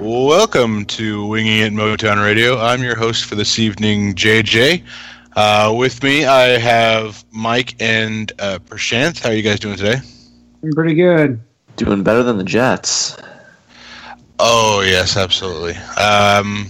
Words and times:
Welcome 0.00 0.86
to 0.86 1.24
Winging 1.26 1.60
It 1.60 1.72
Motown 1.72 2.20
Radio. 2.20 2.58
I'm 2.58 2.82
your 2.82 2.96
host 2.96 3.26
for 3.26 3.36
this 3.36 3.60
evening, 3.60 4.14
JJ. 4.14 4.82
Uh, 5.36 5.72
with 5.76 6.02
me, 6.02 6.24
I 6.24 6.58
have 6.58 7.24
Mike 7.30 7.76
and 7.78 8.32
uh, 8.40 8.58
Prashanth. 8.58 9.20
How 9.22 9.28
are 9.28 9.34
you 9.34 9.42
guys 9.42 9.60
doing 9.60 9.76
today? 9.76 10.00
I'm 10.64 10.72
pretty 10.72 10.94
good. 10.94 11.40
Doing 11.76 12.02
better 12.02 12.24
than 12.24 12.38
the 12.38 12.44
Jets. 12.44 13.16
Oh 14.40 14.80
yes, 14.84 15.16
absolutely. 15.16 15.76
Um, 15.96 16.66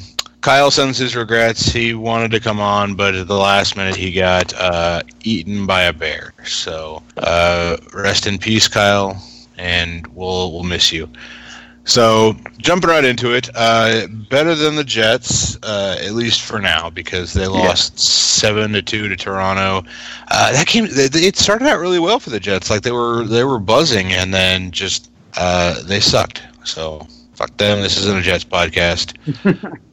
Kyle 0.49 0.71
sends 0.71 0.97
his 0.97 1.15
regrets. 1.15 1.67
He 1.71 1.93
wanted 1.93 2.31
to 2.31 2.41
come 2.41 2.59
on, 2.59 2.95
but 2.95 3.15
at 3.15 3.27
the 3.27 3.37
last 3.37 3.77
minute 3.77 3.97
he 3.97 4.11
got 4.11 4.55
uh, 4.55 5.03
eaten 5.23 5.67
by 5.67 5.83
a 5.83 5.93
bear. 5.93 6.33
So 6.47 7.03
uh, 7.19 7.77
rest 7.93 8.27
in 8.27 8.39
peace, 8.39 8.67
Kyle, 8.67 9.23
and 9.59 10.07
we'll 10.07 10.51
we'll 10.51 10.63
miss 10.63 10.91
you. 10.91 11.07
So 11.85 12.35
jumping 12.57 12.89
right 12.89 13.05
into 13.05 13.35
it, 13.35 13.51
uh, 13.55 14.07
better 14.31 14.55
than 14.55 14.77
the 14.77 14.85
Jets, 14.85 15.59
uh, 15.65 15.99
at 16.01 16.15
least 16.15 16.41
for 16.41 16.59
now, 16.59 16.89
because 16.89 17.35
they 17.35 17.47
lost 17.47 17.93
yeah. 17.93 17.99
seven 17.99 18.73
to 18.73 18.81
two 18.81 19.07
to 19.07 19.17
Toronto. 19.17 19.87
Uh, 20.31 20.53
that 20.53 20.67
came. 20.67 20.87
It 20.89 21.37
started 21.37 21.69
out 21.69 21.79
really 21.79 21.99
well 21.99 22.21
for 22.21 22.31
the 22.31 22.41
Jets, 22.41 22.71
like 22.71 22.81
they 22.81 22.93
were 22.93 23.25
they 23.25 23.45
were 23.45 23.59
buzzing, 23.59 24.15
and 24.15 24.33
then 24.33 24.71
just 24.71 25.11
uh, 25.37 25.83
they 25.83 26.01
sucked. 26.01 26.43
So 26.65 27.07
fuck 27.35 27.55
them. 27.59 27.83
This 27.83 27.99
isn't 27.99 28.17
a 28.17 28.23
Jets 28.23 28.45
podcast. 28.45 29.13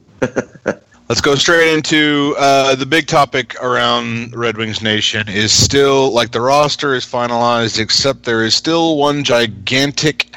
Let's 1.08 1.20
go 1.20 1.36
straight 1.36 1.72
into 1.72 2.34
uh, 2.36 2.74
the 2.74 2.84
big 2.84 3.06
topic 3.06 3.54
around 3.62 4.34
Red 4.34 4.56
Wings 4.56 4.82
Nation 4.82 5.28
is 5.28 5.52
still 5.52 6.12
like 6.12 6.32
the 6.32 6.40
roster 6.40 6.94
is 6.94 7.04
finalized, 7.04 7.78
except 7.78 8.24
there 8.24 8.42
is 8.42 8.56
still 8.56 8.96
one 8.96 9.22
gigantic 9.22 10.34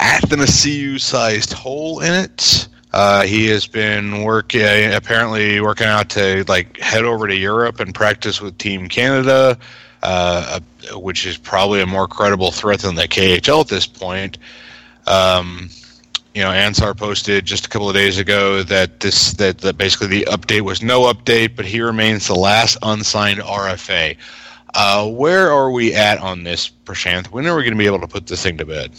Athanasiou 0.00 1.00
sized 1.00 1.54
hole 1.54 2.00
in 2.00 2.12
it. 2.12 2.68
Uh, 2.92 3.22
he 3.22 3.46
has 3.46 3.66
been 3.66 4.22
working, 4.22 4.92
apparently 4.92 5.60
working 5.60 5.86
out 5.86 6.10
to 6.10 6.44
like 6.48 6.78
head 6.80 7.04
over 7.04 7.26
to 7.26 7.34
Europe 7.34 7.80
and 7.80 7.94
practice 7.94 8.42
with 8.42 8.58
Team 8.58 8.88
Canada, 8.88 9.58
uh, 10.02 10.60
which 10.92 11.24
is 11.24 11.38
probably 11.38 11.80
a 11.80 11.86
more 11.86 12.06
credible 12.06 12.52
threat 12.52 12.80
than 12.80 12.94
the 12.94 13.08
KHL 13.08 13.62
at 13.62 13.68
this 13.68 13.86
point. 13.86 14.36
Um, 15.06 15.70
you 16.34 16.42
know, 16.42 16.50
Ansar 16.50 16.94
posted 16.94 17.44
just 17.44 17.66
a 17.66 17.68
couple 17.68 17.88
of 17.88 17.94
days 17.94 18.18
ago 18.18 18.62
that 18.64 19.00
this 19.00 19.32
that, 19.34 19.58
that 19.58 19.78
basically 19.78 20.08
the 20.08 20.24
update 20.24 20.62
was 20.62 20.82
no 20.82 21.02
update, 21.12 21.54
but 21.54 21.64
he 21.64 21.80
remains 21.80 22.26
the 22.26 22.34
last 22.34 22.76
unsigned 22.82 23.40
RFA. 23.40 24.16
Uh, 24.74 25.08
where 25.08 25.52
are 25.52 25.70
we 25.70 25.94
at 25.94 26.18
on 26.18 26.42
this, 26.42 26.68
Prashanth? 26.68 27.26
When 27.26 27.46
are 27.46 27.56
we 27.56 27.62
going 27.62 27.74
to 27.74 27.78
be 27.78 27.86
able 27.86 28.00
to 28.00 28.08
put 28.08 28.26
this 28.26 28.42
thing 28.42 28.58
to 28.58 28.66
bed? 28.66 28.92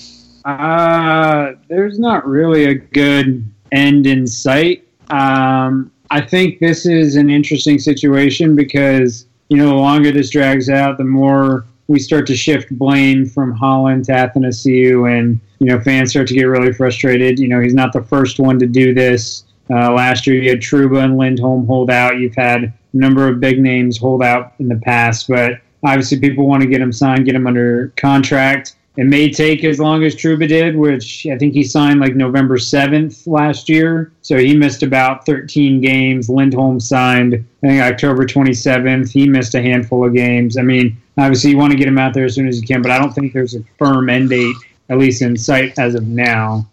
Uh, 0.45 1.53
there's 1.67 1.99
not 1.99 2.25
really 2.25 2.65
a 2.65 2.75
good 2.75 3.45
end 3.73 4.07
in 4.07 4.25
sight. 4.25 4.87
Um, 5.09 5.91
I 6.11 6.21
think 6.21 6.59
this 6.59 6.85
is 6.85 7.17
an 7.17 7.29
interesting 7.29 7.79
situation 7.79 8.55
because, 8.55 9.25
you 9.49 9.57
know, 9.57 9.67
the 9.67 9.75
longer 9.75 10.11
this 10.11 10.29
drags 10.29 10.69
out, 10.69 10.97
the 10.97 11.03
more 11.03 11.65
we 11.87 11.99
start 11.99 12.25
to 12.27 12.35
shift 12.35 12.75
blame 12.77 13.25
from 13.25 13.51
Holland 13.51 14.05
to 14.05 14.11
Athanasiou, 14.11 15.11
and, 15.11 15.39
you 15.59 15.67
know, 15.67 15.79
fans 15.79 16.11
start 16.11 16.27
to 16.27 16.33
get 16.33 16.43
really 16.43 16.73
frustrated. 16.73 17.39
You 17.39 17.47
know, 17.47 17.59
he's 17.59 17.75
not 17.75 17.93
the 17.93 18.03
first 18.03 18.39
one 18.39 18.57
to 18.59 18.67
do 18.67 18.93
this. 18.93 19.45
Uh, 19.69 19.91
last 19.91 20.27
year, 20.27 20.41
you 20.41 20.49
had 20.49 20.59
Trouba 20.59 21.03
and 21.03 21.17
Lindholm 21.17 21.65
hold 21.65 21.89
out. 21.89 22.17
You've 22.17 22.35
had 22.35 22.63
a 22.63 22.73
number 22.93 23.27
of 23.27 23.39
big 23.39 23.59
names 23.59 23.97
hold 23.97 24.23
out 24.23 24.53
in 24.59 24.67
the 24.67 24.77
past, 24.77 25.27
but 25.27 25.59
obviously 25.83 26.19
people 26.19 26.47
want 26.47 26.63
to 26.63 26.69
get 26.69 26.81
him 26.81 26.91
signed, 26.91 27.25
get 27.25 27.35
him 27.35 27.47
under 27.47 27.93
contract. 27.97 28.75
It 28.97 29.05
may 29.05 29.29
take 29.29 29.63
as 29.65 29.79
long 29.79 30.03
as 30.05 30.15
Trouba 30.15 30.47
did, 30.47 30.75
which 30.75 31.27
I 31.27 31.37
think 31.37 31.53
he 31.53 31.63
signed 31.63 31.99
like 31.99 32.15
November 32.15 32.57
7th 32.57 33.27
last 33.27 33.67
year. 33.67 34.13
So 34.21 34.37
he 34.37 34.55
missed 34.55 34.83
about 34.83 35.25
13 35.25 35.81
games. 35.81 36.29
Lindholm 36.29 36.79
signed, 36.79 37.45
I 37.63 37.67
think, 37.67 37.81
October 37.81 38.25
27th. 38.25 39.11
He 39.11 39.27
missed 39.27 39.53
a 39.53 39.61
handful 39.61 40.05
of 40.05 40.13
games. 40.13 40.57
I 40.57 40.61
mean, 40.61 40.95
obviously, 41.17 41.51
you 41.51 41.57
want 41.57 41.73
to 41.73 41.77
get 41.77 41.89
him 41.89 41.97
out 41.97 42.13
there 42.13 42.25
as 42.25 42.35
soon 42.35 42.47
as 42.47 42.61
you 42.61 42.65
can, 42.65 42.81
but 42.81 42.91
I 42.91 42.97
don't 42.97 43.11
think 43.11 43.33
there's 43.33 43.55
a 43.55 43.63
firm 43.77 44.09
end 44.09 44.29
date, 44.29 44.55
at 44.89 44.97
least 44.97 45.21
in 45.21 45.35
sight 45.35 45.77
as 45.77 45.93
of 45.95 46.07
now. 46.07 46.65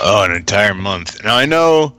Oh, 0.00 0.24
an 0.24 0.32
entire 0.32 0.74
month. 0.74 1.24
Now, 1.24 1.36
I 1.36 1.46
know 1.46 1.96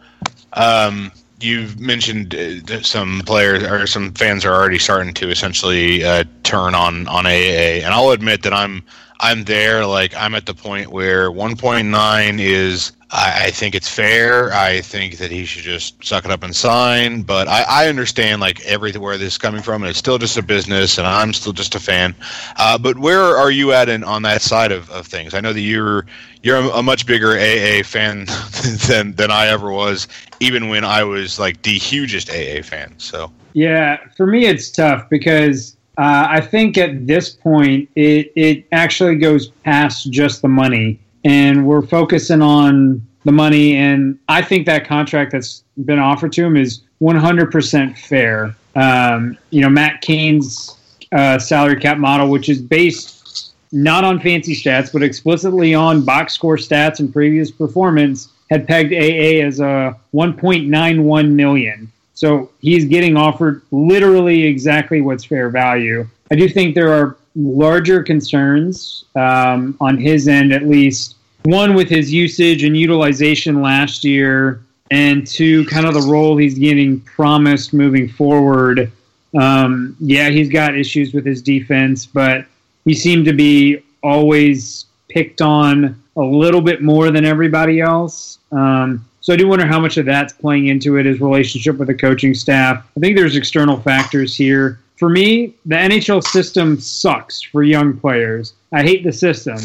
um, 0.53 1.11
you've 1.39 1.79
mentioned 1.79 2.35
uh, 2.35 2.81
some 2.81 3.21
players 3.25 3.63
or 3.63 3.87
some 3.87 4.13
fans 4.13 4.45
are 4.45 4.53
already 4.53 4.79
starting 4.79 5.13
to 5.15 5.29
essentially 5.29 6.03
uh, 6.03 6.23
turn 6.43 6.75
on, 6.75 7.07
on 7.07 7.25
AA, 7.25 7.83
and 7.83 7.93
I'll 7.93 8.11
admit 8.11 8.43
that 8.43 8.53
I'm 8.53 8.83
I'm 9.19 9.43
there. 9.45 9.85
Like 9.85 10.15
I'm 10.15 10.35
at 10.35 10.45
the 10.45 10.53
point 10.53 10.91
where 10.91 11.31
1.9 11.31 12.39
is. 12.39 12.91
I, 13.09 13.45
I, 13.45 13.51
think 13.51 13.73
it's 13.73 13.87
fair. 13.87 14.51
I 14.53 14.81
think 14.81 15.17
that 15.17 15.31
he 15.31 15.45
should 15.45 15.63
just 15.63 16.03
suck 16.03 16.25
it 16.25 16.31
up 16.31 16.43
and 16.43 16.55
sign. 16.55 17.21
But 17.21 17.47
I, 17.47 17.63
I 17.67 17.87
understand 17.87 18.41
like 18.41 18.59
everything 18.65 18.97
everywhere 18.97 19.17
this 19.17 19.33
is 19.33 19.37
coming 19.37 19.61
from, 19.61 19.83
and 19.83 19.89
it's 19.89 19.99
still 19.99 20.17
just 20.17 20.37
a 20.37 20.41
business, 20.41 20.97
and 20.97 21.05
I'm 21.05 21.33
still 21.33 21.53
just 21.53 21.75
a 21.75 21.79
fan. 21.79 22.15
Uh, 22.57 22.77
but 22.77 22.97
where 22.97 23.21
are 23.21 23.51
you 23.51 23.73
at 23.73 23.89
in, 23.89 24.03
on 24.03 24.23
that 24.23 24.41
side 24.41 24.71
of, 24.71 24.89
of 24.89 25.05
things? 25.05 25.33
I 25.33 25.39
know 25.39 25.53
that 25.53 25.61
you're 25.61 26.05
you're 26.41 26.57
a, 26.57 26.67
a 26.69 26.83
much 26.83 27.05
bigger 27.05 27.37
AA 27.37 27.83
fan 27.83 28.25
than 28.87 29.13
than 29.13 29.31
I 29.31 29.47
ever 29.47 29.71
was, 29.71 30.07
even 30.39 30.67
when 30.67 30.83
I 30.83 31.03
was 31.03 31.37
like 31.37 31.61
the 31.61 31.77
hugest 31.77 32.29
AA 32.29 32.63
fan. 32.63 32.93
So 32.97 33.31
yeah, 33.53 33.97
for 34.15 34.25
me 34.25 34.45
it's 34.45 34.71
tough 34.71 35.07
because 35.09 35.77
uh, 35.97 36.27
I 36.29 36.41
think 36.41 36.77
at 36.77 37.07
this 37.07 37.29
point, 37.29 37.89
it, 37.95 38.31
it 38.35 38.65
actually 38.71 39.15
goes 39.15 39.47
past 39.47 40.11
just 40.11 40.43
the 40.43 40.47
money, 40.47 40.99
and 41.27 41.67
we're 41.67 41.81
focusing 41.81 42.41
on 42.41 43.05
the 43.25 43.33
money. 43.33 43.75
And 43.75 44.17
I 44.29 44.41
think 44.41 44.65
that 44.67 44.87
contract 44.87 45.33
that's 45.33 45.65
been 45.83 45.99
offered 45.99 46.31
to 46.33 46.45
him 46.45 46.55
is 46.55 46.83
100% 47.01 47.97
fair. 47.97 48.55
Um, 48.77 49.37
you 49.49 49.59
know, 49.59 49.69
Matt 49.69 49.99
Cane's 49.99 50.77
uh, 51.11 51.37
salary 51.37 51.81
cap 51.81 51.97
model, 51.97 52.29
which 52.29 52.47
is 52.47 52.61
based 52.61 53.53
not 53.73 54.05
on 54.05 54.21
fancy 54.21 54.55
stats, 54.55 54.93
but 54.93 55.03
explicitly 55.03 55.75
on 55.75 56.05
box 56.05 56.31
score 56.31 56.55
stats 56.55 57.01
and 57.01 57.11
previous 57.11 57.51
performance, 57.51 58.29
had 58.49 58.65
pegged 58.65 58.93
AA 58.93 59.45
as 59.45 59.59
a 59.59 59.97
1.91 60.13 61.31
million. 61.31 61.91
So 62.13 62.49
he's 62.59 62.85
getting 62.85 63.17
offered 63.17 63.61
literally 63.71 64.43
exactly 64.45 65.01
what's 65.01 65.25
fair 65.25 65.49
value. 65.49 66.07
I 66.31 66.35
do 66.35 66.47
think 66.47 66.73
there 66.73 66.93
are 66.93 67.17
larger 67.35 68.01
concerns 68.01 69.03
um, 69.15 69.77
on 69.81 69.97
his 69.97 70.29
end, 70.29 70.53
at 70.53 70.63
least. 70.63 71.16
One 71.47 71.75
with 71.75 71.87
his 71.87 72.11
usage 72.11 72.65
and 72.65 72.75
utilization 72.75 73.61
last 73.61 74.03
year, 74.03 74.59
and 74.91 75.25
two, 75.25 75.63
kind 75.67 75.85
of 75.85 75.93
the 75.93 76.01
role 76.01 76.35
he's 76.35 76.59
getting 76.59 76.99
promised 76.99 77.73
moving 77.73 78.09
forward. 78.09 78.91
Um, 79.33 79.95
yeah, 80.01 80.27
he's 80.27 80.49
got 80.49 80.77
issues 80.77 81.13
with 81.13 81.25
his 81.25 81.41
defense, 81.41 82.05
but 82.05 82.43
he 82.83 82.93
seemed 82.93 83.23
to 83.27 83.33
be 83.33 83.81
always 84.03 84.87
picked 85.07 85.41
on 85.41 85.97
a 86.17 86.21
little 86.21 86.59
bit 86.59 86.81
more 86.81 87.11
than 87.11 87.23
everybody 87.23 87.79
else. 87.79 88.39
Um, 88.51 89.07
so 89.21 89.31
I 89.31 89.37
do 89.37 89.47
wonder 89.47 89.65
how 89.65 89.79
much 89.79 89.95
of 89.95 90.05
that's 90.05 90.33
playing 90.33 90.67
into 90.67 90.97
it, 90.97 91.05
his 91.05 91.21
relationship 91.21 91.77
with 91.77 91.87
the 91.87 91.95
coaching 91.95 92.33
staff. 92.33 92.85
I 92.97 92.99
think 92.99 93.15
there's 93.15 93.37
external 93.37 93.79
factors 93.79 94.35
here. 94.35 94.81
For 94.97 95.07
me, 95.07 95.53
the 95.65 95.75
NHL 95.75 96.25
system 96.25 96.77
sucks 96.77 97.41
for 97.41 97.63
young 97.63 97.97
players. 97.97 98.51
I 98.73 98.83
hate 98.83 99.05
the 99.05 99.13
system. 99.13 99.59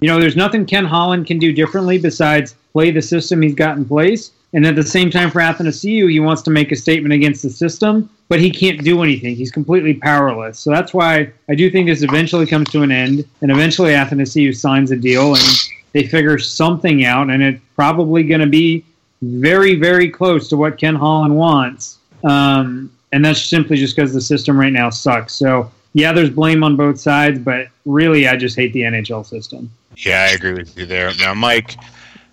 You 0.00 0.08
know, 0.08 0.20
there's 0.20 0.36
nothing 0.36 0.64
Ken 0.64 0.84
Holland 0.84 1.26
can 1.26 1.38
do 1.38 1.52
differently 1.52 1.98
besides 1.98 2.54
play 2.72 2.90
the 2.90 3.02
system 3.02 3.42
he's 3.42 3.54
got 3.54 3.76
in 3.76 3.84
place. 3.84 4.30
And 4.52 4.64
at 4.64 4.76
the 4.76 4.82
same 4.82 5.10
time, 5.10 5.30
for 5.30 5.40
Athanasiou, 5.40 6.10
he 6.10 6.20
wants 6.20 6.42
to 6.42 6.50
make 6.50 6.72
a 6.72 6.76
statement 6.76 7.12
against 7.12 7.42
the 7.42 7.50
system, 7.50 8.08
but 8.28 8.40
he 8.40 8.50
can't 8.50 8.82
do 8.82 9.02
anything. 9.02 9.36
He's 9.36 9.50
completely 9.50 9.94
powerless. 9.94 10.58
So 10.58 10.70
that's 10.70 10.94
why 10.94 11.32
I 11.50 11.54
do 11.54 11.70
think 11.70 11.88
this 11.88 12.02
eventually 12.02 12.46
comes 12.46 12.70
to 12.70 12.82
an 12.82 12.90
end, 12.90 13.28
and 13.42 13.50
eventually 13.50 13.90
Athanasiou 13.90 14.56
signs 14.56 14.90
a 14.90 14.96
deal, 14.96 15.34
and 15.34 15.44
they 15.92 16.06
figure 16.06 16.38
something 16.38 17.04
out, 17.04 17.28
and 17.28 17.42
it's 17.42 17.60
probably 17.74 18.22
going 18.22 18.40
to 18.40 18.46
be 18.46 18.84
very, 19.20 19.74
very 19.74 20.08
close 20.08 20.48
to 20.48 20.56
what 20.56 20.78
Ken 20.78 20.94
Holland 20.94 21.36
wants. 21.36 21.98
Um, 22.24 22.90
and 23.12 23.24
that's 23.24 23.42
simply 23.42 23.76
just 23.76 23.96
because 23.96 24.12
the 24.12 24.20
system 24.20 24.58
right 24.58 24.72
now 24.72 24.90
sucks. 24.90 25.34
So, 25.34 25.70
yeah, 25.92 26.12
there's 26.12 26.30
blame 26.30 26.62
on 26.62 26.76
both 26.76 27.00
sides, 27.00 27.38
but 27.38 27.68
really, 27.84 28.28
I 28.28 28.36
just 28.36 28.56
hate 28.56 28.72
the 28.72 28.82
NHL 28.82 29.26
system. 29.26 29.70
Yeah, 29.98 30.28
I 30.30 30.34
agree 30.34 30.52
with 30.52 30.76
you 30.78 30.86
there. 30.86 31.12
Now, 31.18 31.34
Mike, 31.34 31.76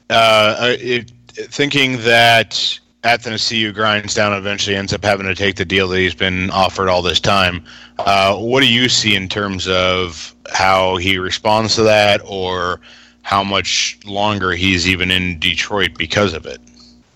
uh, 0.10 0.76
it, 0.80 1.12
thinking 1.34 1.98
that 2.04 2.80
Athanasiou 3.04 3.74
grinds 3.74 4.14
down 4.14 4.34
eventually 4.34 4.76
ends 4.76 4.94
up 4.94 5.04
having 5.04 5.26
to 5.26 5.36
take 5.36 5.56
the 5.56 5.66
deal 5.66 5.88
that 5.90 5.98
he's 5.98 6.16
been 6.16 6.50
offered 6.52 6.90
all 6.90 7.02
this 7.02 7.20
time. 7.20 7.64
Uh, 8.00 8.38
what 8.38 8.62
do 8.62 8.72
you 8.72 8.90
see 8.90 9.16
in 9.16 9.28
terms 9.28 9.68
of 9.68 10.36
how 10.54 10.98
he 10.98 11.18
responds 11.18 11.76
to 11.76 11.84
that, 11.84 12.22
or 12.26 12.80
how 13.26 13.44
much 13.44 13.98
longer 14.06 14.52
he's 14.52 14.88
even 14.88 15.10
in 15.10 15.40
Detroit 15.40 15.98
because 15.98 16.34
of 16.34 16.46
it. 16.46 16.62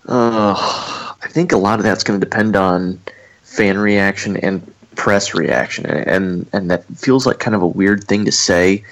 Uh, 0.08 0.54
I 1.22 1.28
think 1.28 1.52
a 1.52 1.56
lot 1.56 1.78
of 1.78 1.84
that's 1.84 2.02
going 2.02 2.18
to 2.18 2.26
depend 2.26 2.56
on 2.56 3.00
fan 3.44 3.78
reaction 3.78 4.36
and 4.38 4.60
press 4.96 5.34
reaction, 5.34 5.86
and 5.86 6.48
and 6.52 6.68
that 6.68 6.84
feels 6.96 7.26
like 7.26 7.38
kind 7.38 7.54
of 7.54 7.62
a 7.62 7.66
weird 7.66 8.04
thing 8.04 8.24
to 8.24 8.32
say, 8.32 8.82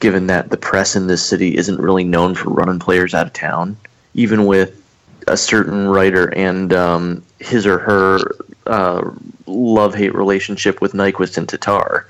given 0.00 0.26
that 0.26 0.50
the 0.50 0.56
press 0.56 0.94
in 0.94 1.06
this 1.06 1.24
city 1.24 1.56
isn't 1.56 1.80
really 1.80 2.04
known 2.04 2.34
for 2.34 2.50
running 2.50 2.78
players 2.78 3.14
out 3.14 3.26
of 3.26 3.32
town, 3.32 3.76
even 4.14 4.46
with 4.46 4.82
a 5.26 5.36
certain 5.36 5.88
writer 5.88 6.32
and 6.36 6.72
um, 6.72 7.22
his 7.40 7.66
or 7.66 7.78
her 7.78 8.18
uh, 8.66 9.10
love 9.46 9.94
hate 9.94 10.14
relationship 10.14 10.80
with 10.80 10.92
Nyquist 10.92 11.38
and 11.38 11.48
Tatar. 11.48 12.06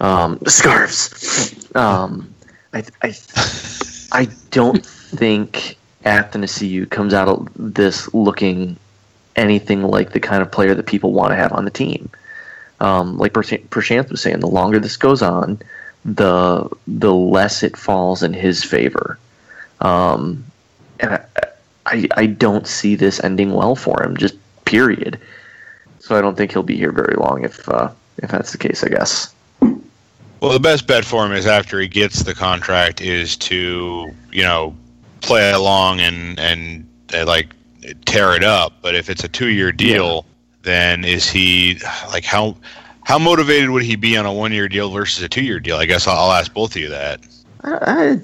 Um, 0.00 0.38
scarves. 0.46 1.54
Um, 1.76 2.32
I, 2.72 2.84
I, 3.02 3.14
I 4.12 4.28
don't 4.50 4.84
think 4.84 5.76
Athanasiou 6.04 6.88
comes 6.88 7.12
out 7.12 7.28
of 7.28 7.48
this 7.54 8.12
looking 8.14 8.76
anything 9.36 9.82
like 9.82 10.12
the 10.12 10.20
kind 10.20 10.42
of 10.42 10.50
player 10.50 10.74
that 10.74 10.86
people 10.86 11.12
want 11.12 11.32
to 11.32 11.36
have 11.36 11.52
on 11.52 11.64
the 11.64 11.70
team. 11.70 12.10
Um, 12.80 13.18
like 13.18 13.32
Prashanth 13.32 14.10
was 14.10 14.22
saying, 14.22 14.40
the 14.40 14.46
longer 14.46 14.78
this 14.78 14.96
goes 14.96 15.22
on, 15.22 15.60
the 16.04 16.68
the 16.86 17.14
less 17.14 17.62
it 17.62 17.76
falls 17.76 18.22
in 18.22 18.32
his 18.32 18.64
favor. 18.64 19.18
Um, 19.80 20.44
and 20.98 21.14
I, 21.14 21.24
I, 21.86 22.08
I 22.16 22.26
don't 22.26 22.66
see 22.66 22.94
this 22.94 23.22
ending 23.22 23.52
well 23.52 23.74
for 23.74 24.02
him. 24.02 24.16
Just 24.16 24.34
period. 24.64 25.20
So 25.98 26.16
I 26.16 26.20
don't 26.20 26.36
think 26.36 26.52
he'll 26.52 26.62
be 26.62 26.76
here 26.76 26.92
very 26.92 27.16
long 27.16 27.44
if 27.44 27.68
uh, 27.68 27.90
if 28.18 28.30
that's 28.30 28.52
the 28.52 28.58
case. 28.58 28.82
I 28.82 28.88
guess. 28.88 29.34
Well, 30.40 30.52
the 30.52 30.60
best 30.60 30.86
bet 30.86 31.04
for 31.04 31.26
him 31.26 31.32
is 31.32 31.46
after 31.46 31.78
he 31.80 31.88
gets 31.88 32.22
the 32.22 32.34
contract 32.34 33.00
is 33.00 33.36
to 33.38 34.10
you 34.32 34.42
know 34.42 34.74
play 35.20 35.50
along 35.52 36.00
and 36.00 36.38
and 36.38 36.88
uh, 37.14 37.26
like 37.26 37.54
tear 38.06 38.34
it 38.34 38.44
up. 38.44 38.74
But 38.80 38.94
if 38.94 39.10
it's 39.10 39.24
a 39.24 39.28
two 39.28 39.48
year 39.48 39.72
deal, 39.72 40.24
yeah. 40.26 40.32
then 40.62 41.04
is 41.04 41.28
he 41.28 41.78
like 42.08 42.24
how 42.24 42.56
how 43.10 43.18
motivated 43.18 43.70
would 43.70 43.82
he 43.82 43.96
be 43.96 44.16
on 44.16 44.24
a 44.24 44.32
one 44.32 44.52
year 44.52 44.68
deal 44.68 44.88
versus 44.88 45.20
a 45.24 45.28
two 45.28 45.42
year 45.42 45.58
deal? 45.58 45.76
I 45.76 45.84
guess 45.84 46.06
I'll, 46.06 46.16
I'll, 46.16 46.32
ask 46.32 46.54
both 46.54 46.76
of 46.76 46.80
you 46.80 46.88
that. 46.90 47.20
I 47.64 48.20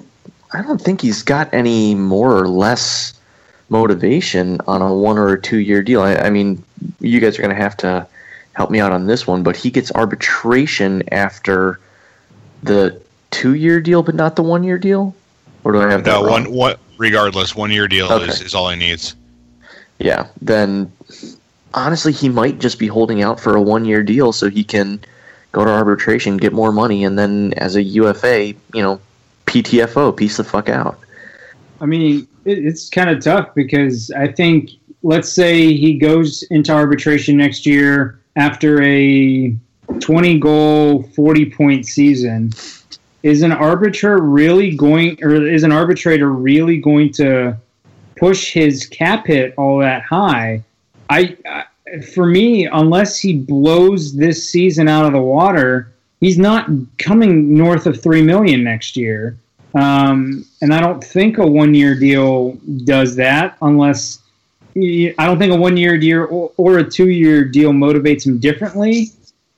I 0.53 0.61
don't 0.61 0.79
think 0.79 1.01
he's 1.01 1.23
got 1.23 1.53
any 1.53 1.93
more 1.93 2.37
or 2.37 2.47
less 2.47 3.19
motivation 3.67 4.61
on 4.65 4.81
a 4.81 4.93
one 4.93 5.17
or 5.17 5.33
a 5.33 5.41
two 5.41 5.57
year 5.57 5.83
deal. 5.83 6.01
I, 6.01 6.15
I 6.15 6.29
mean, 6.29 6.63
you 7.01 7.19
guys 7.19 7.37
are 7.37 7.41
going 7.41 7.53
to 7.53 7.61
have 7.61 7.75
to 7.77 8.07
help 8.53 8.71
me 8.71 8.79
out 8.79 8.93
on 8.93 9.07
this 9.07 9.27
one, 9.27 9.43
but 9.43 9.57
he 9.57 9.69
gets 9.69 9.91
arbitration 9.91 11.03
after 11.11 11.81
the 12.63 13.01
two 13.31 13.55
year 13.55 13.81
deal, 13.81 14.03
but 14.03 14.15
not 14.15 14.37
the 14.37 14.43
one 14.43 14.63
year 14.63 14.77
deal. 14.77 15.13
Or 15.65 15.73
do 15.73 15.81
I 15.81 15.91
have 15.91 16.05
no 16.05 16.21
one? 16.21 16.49
What? 16.49 16.79
Regardless, 16.97 17.53
one 17.53 17.71
year 17.71 17.89
deal 17.89 18.09
okay. 18.09 18.25
is, 18.29 18.41
is 18.41 18.55
all 18.55 18.69
he 18.69 18.77
needs. 18.77 19.17
Yeah, 19.99 20.27
then 20.41 20.89
honestly, 21.73 22.11
he 22.11 22.29
might 22.29 22.59
just 22.59 22.79
be 22.79 22.87
holding 22.87 23.21
out 23.21 23.39
for 23.39 23.55
a 23.55 23.61
one 23.61 23.85
year 23.85 24.03
deal 24.03 24.31
so 24.31 24.49
he 24.49 24.63
can 24.63 24.99
go 25.51 25.65
to 25.65 25.71
arbitration, 25.71 26.37
get 26.37 26.53
more 26.53 26.71
money, 26.71 27.03
and 27.03 27.17
then 27.17 27.53
as 27.53 27.75
a 27.75 27.83
UFA, 27.83 28.53
you 28.73 28.81
know, 28.81 28.99
PTFO, 29.45 30.15
piece 30.15 30.37
the 30.37 30.43
fuck 30.43 30.69
out. 30.69 30.99
I 31.79 31.85
mean, 31.85 32.27
it's 32.45 32.89
kind 32.89 33.09
of 33.09 33.23
tough 33.23 33.53
because 33.55 34.11
I 34.11 34.31
think, 34.31 34.71
let's 35.03 35.31
say 35.31 35.75
he 35.75 35.97
goes 35.97 36.43
into 36.49 36.71
arbitration 36.73 37.37
next 37.37 37.65
year 37.65 38.19
after 38.35 38.81
a 38.81 39.55
20 39.99 40.39
goal, 40.39 41.03
40 41.03 41.51
point 41.51 41.85
season. 41.85 42.51
Is 43.23 43.41
an 43.41 43.51
arbitrator 43.51 44.19
really 44.19 44.75
going, 44.75 45.21
or 45.23 45.33
is 45.33 45.63
an 45.63 45.71
arbitrator 45.71 46.31
really 46.31 46.77
going 46.77 47.11
to 47.13 47.57
push 48.15 48.53
his 48.53 48.85
cap 48.85 49.27
hit 49.27 49.53
all 49.57 49.79
that 49.79 50.03
high? 50.03 50.63
I, 51.09 51.37
I 51.45 51.65
for 52.13 52.25
me, 52.25 52.65
unless 52.65 53.19
he 53.19 53.33
blows 53.33 54.15
this 54.15 54.49
season 54.49 54.87
out 54.87 55.05
of 55.05 55.13
the 55.13 55.21
water, 55.21 55.93
he's 56.19 56.37
not 56.37 56.69
coming 56.97 57.55
north 57.55 57.85
of 57.85 58.01
three 58.01 58.21
million 58.21 58.63
next 58.63 58.97
year. 58.97 59.37
Um, 59.75 60.45
and 60.61 60.73
I 60.73 60.79
don't 60.79 61.03
think 61.03 61.37
a 61.37 61.45
one 61.45 61.73
year 61.73 61.97
deal 61.97 62.53
does 62.85 63.15
that 63.17 63.57
unless 63.61 64.19
I 64.75 65.13
don't 65.17 65.39
think 65.39 65.53
a 65.53 65.57
one 65.57 65.77
year 65.77 65.97
deal 65.97 66.27
or, 66.29 66.51
or, 66.57 66.77
a 66.79 66.83
two 66.83 67.09
year 67.09 67.43
deal 67.43 67.71
motivates 67.71 68.25
him 68.25 68.39
differently. 68.39 69.11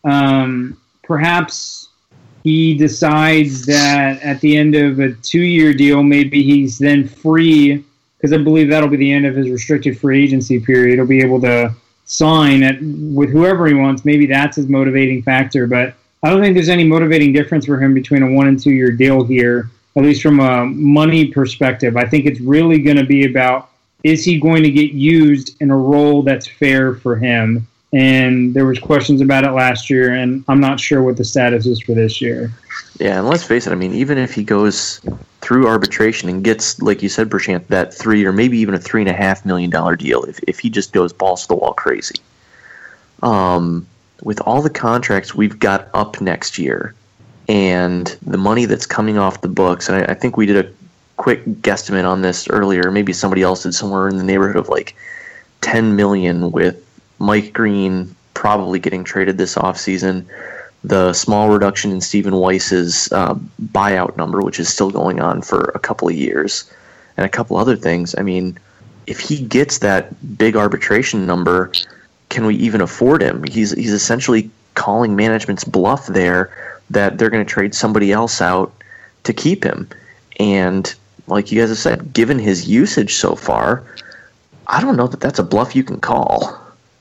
Um, 0.04 0.80
perhaps 1.04 1.90
he 2.44 2.74
decides 2.76 3.66
that 3.66 4.22
at 4.22 4.40
the 4.42 4.58
end 4.58 4.76
of 4.76 5.00
a 5.00 5.14
two 5.14 5.42
year 5.42 5.74
deal, 5.74 6.04
maybe 6.04 6.42
he's 6.42 6.78
then 6.78 7.08
free 7.08 7.84
because 8.20 8.34
I 8.34 8.38
believe 8.38 8.70
that'll 8.70 8.90
be 8.90 8.98
the 8.98 9.12
end 9.12 9.26
of 9.26 9.36
his 9.36 9.50
restricted 9.50 10.00
free 10.00 10.24
agency 10.24 10.60
period. 10.60 10.96
He'll 10.96 11.08
be 11.08 11.22
able 11.22 11.42
to 11.42 11.74
sign 12.06 12.64
at, 12.64 12.82
with 12.82 13.30
whoever 13.30 13.68
he 13.68 13.74
wants. 13.74 14.06
Maybe 14.06 14.26
that's 14.26 14.58
his 14.58 14.68
motivating 14.68 15.24
factor, 15.24 15.68
but 15.68 15.94
I 16.24 16.30
don't 16.30 16.42
think 16.42 16.56
there's 16.56 16.70
any 16.70 16.84
motivating 16.84 17.34
difference 17.34 17.66
for 17.66 17.82
him 17.82 17.94
between 17.94 18.24
a 18.24 18.32
one 18.32 18.48
and 18.48 18.62
two 18.62 18.72
year 18.72 18.92
deal 18.92 19.24
here 19.24 19.70
at 19.96 20.04
least 20.04 20.22
from 20.22 20.40
a 20.40 20.66
money 20.66 21.28
perspective. 21.28 21.98
I 21.98 22.06
think 22.06 22.26
it's 22.26 22.40
really 22.40 22.80
going 22.80 22.98
to 22.98 23.06
be 23.06 23.26
about 23.26 23.70
is 24.04 24.24
he 24.24 24.40
going 24.40 24.64
to 24.64 24.72
get 24.72 24.92
used 24.92 25.62
in 25.62 25.72
a 25.72 25.78
role 25.78 26.24
that's 26.24 26.48
fair 26.48 26.96
for 26.96 27.18
him? 27.18 27.68
And 27.92 28.54
there 28.54 28.66
was 28.66 28.78
questions 28.78 29.20
about 29.20 29.44
it 29.44 29.52
last 29.52 29.90
year, 29.90 30.14
and 30.14 30.44
I'm 30.48 30.60
not 30.60 30.80
sure 30.80 31.02
what 31.02 31.18
the 31.18 31.26
status 31.26 31.66
is 31.66 31.82
for 31.82 31.94
this 31.94 32.22
year. 32.22 32.52
Yeah, 33.00 33.18
and 33.20 33.28
let's 33.28 33.44
face 33.44 33.66
it. 33.66 33.72
I 33.72 33.76
mean, 33.76 33.94
even 33.94 34.18
if 34.18 34.34
he 34.34 34.44
goes 34.44 35.02
through 35.42 35.68
arbitration 35.68 36.30
and 36.30 36.44
gets, 36.44 36.82
like 36.82 37.02
you 37.02 37.10
said, 37.10 37.30
Prashant, 37.30 37.66
that 37.68 37.94
three 37.94 38.26
or 38.26 38.32
maybe 38.32 38.60
even 38.60 38.76
a 38.76 38.80
three 38.80 39.02
and 39.02 39.10
a 39.10 39.14
half 39.14 39.46
million 39.46 39.70
dollar 39.70 39.96
deal, 39.96 40.24
if 40.24 40.40
if 40.48 40.60
he 40.60 40.70
just 40.70 40.94
goes 40.94 41.14
balls 41.14 41.44
to 41.44 41.48
the 41.48 41.56
wall 41.56 41.74
crazy, 41.74 42.16
um, 43.24 43.88
with 44.22 44.40
all 44.42 44.62
the 44.62 44.70
contracts 44.70 45.34
we've 45.34 45.58
got 45.58 45.88
up 45.94 46.22
next 46.22 46.60
year, 46.60 46.94
and 47.48 48.18
the 48.22 48.38
money 48.38 48.66
that's 48.66 48.86
coming 48.86 49.18
off 49.18 49.42
the 49.42 49.48
books, 49.48 49.90
and 49.90 49.98
I, 49.98 50.12
I, 50.12 50.14
think 50.14 50.38
we 50.38 50.46
did 50.46 50.66
a 50.66 50.72
quick 51.18 51.44
guesstimate 51.62 52.08
on 52.08 52.22
this 52.22 52.48
earlier. 52.50 52.92
Maybe 52.92 53.14
somebody 53.14 53.42
else 53.42 53.64
did 53.64 53.74
somewhere 53.74 54.08
in 54.08 54.18
the 54.18 54.24
neighborhood 54.24 54.58
of 54.58 54.70
like 54.70 54.96
10 55.62 55.96
million 55.96 56.52
with 56.52 56.86
Mike 57.20 57.54
Green 57.54 58.16
probably 58.34 58.80
getting 58.80 59.04
traded 59.04 59.38
this 59.38 59.56
offseason. 59.56 60.26
The 60.84 61.12
small 61.14 61.50
reduction 61.50 61.92
in 61.92 62.00
Stephen 62.00 62.36
Weiss's 62.36 63.12
uh, 63.12 63.36
buyout 63.74 64.16
number, 64.16 64.42
which 64.42 64.60
is 64.60 64.70
still 64.70 64.90
going 64.90 65.20
on 65.20 65.42
for 65.42 65.72
a 65.76 65.80
couple 65.80 66.08
of 66.08 66.16
years, 66.16 66.72
and 67.18 67.26
a 67.26 67.30
couple 67.30 67.58
other 67.58 67.76
things. 67.76 68.16
I 68.18 68.22
mean, 68.22 68.58
if 69.06 69.20
he 69.20 69.44
gets 69.44 69.80
that 69.80 70.38
big 70.38 70.56
arbitration 70.56 71.26
number, 71.26 71.72
can 72.30 72.46
we 72.46 72.56
even 72.56 72.80
afford 72.80 73.22
him? 73.22 73.44
He's 73.44 73.72
he's 73.72 73.92
essentially 73.92 74.50
calling 74.76 75.16
management's 75.16 75.66
bluff 75.66 76.08
there 76.08 76.50
that 76.90 77.18
they're 77.18 77.30
going 77.30 77.46
to 77.46 77.54
trade 77.54 77.76
somebody 77.76 78.12
else 78.14 78.42
out 78.42 78.72
to 79.24 79.34
keep 79.34 79.64
him. 79.64 79.90
And 80.40 80.94
like 81.28 81.52
you 81.52 81.60
guys 81.60 81.70
have 81.70 81.78
said, 81.78 82.14
given 82.14 82.40
his 82.40 82.68
usage 82.70 83.16
so 83.16 83.36
far, 83.36 83.84
I 84.68 84.82
don't 84.82 84.96
know 84.96 85.08
that 85.08 85.20
that's 85.20 85.40
a 85.40 85.44
bluff 85.44 85.76
you 85.76 85.84
can 85.84 86.00
call. 86.00 86.58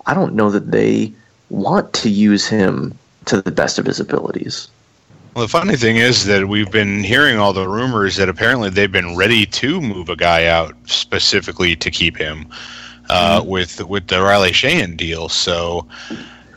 I 0.08 0.14
don't 0.14 0.34
know 0.34 0.50
that 0.50 0.70
they 0.70 1.12
want 1.50 1.92
to 1.94 2.10
use 2.10 2.46
him 2.46 2.98
to 3.26 3.40
the 3.40 3.50
best 3.50 3.78
of 3.78 3.86
his 3.86 4.00
abilities. 4.00 4.68
Well, 5.34 5.44
the 5.44 5.50
funny 5.50 5.76
thing 5.76 5.96
is 5.96 6.24
that 6.24 6.48
we've 6.48 6.70
been 6.70 7.04
hearing 7.04 7.38
all 7.38 7.52
the 7.52 7.68
rumors 7.68 8.16
that 8.16 8.28
apparently 8.28 8.70
they've 8.70 8.90
been 8.90 9.16
ready 9.16 9.46
to 9.46 9.80
move 9.80 10.08
a 10.08 10.16
guy 10.16 10.46
out 10.46 10.74
specifically 10.86 11.76
to 11.76 11.90
keep 11.90 12.16
him 12.16 12.46
uh, 13.08 13.38
mm-hmm. 13.38 13.48
with 13.48 13.84
with 13.84 14.08
the 14.08 14.20
Riley 14.20 14.50
Sheahan 14.50 14.96
deal. 14.96 15.28
So 15.28 15.86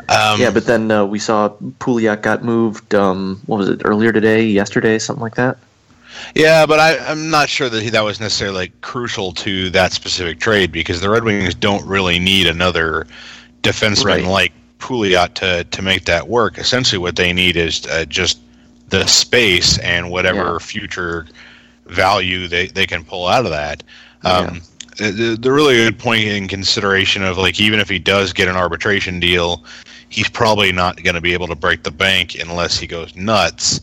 um, 0.10 0.42
yeah, 0.42 0.50
but 0.50 0.66
then 0.66 0.90
uh, 0.90 1.06
we 1.06 1.20
saw 1.20 1.50
Pouliot 1.80 2.22
got 2.22 2.44
moved. 2.44 2.96
Um, 2.96 3.40
what 3.46 3.58
was 3.58 3.70
it 3.70 3.82
earlier 3.86 4.12
today, 4.12 4.46
yesterday, 4.46 4.98
something 4.98 5.22
like 5.22 5.36
that? 5.36 5.58
Yeah, 6.36 6.66
but 6.66 6.80
I, 6.80 6.96
am 7.12 7.30
not 7.30 7.50
sure 7.50 7.70
that 7.70 7.82
he, 7.82 7.90
that 7.92 8.04
was 8.04 8.20
necessarily 8.20 8.56
like, 8.56 8.82
crucial 8.82 9.32
to 9.34 9.70
that 9.70 9.94
specific 9.94 10.40
trade 10.40 10.72
because 10.72 11.02
the 11.02 11.10
Red 11.10 11.24
Wings 11.24 11.56
don't 11.56 11.86
really 11.86 12.20
need 12.20 12.48
another 12.48 13.08
defenseman 13.62 14.06
right. 14.06 14.24
like 14.24 14.54
Pouliot 14.80 15.34
to 15.36 15.64
to 15.64 15.82
make 15.82 16.06
that 16.06 16.28
work. 16.28 16.58
Essentially, 16.58 17.00
what 17.00 17.16
they 17.16 17.34
need 17.34 17.56
is 17.56 17.86
uh, 17.88 18.06
just 18.06 18.40
the 18.90 19.06
space 19.08 19.78
and 19.80 20.12
whatever 20.12 20.54
yeah. 20.54 20.58
future 20.60 21.28
value 21.86 22.48
they, 22.48 22.68
they 22.68 22.86
can 22.86 23.04
pull 23.04 23.28
out 23.28 23.46
of 23.46 23.52
that. 23.52 23.84
Um, 24.24 24.62
yeah. 25.00 25.12
the, 25.12 25.38
the 25.40 25.52
really 25.52 25.76
good 25.76 25.98
point 25.98 26.24
in 26.24 26.48
consideration 26.48 27.24
of 27.24 27.38
like 27.38 27.60
even 27.60 27.80
if 27.80 27.90
he 27.90 28.00
does 28.00 28.34
get 28.34 28.48
an 28.48 28.56
arbitration 28.56 29.20
deal, 29.20 29.64
he's 30.10 30.30
probably 30.30 30.72
not 30.72 31.02
going 31.04 31.16
to 31.16 31.22
be 31.22 31.34
able 31.34 31.48
to 31.48 31.56
break 31.56 31.84
the 31.84 31.92
bank 31.92 32.36
unless 32.40 32.78
he 32.78 32.86
goes 32.86 33.16
nuts. 33.16 33.82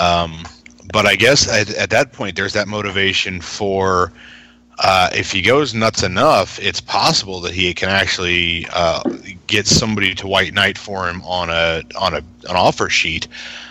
Um, 0.00 0.44
but 0.92 1.06
I 1.06 1.14
guess 1.14 1.48
at, 1.48 1.70
at, 1.74 1.90
that 1.90 2.12
point, 2.12 2.34
there's 2.34 2.52
that 2.54 2.66
motivation 2.66 3.40
for 3.40 4.12
uh, 4.82 5.08
if 5.14 5.30
he 5.30 5.40
goes 5.40 5.74
nuts 5.74 6.02
enough, 6.02 6.58
it's 6.60 6.80
possible 6.80 7.40
that 7.40 7.54
he 7.54 7.72
can 7.72 7.88
actually 7.88 8.66
uh, 8.72 9.02
get 9.46 9.66
somebody 9.66 10.12
to 10.16 10.26
white 10.26 10.52
knight 10.52 10.76
for 10.76 11.08
him 11.08 11.22
on 11.22 11.50
a 11.50 11.82
on 11.98 12.14
a 12.14 12.18
an 12.48 12.56
offer 12.56 12.88
sheet. 12.88 13.28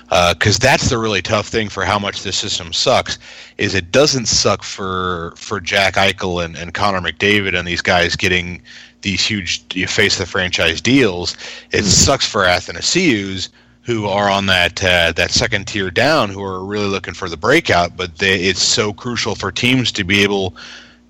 because 0.08 0.56
uh, 0.56 0.60
that's 0.62 0.89
the 0.89 0.98
really 0.98 1.22
tough 1.22 1.48
thing 1.48 1.68
for 1.68 1.84
how 1.84 2.00
much 2.00 2.24
this 2.24 2.38
system 2.38 2.72
sucks. 2.72 3.20
Is 3.58 3.75
it 3.75 3.91
doesn't 3.91 4.27
suck 4.27 4.63
for 4.63 5.34
for 5.36 5.60
Jack 5.60 5.96
Eichel 5.96 6.44
and, 6.44 6.56
and 6.56 6.74
Connor 6.74 7.01
McDavid 7.01 7.58
and 7.58 7.68
these 7.68 7.82
guys 7.82 8.15
getting 8.15 8.62
these 9.01 9.25
huge 9.25 9.63
you 9.74 9.88
face 9.88 10.18
the 10.18 10.25
franchise 10.25 10.80
deals. 10.80 11.36
It 11.72 11.84
sucks 11.84 12.25
for 12.25 12.46
Athanasius 12.46 13.50
who 13.84 14.08
are 14.08 14.30
on 14.30 14.46
that 14.46 14.82
uh, 14.84 15.12
that 15.13 15.32
second 15.32 15.68
tier 15.68 15.91
down 15.91 16.30
who 16.30 16.41
are 16.41 16.63
really 16.63 16.88
looking 16.88 17.13
for 17.13 17.27
the 17.27 17.36
breakout, 17.36 17.98
but 17.98 18.20
they, 18.20 18.36
it's 18.44 18.62
so 18.62 18.94
crucial 18.94 19.36
for 19.36 19.51
teams 19.51 19.91
to 19.91 20.06
be 20.06 20.24
able 20.24 20.56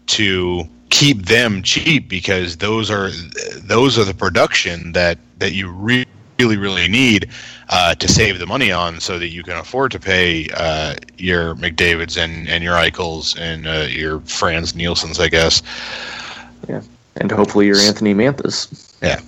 to 0.08 0.64
keep 0.90 1.26
them 1.26 1.64
cheap 1.64 2.10
because 2.10 2.58
those 2.58 2.92
are 2.92 3.10
those 3.58 3.98
are 3.98 4.04
the 4.04 4.14
production 4.14 4.92
that 4.92 5.18
that 5.40 5.54
you 5.54 5.70
really 5.72 6.06
really 6.58 6.88
need 6.88 7.30
uh, 7.70 7.96
to 7.96 8.08
save 8.08 8.40
the 8.40 8.48
money 8.48 8.72
on 8.72 9.00
so 9.00 9.18
that 9.20 9.30
you 9.30 9.44
can 9.44 9.58
afford 9.58 9.92
to 9.92 10.00
pay 10.00 10.50
uh, 10.56 10.96
your 11.18 11.56
McDavids 11.56 12.22
and, 12.22 12.50
and 12.50 12.64
your 12.64 12.74
Eichels 12.74 13.40
and 13.40 13.68
uh, 13.68 13.88
your 13.90 14.20
Frans 14.22 14.76
Nielsen's, 14.76 15.20
I 15.20 15.30
guess. 15.30 15.62
Yeah 16.68 16.82
and 17.18 17.32
hopefully 17.32 17.68
your 17.68 17.78
Anthony 17.78 18.14
Manthas. 18.14 18.96
Yeah. 19.02 19.20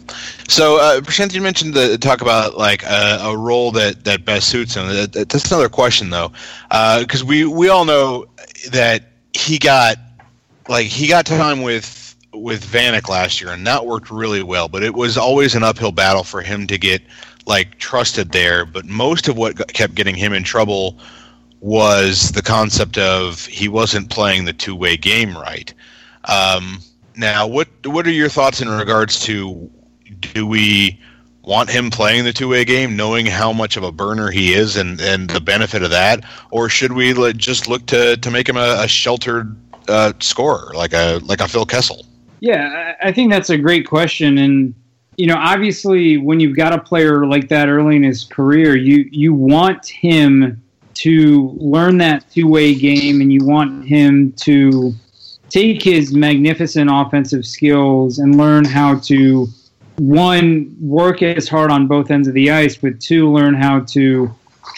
So, 0.48 0.78
uh, 0.80 1.02
Prashant, 1.02 1.34
you 1.34 1.42
mentioned 1.42 1.74
the 1.74 1.98
talk 1.98 2.22
about 2.22 2.58
like 2.58 2.84
a, 2.84 3.20
a, 3.22 3.38
role 3.38 3.72
that, 3.72 4.04
that 4.06 4.24
best 4.24 4.50
suits 4.50 4.76
him. 4.76 4.88
That, 4.88 5.12
that's 5.30 5.52
another 5.52 5.70
question 5.70 6.10
though, 6.10 6.32
because 6.70 7.24
uh, 7.24 7.26
we 7.26 7.46
we 7.46 7.70
all 7.70 7.86
know 7.86 8.26
that 8.72 9.10
he 9.34 9.58
got 9.58 9.98
like 10.68 10.88
he 10.88 11.08
got 11.08 11.26
time 11.26 11.62
with 11.62 12.16
with 12.34 12.66
Vanek 12.66 13.10
last 13.10 13.42
year, 13.42 13.52
and 13.52 13.66
that 13.68 13.86
worked 13.86 14.10
really 14.10 14.44
well. 14.44 14.68
But 14.68 14.84
it 14.84 14.96
was 14.96 15.18
always 15.18 15.56
an 15.56 15.64
uphill 15.64 15.92
battle 15.92 16.24
for 16.24 16.42
him 16.42 16.68
to 16.68 16.78
get 16.78 17.02
like 17.46 17.78
trusted 17.78 18.32
there. 18.32 18.66
But 18.66 18.86
most 18.86 19.28
of 19.28 19.38
what 19.38 19.74
kept 19.74 19.96
getting 19.96 20.16
him 20.16 20.34
in 20.34 20.44
trouble 20.44 20.98
was 21.60 22.32
the 22.32 22.42
concept 22.42 22.98
of 22.98 23.46
he 23.46 23.68
wasn't 23.68 24.10
playing 24.10 24.46
the 24.46 24.54
two 24.54 24.76
way 24.76 24.98
game 24.98 25.38
right. 25.38 25.74
Um, 26.26 26.80
now, 27.16 27.48
what 27.48 27.68
what 27.86 28.08
are 28.08 28.12
your 28.12 28.30
thoughts 28.30 28.62
in 28.62 28.70
regards 28.70 29.20
to 29.22 29.70
do 30.20 30.48
we 30.48 31.00
want 31.44 31.70
him 31.70 31.90
playing 31.92 32.24
the 32.24 32.34
two 32.34 32.48
way 32.48 32.66
game, 32.66 32.96
knowing 32.96 33.26
how 33.26 33.52
much 33.52 33.78
of 33.78 33.84
a 33.84 33.92
burner 33.92 34.32
he 34.32 34.54
is 34.54 34.78
and, 34.78 35.00
and 35.02 35.30
the 35.30 35.42
benefit 35.42 35.84
of 35.84 35.90
that, 35.90 36.24
or 36.52 36.70
should 36.70 36.94
we 36.94 37.14
just 37.34 37.68
look 37.68 37.86
to, 37.88 38.16
to 38.18 38.32
make 38.32 38.48
him 38.48 38.58
a, 38.58 38.78
a 38.80 38.88
sheltered 38.88 39.56
uh, 39.88 40.14
scorer 40.20 40.72
like 40.74 40.94
a 40.94 41.20
like 41.24 41.42
a 41.42 41.48
Phil 41.48 41.66
Kessel? 41.66 42.06
Yeah, 42.40 42.96
I 43.02 43.12
think 43.12 43.32
that's 43.32 43.50
a 43.50 43.58
great 43.58 43.88
question, 43.88 44.38
and 44.38 44.74
you 45.18 45.28
know, 45.28 45.38
obviously, 45.38 46.18
when 46.18 46.40
you've 46.40 46.58
got 46.58 46.74
a 46.74 46.80
player 46.80 47.26
like 47.26 47.48
that 47.50 47.70
early 47.70 47.96
in 47.96 48.04
his 48.04 48.24
career, 48.24 48.76
you 48.76 49.08
you 49.12 49.34
want 49.34 49.86
him 49.86 50.62
to 50.96 51.50
learn 51.60 51.98
that 52.00 52.30
two 52.32 52.48
way 52.48 52.76
game, 52.76 53.22
and 53.22 53.32
you 53.32 53.44
want 53.44 53.86
him 53.86 54.34
to 54.34 54.94
take 55.50 55.84
his 55.84 56.14
magnificent 56.14 56.90
offensive 56.92 57.46
skills 57.46 58.20
and 58.20 58.38
learn 58.38 58.66
how 58.66 58.98
to 59.00 59.48
one 59.98 60.76
work 60.82 61.22
as 61.22 61.48
hard 61.48 61.70
on 61.70 61.88
both 61.88 62.10
ends 62.10 62.28
of 62.28 62.34
the 62.34 62.50
ice, 62.50 62.76
but 62.76 63.00
two 63.00 63.32
learn 63.32 63.54
how 63.54 63.80
to 63.82 64.34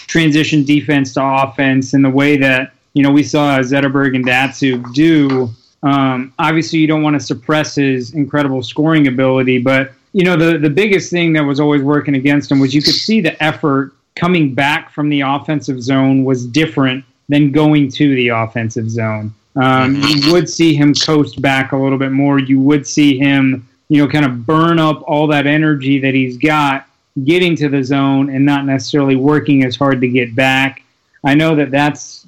transition 0.08 0.64
defense 0.64 1.14
to 1.14 1.24
offense 1.24 1.94
in 1.94 2.02
the 2.02 2.10
way 2.10 2.38
that 2.38 2.75
you 2.96 3.04
know 3.04 3.12
we 3.12 3.22
saw 3.22 3.60
Zetterberg 3.60 4.16
and 4.16 4.26
Datsyuk 4.26 4.94
do. 4.94 5.50
Um, 5.84 6.34
obviously, 6.40 6.80
you 6.80 6.88
don't 6.88 7.04
want 7.04 7.14
to 7.14 7.20
suppress 7.20 7.76
his 7.76 8.16
incredible 8.16 8.64
scoring 8.64 9.08
ability, 9.08 9.60
but 9.60 9.92
you 10.14 10.24
know 10.24 10.36
the 10.36 10.58
the 10.58 10.70
biggest 10.70 11.12
thing 11.12 11.34
that 11.34 11.44
was 11.44 11.60
always 11.60 11.84
working 11.84 12.16
against 12.16 12.52
him 12.52 12.60
was 12.60 12.74
you 12.74 12.82
could 12.82 12.96
see 12.96 13.22
the 13.22 13.42
effort 13.44 13.94
coming 14.16 14.56
back 14.56 14.92
from 14.92 15.10
the 15.10 15.22
offensive 15.22 15.84
zone 15.84 16.24
was 16.24 16.48
different 16.48 17.06
than 17.30 17.52
going 17.52 17.92
to 17.92 18.16
the 18.16 18.30
offensive 18.30 18.90
zone. 18.90 19.34
Um, 19.58 19.96
you 19.96 20.32
would 20.32 20.50
see 20.50 20.74
him 20.74 20.94
coast 20.94 21.42
back 21.42 21.72
a 21.74 21.78
little 21.78 21.98
bit 21.98 22.12
more. 22.12 22.40
You 22.40 22.60
would 22.62 22.88
see 22.88 23.18
him, 23.18 23.68
you 23.90 24.02
know, 24.02 24.10
kind 24.10 24.26
of 24.26 24.46
burn 24.46 24.80
up 24.80 25.04
all 25.08 25.28
that 25.28 25.46
energy 25.48 26.00
that 26.00 26.14
he's 26.14 26.38
got 26.38 26.88
getting 27.24 27.56
to 27.56 27.70
the 27.70 27.84
zone 27.84 28.30
and 28.30 28.46
not 28.46 28.66
necessarily 28.66 29.16
working 29.16 29.64
as 29.64 29.76
hard 29.76 30.02
to 30.02 30.08
get 30.08 30.36
back. 30.36 30.84
I 31.24 31.34
know 31.34 31.56
that 31.56 31.72
that's 31.72 32.26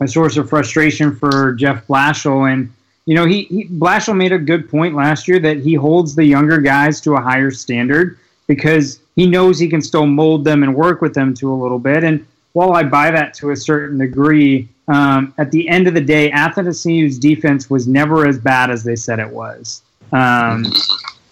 a 0.00 0.08
source 0.08 0.36
of 0.36 0.48
frustration 0.48 1.14
for 1.14 1.54
Jeff 1.54 1.86
Blashill. 1.86 2.52
And, 2.52 2.72
you 3.06 3.14
know, 3.14 3.24
he, 3.24 3.44
he 3.44 3.66
Blashill 3.66 4.16
made 4.16 4.32
a 4.32 4.38
good 4.38 4.68
point 4.68 4.94
last 4.94 5.28
year 5.28 5.38
that 5.40 5.58
he 5.58 5.74
holds 5.74 6.14
the 6.14 6.24
younger 6.24 6.58
guys 6.58 7.00
to 7.02 7.14
a 7.14 7.20
higher 7.20 7.50
standard 7.50 8.18
because 8.46 9.00
he 9.16 9.26
knows 9.26 9.58
he 9.58 9.68
can 9.68 9.82
still 9.82 10.06
mold 10.06 10.44
them 10.44 10.62
and 10.62 10.74
work 10.74 11.00
with 11.00 11.14
them 11.14 11.34
to 11.34 11.52
a 11.52 11.54
little 11.54 11.78
bit. 11.78 12.04
And 12.04 12.26
while 12.52 12.72
I 12.72 12.84
buy 12.84 13.10
that 13.10 13.34
to 13.34 13.50
a 13.50 13.56
certain 13.56 13.98
degree, 13.98 14.68
um, 14.88 15.34
at 15.38 15.50
the 15.50 15.68
end 15.68 15.88
of 15.88 15.94
the 15.94 16.00
day, 16.00 16.30
Athanasiou's 16.30 17.18
defense 17.18 17.68
was 17.68 17.88
never 17.88 18.26
as 18.26 18.38
bad 18.38 18.70
as 18.70 18.84
they 18.84 18.96
said 18.96 19.18
it 19.18 19.28
was. 19.28 19.82
Um, 20.12 20.64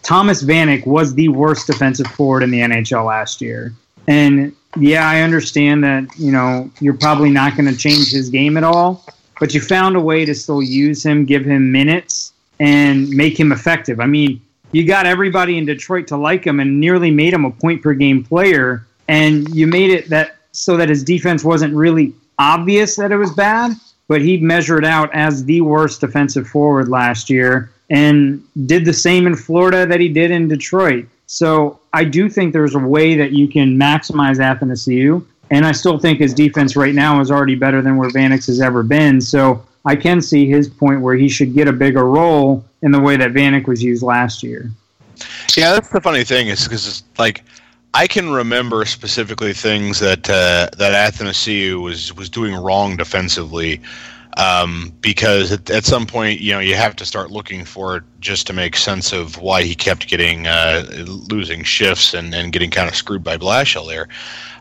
Thomas 0.03 0.43
Vanek 0.43 0.87
was 0.87 1.15
the 1.15 1.29
worst 1.29 1.67
defensive 1.67 2.07
forward 2.09 2.43
in 2.43 2.51
the 2.51 2.61
NHL 2.61 3.07
last 3.07 3.41
year. 3.41 3.73
And 4.07 4.55
yeah, 4.77 5.09
I 5.09 5.23
understand 5.23 5.85
that, 5.85 6.07
you 6.19 6.33
know, 6.33 6.71
you're 6.81 6.95
probably 6.95 7.31
not 7.31 7.57
going 7.57 7.73
to 7.73 7.77
change 7.77 8.11
his 8.11 8.29
game 8.29 8.57
at 8.57 8.65
all, 8.65 9.05
but 9.41 9.55
you 9.55 9.61
found 9.61 9.97
a 9.97 10.01
way 10.01 10.25
to 10.25 10.35
still 10.35 10.63
use 10.63 11.05
him, 11.05 11.25
give 11.25 11.45
him 11.45 11.71
minutes, 11.71 12.33
and 12.61 13.09
make 13.11 13.39
him 13.39 13.53
effective. 13.53 14.01
I 14.01 14.07
mean, 14.07 14.41
you 14.73 14.87
got 14.87 15.07
everybody 15.07 15.59
in 15.59 15.67
Detroit 15.67 16.09
to 16.09 16.17
like 16.17 16.45
him 16.45 16.61
and 16.61 16.81
nearly 16.81 17.11
made 17.11 17.33
him 17.33 17.45
a 17.45 17.51
point 17.51 17.83
per 17.83 17.95
game 17.95 18.25
player, 18.25 18.87
and 19.09 19.49
you 19.55 19.67
made 19.67 19.91
it 19.91 20.09
that 20.11 20.37
so 20.53 20.77
that 20.77 20.89
his 20.89 21.03
defense 21.03 21.45
wasn't 21.45 21.75
really 21.75 22.15
obvious 22.39 22.97
that 22.97 23.13
it 23.13 23.17
was 23.17 23.33
bad, 23.33 23.73
but 24.09 24.21
he 24.21 24.39
measured 24.39 24.85
out 24.85 25.13
as 25.15 25.45
the 25.45 25.61
worst 25.61 26.01
defensive 26.01 26.47
forward 26.47 26.89
last 26.89 27.31
year 27.31 27.71
and 27.91 28.43
did 28.67 28.85
the 28.85 28.93
same 28.93 29.27
in 29.27 29.37
Florida 29.37 29.87
that 29.87 30.01
he 30.01 30.09
did 30.09 30.31
in 30.31 30.49
Detroit. 30.49 31.07
So 31.27 31.81
I 31.93 32.05
do 32.05 32.29
think 32.29 32.53
there's 32.53 32.75
a 32.75 32.79
way 32.79 33.15
that 33.17 33.33
you 33.33 33.49
can 33.49 33.79
maximize 33.79 34.39
Athanasiou, 34.39 35.25
and 35.51 35.67
I 35.67 35.73
still 35.73 35.99
think 35.99 36.19
his 36.19 36.35
defense 36.35 36.77
right 36.77 36.95
now 36.95 37.21
is 37.21 37.31
already 37.31 37.55
better 37.55 37.83
than 37.83 37.97
where 37.97 38.11
Vanek 38.11 38.47
has 38.47 38.61
ever 38.61 38.83
been. 38.83 39.21
So 39.21 39.65
I 39.85 39.97
can 39.97 40.21
see 40.21 40.47
his 40.47 40.69
point 40.69 41.01
where 41.01 41.15
he 41.15 41.29
should 41.29 41.55
get 41.55 41.69
a 41.69 41.73
bigger 41.73 42.05
role 42.05 42.65
in 42.83 42.93
the 42.93 43.01
way 43.01 43.17
that 43.17 43.33
Vanek 43.33 43.67
was 43.67 43.83
used 43.83 44.03
last 44.03 44.43
year. 44.43 44.71
Yeah, 45.57 45.73
that's 45.73 45.91
the 45.91 46.01
funny 46.01 46.25
thing 46.25 46.49
is 46.49 46.65
because 46.65 47.05
like 47.19 47.45
I 47.93 48.07
can 48.07 48.31
remember 48.31 48.85
specifically 48.87 49.53
things 49.53 50.01
that 50.01 50.29
uh, 50.29 50.69
that 50.77 51.13
Athanasiou 51.13 51.83
was 51.83 52.15
was 52.15 52.29
doing 52.29 52.55
wrong 52.55 52.97
defensively, 52.97 53.81
um, 54.37 54.93
because 55.01 55.53
at, 55.53 55.71
at, 55.71 55.85
some 55.85 56.07
point 56.07 56.41
you 56.41 56.53
know 56.53 56.59
you 56.59 56.75
have 56.75 56.97
to 56.97 57.07
start 57.07 57.31
looking 57.31 57.65
for 57.65 57.97
it 57.97 58.03
just 58.21 58.47
to 58.47 58.53
make 58.53 58.77
sense 58.77 59.13
of 59.13 59.39
why 59.39 59.63
he 59.63 59.75
kept 59.75 60.09
getting 60.09 60.47
uh, 60.47 60.85
losing 61.31 61.63
shifts 61.63 62.15
and, 62.15 62.35
and 62.35 62.53
getting 62.53 62.71
kind 62.71 62.89
of 62.89 62.95
screwed 62.95 63.23
by 63.23 63.37
Blashill 63.37 63.87
there. 63.89 64.09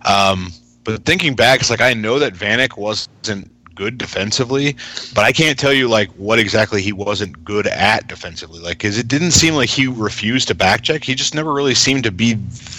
Um, 0.06 0.52
but 0.84 1.06
thinking 1.06 1.36
back, 1.36 1.62
it's 1.62 1.70
like 1.70 1.82
I 1.82 1.94
know 1.94 2.20
that 2.20 2.34
Vanek 2.34 2.78
wasn't 2.78 3.50
good 3.76 3.98
defensively, 3.98 4.76
but 5.16 5.24
I 5.24 5.32
can't 5.32 5.58
tell 5.58 5.74
you 5.74 5.88
like 5.88 6.10
what 6.12 6.40
exactly 6.40 6.82
he 6.82 6.94
wasn't 6.94 7.44
good 7.44 7.68
at 7.68 8.08
defensively. 8.08 8.60
Like, 8.60 8.80
cause 8.80 8.98
it 8.98 9.08
didn't 9.08 9.32
seem 9.32 9.56
like 9.56 9.70
he 9.70 9.88
refused 9.88 10.48
to 10.50 10.56
backcheck. 10.56 11.04
He 11.04 11.16
just 11.16 11.34
never 11.34 11.54
really 11.54 11.74
seemed 11.74 12.04
to 12.04 12.12
be 12.12 12.34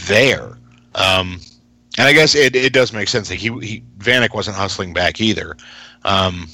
there. 0.07 0.57
Um, 0.95 1.41
and 1.99 2.09
I 2.09 2.13
guess 2.13 2.35
it, 2.35 2.55
it 2.55 2.73
does 2.73 2.93
make 2.93 3.09
sense 3.09 3.29
that 3.29 3.37
he, 3.37 3.49
he 3.61 3.83
Vanek 3.99 4.35
wasn't 4.35 4.57
hustling 4.57 4.93
back 4.93 5.21
either. 5.21 5.57
Um, 6.05 6.49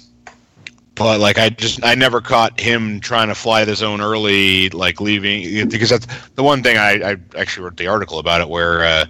but 1.00 1.18
like 1.18 1.38
I 1.38 1.48
just 1.48 1.82
I 1.82 1.94
never 1.94 2.20
caught 2.20 2.60
him 2.60 3.00
trying 3.00 3.28
to 3.28 3.34
fly 3.34 3.64
the 3.64 3.74
zone 3.74 4.02
early, 4.02 4.68
like 4.68 5.00
leaving 5.00 5.66
because 5.70 5.88
that's 5.88 6.06
the 6.34 6.42
one 6.42 6.62
thing 6.62 6.76
I, 6.76 7.12
I 7.12 7.16
actually 7.38 7.64
wrote 7.64 7.78
the 7.78 7.86
article 7.86 8.18
about 8.18 8.42
it 8.42 8.50
where 8.50 8.84
uh, 8.84 9.06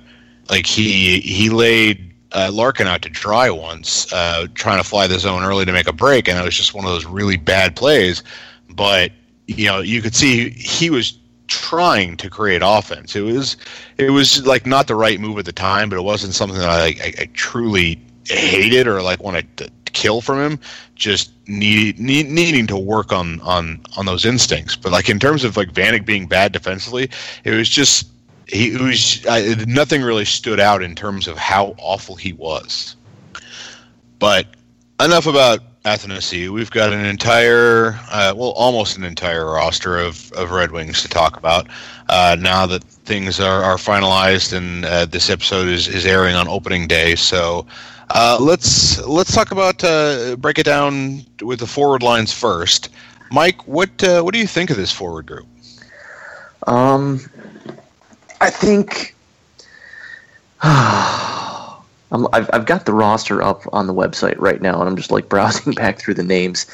like 0.49 0.66
he 0.66 1.18
he 1.18 1.50
laid 1.50 2.14
uh, 2.30 2.49
Larkin 2.52 2.87
out 2.87 3.02
to 3.02 3.09
dry 3.09 3.50
once, 3.50 4.11
uh, 4.12 4.47
trying 4.54 4.78
to 4.80 4.88
fly 4.88 5.09
the 5.09 5.18
zone 5.18 5.42
early 5.42 5.64
to 5.64 5.73
make 5.73 5.88
a 5.88 5.92
break, 5.92 6.28
and 6.28 6.38
it 6.38 6.44
was 6.44 6.56
just 6.56 6.75
one 6.75 6.85
of 6.85 6.92
those 6.92 7.06
really 7.06 7.37
bad 7.37 7.75
plays. 7.75 8.23
But 8.68 9.11
you 9.49 9.66
know, 9.66 9.80
you 9.80 10.00
could 10.00 10.14
see 10.14 10.50
he 10.50 10.90
was 10.90 11.18
trying 11.49 12.16
to 12.18 12.30
create 12.30 12.62
offense. 12.64 13.16
It 13.16 13.23
was 13.23 13.56
it 13.99 14.11
was 14.11 14.47
like 14.47 14.64
not 14.64 14.87
the 14.87 14.94
right 14.94 15.18
move 15.18 15.40
at 15.40 15.44
the 15.44 15.52
time, 15.52 15.90
but 15.90 15.99
it 15.99 16.02
wasn't 16.02 16.35
something 16.35 16.61
that 16.61 16.68
I, 16.68 16.87
I, 17.02 17.14
I 17.23 17.30
truly 17.32 18.00
hated 18.26 18.87
or 18.87 19.02
like 19.02 19.20
wanted 19.20 19.56
to 19.56 19.68
kill 19.92 20.20
from 20.20 20.38
him. 20.38 20.61
Just 20.94 21.32
need, 21.47 21.99
need, 21.99 22.28
needing 22.28 22.66
to 22.68 22.76
work 22.76 23.12
on 23.12 23.40
on 23.40 23.80
on 23.97 24.06
those 24.06 24.25
instincts. 24.25 24.76
But 24.76 24.92
like 24.92 25.09
in 25.09 25.18
terms 25.18 25.44
of 25.44 25.56
like 25.56 25.73
Vanek 25.73 26.04
being 26.04 26.26
bad 26.26 26.52
defensively, 26.52 27.11
it 27.44 27.52
was 27.52 27.68
just 27.68 28.09
he 28.47 28.76
was 28.76 29.25
I, 29.26 29.54
nothing 29.66 30.02
really 30.02 30.25
stood 30.25 30.61
out 30.61 30.82
in 30.82 30.94
terms 30.94 31.28
of 31.28 31.38
how 31.38 31.75
awful 31.78 32.16
he 32.16 32.32
was. 32.32 32.97
But 34.18 34.47
enough 35.00 35.26
about 35.26 35.61
Athanasi, 35.85 36.50
we've 36.50 36.70
got 36.70 36.92
an 36.92 37.06
entire, 37.06 37.99
uh, 38.11 38.35
well, 38.37 38.50
almost 38.50 38.99
an 38.99 39.04
entire 39.04 39.47
roster 39.47 39.97
of, 39.97 40.30
of 40.32 40.50
Red 40.50 40.73
Wings 40.73 41.00
to 41.02 41.09
talk 41.09 41.38
about. 41.38 41.68
Uh, 42.11 42.37
now 42.38 42.66
that 42.66 42.85
things 42.85 43.40
are, 43.40 43.62
are 43.62 43.76
finalized 43.76 44.52
and 44.52 44.85
uh, 44.85 45.06
this 45.06 45.30
episode 45.30 45.68
is, 45.68 45.88
is 45.88 46.04
airing 46.04 46.35
on 46.35 46.49
opening 46.49 46.87
day, 46.87 47.14
so 47.14 47.66
uh, 48.12 48.38
let's 48.40 48.98
let's 49.06 49.32
talk 49.34 49.52
about 49.52 49.82
uh, 49.84 50.36
break 50.36 50.58
it 50.58 50.64
down 50.64 51.24
with 51.42 51.60
the 51.60 51.66
forward 51.66 52.02
lines 52.02 52.32
first. 52.32 52.88
Mike, 53.30 53.66
what 53.68 54.02
uh, 54.02 54.22
what 54.22 54.34
do 54.34 54.40
you 54.40 54.46
think 54.46 54.70
of 54.70 54.76
this 54.76 54.90
forward 54.90 55.26
group? 55.26 55.46
Um, 56.66 57.20
I 58.40 58.50
think 58.50 59.14
I'm, 60.62 62.26
I've 62.32 62.50
I've 62.52 62.66
got 62.66 62.84
the 62.84 62.92
roster 62.92 63.42
up 63.42 63.62
on 63.72 63.86
the 63.86 63.94
website 63.94 64.38
right 64.38 64.60
now, 64.60 64.80
and 64.80 64.88
I'm 64.88 64.96
just 64.96 65.12
like 65.12 65.28
browsing 65.28 65.72
back 65.76 66.00
through 66.00 66.14
the 66.14 66.24
names, 66.24 66.66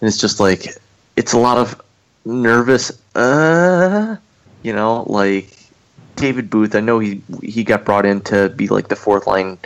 and 0.00 0.08
it's 0.08 0.18
just 0.18 0.40
like 0.40 0.76
it's 1.16 1.32
a 1.32 1.38
lot 1.38 1.56
of 1.56 1.80
nervous. 2.26 2.92
Uh, 3.14 4.16
you 4.62 4.74
know, 4.74 5.04
like 5.06 5.56
David 6.16 6.50
Booth. 6.50 6.74
I 6.74 6.80
know 6.80 6.98
he 6.98 7.22
he 7.42 7.64
got 7.64 7.86
brought 7.86 8.04
in 8.04 8.20
to 8.22 8.50
be 8.50 8.68
like 8.68 8.88
the 8.88 8.96
fourth 8.96 9.26
line 9.26 9.56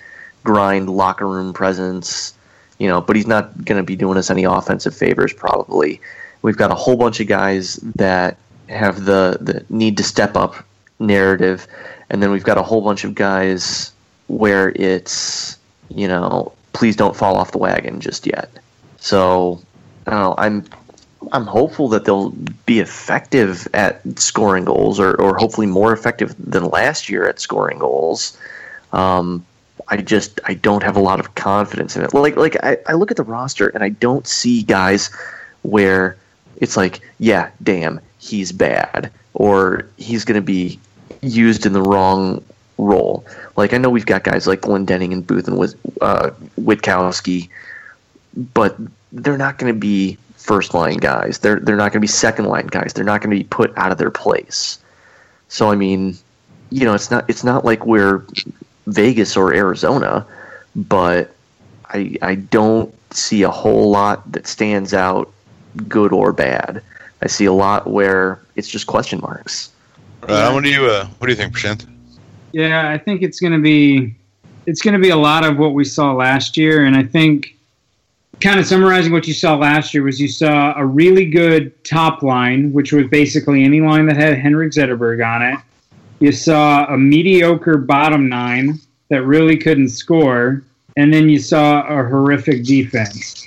grind, 0.47 0.88
locker 0.88 1.29
room 1.29 1.53
presence. 1.53 2.33
You 2.79 2.88
know, 2.88 3.00
but 3.00 3.17
he's 3.17 3.26
not 3.26 3.65
going 3.65 3.79
to 3.79 3.83
be 3.83 3.97
doing 3.97 4.19
us 4.19 4.31
any 4.31 4.45
offensive 4.45 4.95
favors 4.95 5.33
probably. 5.33 6.00
We've 6.43 6.57
got 6.57 6.71
a 6.71 6.75
whole 6.75 6.97
bunch 6.97 7.21
of 7.21 7.26
guys 7.26 7.76
that 7.97 8.37
have 8.69 9.05
the 9.05 9.38
the 9.41 9.65
need 9.69 9.97
to 9.97 10.03
step 10.03 10.37
up 10.37 10.65
narrative, 10.99 11.67
and 12.11 12.23
then 12.23 12.31
we've 12.31 12.45
got 12.45 12.59
a 12.59 12.62
whole 12.62 12.83
bunch 12.83 13.05
of 13.05 13.15
guys 13.15 13.93
where 14.29 14.73
it's 14.76 15.59
you 15.88 16.09
know 16.09 16.53
please 16.73 16.97
don't 16.97 17.17
fall 17.17 17.37
off 17.37 17.53
the 17.53 17.59
wagon 17.59 18.00
just 18.00 18.26
yet. 18.26 18.50
So 18.99 19.61
I 20.07 20.11
don't 20.11 20.21
know. 20.21 20.35
I'm 20.38 20.65
I'm 21.33 21.47
hopeful 21.47 21.88
that 21.88 22.05
they'll 22.05 22.31
be 22.67 22.81
effective 22.81 23.67
at 23.75 24.00
scoring 24.19 24.65
goals, 24.65 25.00
or, 25.00 25.15
or 25.21 25.37
hopefully 25.37 25.67
more 25.67 25.93
effective 25.93 26.35
than 26.38 26.65
last 26.65 27.09
year 27.09 27.29
at 27.29 27.41
scoring 27.41 27.79
goals. 27.79 28.37
Um, 28.93 29.45
I 29.88 29.99
just 29.99 30.40
I 30.45 30.55
don't 30.55 30.83
have 30.83 30.97
a 30.97 31.00
lot 31.00 31.21
of 31.21 31.35
confidence 31.35 31.97
in 31.97 32.02
it. 32.02 32.12
Like 32.12 32.37
like 32.37 32.57
I, 32.64 32.78
I 32.87 32.93
look 32.95 33.11
at 33.11 33.16
the 33.16 33.23
roster 33.23 33.69
and 33.69 33.85
I 33.85 33.90
don't 33.90 34.26
see 34.26 34.62
guys 34.62 35.11
where 35.62 36.16
it's 36.57 36.76
like, 36.76 37.00
yeah, 37.19 37.50
damn, 37.62 38.00
he's 38.19 38.52
bad, 38.52 39.11
or 39.35 39.87
he's 39.97 40.25
going 40.25 40.40
to 40.40 40.45
be 40.45 40.78
used 41.23 41.66
in 41.66 41.73
the 41.73 41.83
wrong 41.83 42.43
role. 42.78 43.25
Like 43.57 43.73
I 43.75 43.78
know 43.78 43.90
we've 43.90 44.07
got 44.07 44.25
guys 44.25 44.47
like 44.47 44.62
Glendening 44.62 45.12
and 45.12 45.26
Booth 45.26 45.49
and 45.49 45.59
uh, 46.00 46.31
Witkowski, 46.61 47.49
but 48.55 48.76
they're 49.12 49.38
not 49.38 49.59
going 49.59 49.73
to 49.73 49.78
be 49.78 50.19
first 50.37 50.75
line 50.75 50.97
guys. 50.97 51.38
They're 51.38 51.61
they're 51.61 51.76
not 51.76 51.93
going 51.93 52.00
to 52.00 52.00
be 52.00 52.07
second 52.07 52.47
line 52.47 52.66
guys. 52.66 52.93
They're 52.93 53.05
not 53.05 53.21
going 53.21 53.31
to 53.31 53.43
be 53.43 53.49
put 53.49 53.76
out 53.76 53.93
of 53.93 53.99
their 53.99 54.11
place. 54.11 54.78
So 55.49 55.71
I 55.71 55.76
mean, 55.76 56.16
you 56.71 56.85
know, 56.85 56.95
it's 56.95 57.11
not 57.11 57.28
it's 57.28 57.45
not 57.45 57.64
like 57.64 57.87
we're 57.87 58.25
Vegas 58.87 59.37
or 59.37 59.52
Arizona, 59.52 60.26
but 60.75 61.35
I 61.88 62.16
I 62.23 62.35
don't 62.37 62.95
see 63.11 63.43
a 63.43 63.50
whole 63.50 63.90
lot 63.90 64.31
that 64.33 64.47
stands 64.47 64.95
out, 64.95 65.33
good 65.88 66.12
or 66.12 66.33
bad. 66.33 66.83
I 67.23 67.28
see 67.28 67.47
a 67.47 67.52
lot 67.52 67.87
where 67.87 68.40
it's 68.57 68.69
just 68.69 68.87
question 68.87 69.21
marks. 69.21 69.71
Uh, 70.23 70.50
what 70.50 70.64
do 70.64 70.71
you 70.71 70.87
uh, 70.87 71.07
what 71.19 71.26
do 71.26 71.33
you 71.33 71.37
think, 71.37 71.55
Prashant? 71.55 71.87
Yeah, 72.52 72.90
I 72.90 72.99
think 72.99 73.23
it's 73.23 73.40
going 73.40 73.52
to 73.52 73.61
be 73.61 74.14
it's 74.66 74.83
going 74.83 74.95
to 74.95 75.00
be 75.00 75.11
a 75.11 75.16
lot 75.16 75.45
of 75.45 75.59
what 75.59 75.75
we 75.75 75.85
saw 75.85 76.12
last 76.12 76.57
year, 76.57 76.85
and 76.85 76.97
I 76.97 77.05
think 77.05 77.57
kind 78.40 78.61
of 78.61 78.66
summarizing 78.66 79.12
what 79.12 79.26
you 79.26 79.35
saw 79.35 79.57
last 79.57 79.95
year 79.95 80.02
was 80.02 80.21
you 80.21 80.28
saw 80.28 80.75
a 80.76 80.85
really 80.85 81.26
good 81.26 81.85
top 81.85 82.23
line, 82.23 82.73
which 82.73 82.93
was 82.93 83.07
basically 83.09 83.64
any 83.64 83.81
line 83.81 84.07
that 84.07 84.16
had 84.16 84.38
Henrik 84.38 84.73
Zetterberg 84.73 85.26
on 85.26 85.43
it. 85.43 85.59
You 86.19 86.33
saw 86.33 86.87
a 86.87 86.97
mediocre 86.97 87.77
bottom 87.77 88.29
nine 88.29 88.81
that 89.09 89.23
really 89.23 89.57
couldn't 89.57 89.91
score, 89.91 90.65
and 90.97 91.13
then 91.13 91.29
you 91.29 91.39
saw 91.39 91.83
a 91.83 92.09
horrific 92.09 92.65
defense. 92.65 93.47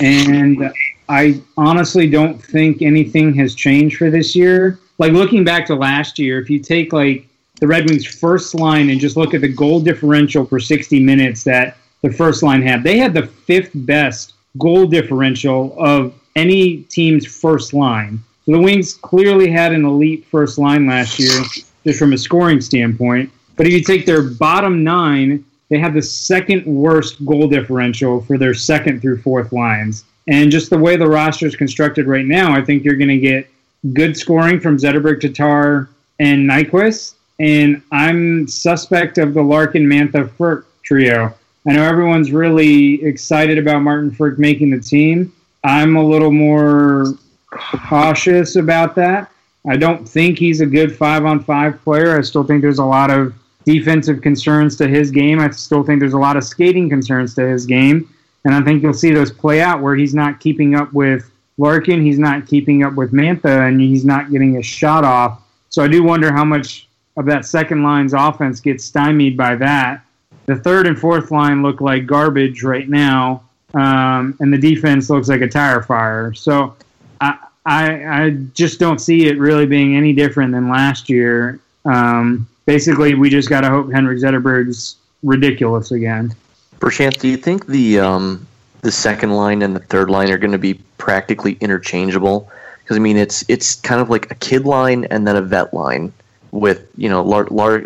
And 0.00 0.72
I 1.08 1.40
honestly 1.56 2.08
don't 2.08 2.42
think 2.42 2.82
anything 2.82 3.34
has 3.34 3.54
changed 3.54 3.98
for 3.98 4.10
this 4.10 4.34
year. 4.34 4.78
Like 4.98 5.12
looking 5.12 5.44
back 5.44 5.66
to 5.66 5.74
last 5.74 6.18
year, 6.18 6.40
if 6.40 6.50
you 6.50 6.58
take 6.58 6.92
like 6.92 7.26
the 7.60 7.66
Red 7.66 7.88
Wings' 7.88 8.04
first 8.06 8.54
line 8.54 8.90
and 8.90 9.00
just 9.00 9.16
look 9.16 9.34
at 9.34 9.40
the 9.40 9.48
goal 9.48 9.80
differential 9.80 10.44
for 10.44 10.58
60 10.58 11.00
minutes 11.00 11.44
that 11.44 11.76
the 12.02 12.10
first 12.10 12.42
line 12.42 12.62
had, 12.62 12.82
they 12.82 12.98
had 12.98 13.14
the 13.14 13.26
fifth 13.26 13.70
best 13.74 14.34
goal 14.58 14.86
differential 14.86 15.74
of 15.78 16.14
any 16.34 16.78
team's 16.84 17.26
first 17.26 17.72
line. 17.72 18.22
So 18.44 18.52
the 18.52 18.58
Wings 18.58 18.94
clearly 18.94 19.50
had 19.50 19.72
an 19.72 19.84
elite 19.84 20.26
first 20.26 20.58
line 20.58 20.86
last 20.86 21.18
year, 21.18 21.42
just 21.84 21.98
from 21.98 22.12
a 22.12 22.18
scoring 22.18 22.60
standpoint. 22.60 23.30
But 23.56 23.66
if 23.66 23.72
you 23.72 23.82
take 23.82 24.06
their 24.06 24.22
bottom 24.22 24.82
nine, 24.82 25.44
they 25.68 25.78
have 25.78 25.94
the 25.94 26.02
second 26.02 26.66
worst 26.66 27.24
goal 27.24 27.48
differential 27.48 28.20
for 28.20 28.38
their 28.38 28.54
second 28.54 29.00
through 29.00 29.22
fourth 29.22 29.52
lines. 29.52 30.04
And 30.28 30.50
just 30.50 30.70
the 30.70 30.78
way 30.78 30.96
the 30.96 31.08
roster 31.08 31.46
is 31.46 31.56
constructed 31.56 32.06
right 32.06 32.26
now, 32.26 32.52
I 32.52 32.62
think 32.62 32.84
you're 32.84 32.96
going 32.96 33.08
to 33.08 33.18
get 33.18 33.48
good 33.92 34.16
scoring 34.16 34.60
from 34.60 34.76
Zetterberg, 34.76 35.20
Tatar, 35.20 35.88
and 36.20 36.48
Nyquist. 36.48 37.14
And 37.40 37.82
I'm 37.90 38.46
suspect 38.46 39.18
of 39.18 39.34
the 39.34 39.42
Larkin, 39.42 39.84
Mantha, 39.84 40.28
Frk 40.28 40.64
trio. 40.82 41.34
I 41.66 41.72
know 41.72 41.82
everyone's 41.82 42.32
really 42.32 43.02
excited 43.04 43.58
about 43.58 43.80
Martin 43.80 44.10
Frk 44.10 44.38
making 44.38 44.70
the 44.70 44.80
team. 44.80 45.32
I'm 45.64 45.96
a 45.96 46.04
little 46.04 46.32
more 46.32 47.06
cautious 47.50 48.56
about 48.56 48.94
that. 48.96 49.31
I 49.68 49.76
don't 49.76 50.08
think 50.08 50.38
he's 50.38 50.60
a 50.60 50.66
good 50.66 50.96
five 50.96 51.24
on 51.24 51.42
five 51.42 51.82
player. 51.82 52.18
I 52.18 52.22
still 52.22 52.44
think 52.44 52.62
there's 52.62 52.78
a 52.78 52.84
lot 52.84 53.10
of 53.10 53.34
defensive 53.64 54.20
concerns 54.20 54.76
to 54.76 54.88
his 54.88 55.10
game. 55.10 55.38
I 55.38 55.50
still 55.50 55.84
think 55.84 56.00
there's 56.00 56.14
a 56.14 56.18
lot 56.18 56.36
of 56.36 56.44
skating 56.44 56.88
concerns 56.88 57.34
to 57.36 57.46
his 57.46 57.64
game. 57.64 58.08
And 58.44 58.54
I 58.54 58.60
think 58.62 58.82
you'll 58.82 58.92
see 58.92 59.12
those 59.12 59.30
play 59.30 59.60
out 59.60 59.80
where 59.80 59.94
he's 59.94 60.14
not 60.14 60.40
keeping 60.40 60.74
up 60.74 60.92
with 60.92 61.30
Larkin, 61.58 62.02
he's 62.02 62.18
not 62.18 62.46
keeping 62.46 62.82
up 62.82 62.94
with 62.94 63.12
Mantha, 63.12 63.68
and 63.68 63.80
he's 63.80 64.04
not 64.04 64.30
getting 64.30 64.56
a 64.56 64.62
shot 64.62 65.04
off. 65.04 65.42
So 65.68 65.84
I 65.84 65.88
do 65.88 66.02
wonder 66.02 66.32
how 66.32 66.44
much 66.44 66.88
of 67.16 67.26
that 67.26 67.44
second 67.44 67.82
line's 67.82 68.14
offense 68.14 68.58
gets 68.58 68.84
stymied 68.84 69.36
by 69.36 69.54
that. 69.56 70.02
The 70.46 70.56
third 70.56 70.86
and 70.86 70.98
fourth 70.98 71.30
line 71.30 71.62
look 71.62 71.80
like 71.80 72.06
garbage 72.06 72.62
right 72.62 72.88
now, 72.88 73.44
um, 73.74 74.36
and 74.40 74.52
the 74.52 74.58
defense 74.58 75.08
looks 75.08 75.28
like 75.28 75.40
a 75.40 75.48
tire 75.48 75.82
fire. 75.82 76.32
So 76.32 76.74
I, 77.20 77.38
I, 77.64 78.24
I 78.24 78.30
just 78.54 78.80
don't 78.80 78.98
see 78.98 79.26
it 79.26 79.38
really 79.38 79.66
being 79.66 79.96
any 79.96 80.12
different 80.12 80.52
than 80.52 80.68
last 80.68 81.08
year. 81.08 81.60
Um, 81.84 82.48
basically, 82.66 83.14
we 83.14 83.30
just 83.30 83.48
got 83.48 83.60
to 83.62 83.70
hope 83.70 83.92
Henrik 83.92 84.18
Zetterberg's 84.18 84.96
ridiculous 85.22 85.92
again. 85.92 86.34
Prashant, 86.80 87.18
do 87.20 87.28
you 87.28 87.36
think 87.36 87.66
the 87.66 88.00
um, 88.00 88.46
the 88.80 88.90
second 88.90 89.30
line 89.30 89.62
and 89.62 89.76
the 89.76 89.80
third 89.80 90.10
line 90.10 90.30
are 90.30 90.38
going 90.38 90.52
to 90.52 90.58
be 90.58 90.74
practically 90.98 91.56
interchangeable? 91.60 92.50
Because 92.82 92.96
I 92.96 93.00
mean, 93.00 93.16
it's 93.16 93.44
it's 93.48 93.76
kind 93.76 94.00
of 94.00 94.10
like 94.10 94.30
a 94.30 94.34
kid 94.34 94.64
line 94.64 95.04
and 95.06 95.26
then 95.26 95.36
a 95.36 95.42
vet 95.42 95.72
line 95.72 96.12
with 96.50 96.88
you 96.96 97.08
know 97.08 97.22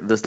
this 0.02 0.22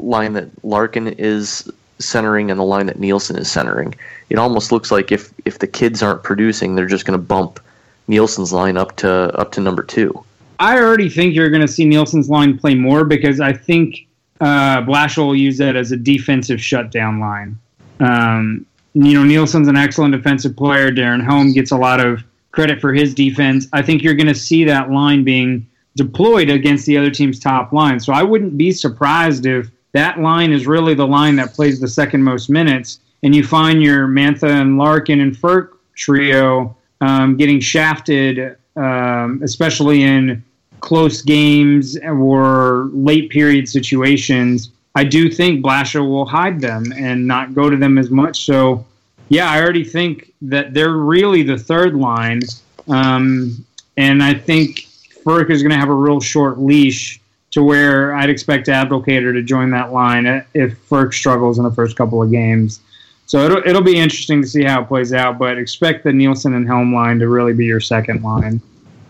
line 0.00 0.32
that 0.32 0.48
Larkin 0.64 1.08
is 1.08 1.70
centering 2.00 2.50
and 2.50 2.58
the 2.58 2.64
line 2.64 2.86
that 2.86 2.98
Nielsen 2.98 3.36
is 3.36 3.50
centering. 3.50 3.94
It 4.30 4.38
almost 4.38 4.72
looks 4.72 4.90
like 4.90 5.12
if 5.12 5.32
if 5.44 5.60
the 5.60 5.68
kids 5.68 6.02
aren't 6.02 6.24
producing, 6.24 6.74
they're 6.74 6.86
just 6.86 7.04
going 7.04 7.18
to 7.18 7.24
bump 7.24 7.60
Nielsen's 8.08 8.52
line 8.52 8.76
up 8.76 8.96
to 8.96 9.10
up 9.38 9.52
to 9.52 9.60
number 9.60 9.82
two. 9.82 10.24
I 10.58 10.78
already 10.78 11.08
think 11.08 11.34
you're 11.34 11.50
going 11.50 11.62
to 11.62 11.68
see 11.68 11.84
Nielsen's 11.84 12.28
line 12.28 12.58
play 12.58 12.74
more 12.74 13.04
because 13.04 13.40
I 13.40 13.52
think 13.52 14.08
uh, 14.40 14.82
Blashill 14.82 15.26
will 15.26 15.36
use 15.36 15.58
that 15.58 15.76
as 15.76 15.92
a 15.92 15.96
defensive 15.96 16.60
shutdown 16.60 17.20
line. 17.20 17.58
Um, 18.00 18.66
you 18.94 19.14
know, 19.14 19.22
Nielsen's 19.22 19.68
an 19.68 19.76
excellent 19.76 20.12
defensive 20.12 20.56
player. 20.56 20.90
Darren 20.90 21.22
Helm 21.22 21.52
gets 21.52 21.70
a 21.70 21.76
lot 21.76 22.04
of 22.04 22.24
credit 22.50 22.80
for 22.80 22.92
his 22.92 23.14
defense. 23.14 23.68
I 23.72 23.82
think 23.82 24.02
you're 24.02 24.14
going 24.14 24.26
to 24.26 24.34
see 24.34 24.64
that 24.64 24.90
line 24.90 25.22
being 25.22 25.66
deployed 25.96 26.50
against 26.50 26.86
the 26.86 26.96
other 26.96 27.10
team's 27.10 27.38
top 27.38 27.72
line. 27.72 28.00
So 28.00 28.12
I 28.12 28.22
wouldn't 28.22 28.56
be 28.56 28.72
surprised 28.72 29.46
if 29.46 29.70
that 29.92 30.20
line 30.20 30.52
is 30.52 30.66
really 30.66 30.94
the 30.94 31.06
line 31.06 31.36
that 31.36 31.54
plays 31.54 31.80
the 31.80 31.88
second 31.88 32.22
most 32.22 32.48
minutes, 32.48 33.00
and 33.22 33.34
you 33.34 33.44
find 33.44 33.82
your 33.82 34.06
Mantha 34.06 34.48
and 34.48 34.78
Larkin 34.78 35.20
and 35.20 35.36
Frk 35.36 35.70
trio 35.94 36.76
um, 37.00 37.36
getting 37.36 37.60
shafted, 37.60 38.56
um, 38.76 39.40
especially 39.42 40.02
in 40.02 40.42
close 40.80 41.22
games 41.22 41.98
or 41.98 42.88
late 42.92 43.30
period 43.30 43.68
situations, 43.68 44.70
I 44.94 45.04
do 45.04 45.30
think 45.30 45.64
Blashill 45.64 46.08
will 46.08 46.26
hide 46.26 46.60
them 46.60 46.92
and 46.96 47.26
not 47.26 47.54
go 47.54 47.70
to 47.70 47.76
them 47.76 47.98
as 47.98 48.10
much. 48.10 48.44
So, 48.44 48.84
yeah, 49.28 49.50
I 49.50 49.60
already 49.60 49.84
think 49.84 50.32
that 50.42 50.74
they're 50.74 50.96
really 50.96 51.42
the 51.42 51.58
third 51.58 51.94
line. 51.94 52.40
Um, 52.88 53.64
and 53.96 54.22
I 54.22 54.34
think 54.34 54.86
Frk 55.24 55.50
is 55.50 55.62
going 55.62 55.72
to 55.72 55.78
have 55.78 55.88
a 55.88 55.94
real 55.94 56.20
short 56.20 56.58
leash 56.58 57.20
to 57.50 57.62
where 57.62 58.14
I'd 58.14 58.30
expect 58.30 58.66
Abdelkader 58.66 59.32
to 59.32 59.42
join 59.42 59.70
that 59.70 59.92
line 59.92 60.26
if 60.54 60.88
Frk 60.88 61.14
struggles 61.14 61.58
in 61.58 61.64
the 61.64 61.70
first 61.70 61.96
couple 61.96 62.22
of 62.22 62.30
games. 62.30 62.80
So 63.28 63.44
it'll 63.44 63.62
it'll 63.68 63.82
be 63.82 63.98
interesting 63.98 64.40
to 64.40 64.48
see 64.48 64.64
how 64.64 64.82
it 64.82 64.88
plays 64.88 65.12
out. 65.12 65.38
But 65.38 65.58
expect 65.58 66.02
the 66.02 66.12
Nielsen 66.12 66.54
and 66.54 66.66
Helm 66.66 66.94
line 66.94 67.18
to 67.18 67.28
really 67.28 67.52
be 67.52 67.66
your 67.66 67.78
second 67.78 68.22
line. 68.22 68.60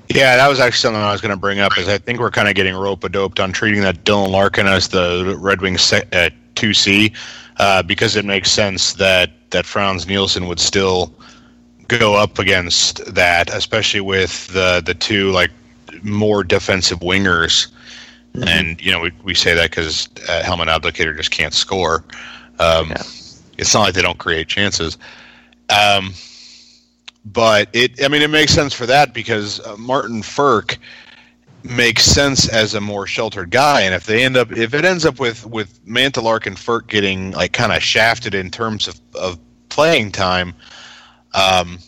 Yeah, 0.08 0.36
that 0.36 0.48
was 0.48 0.58
actually 0.58 0.78
something 0.78 1.00
I 1.00 1.12
was 1.12 1.20
going 1.20 1.34
to 1.34 1.40
bring 1.40 1.60
up. 1.60 1.78
Is 1.78 1.88
I 1.88 1.98
think 1.98 2.18
we're 2.18 2.32
kind 2.32 2.48
of 2.48 2.56
getting 2.56 2.74
rope 2.74 3.04
a 3.04 3.08
doped 3.08 3.38
on 3.38 3.52
treating 3.52 3.80
that 3.82 4.04
Dylan 4.04 4.30
Larkin 4.30 4.66
as 4.66 4.88
the 4.88 5.36
Red 5.38 5.60
Wings 5.60 5.92
uh, 5.92 6.30
two 6.56 6.74
C 6.74 7.12
uh, 7.58 7.84
because 7.84 8.16
it 8.16 8.24
makes 8.24 8.50
sense 8.50 8.94
that 8.94 9.30
that 9.50 9.64
Frans 9.64 10.08
Nielsen 10.08 10.48
would 10.48 10.58
still 10.58 11.14
go 11.86 12.16
up 12.16 12.40
against 12.40 13.14
that, 13.14 13.54
especially 13.54 14.00
with 14.00 14.48
the 14.48 14.82
the 14.84 14.94
two 14.94 15.30
like 15.30 15.52
more 16.02 16.42
defensive 16.42 16.98
wingers. 16.98 17.68
Mm-hmm. 18.34 18.48
And 18.48 18.80
you 18.80 18.90
know 18.90 18.98
we, 18.98 19.12
we 19.22 19.34
say 19.34 19.54
that 19.54 19.70
because 19.70 20.08
uh, 20.28 20.42
Helmet 20.42 20.66
Abdelkader 20.66 21.16
just 21.16 21.30
can't 21.30 21.54
score. 21.54 22.02
Um, 22.58 22.90
yeah. 22.90 23.02
It's 23.58 23.74
not 23.74 23.80
like 23.80 23.94
they 23.94 24.02
don't 24.02 24.18
create 24.18 24.48
chances. 24.48 24.96
Um, 25.68 26.14
but 27.24 27.68
it, 27.72 28.02
I 28.02 28.08
mean, 28.08 28.22
it 28.22 28.30
makes 28.30 28.52
sense 28.52 28.72
for 28.72 28.86
that 28.86 29.12
because 29.12 29.60
uh, 29.60 29.76
Martin 29.76 30.22
Frk 30.22 30.78
makes 31.64 32.04
sense 32.04 32.48
as 32.48 32.74
a 32.74 32.80
more 32.80 33.06
sheltered 33.06 33.50
guy, 33.50 33.82
and 33.82 33.94
if 33.94 34.06
they 34.06 34.24
end 34.24 34.36
up, 34.36 34.52
if 34.52 34.72
it 34.72 34.84
ends 34.84 35.04
up 35.04 35.20
with 35.20 35.44
with 35.46 35.84
Mantha 35.84 36.22
Larkin 36.22 36.54
Frk 36.54 36.86
getting 36.86 37.32
like 37.32 37.52
kind 37.52 37.72
of 37.72 37.82
shafted 37.82 38.34
in 38.34 38.50
terms 38.50 38.88
of, 38.88 39.00
of 39.14 39.38
playing 39.68 40.12
time, 40.12 40.54
um, 41.34 41.78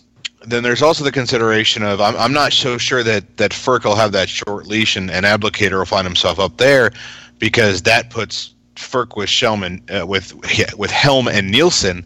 then 0.47 0.63
there's 0.63 0.83
also 0.83 1.05
the 1.05 1.13
consideration 1.13 1.83
of 1.83 2.01
I'm, 2.01 2.17
I'm 2.17 2.33
not 2.33 2.53
so 2.53 2.77
sure 2.77 3.03
that 3.03 3.37
that 3.39 3.53
Frk 3.53 3.85
will 3.85 3.97
have 3.97 4.13
that 4.13 4.29
short 4.29 4.67
leash 4.67 4.97
and, 4.97 5.11
and 5.11 5.25
Abdelkader 5.25 5.79
will 5.79 5.85
find 5.87 6.07
himself 6.07 6.39
up 6.39 6.57
there 6.57 6.91
because 7.39 7.83
that 7.83 8.11
puts 8.11 8.55
Frk 8.81 9.17
with 9.17 9.29
Shellman 9.29 9.83
uh, 9.91 10.07
with 10.07 10.35
with 10.77 10.91
Helm 10.91 11.29
and 11.29 11.51
Nielsen, 11.51 12.05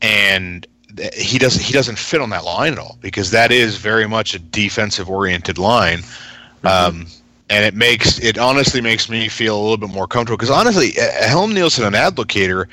and 0.00 0.66
he 1.14 1.38
doesn't 1.38 1.62
he 1.62 1.72
doesn't 1.72 1.98
fit 1.98 2.20
on 2.20 2.30
that 2.30 2.44
line 2.44 2.74
at 2.74 2.78
all 2.78 2.98
because 3.00 3.30
that 3.30 3.50
is 3.50 3.76
very 3.76 4.06
much 4.06 4.34
a 4.34 4.38
defensive 4.38 5.08
oriented 5.08 5.58
line. 5.58 5.98
Mm-hmm. 5.98 6.66
Um, 6.66 7.06
and 7.50 7.64
it 7.64 7.74
makes 7.74 8.18
it 8.20 8.38
honestly 8.38 8.80
makes 8.80 9.08
me 9.08 9.28
feel 9.28 9.58
a 9.58 9.60
little 9.60 9.76
bit 9.76 9.90
more 9.90 10.06
comfortable 10.06 10.36
because 10.36 10.50
honestly, 10.50 10.92
Helm 11.20 11.52
Nielsen 11.52 11.84
and 11.84 11.94
Abdelkader 11.94 12.66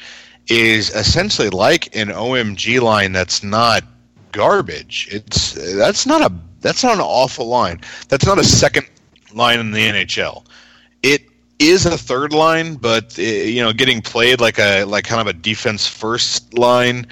is 0.48 0.90
essentially 0.96 1.50
like 1.50 1.96
an 1.96 2.08
OMG 2.10 2.82
line 2.82 3.12
that's 3.12 3.44
not 3.44 3.84
garbage. 4.32 5.08
It's 5.12 5.54
that's 5.76 6.06
not 6.06 6.22
a 6.22 6.34
that's 6.62 6.84
not 6.84 6.96
an 6.96 7.02
awful 7.02 7.48
line. 7.48 7.82
That's 8.10 8.26
not 8.26 8.40
a 8.40 8.44
second 8.44 8.88
line 9.34 9.60
in 9.60 9.72
the 9.72 9.80
NHL. 9.80 10.46
It 11.04 11.29
is 11.60 11.86
a 11.86 11.98
third 11.98 12.34
line, 12.34 12.76
but 12.76 13.20
eh, 13.20 13.44
you 13.44 13.62
know, 13.62 13.74
getting 13.74 14.02
played 14.02 14.40
like 14.40 14.58
a 14.58 14.86
like 14.86 15.04
kind 15.04 15.22
of 15.22 15.28
a 15.28 15.34
defense 15.34 15.88
first 15.88 16.58
line. 16.58 17.06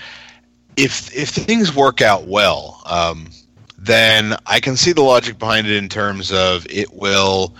If 0.77 1.13
if 1.15 1.29
things 1.29 1.75
work 1.75 2.01
out 2.01 2.27
well, 2.27 2.81
um, 2.86 3.29
then 3.77 4.36
I 4.45 4.60
can 4.60 4.77
see 4.77 4.93
the 4.93 5.01
logic 5.01 5.38
behind 5.38 5.67
it 5.67 5.75
in 5.75 5.89
terms 5.89 6.31
of 6.31 6.65
it 6.69 6.93
will 6.93 7.55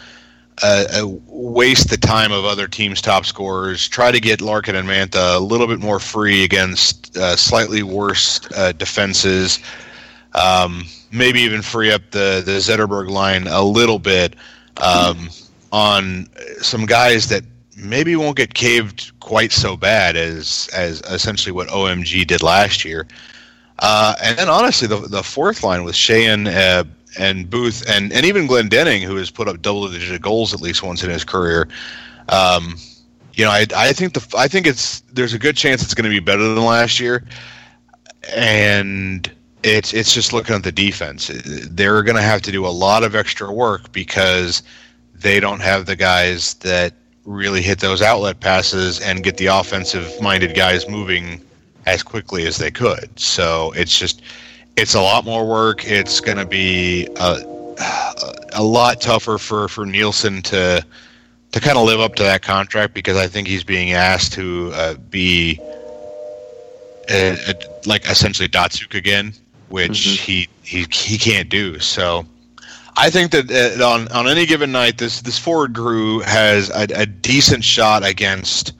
uh, 0.64 0.86
uh, 0.94 1.08
waste 1.28 1.90
the 1.90 1.98
time 1.98 2.32
of 2.32 2.46
other 2.46 2.68
teams' 2.68 3.02
top 3.02 3.26
scorers. 3.26 3.88
Try 3.88 4.12
to 4.12 4.20
get 4.20 4.42
Larkin 4.42 4.76
and 4.76 4.88
Mantha 4.88 5.36
a 5.36 5.40
little 5.40 5.68
bit 5.68 5.80
more 5.80 6.00
free 6.00 6.44
against 6.44 7.16
uh, 7.18 7.36
slightly 7.36 7.84
worse 7.84 8.40
uh, 8.56 8.72
defenses. 8.72 9.60
Um, 10.34 10.86
maybe 11.12 11.42
even 11.42 11.62
free 11.62 11.92
up 11.92 12.12
the 12.12 12.42
the 12.46 12.54
Zetterberg 12.60 13.10
line 13.10 13.48
a 13.48 13.64
little 13.64 14.00
bit 14.00 14.36
um, 14.78 15.30
on 15.72 16.30
some 16.62 16.86
guys 16.86 17.28
that 17.30 17.44
maybe 17.76 18.16
won't 18.16 18.38
get 18.38 18.54
caved 18.54 19.12
quite 19.20 19.52
so 19.52 19.78
bad 19.78 20.16
as 20.16 20.70
as 20.74 21.02
essentially 21.02 21.52
what 21.52 21.68
OMG 21.68 22.26
did 22.26 22.42
last 22.42 22.84
year. 22.84 23.08
Uh, 23.80 24.16
and 24.24 24.38
then 24.38 24.50
honestly, 24.50 24.88
the 24.88 24.98
the 24.98 25.24
fourth 25.24 25.64
line 25.64 25.84
with 25.84 25.96
Sheahan, 25.96 26.48
uh, 26.48 26.84
and 27.20 27.50
Booth 27.50 27.88
and, 27.90 28.12
and 28.12 28.26
even 28.26 28.48
Glendening, 28.48 29.02
who 29.02 29.16
has 29.16 29.30
put 29.30 29.48
up 29.48 29.62
double 29.62 29.90
digit 29.90 30.22
goals 30.22 30.54
at 30.54 30.62
least 30.62 30.84
once 30.84 31.04
in 31.04 31.10
his 31.10 31.24
career. 31.24 31.68
Um, 32.30 32.78
you 33.34 33.46
know, 33.46 33.52
I, 33.52 33.66
I 33.76 33.94
think 33.94 34.14
the 34.14 34.36
I 34.38 34.48
think 34.48 34.68
it's 34.68 35.02
there's 35.14 35.34
a 35.34 35.40
good 35.40 35.56
chance 35.56 35.84
it's 35.84 35.94
going 35.94 36.10
to 36.10 36.10
be 36.10 36.20
better 36.20 36.44
than 36.44 36.64
last 36.64 37.00
year, 37.00 37.24
and 38.36 39.32
it's 39.64 39.94
it's 39.94 40.14
just 40.14 40.34
looking 40.34 40.56
at 40.56 40.64
the 40.64 40.72
defense. 40.72 41.30
They're 41.46 42.04
going 42.04 42.16
to 42.16 42.22
have 42.22 42.42
to 42.44 42.52
do 42.52 42.66
a 42.66 42.70
lot 42.70 43.04
of 43.04 43.16
extra 43.16 43.52
work 43.52 43.92
because 43.92 44.64
they 45.20 45.40
don't 45.40 45.62
have 45.62 45.86
the 45.86 45.96
guys 45.96 46.56
that 46.56 46.94
really 47.26 47.62
hit 47.62 47.80
those 47.80 48.02
outlet 48.02 48.40
passes 48.40 49.02
and 49.02 49.24
get 49.24 49.38
the 49.38 49.48
offensive 49.48 50.10
minded 50.22 50.56
guys 50.56 50.88
moving 50.88 51.42
as 51.86 52.04
quickly 52.04 52.46
as 52.48 52.58
they 52.58 52.72
could. 52.72 53.20
So 53.20 53.72
it's 53.76 53.98
just 53.98 54.22
it's 54.76 54.94
a 54.94 55.02
lot 55.02 55.26
more 55.26 55.48
work. 55.48 55.86
It's 55.86 56.20
going 56.22 56.38
to 56.38 56.46
be 56.46 57.08
a, 57.16 57.42
a 58.54 58.64
lot 58.64 59.02
tougher 59.02 59.38
for, 59.38 59.68
for 59.68 59.86
Nielsen 59.86 60.42
to 60.44 60.86
to 61.54 61.60
kind 61.62 61.78
of 61.78 61.86
live 61.86 62.00
up 62.00 62.16
to 62.16 62.24
that 62.24 62.42
contract 62.42 62.94
because 62.94 63.16
I 63.18 63.28
think 63.28 63.48
he's 63.48 63.64
being 63.64 63.94
asked 63.94 64.34
to 64.34 64.72
uh, 64.74 64.94
be 65.10 65.60
a, 67.10 67.38
a, 67.48 67.56
like 67.86 68.06
essentially 68.06 68.50
Datsyuk 68.50 68.96
again, 68.96 69.34
which 69.70 69.92
mm-hmm. 69.92 70.24
he, 70.24 70.48
he 70.62 70.86
he 70.92 71.18
can't 71.18 71.50
do. 71.50 71.80
So 71.80 72.26
I 72.98 73.12
think 73.12 73.32
that 73.32 73.52
uh, 73.52 73.88
on 73.88 74.08
on 74.10 74.28
any 74.28 74.46
given 74.46 74.72
night, 74.72 74.98
this 74.98 75.22
this 75.22 75.38
forward 75.38 75.76
crew 75.76 76.20
has 76.22 76.70
a, 76.70 76.88
a 76.96 77.06
decent 77.06 77.64
shot 77.64 78.04
against 78.04 78.74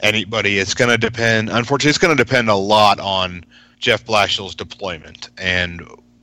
anybody. 0.00 0.58
It's 0.58 0.74
going 0.74 0.90
to 0.90 0.98
depend. 0.98 1.50
Unfortunately, 1.50 1.90
it's 1.90 1.98
going 1.98 2.16
to 2.16 2.22
depend 2.22 2.48
a 2.48 2.56
lot 2.56 2.98
on 2.98 3.44
Jeff 3.78 4.04
Blashill's 4.04 4.56
deployment, 4.56 5.30
and 5.38 5.82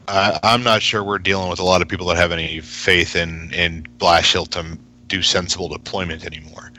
I, 0.10 0.38
I'm 0.44 0.62
not 0.64 0.82
sure 0.82 1.04
we're 1.04 1.20
dealing 1.20 1.50
with 1.50 1.60
a 1.60 1.64
lot 1.64 1.82
of 1.82 1.88
people 1.88 2.08
that 2.08 2.18
have 2.18 2.34
any 2.34 2.60
faith 2.60 3.16
in 3.16 3.54
in 3.54 3.84
Blashill 3.98 4.48
to 4.50 4.78
do 5.08 5.22
sensible 5.22 5.70
deployment 5.70 6.26
anymore. 6.26 6.72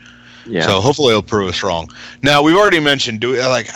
Yeah. 0.45 0.67
So 0.67 0.81
hopefully 0.81 1.13
he'll 1.13 1.23
prove 1.23 1.49
us 1.49 1.63
wrong. 1.63 1.91
Now 2.23 2.43
we've 2.43 2.57
already 2.57 2.81
mentioned 2.81 3.21
do 3.21 3.37
like 3.37 3.69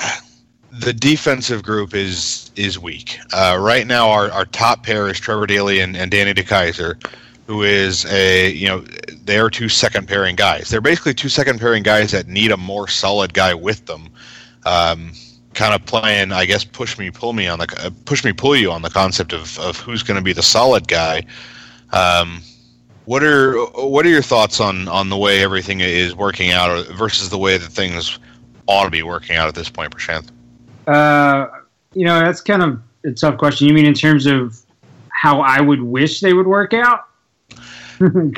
the 0.72 0.92
defensive 0.92 1.62
group 1.62 1.94
is 1.94 2.50
is 2.56 2.78
weak. 2.78 3.18
Uh, 3.32 3.58
right 3.60 3.86
now 3.86 4.08
our, 4.08 4.30
our 4.30 4.46
top 4.46 4.82
pair 4.82 5.08
is 5.08 5.20
Trevor 5.20 5.46
Daley 5.46 5.80
and, 5.80 5.96
and 5.96 6.10
Danny 6.10 6.32
DeKeyser, 6.32 7.06
who 7.46 7.62
is 7.62 8.06
a 8.06 8.50
you 8.52 8.68
know 8.68 8.80
they're 9.24 9.50
two 9.50 9.68
second 9.68 10.08
pairing 10.08 10.34
guys. 10.34 10.70
They're 10.70 10.80
basically 10.80 11.14
two 11.14 11.28
second 11.28 11.60
pairing 11.60 11.82
guys 11.82 12.10
that 12.12 12.26
need 12.26 12.50
a 12.50 12.56
more 12.56 12.88
solid 12.88 13.34
guy 13.34 13.52
with 13.52 13.84
them. 13.84 14.08
Um, 14.64 15.12
kind 15.52 15.74
of 15.74 15.84
playing, 15.84 16.32
I 16.32 16.46
guess, 16.46 16.64
push 16.64 16.98
me, 16.98 17.10
pull 17.10 17.34
me 17.34 17.46
on 17.46 17.58
the 17.58 17.74
uh, 17.78 17.90
push 18.06 18.24
me, 18.24 18.32
pull 18.32 18.56
you 18.56 18.72
on 18.72 18.80
the 18.80 18.90
concept 18.90 19.34
of, 19.34 19.58
of 19.58 19.76
who's 19.78 20.02
going 20.02 20.16
to 20.16 20.24
be 20.24 20.32
the 20.32 20.42
solid 20.42 20.88
guy. 20.88 21.24
Um, 21.92 22.40
what 23.04 23.22
are 23.22 23.58
what 23.74 24.06
are 24.06 24.10
your 24.10 24.22
thoughts 24.22 24.58
on 24.58 24.88
on 24.88 25.10
the 25.10 25.18
way 25.18 25.42
everything 25.42 25.80
is 25.80 26.14
working 26.14 26.50
out 26.50 26.86
versus 26.86 27.28
the 27.28 27.36
way 27.36 27.58
that 27.58 27.68
things 27.68 28.18
ought 28.66 28.84
to 28.84 28.90
be 28.90 29.02
working 29.02 29.36
out 29.36 29.48
at 29.48 29.54
this 29.54 29.68
point, 29.68 29.94
Prashanth? 29.94 30.30
Uh, 30.86 31.46
you 31.94 32.04
know, 32.04 32.20
that's 32.20 32.40
kind 32.40 32.62
of 32.62 32.82
a 33.04 33.12
tough 33.12 33.38
question. 33.38 33.68
You 33.68 33.74
mean 33.74 33.86
in 33.86 33.94
terms 33.94 34.26
of 34.26 34.58
how 35.08 35.40
I 35.40 35.60
would 35.60 35.82
wish 35.82 36.20
they 36.20 36.32
would 36.32 36.46
work 36.46 36.74
out? 36.74 37.08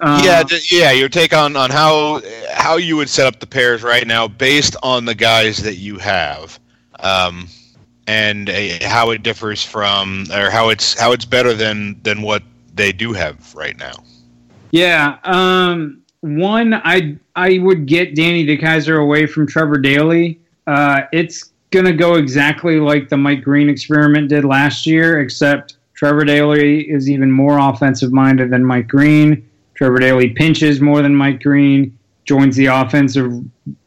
Uh, 0.00 0.20
yeah, 0.24 0.58
yeah. 0.70 0.90
Your 0.90 1.08
take 1.08 1.32
on, 1.32 1.56
on 1.56 1.70
how 1.70 2.20
how 2.50 2.76
you 2.76 2.96
would 2.96 3.08
set 3.08 3.26
up 3.26 3.38
the 3.38 3.46
pairs 3.46 3.82
right 3.84 4.06
now, 4.06 4.26
based 4.26 4.76
on 4.82 5.04
the 5.04 5.14
guys 5.14 5.58
that 5.58 5.76
you 5.76 5.98
have, 5.98 6.58
um, 6.98 7.48
and 8.08 8.50
uh, 8.50 8.86
how 8.86 9.10
it 9.10 9.22
differs 9.22 9.64
from, 9.64 10.26
or 10.32 10.50
how 10.50 10.68
it's 10.68 10.98
how 10.98 11.12
it's 11.12 11.24
better 11.24 11.54
than 11.54 11.98
than 12.02 12.22
what 12.22 12.42
they 12.74 12.92
do 12.92 13.12
have 13.12 13.54
right 13.54 13.78
now. 13.78 13.94
Yeah. 14.72 15.18
Um, 15.22 16.02
one, 16.20 16.74
I 16.74 17.16
I 17.36 17.58
would 17.58 17.86
get 17.86 18.16
Danny 18.16 18.44
DeKeyser 18.44 19.00
away 19.00 19.26
from 19.26 19.46
Trevor 19.46 19.78
Daley. 19.78 20.40
Uh, 20.66 21.02
it's 21.12 21.52
gonna 21.70 21.92
go 21.92 22.14
exactly 22.14 22.78
like 22.78 23.08
the 23.08 23.16
Mike 23.16 23.42
Green 23.42 23.68
experiment 23.68 24.28
did 24.28 24.44
last 24.44 24.86
year, 24.86 25.20
except 25.20 25.76
Trevor 25.94 26.24
Daley 26.24 26.90
is 26.90 27.08
even 27.08 27.30
more 27.30 27.58
offensive 27.58 28.12
minded 28.12 28.50
than 28.50 28.64
Mike 28.64 28.88
Green 28.88 29.48
Trevor 29.74 29.98
Daley 29.98 30.30
pinches 30.30 30.80
more 30.80 31.02
than 31.02 31.14
Mike 31.14 31.42
Green, 31.42 31.96
joins 32.24 32.56
the 32.56 32.66
offensive 32.66 33.44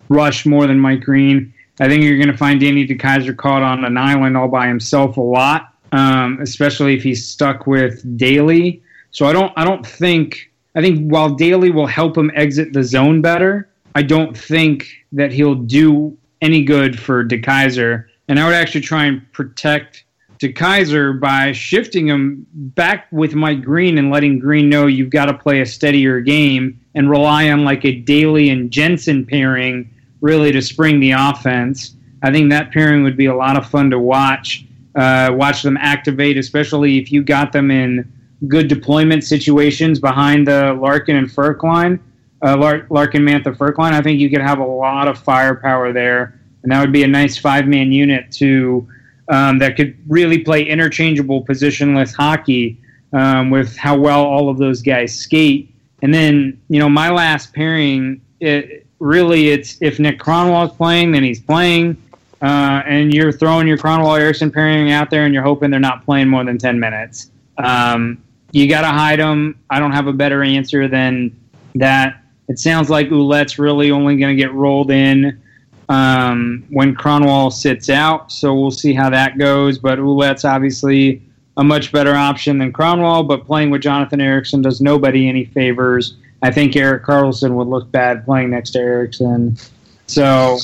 rush 0.09 0.45
more 0.45 0.67
than 0.67 0.79
Mike 0.79 1.01
Green. 1.01 1.53
I 1.79 1.87
think 1.87 2.03
you're 2.03 2.17
going 2.17 2.31
to 2.31 2.37
find 2.37 2.59
Danny 2.59 2.87
DeKeyser 2.87 3.35
caught 3.35 3.61
on 3.61 3.85
an 3.85 3.97
island 3.97 4.35
all 4.35 4.47
by 4.47 4.67
himself 4.67 5.17
a 5.17 5.21
lot, 5.21 5.73
um, 5.91 6.39
especially 6.41 6.95
if 6.95 7.03
he's 7.03 7.27
stuck 7.27 7.67
with 7.67 8.17
Daley. 8.17 8.81
So 9.11 9.25
I 9.25 9.33
don't 9.33 9.53
I 9.55 9.63
don't 9.63 9.85
think 9.85 10.51
I 10.75 10.81
think 10.81 11.09
while 11.09 11.29
Daley 11.29 11.71
will 11.71 11.87
help 11.87 12.17
him 12.17 12.31
exit 12.35 12.73
the 12.73 12.83
zone 12.83 13.21
better, 13.21 13.69
I 13.95 14.03
don't 14.03 14.37
think 14.37 14.87
that 15.13 15.31
he'll 15.31 15.55
do 15.55 16.17
any 16.41 16.63
good 16.63 16.99
for 16.99 17.25
DeKeyser. 17.25 18.05
And 18.27 18.39
I 18.39 18.45
would 18.45 18.55
actually 18.55 18.81
try 18.81 19.05
and 19.05 19.31
protect 19.31 20.03
DeKeyser 20.39 21.19
by 21.19 21.51
shifting 21.51 22.07
him 22.07 22.45
back 22.53 23.07
with 23.11 23.33
Mike 23.33 23.63
Green 23.63 23.97
and 23.97 24.11
letting 24.11 24.39
Green 24.39 24.69
know 24.69 24.87
you've 24.87 25.09
got 25.09 25.25
to 25.25 25.33
play 25.33 25.61
a 25.61 25.65
steadier 25.65 26.21
game 26.21 26.79
and 26.95 27.09
rely 27.09 27.49
on 27.49 27.63
like 27.63 27.85
a 27.85 27.93
Daley 27.93 28.49
and 28.49 28.69
Jensen 28.69 29.25
pairing 29.25 29.89
really 30.21 30.51
to 30.51 30.61
spring 30.61 30.99
the 30.99 31.11
offense. 31.11 31.95
I 32.23 32.31
think 32.31 32.49
that 32.49 32.71
pairing 32.71 33.03
would 33.03 33.17
be 33.17 33.27
a 33.27 33.35
lot 33.35 33.57
of 33.57 33.69
fun 33.69 33.89
to 33.91 33.99
watch. 33.99 34.65
Uh, 34.95 35.29
watch 35.33 35.61
them 35.61 35.77
activate, 35.77 36.37
especially 36.37 36.97
if 36.97 37.11
you 37.11 37.23
got 37.23 37.51
them 37.51 37.69
in 37.69 38.11
good 38.47 38.67
deployment 38.67 39.23
situations 39.23 39.99
behind 39.99 40.47
the 40.47 40.73
Larkin 40.73 41.15
and 41.15 41.27
Frk 41.27 41.61
line, 41.63 41.99
uh, 42.41 42.57
Larkin, 42.89 43.23
Mantha, 43.23 43.55
Frk 43.55 43.77
line. 43.77 43.93
I 43.93 44.01
think 44.01 44.19
you 44.19 44.29
could 44.29 44.41
have 44.41 44.59
a 44.59 44.65
lot 44.65 45.07
of 45.07 45.17
firepower 45.17 45.91
there, 45.91 46.39
and 46.63 46.71
that 46.71 46.81
would 46.81 46.91
be 46.91 47.03
a 47.03 47.07
nice 47.07 47.37
five 47.37 47.67
man 47.67 47.91
unit 47.91 48.31
to 48.33 48.87
um, 49.29 49.59
that 49.59 49.75
could 49.75 49.97
really 50.07 50.39
play 50.39 50.63
interchangeable 50.63 51.43
positionless 51.43 52.15
hockey 52.15 52.77
um, 53.13 53.49
with 53.49 53.75
how 53.75 53.97
well 53.97 54.23
all 54.23 54.49
of 54.49 54.57
those 54.57 54.81
guys 54.81 55.17
skate. 55.17 55.73
And 56.01 56.13
then, 56.13 56.61
you 56.69 56.79
know, 56.79 56.89
my 56.89 57.09
last 57.09 57.53
pairing, 57.53 58.21
it, 58.39 58.85
really, 58.99 59.49
it's 59.49 59.81
if 59.81 59.99
Nick 59.99 60.19
Kronwall 60.19 60.69
is 60.69 60.75
playing, 60.75 61.11
then 61.11 61.23
he's 61.23 61.39
playing. 61.39 62.01
Uh, 62.41 62.83
and 62.85 63.13
you're 63.13 63.31
throwing 63.31 63.67
your 63.67 63.77
Kronwall 63.77 64.19
Ericsson 64.19 64.51
pairing 64.51 64.91
out 64.91 65.09
there, 65.09 65.25
and 65.25 65.33
you're 65.33 65.43
hoping 65.43 65.71
they're 65.71 65.79
not 65.79 66.05
playing 66.05 66.27
more 66.27 66.43
than 66.43 66.57
10 66.57 66.79
minutes. 66.79 67.31
Um, 67.57 68.23
you 68.51 68.69
got 68.69 68.81
to 68.81 68.87
hide 68.87 69.19
them. 69.19 69.59
I 69.69 69.79
don't 69.79 69.91
have 69.91 70.07
a 70.07 70.13
better 70.13 70.43
answer 70.43 70.87
than 70.87 71.35
that. 71.75 72.21
It 72.47 72.59
sounds 72.59 72.89
like 72.89 73.09
Ouellet's 73.09 73.59
really 73.59 73.91
only 73.91 74.17
going 74.17 74.35
to 74.35 74.41
get 74.41 74.53
rolled 74.53 74.91
in 74.91 75.41
um, 75.89 76.65
when 76.69 76.95
Kronwall 76.95 77.51
sits 77.51 77.89
out, 77.89 78.31
so 78.31 78.53
we'll 78.53 78.71
see 78.71 78.93
how 78.93 79.09
that 79.09 79.37
goes. 79.37 79.77
But 79.77 79.99
Ouellet's 79.99 80.45
obviously 80.45 81.21
a 81.57 81.63
much 81.63 81.91
better 81.91 82.15
option 82.15 82.57
than 82.57 82.71
Kronwall, 82.71 83.27
but 83.27 83.45
playing 83.45 83.69
with 83.71 83.81
Jonathan 83.81 84.21
Ericsson 84.21 84.61
does 84.61 84.79
nobody 84.79 85.27
any 85.27 85.45
favors. 85.45 86.17
I 86.41 86.51
think 86.51 86.75
Erik 86.75 87.03
Karlsson 87.03 87.55
would 87.55 87.67
look 87.67 87.91
bad 87.91 88.23
playing 88.25 88.51
next 88.51 88.71
to 88.71 88.79
Ericsson. 88.79 89.57
So, 90.05 90.59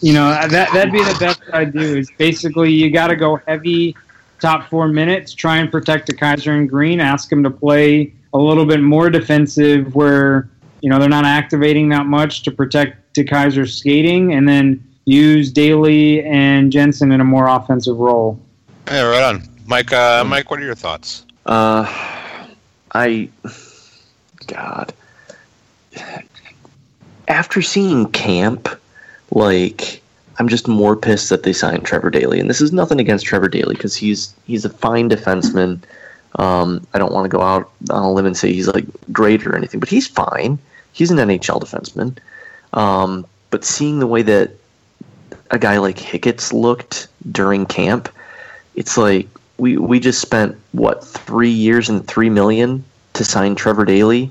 you 0.00 0.12
know, 0.12 0.30
that 0.30 0.72
that'd 0.72 0.92
be 0.92 1.02
the 1.02 1.16
best 1.18 1.42
I'd 1.52 1.72
do. 1.72 1.98
Is 1.98 2.10
basically 2.18 2.70
you 2.70 2.90
got 2.90 3.08
to 3.08 3.16
go 3.16 3.36
heavy 3.46 3.96
top 4.38 4.68
four 4.70 4.88
minutes, 4.88 5.34
try 5.34 5.58
and 5.58 5.70
protect 5.70 6.08
DeKeyser 6.08 6.56
and 6.56 6.68
Green, 6.68 7.00
ask 7.00 7.30
him 7.30 7.42
to 7.42 7.50
play 7.50 8.12
a 8.32 8.38
little 8.38 8.64
bit 8.64 8.80
more 8.80 9.10
defensive, 9.10 9.94
where 9.94 10.48
you 10.82 10.90
know 10.90 10.98
they're 10.98 11.08
not 11.08 11.24
activating 11.24 11.88
that 11.90 12.06
much 12.06 12.42
to 12.42 12.50
protect 12.50 13.14
DeKeyser 13.14 13.68
skating, 13.68 14.34
and 14.34 14.48
then 14.48 14.84
use 15.04 15.50
Daley 15.50 16.22
and 16.24 16.70
Jensen 16.70 17.12
in 17.12 17.20
a 17.20 17.24
more 17.24 17.48
offensive 17.48 17.96
role. 17.96 18.38
Yeah, 18.88 19.02
right 19.02 19.22
on. 19.22 19.48
Mike, 19.66 19.92
uh, 19.92 20.24
Mike, 20.24 20.50
what 20.50 20.60
are 20.60 20.64
your 20.64 20.74
thoughts? 20.74 21.24
Uh, 21.46 21.86
I, 22.94 23.28
God, 24.48 24.92
after 27.28 27.62
seeing 27.62 28.10
camp, 28.10 28.68
like 29.30 30.02
I'm 30.38 30.48
just 30.48 30.66
more 30.66 30.96
pissed 30.96 31.28
that 31.30 31.44
they 31.44 31.52
signed 31.52 31.84
Trevor 31.84 32.10
Daley, 32.10 32.40
and 32.40 32.50
this 32.50 32.60
is 32.60 32.72
nothing 32.72 33.00
against 33.00 33.24
Trevor 33.24 33.48
Daley 33.48 33.76
because 33.76 33.94
he's 33.94 34.34
he's 34.46 34.64
a 34.64 34.70
fine 34.70 35.08
defenseman. 35.08 35.80
Um, 36.36 36.84
I 36.92 36.98
don't 36.98 37.12
want 37.12 37.24
to 37.24 37.28
go 37.28 37.42
out 37.42 37.70
on 37.90 38.02
a 38.02 38.12
limb 38.12 38.26
and 38.26 38.36
say 38.36 38.52
he's 38.52 38.66
like 38.66 38.86
great 39.12 39.46
or 39.46 39.54
anything, 39.56 39.78
but 39.78 39.88
he's 39.88 40.08
fine. 40.08 40.58
He's 40.92 41.10
an 41.10 41.18
NHL 41.18 41.60
defenseman. 41.60 42.16
Um, 42.72 43.26
but 43.50 43.64
seeing 43.64 43.98
the 43.98 44.06
way 44.06 44.22
that 44.22 44.50
a 45.50 45.58
guy 45.58 45.78
like 45.78 45.96
Hicketts 45.96 46.52
looked 46.52 47.08
during 47.30 47.66
camp, 47.66 48.08
it's 48.74 48.96
like 48.96 49.28
we 49.58 49.76
we 49.76 50.00
just 50.00 50.20
spent 50.20 50.56
what 50.72 51.04
three 51.04 51.50
years 51.50 51.88
and 51.88 52.06
three 52.06 52.30
million 52.30 52.84
to 53.14 53.24
sign 53.24 53.54
Trevor 53.54 53.84
Daley, 53.84 54.30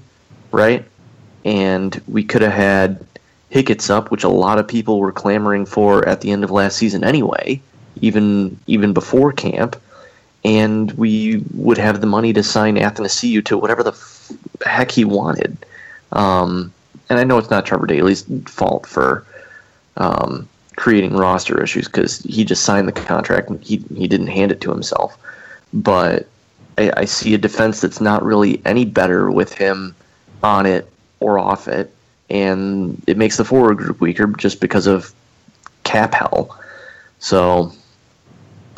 right? 0.52 0.84
And 1.46 2.02
we 2.08 2.24
could 2.24 2.42
have 2.42 2.54
had 2.54 3.06
Hicketts 3.52 3.90
up, 3.90 4.12
which 4.12 4.24
a 4.24 4.30
lot 4.30 4.60
of 4.60 4.68
people 4.68 5.00
were 5.00 5.12
clamoring 5.12 5.66
for 5.66 6.08
at 6.08 6.22
the 6.22 6.32
end 6.32 6.44
of 6.44 6.52
last 6.52 6.78
season 6.78 7.04
anyway, 7.04 7.62
even 8.02 8.58
even 8.68 8.94
before 8.94 9.32
camp. 9.32 9.76
And 10.44 10.92
we 10.94 11.44
would 11.54 11.78
have 11.78 12.02
the 12.02 12.08
money 12.08 12.34
to 12.34 12.42
sign 12.42 12.76
Athanasiou 12.76 13.46
to 13.46 13.58
whatever 13.58 13.84
the 13.84 13.92
f- 13.92 14.32
heck 14.66 14.90
he 14.90 15.06
wanted. 15.06 15.56
Um, 16.14 16.74
and 17.10 17.20
I 17.20 17.24
know 17.24 17.38
it's 17.38 17.50
not 17.50 17.66
Trevor 17.66 17.88
Daley's 17.88 18.24
fault 18.46 18.86
for 18.86 19.26
um, 19.98 20.48
creating 20.76 21.16
roster 21.16 21.62
issues 21.62 21.88
because 21.88 22.20
he 22.20 22.44
just 22.46 22.64
signed 22.64 22.88
the 22.88 22.94
contract 22.94 23.50
and 23.50 23.62
he 23.64 23.78
he 23.96 24.08
didn't 24.08 24.28
hand 24.28 24.52
it 24.52 24.62
to 24.62 24.72
himself. 24.72 25.18
But 25.74 26.28
I, 26.78 26.92
I 26.98 27.06
see 27.06 27.34
a 27.34 27.38
defense 27.38 27.82
that's 27.82 28.02
not 28.02 28.24
really 28.24 28.62
any 28.66 28.86
better 28.86 29.32
with 29.32 29.54
him 29.54 29.96
on 30.44 30.66
it 30.66 30.92
or 31.20 31.38
off 31.38 31.68
it, 31.68 31.94
and 32.30 33.02
it 33.08 33.18
makes 33.18 33.38
the 33.38 33.46
forward 33.46 33.78
group 33.78 34.02
weaker 34.02 34.28
just 34.28 34.60
because 34.60 34.88
of 34.88 35.14
cap 35.84 36.14
hell. 36.14 36.58
So 37.20 37.72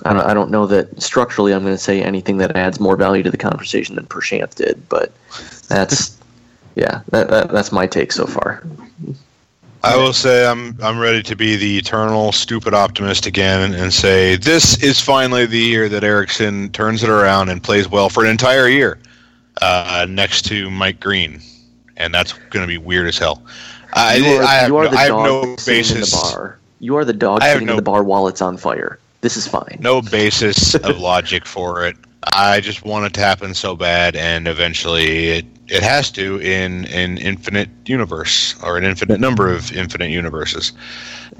I 0.05 0.13
don't, 0.13 0.25
I 0.25 0.33
don't 0.33 0.51
know 0.51 0.67
that 0.67 1.01
structurally 1.01 1.53
I'm 1.53 1.63
going 1.63 1.73
to 1.73 1.81
say 1.81 2.01
anything 2.01 2.37
that 2.37 2.55
adds 2.55 2.79
more 2.79 2.97
value 2.97 3.23
to 3.23 3.31
the 3.31 3.37
conversation 3.37 3.95
than 3.95 4.05
Prashanth 4.05 4.55
did, 4.55 4.89
but 4.89 5.13
that's 5.67 6.17
yeah, 6.75 7.01
that, 7.09 7.29
that, 7.29 7.51
that's 7.51 7.71
my 7.71 7.87
take 7.87 8.11
so 8.11 8.25
far. 8.25 8.63
I 9.83 9.97
will 9.97 10.13
say 10.13 10.45
I'm 10.47 10.77
I'm 10.81 10.97
ready 10.97 11.21
to 11.23 11.35
be 11.35 11.57
the 11.57 11.77
eternal 11.77 12.31
stupid 12.31 12.73
optimist 12.73 13.25
again 13.25 13.73
and 13.73 13.93
say 13.93 14.37
this 14.37 14.81
is 14.81 15.01
finally 15.01 15.45
the 15.45 15.59
year 15.59 15.89
that 15.89 16.05
Ericsson 16.05 16.69
turns 16.69 17.03
it 17.03 17.09
around 17.09 17.49
and 17.49 17.61
plays 17.61 17.89
well 17.89 18.07
for 18.07 18.23
an 18.23 18.29
entire 18.29 18.69
year 18.69 18.97
uh, 19.61 20.05
next 20.09 20.43
to 20.45 20.69
Mike 20.69 21.01
Green, 21.01 21.41
and 21.97 22.13
that's 22.13 22.31
going 22.31 22.63
to 22.63 22.67
be 22.67 22.77
weird 22.77 23.07
as 23.07 23.17
hell. 23.17 23.43
I, 23.91 24.15
you 24.15 24.25
are, 24.25 24.43
I 24.43 24.53
have, 24.53 24.67
you 24.69 24.77
are 24.77 24.87
the 24.87 24.97
I 24.97 25.01
have 25.01 25.09
dog 25.09 25.25
no 25.25 25.55
basis. 25.65 25.91
in 25.91 25.99
the 26.01 26.09
bar. 26.11 26.59
You 26.79 26.95
are 26.95 27.05
the 27.05 27.13
dog 27.13 27.43
sitting 27.43 27.67
no- 27.67 27.73
in 27.73 27.75
the 27.75 27.83
bar 27.83 28.03
while 28.03 28.27
it's 28.27 28.41
on 28.41 28.55
fire. 28.55 28.99
This 29.19 29.37
is 29.37 29.47
fine. 29.47 29.77
no 29.79 30.01
basis 30.01 30.75
of 30.75 30.97
logic 30.97 31.45
for 31.45 31.85
it. 31.85 31.95
I 32.31 32.61
just 32.61 32.85
want 32.85 33.05
it 33.05 33.13
to 33.15 33.21
happen 33.21 33.53
so 33.53 33.75
bad, 33.75 34.15
and 34.15 34.47
eventually 34.47 35.29
it, 35.29 35.45
it 35.67 35.83
has 35.83 36.09
to 36.11 36.39
in 36.39 36.85
an 36.85 37.17
infinite 37.17 37.69
universe 37.85 38.55
or 38.63 38.77
an 38.77 38.83
infinite 38.83 39.19
number 39.19 39.53
of 39.53 39.71
infinite 39.73 40.09
universes. 40.09 40.71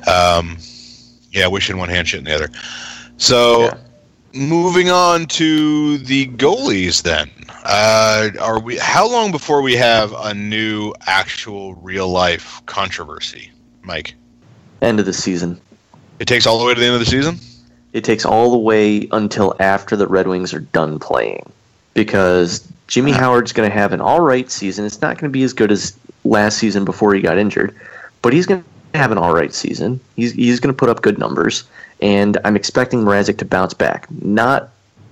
Um, 0.07 0.57
yeah, 1.31 1.47
wishing 1.47 1.77
one 1.77 1.89
hand, 1.89 2.07
shit 2.07 2.19
in 2.19 2.25
the 2.25 2.35
other. 2.35 2.49
So, 3.17 3.65
Yeah. 3.65 3.77
moving 4.33 4.89
on 4.89 5.25
to 5.27 5.97
the 5.99 6.27
goalies, 6.27 7.03
then. 7.03 7.29
Uh, 7.63 8.29
are 8.41 8.59
we? 8.59 8.77
How 8.77 9.09
long 9.09 9.31
before 9.31 9.61
we 9.61 9.75
have 9.75 10.13
a 10.13 10.33
new 10.33 10.93
actual 11.07 11.75
real 11.75 12.09
life 12.09 12.61
controversy, 12.65 13.51
Mike? 13.83 14.15
End 14.81 14.99
of 14.99 15.05
the 15.05 15.13
season. 15.13 15.59
It 16.19 16.25
takes 16.25 16.45
all 16.45 16.59
the 16.59 16.65
way 16.65 16.73
to 16.73 16.79
the 16.79 16.85
end 16.85 16.95
of 16.95 16.99
the 16.99 17.05
season. 17.05 17.39
It 17.93 18.03
takes 18.03 18.25
all 18.25 18.51
the 18.51 18.57
way 18.57 19.07
until 19.11 19.55
after 19.59 19.95
the 19.95 20.07
Red 20.07 20.27
Wings 20.27 20.53
are 20.53 20.59
done 20.59 20.99
playing 20.99 21.51
because 21.93 22.67
Jimmy 22.87 23.13
ah. 23.13 23.19
Howard's 23.19 23.53
going 23.53 23.69
to 23.69 23.75
have 23.75 23.93
an 23.93 24.01
all 24.01 24.21
right 24.21 24.49
season. 24.49 24.85
It's 24.85 25.01
not 25.01 25.17
going 25.17 25.31
to 25.31 25.33
be 25.33 25.43
as 25.43 25.53
good 25.53 25.71
as 25.71 25.97
last 26.23 26.57
season 26.57 26.85
before 26.85 27.13
he 27.13 27.21
got 27.21 27.37
injured, 27.37 27.75
but 28.21 28.33
he's 28.33 28.45
going 28.45 28.63
to 28.63 28.97
have 28.97 29.11
an 29.11 29.17
all 29.17 29.33
right 29.33 29.53
season. 29.53 29.99
He's 30.15 30.33
he's 30.33 30.59
going 30.59 30.73
to 30.73 30.77
put 30.77 30.89
up 30.89 31.01
good 31.01 31.17
numbers, 31.17 31.63
and 32.01 32.37
I'm 32.43 32.55
expecting 32.55 33.03
Mrazek 33.03 33.37
to 33.39 33.45
bounce 33.45 33.73
back, 33.73 34.09
not 34.23 34.69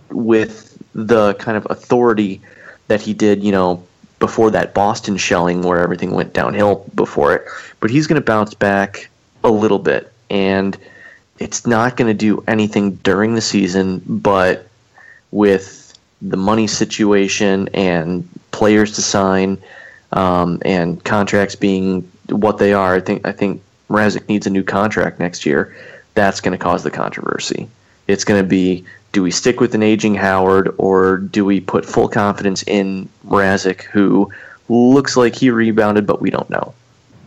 with 0.09 0.77
the 0.93 1.35
kind 1.35 1.57
of 1.57 1.65
authority 1.69 2.41
that 2.87 3.01
he 3.01 3.13
did, 3.13 3.43
you 3.43 3.51
know, 3.51 3.83
before 4.19 4.51
that 4.51 4.73
Boston 4.73 5.17
shelling 5.17 5.61
where 5.61 5.79
everything 5.79 6.11
went 6.11 6.33
downhill 6.33 6.89
before 6.95 7.33
it, 7.33 7.45
but 7.79 7.89
he's 7.89 8.07
going 8.07 8.19
to 8.19 8.25
bounce 8.25 8.53
back 8.53 9.09
a 9.43 9.49
little 9.49 9.79
bit 9.79 10.11
and 10.29 10.77
it's 11.41 11.65
not 11.65 11.97
going 11.97 12.07
to 12.07 12.13
do 12.13 12.43
anything 12.47 12.91
during 12.97 13.33
the 13.33 13.41
season, 13.41 14.03
but 14.05 14.67
with 15.31 15.97
the 16.21 16.37
money 16.37 16.67
situation 16.67 17.67
and 17.73 18.29
players 18.51 18.93
to 18.93 19.01
sign 19.01 19.57
um, 20.11 20.61
and 20.63 21.03
contracts 21.03 21.55
being 21.55 22.01
what 22.29 22.59
they 22.59 22.73
are, 22.73 22.93
I 22.93 22.99
think 22.99 23.25
I 23.25 23.31
think 23.31 23.63
Mrazek 23.89 24.29
needs 24.29 24.45
a 24.45 24.51
new 24.51 24.63
contract 24.63 25.19
next 25.19 25.45
year. 25.45 25.75
That's 26.13 26.41
going 26.41 26.57
to 26.57 26.63
cause 26.63 26.83
the 26.83 26.91
controversy. 26.91 27.67
It's 28.07 28.23
going 28.23 28.41
to 28.41 28.47
be: 28.47 28.85
do 29.11 29.23
we 29.23 29.31
stick 29.31 29.59
with 29.59 29.73
an 29.73 29.81
aging 29.81 30.13
Howard, 30.15 30.73
or 30.77 31.17
do 31.17 31.43
we 31.43 31.59
put 31.59 31.85
full 31.85 32.07
confidence 32.07 32.61
in 32.67 33.09
Mrazek, 33.25 33.81
who 33.81 34.31
looks 34.69 35.17
like 35.17 35.33
he 35.33 35.49
rebounded, 35.49 36.05
but 36.05 36.21
we 36.21 36.29
don't 36.29 36.49
know? 36.51 36.75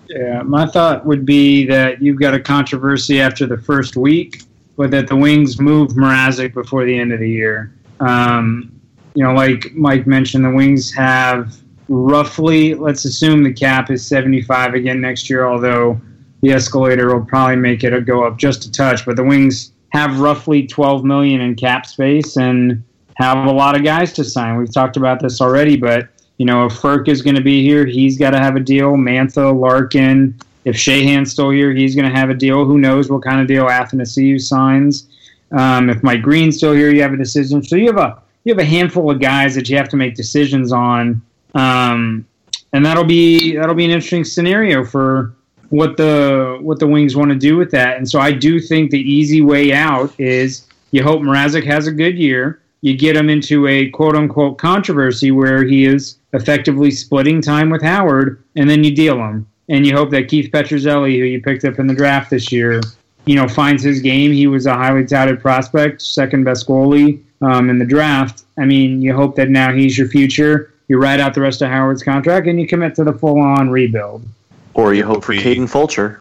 Yeah, 0.09 0.43
my 0.43 0.67
thought 0.67 1.07
would 1.07 1.25
be 1.25 1.67
that 1.67 2.03
you've 2.03 2.21
got 2.21 2.35
a 2.35 2.41
controversy 2.41 3.21
after 3.21 3.47
the 3.47 3.59
first 3.59 3.97
week, 3.97 4.43
but 4.77 4.91
that 4.91 5.09
the 5.09 5.17
Wings 5.17 5.61
move 5.61 5.91
Mrazek 5.91 6.53
before 6.55 6.85
the 6.85 6.99
end 6.99 7.13
of 7.13 7.21
the 7.21 7.31
year. 7.31 7.75
Um, 8.01 8.71
you 9.15 9.25
know, 9.25 9.33
like 9.33 9.73
Mike 9.75 10.07
mentioned, 10.07 10.45
the 10.45 10.51
Wings 10.51 10.93
have 10.93 11.57
roughly, 11.89 12.75
let's 12.75 13.05
assume 13.05 13.43
the 13.43 13.53
cap 13.53 13.91
is 13.91 14.07
75 14.07 14.75
again 14.75 15.01
next 15.01 15.31
year, 15.31 15.47
although 15.47 16.01
the 16.43 16.53
escalator 16.53 17.15
will 17.15 17.25
probably 17.25 17.57
make 17.57 17.85
it 17.85 17.99
go 18.05 18.25
up 18.25 18.37
just 18.37 18.65
a 18.67 18.73
touch. 18.73 19.07
But 19.07 19.17
the 19.17 19.25
Wings 19.25 19.73
have 19.91 20.19
roughly 20.19 20.67
12 20.67 21.05
million 21.05 21.41
in 21.41 21.55
cap 21.55 21.87
space 21.87 22.37
and 22.37 22.83
have 23.17 23.47
a 23.47 23.53
lot 23.53 23.77
of 23.77 23.85
guys 23.85 24.13
to 24.15 24.25
sign. 24.25 24.57
We've 24.57 24.73
talked 24.73 24.97
about 24.97 25.21
this 25.21 25.41
already, 25.41 25.77
but 25.77 26.09
you 26.39 26.47
know, 26.47 26.67
if 26.67 26.73
Frk 26.75 27.09
is 27.09 27.23
going 27.23 27.37
to 27.37 27.43
be 27.43 27.63
here, 27.63 27.87
he's 27.87 28.19
got 28.19 28.31
to 28.31 28.39
have 28.39 28.57
a 28.57 28.61
deal. 28.61 28.93
Mantha, 28.93 29.59
Larkin, 29.59 30.39
If 30.65 30.77
Sheahan's 30.77 31.31
still 31.31 31.51
here, 31.51 31.73
he's 31.73 31.95
going 31.95 32.11
to 32.11 32.17
have 32.17 32.31
a 32.31 32.35
deal. 32.35 32.65
Who 32.65 32.79
knows 32.79 33.11
what 33.11 33.23
kind 33.23 33.41
of 33.41 33.47
deal 33.47 33.67
Athanasiou 33.67 34.41
signs? 34.41 35.09
Um, 35.53 35.91
if 35.91 36.03
Mike 36.03 36.23
Green's 36.23 36.57
still 36.57 36.73
here, 36.73 36.91
you 36.91 37.03
have 37.03 37.13
a 37.13 37.17
decision. 37.17 37.63
So 37.63 37.77
you 37.77 37.87
have 37.87 37.99
a 37.99 38.23
you 38.45 38.53
have 38.53 38.59
a 38.59 38.65
handful 38.65 39.11
of 39.11 39.21
guys 39.21 39.55
that 39.55 39.69
you 39.69 39.77
have 39.77 39.89
to 39.91 39.97
make 39.97 40.15
decisions 40.15 40.71
on, 40.73 41.23
um, 41.55 42.27
and 42.73 42.85
that'll 42.85 43.05
be 43.05 43.57
that'll 43.57 43.75
be 43.75 43.85
an 43.85 43.91
interesting 43.91 44.25
scenario 44.25 44.85
for 44.85 45.35
what 45.71 45.97
the 45.97 46.59
what 46.61 46.79
the 46.79 46.87
Wings 46.87 47.15
want 47.15 47.31
to 47.31 47.37
do 47.37 47.57
with 47.57 47.71
that. 47.71 47.97
And 47.97 48.09
so 48.09 48.19
I 48.21 48.33
do 48.33 48.59
think 48.59 48.91
the 48.91 49.01
easy 49.01 49.43
way 49.43 49.73
out 49.73 50.13
is 50.19 50.67
you 50.91 51.03
hope 51.03 51.23
Mrazek 51.23 51.65
has 51.65 51.87
a 51.87 51.93
good 51.93 52.19
year. 52.19 52.61
You 52.85 52.95
get 52.95 53.17
him 53.17 53.31
into 53.31 53.67
a 53.67 53.89
quote 53.89 54.15
unquote 54.15 54.59
controversy 54.59 55.31
where 55.31 55.65
he 55.65 55.87
is 55.87 56.19
effectively 56.35 56.91
splitting 56.91 57.41
time 57.41 57.71
with 57.71 57.81
Howard, 57.81 58.45
and 58.57 58.69
then 58.69 58.85
you 58.85 58.95
deal 58.95 59.17
him. 59.17 59.47
And 59.71 59.87
you 59.87 59.97
hope 59.97 60.11
that 60.11 60.29
Keith 60.29 60.51
Petruzzelli, 60.53 61.19
who 61.19 61.25
you 61.25 61.41
picked 61.41 61.65
up 61.65 61.79
in 61.79 61.87
the 61.87 61.95
draft 61.95 62.29
this 62.29 62.53
year, 62.53 62.83
you 63.25 63.37
know, 63.37 63.49
finds 63.49 63.83
his 63.83 64.03
game. 64.03 64.33
He 64.33 64.47
was 64.47 64.67
a 64.67 64.75
highly 64.75 65.07
touted 65.07 65.41
prospect, 65.41 66.03
second 66.03 66.45
best 66.45 66.69
goalie 66.69 67.23
um, 67.41 67.71
in 67.71 67.79
the 67.79 67.87
draft. 67.87 68.45
I 68.59 68.67
mean, 68.67 69.01
you 69.01 69.17
hope 69.17 69.35
that 69.37 69.49
now 69.49 69.73
he's 69.73 69.97
your 69.97 70.09
future. 70.09 70.75
You 70.89 71.01
ride 71.01 71.21
out 71.21 71.33
the 71.33 71.41
rest 71.41 71.63
of 71.63 71.71
Howard's 71.71 72.03
contract 72.03 72.49
and 72.49 72.61
you 72.61 72.67
commit 72.67 72.95
to 72.97 73.05
the 73.05 73.15
full 73.15 73.41
on 73.41 73.71
rebuild. 73.71 74.29
Or 74.75 74.93
you 74.93 75.07
hope 75.07 75.25
for 75.25 75.33
Kaden 75.33 75.71
Fulcher. 75.71 76.21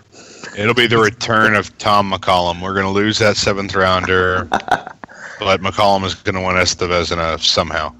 It'll 0.58 0.74
be 0.74 0.88
the 0.88 0.98
return 0.98 1.56
of 1.56 1.78
Tom 1.78 2.12
McCollum. 2.12 2.62
We're 2.62 2.74
going 2.74 2.86
to 2.86 2.92
lose 2.92 3.18
that 3.20 3.36
seventh 3.36 3.76
rounder, 3.76 4.48
but 5.40 5.62
McCollum 5.62 6.04
is 6.06 6.16
going 6.16 6.36
to 6.36 6.42
win 6.42 6.58
us 6.58 6.76
the 6.76 6.88
Vezina 6.88 7.40
somehow. 7.40 7.94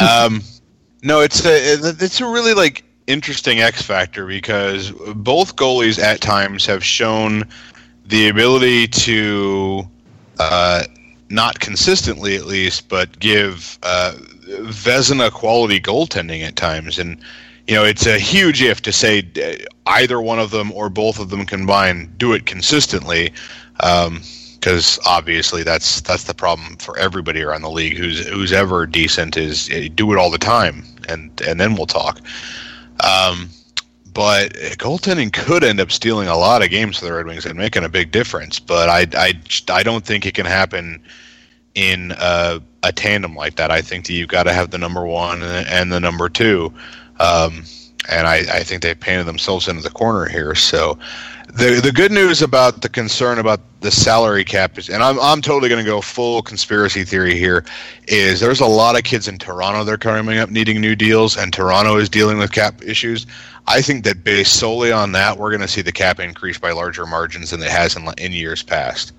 Um, 0.00 0.42
no, 1.02 1.20
it's 1.20 1.44
a 1.44 1.94
it's 1.98 2.20
a 2.20 2.26
really 2.26 2.54
like 2.54 2.84
interesting 3.06 3.60
X 3.60 3.82
factor 3.82 4.26
because 4.26 4.92
both 5.16 5.56
goalies 5.56 5.98
at 5.98 6.20
times 6.20 6.64
have 6.66 6.84
shown 6.84 7.44
the 8.06 8.28
ability 8.28 8.86
to 8.88 9.88
uh, 10.38 10.84
not 11.28 11.60
consistently 11.60 12.36
at 12.36 12.44
least, 12.44 12.88
but 12.88 13.18
give 13.18 13.78
uh, 13.82 14.14
Vezina 14.48 15.30
quality 15.30 15.80
goaltending 15.80 16.42
at 16.42 16.56
times. 16.56 16.98
And 16.98 17.20
you 17.66 17.74
know, 17.74 17.84
it's 17.84 18.06
a 18.06 18.18
huge 18.18 18.62
if 18.62 18.82
to 18.82 18.92
say 18.92 19.28
uh, 19.36 19.64
either 19.86 20.20
one 20.20 20.38
of 20.38 20.50
them 20.50 20.72
or 20.72 20.88
both 20.88 21.18
of 21.18 21.30
them 21.30 21.46
combined 21.46 22.18
do 22.18 22.32
it 22.32 22.46
consistently, 22.46 23.32
because 24.60 24.98
obviously 25.06 25.62
that's 25.62 26.02
that's 26.02 26.24
the 26.24 26.34
problem 26.34 26.76
for 26.76 26.96
everybody 26.98 27.42
around 27.42 27.62
the 27.62 27.70
league 27.70 27.96
who's 27.96 28.26
who's 28.28 28.52
ever 28.52 28.86
decent 28.86 29.36
is 29.36 29.70
uh, 29.70 29.88
do 29.94 30.12
it 30.12 30.18
all 30.18 30.30
the 30.30 30.38
time, 30.38 30.84
and 31.08 31.40
and 31.42 31.58
then 31.58 31.74
we'll 31.74 31.86
talk. 31.86 32.20
Um, 33.02 33.48
but 34.12 34.52
goaltending 34.76 35.32
could 35.32 35.64
end 35.64 35.80
up 35.80 35.90
stealing 35.90 36.28
a 36.28 36.36
lot 36.36 36.62
of 36.62 36.70
games 36.70 36.98
for 36.98 37.06
the 37.06 37.12
Red 37.12 37.26
Wings 37.26 37.46
and 37.46 37.56
making 37.56 37.84
a 37.84 37.88
big 37.88 38.10
difference. 38.10 38.58
But 38.58 38.88
I, 38.88 39.06
I, 39.16 39.40
I 39.72 39.82
don't 39.82 40.04
think 40.04 40.26
it 40.26 40.34
can 40.34 40.46
happen 40.46 41.02
in 41.74 42.12
a, 42.18 42.60
a 42.82 42.92
tandem 42.92 43.36
like 43.36 43.56
that. 43.56 43.70
I 43.70 43.80
think 43.80 44.06
that 44.06 44.12
you've 44.12 44.28
got 44.28 44.42
to 44.42 44.52
have 44.52 44.70
the 44.70 44.78
number 44.78 45.06
one 45.06 45.42
and 45.42 45.92
the 45.92 46.00
number 46.00 46.28
two. 46.28 46.74
Um, 47.20 47.64
and 48.08 48.26
I, 48.26 48.38
I 48.38 48.62
think 48.64 48.82
they 48.82 48.94
painted 48.94 49.24
themselves 49.24 49.68
into 49.68 49.82
the 49.82 49.90
corner 49.90 50.28
here. 50.28 50.54
So 50.54 50.98
the 51.52 51.80
the 51.82 51.92
good 51.92 52.12
news 52.12 52.42
about 52.42 52.82
the 52.82 52.88
concern 52.88 53.38
about 53.38 53.60
the 53.80 53.90
salary 53.90 54.44
cap 54.44 54.78
is, 54.78 54.88
and 54.88 55.02
I'm 55.02 55.18
I'm 55.20 55.40
totally 55.40 55.68
going 55.68 55.84
to 55.84 55.90
go 55.90 56.00
full 56.00 56.42
conspiracy 56.42 57.04
theory 57.04 57.38
here, 57.38 57.64
is 58.08 58.40
there's 58.40 58.60
a 58.60 58.66
lot 58.66 58.96
of 58.96 59.04
kids 59.04 59.28
in 59.28 59.38
Toronto 59.38 59.84
they're 59.84 59.98
coming 59.98 60.38
up 60.38 60.50
needing 60.50 60.80
new 60.80 60.94
deals, 60.94 61.36
and 61.36 61.52
Toronto 61.52 61.96
is 61.96 62.08
dealing 62.08 62.38
with 62.38 62.52
cap 62.52 62.82
issues. 62.82 63.26
I 63.66 63.82
think 63.82 64.04
that 64.04 64.24
based 64.24 64.58
solely 64.58 64.92
on 64.92 65.12
that, 65.12 65.38
we're 65.38 65.50
going 65.50 65.60
to 65.60 65.68
see 65.68 65.82
the 65.82 65.92
cap 65.92 66.18
increase 66.20 66.58
by 66.58 66.72
larger 66.72 67.06
margins 67.06 67.50
than 67.50 67.62
it 67.62 67.70
has 67.70 67.96
in, 67.96 68.08
in 68.18 68.32
years 68.32 68.62
past. 68.62 69.12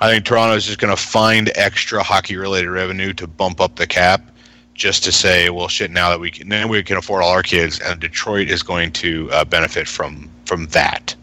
I 0.00 0.10
think 0.10 0.24
Toronto 0.24 0.56
is 0.56 0.64
just 0.64 0.78
going 0.78 0.94
to 0.94 1.02
find 1.02 1.50
extra 1.56 2.02
hockey 2.02 2.36
related 2.36 2.70
revenue 2.70 3.12
to 3.14 3.26
bump 3.26 3.60
up 3.60 3.76
the 3.76 3.86
cap 3.86 4.30
just 4.74 5.04
to 5.04 5.12
say, 5.12 5.50
well, 5.50 5.68
shit, 5.68 5.90
now 5.90 6.08
that 6.08 6.18
we 6.18 6.30
can, 6.30 6.48
now 6.48 6.66
we 6.66 6.82
can 6.82 6.96
afford 6.96 7.22
all 7.22 7.30
our 7.30 7.42
kids, 7.42 7.80
and 7.80 8.00
Detroit 8.00 8.48
is 8.48 8.62
going 8.62 8.92
to 8.92 9.30
uh, 9.32 9.44
benefit 9.44 9.86
from 9.86 10.30
from 10.46 10.66
that. 10.66 11.14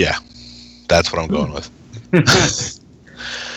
Yeah, 0.00 0.18
that's 0.88 1.12
what 1.12 1.20
I'm 1.20 1.28
going 1.28 1.52
with. 1.52 1.70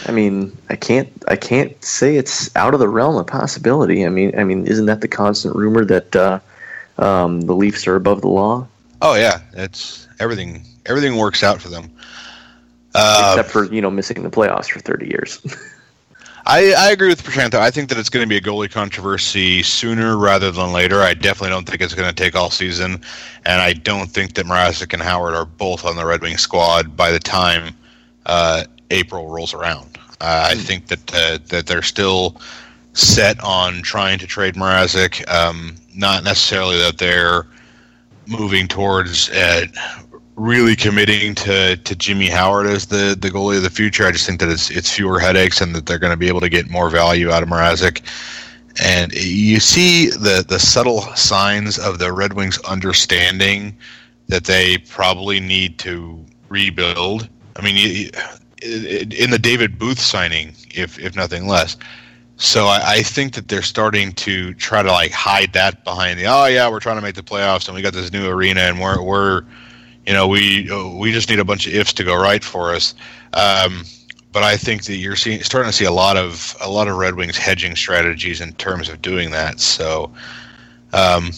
I 0.05 0.11
mean, 0.11 0.55
I 0.69 0.75
can't 0.75 1.09
I 1.29 1.37
can't 1.37 1.81
say 1.83 2.17
it's 2.17 2.53
out 2.57 2.73
of 2.73 2.81
the 2.81 2.89
realm 2.89 3.15
of 3.15 3.27
possibility. 3.27 4.05
I 4.05 4.09
mean, 4.09 4.37
I 4.37 4.43
mean, 4.43 4.67
isn't 4.67 4.87
that 4.87 4.99
the 4.99 5.07
constant 5.07 5.55
rumor 5.55 5.85
that 5.85 6.13
uh, 6.15 6.39
um, 6.97 7.41
the 7.41 7.55
Leafs 7.55 7.87
are 7.87 7.95
above 7.95 8.19
the 8.19 8.27
law? 8.27 8.67
Oh 9.01 9.15
yeah, 9.15 9.39
it's 9.53 10.07
everything. 10.19 10.65
Everything 10.85 11.15
works 11.15 11.43
out 11.43 11.61
for 11.61 11.69
them, 11.69 11.89
uh, 12.93 13.29
except 13.29 13.49
for 13.49 13.73
you 13.73 13.81
know 13.81 13.89
missing 13.89 14.21
the 14.21 14.29
playoffs 14.29 14.69
for 14.69 14.79
thirty 14.79 15.07
years. 15.07 15.39
I, 16.45 16.73
I 16.73 16.91
agree 16.91 17.07
with 17.07 17.23
Prashant. 17.23 17.53
I 17.53 17.71
think 17.71 17.89
that 17.89 17.97
it's 17.97 18.09
going 18.09 18.23
to 18.23 18.27
be 18.27 18.35
a 18.35 18.41
goalie 18.41 18.69
controversy 18.69 19.63
sooner 19.63 20.17
rather 20.17 20.51
than 20.51 20.73
later. 20.73 21.01
I 21.01 21.13
definitely 21.13 21.49
don't 21.49 21.67
think 21.67 21.81
it's 21.81 21.93
going 21.93 22.09
to 22.09 22.15
take 22.15 22.35
all 22.35 22.49
season, 22.49 23.01
and 23.45 23.61
I 23.61 23.73
don't 23.73 24.09
think 24.09 24.33
that 24.33 24.45
Mrazek 24.45 24.93
and 24.93 25.01
Howard 25.01 25.35
are 25.35 25.45
both 25.45 25.85
on 25.85 25.95
the 25.95 26.05
Red 26.05 26.21
Wing 26.21 26.37
squad 26.37 26.97
by 26.97 27.11
the 27.11 27.19
time 27.19 27.73
uh, 28.25 28.65
April 28.91 29.29
rolls 29.29 29.53
around. 29.53 29.97
Uh, 30.19 30.49
I 30.51 30.55
hmm. 30.55 30.61
think 30.61 30.87
that 30.87 31.13
uh, 31.13 31.37
that 31.47 31.65
they're 31.65 31.81
still 31.81 32.35
set 32.91 33.41
on 33.41 33.81
trying 33.81 34.19
to 34.19 34.27
trade 34.27 34.55
Mrazek. 34.55 35.27
Um, 35.31 35.75
not 35.95 36.23
necessarily 36.23 36.77
that 36.79 36.97
they're 36.97 37.47
moving 38.27 38.67
towards 38.67 39.29
uh, 39.29 39.65
really 40.35 40.75
committing 40.75 41.35
to, 41.35 41.77
to 41.77 41.95
Jimmy 41.95 42.27
Howard 42.27 42.67
as 42.67 42.87
the, 42.87 43.15
the 43.19 43.29
goalie 43.29 43.57
of 43.57 43.63
the 43.63 43.69
future. 43.69 44.05
I 44.05 44.11
just 44.11 44.25
think 44.25 44.39
that 44.39 44.49
it's 44.49 44.69
it's 44.69 44.91
fewer 44.91 45.19
headaches 45.19 45.61
and 45.61 45.75
that 45.75 45.85
they're 45.85 45.99
going 45.99 46.13
to 46.13 46.17
be 46.17 46.27
able 46.27 46.41
to 46.41 46.49
get 46.49 46.69
more 46.69 46.89
value 46.89 47.31
out 47.31 47.43
of 47.43 47.49
Mrazek. 47.49 48.01
And 48.83 49.13
you 49.13 49.59
see 49.59 50.09
the 50.09 50.43
the 50.47 50.59
subtle 50.59 51.01
signs 51.15 51.77
of 51.77 51.99
the 51.99 52.11
Red 52.11 52.33
Wings 52.33 52.57
understanding 52.59 53.77
that 54.27 54.45
they 54.45 54.79
probably 54.79 55.39
need 55.39 55.77
to 55.79 56.25
rebuild. 56.49 57.29
I 57.55 57.61
mean, 57.61 58.09
in 58.63 59.29
the 59.29 59.39
David 59.39 59.77
Booth 59.77 59.99
signing, 59.99 60.55
if 60.73 60.97
if 60.97 61.15
nothing 61.15 61.47
less. 61.47 61.77
So 62.37 62.65
I, 62.65 62.81
I, 62.83 63.03
think 63.03 63.35
that 63.35 63.47
they're 63.47 63.61
starting 63.61 64.11
to 64.13 64.55
try 64.55 64.81
to 64.81 64.91
like 64.91 65.11
hide 65.11 65.53
that 65.53 65.83
behind 65.83 66.19
the 66.19 66.25
oh 66.25 66.45
yeah 66.45 66.67
we're 66.67 66.79
trying 66.79 66.95
to 66.97 67.01
make 67.01 67.13
the 67.13 67.21
playoffs 67.21 67.67
and 67.67 67.75
we 67.75 67.83
got 67.83 67.93
this 67.93 68.11
new 68.11 68.27
arena 68.27 68.61
and 68.61 68.81
we're 68.81 69.01
we're 69.01 69.43
you 70.05 70.13
know, 70.13 70.27
we 70.27 70.69
we 70.97 71.11
just 71.11 71.29
need 71.29 71.39
a 71.39 71.45
bunch 71.45 71.67
of 71.67 71.73
ifs 71.73 71.93
to 71.93 72.03
go 72.03 72.15
right 72.15 72.43
for 72.43 72.73
us. 72.73 72.93
Um, 73.33 73.83
but 74.31 74.43
I 74.43 74.57
think 74.57 74.83
that 74.85 74.95
you're 74.95 75.15
seeing 75.15 75.41
starting 75.43 75.69
to 75.69 75.77
see 75.77 75.85
a 75.85 75.91
lot 75.91 76.17
of 76.17 76.55
a 76.61 76.69
lot 76.69 76.87
of 76.87 76.97
Red 76.97 77.15
Wings 77.15 77.37
hedging 77.37 77.75
strategies 77.75 78.41
in 78.41 78.53
terms 78.53 78.89
of 78.89 79.01
doing 79.01 79.31
that. 79.31 79.59
So 79.59 80.11
um, 80.91 81.31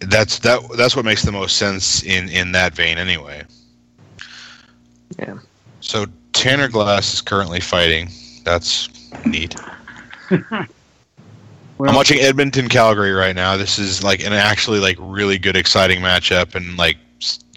that's 0.00 0.38
that 0.40 0.60
that's 0.76 0.96
what 0.96 1.04
makes 1.04 1.22
the 1.22 1.32
most 1.32 1.56
sense 1.56 2.02
in 2.04 2.28
in 2.28 2.52
that 2.52 2.74
vein, 2.74 2.96
anyway. 2.96 3.42
Yeah. 5.18 5.38
So 5.80 6.06
Tanner 6.32 6.68
Glass 6.68 7.14
is 7.14 7.20
currently 7.20 7.60
fighting. 7.60 8.08
That's 8.44 8.88
neat. 9.26 9.56
Well, 11.78 11.88
I'm 11.88 11.94
watching 11.94 12.18
Edmonton 12.18 12.68
Calgary 12.68 13.12
right 13.12 13.36
now. 13.36 13.56
This 13.56 13.78
is 13.78 14.02
like 14.02 14.18
an 14.26 14.32
actually 14.32 14.80
like 14.80 14.96
really 14.98 15.38
good 15.38 15.56
exciting 15.56 16.00
matchup 16.00 16.56
and 16.56 16.76
like 16.76 16.96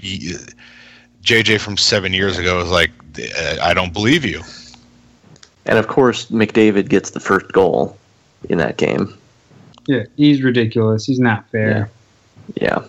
JJ 0.02 1.60
from 1.60 1.78
seven 1.78 2.14
years 2.14 2.38
ago 2.38 2.62
is 2.62 2.70
like, 2.70 2.92
I 3.62 3.74
don't 3.74 3.94
believe 3.94 4.26
you. 4.26 4.42
And 5.66 5.78
of 5.78 5.88
course, 5.88 6.28
McDavid 6.28 6.90
gets 6.90 7.12
the 7.12 7.20
first 7.20 7.52
goal 7.52 7.98
in 8.50 8.58
that 8.58 8.78
game. 8.78 9.16
Yeah, 9.88 10.04
he's 10.18 10.42
ridiculous. 10.42 11.06
He's 11.06 11.20
not 11.20 11.48
fair. 11.50 11.90
Yeah. 12.56 12.84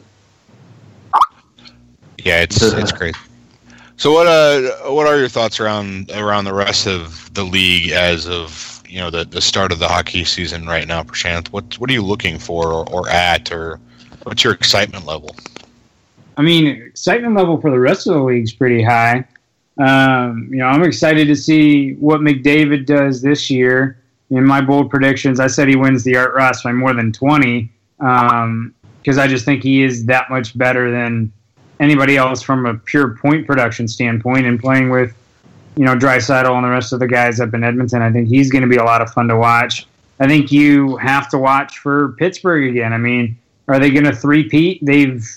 Yeah, 2.18 2.42
it's 2.42 2.62
it's 2.62 2.92
great. 2.92 3.16
So 3.96 4.12
what 4.12 4.26
uh 4.26 4.92
what 4.92 5.06
are 5.06 5.18
your 5.18 5.28
thoughts 5.28 5.60
around 5.60 6.10
around 6.12 6.44
the 6.44 6.54
rest 6.54 6.86
of 6.86 7.32
the 7.34 7.44
league 7.44 7.90
as 7.90 8.28
of 8.28 8.82
you 8.88 8.98
know 8.98 9.10
the, 9.10 9.24
the 9.24 9.40
start 9.40 9.72
of 9.72 9.78
the 9.78 9.88
hockey 9.88 10.24
season 10.24 10.66
right 10.66 10.86
now, 10.86 11.02
Prashant? 11.02 11.48
What 11.48 11.78
what 11.78 11.90
are 11.90 11.92
you 11.92 12.02
looking 12.02 12.38
for 12.38 12.72
or, 12.72 12.88
or 12.90 13.08
at 13.08 13.50
or 13.50 13.80
what's 14.22 14.44
your 14.44 14.52
excitement 14.52 15.04
level? 15.04 15.34
I 16.36 16.42
mean, 16.42 16.66
excitement 16.66 17.34
level 17.34 17.60
for 17.60 17.70
the 17.70 17.78
rest 17.78 18.06
of 18.06 18.14
the 18.14 18.22
league 18.22 18.44
is 18.44 18.52
pretty 18.52 18.82
high. 18.82 19.24
Um, 19.78 20.48
you 20.50 20.58
know, 20.58 20.66
I'm 20.66 20.82
excited 20.82 21.26
to 21.28 21.36
see 21.36 21.94
what 21.94 22.20
McDavid 22.20 22.86
does 22.86 23.22
this 23.22 23.50
year. 23.50 23.98
In 24.30 24.44
my 24.44 24.62
bold 24.62 24.90
predictions, 24.90 25.40
I 25.40 25.46
said 25.46 25.68
he 25.68 25.76
wins 25.76 26.04
the 26.04 26.16
Art 26.16 26.34
Ross 26.34 26.62
by 26.62 26.72
more 26.72 26.94
than 26.94 27.12
20 27.12 27.70
because 27.98 28.44
um, 28.44 28.74
I 29.06 29.26
just 29.26 29.44
think 29.44 29.62
he 29.62 29.82
is 29.82 30.06
that 30.06 30.30
much 30.30 30.56
better 30.56 30.90
than 30.90 31.30
anybody 31.80 32.16
else 32.16 32.40
from 32.40 32.64
a 32.64 32.74
pure 32.74 33.16
point 33.16 33.46
production 33.46 33.86
standpoint. 33.86 34.46
And 34.46 34.58
playing 34.58 34.88
with, 34.88 35.14
you 35.76 35.84
know, 35.84 35.94
Draisaitl 35.96 36.54
and 36.54 36.64
the 36.64 36.70
rest 36.70 36.94
of 36.94 37.00
the 37.00 37.06
guys 37.06 37.40
up 37.40 37.52
in 37.52 37.62
Edmonton, 37.62 38.00
I 38.00 38.10
think 38.10 38.28
he's 38.28 38.50
going 38.50 38.62
to 38.62 38.68
be 38.68 38.76
a 38.76 38.84
lot 38.84 39.02
of 39.02 39.10
fun 39.12 39.28
to 39.28 39.36
watch. 39.36 39.86
I 40.18 40.26
think 40.26 40.50
you 40.50 40.96
have 40.96 41.28
to 41.30 41.38
watch 41.38 41.78
for 41.78 42.12
Pittsburgh 42.12 42.70
again. 42.70 42.92
I 42.92 42.98
mean, 42.98 43.36
are 43.68 43.78
they 43.78 43.90
going 43.90 44.04
to 44.04 44.14
three-peat? 44.14 44.78
They've 44.82 45.28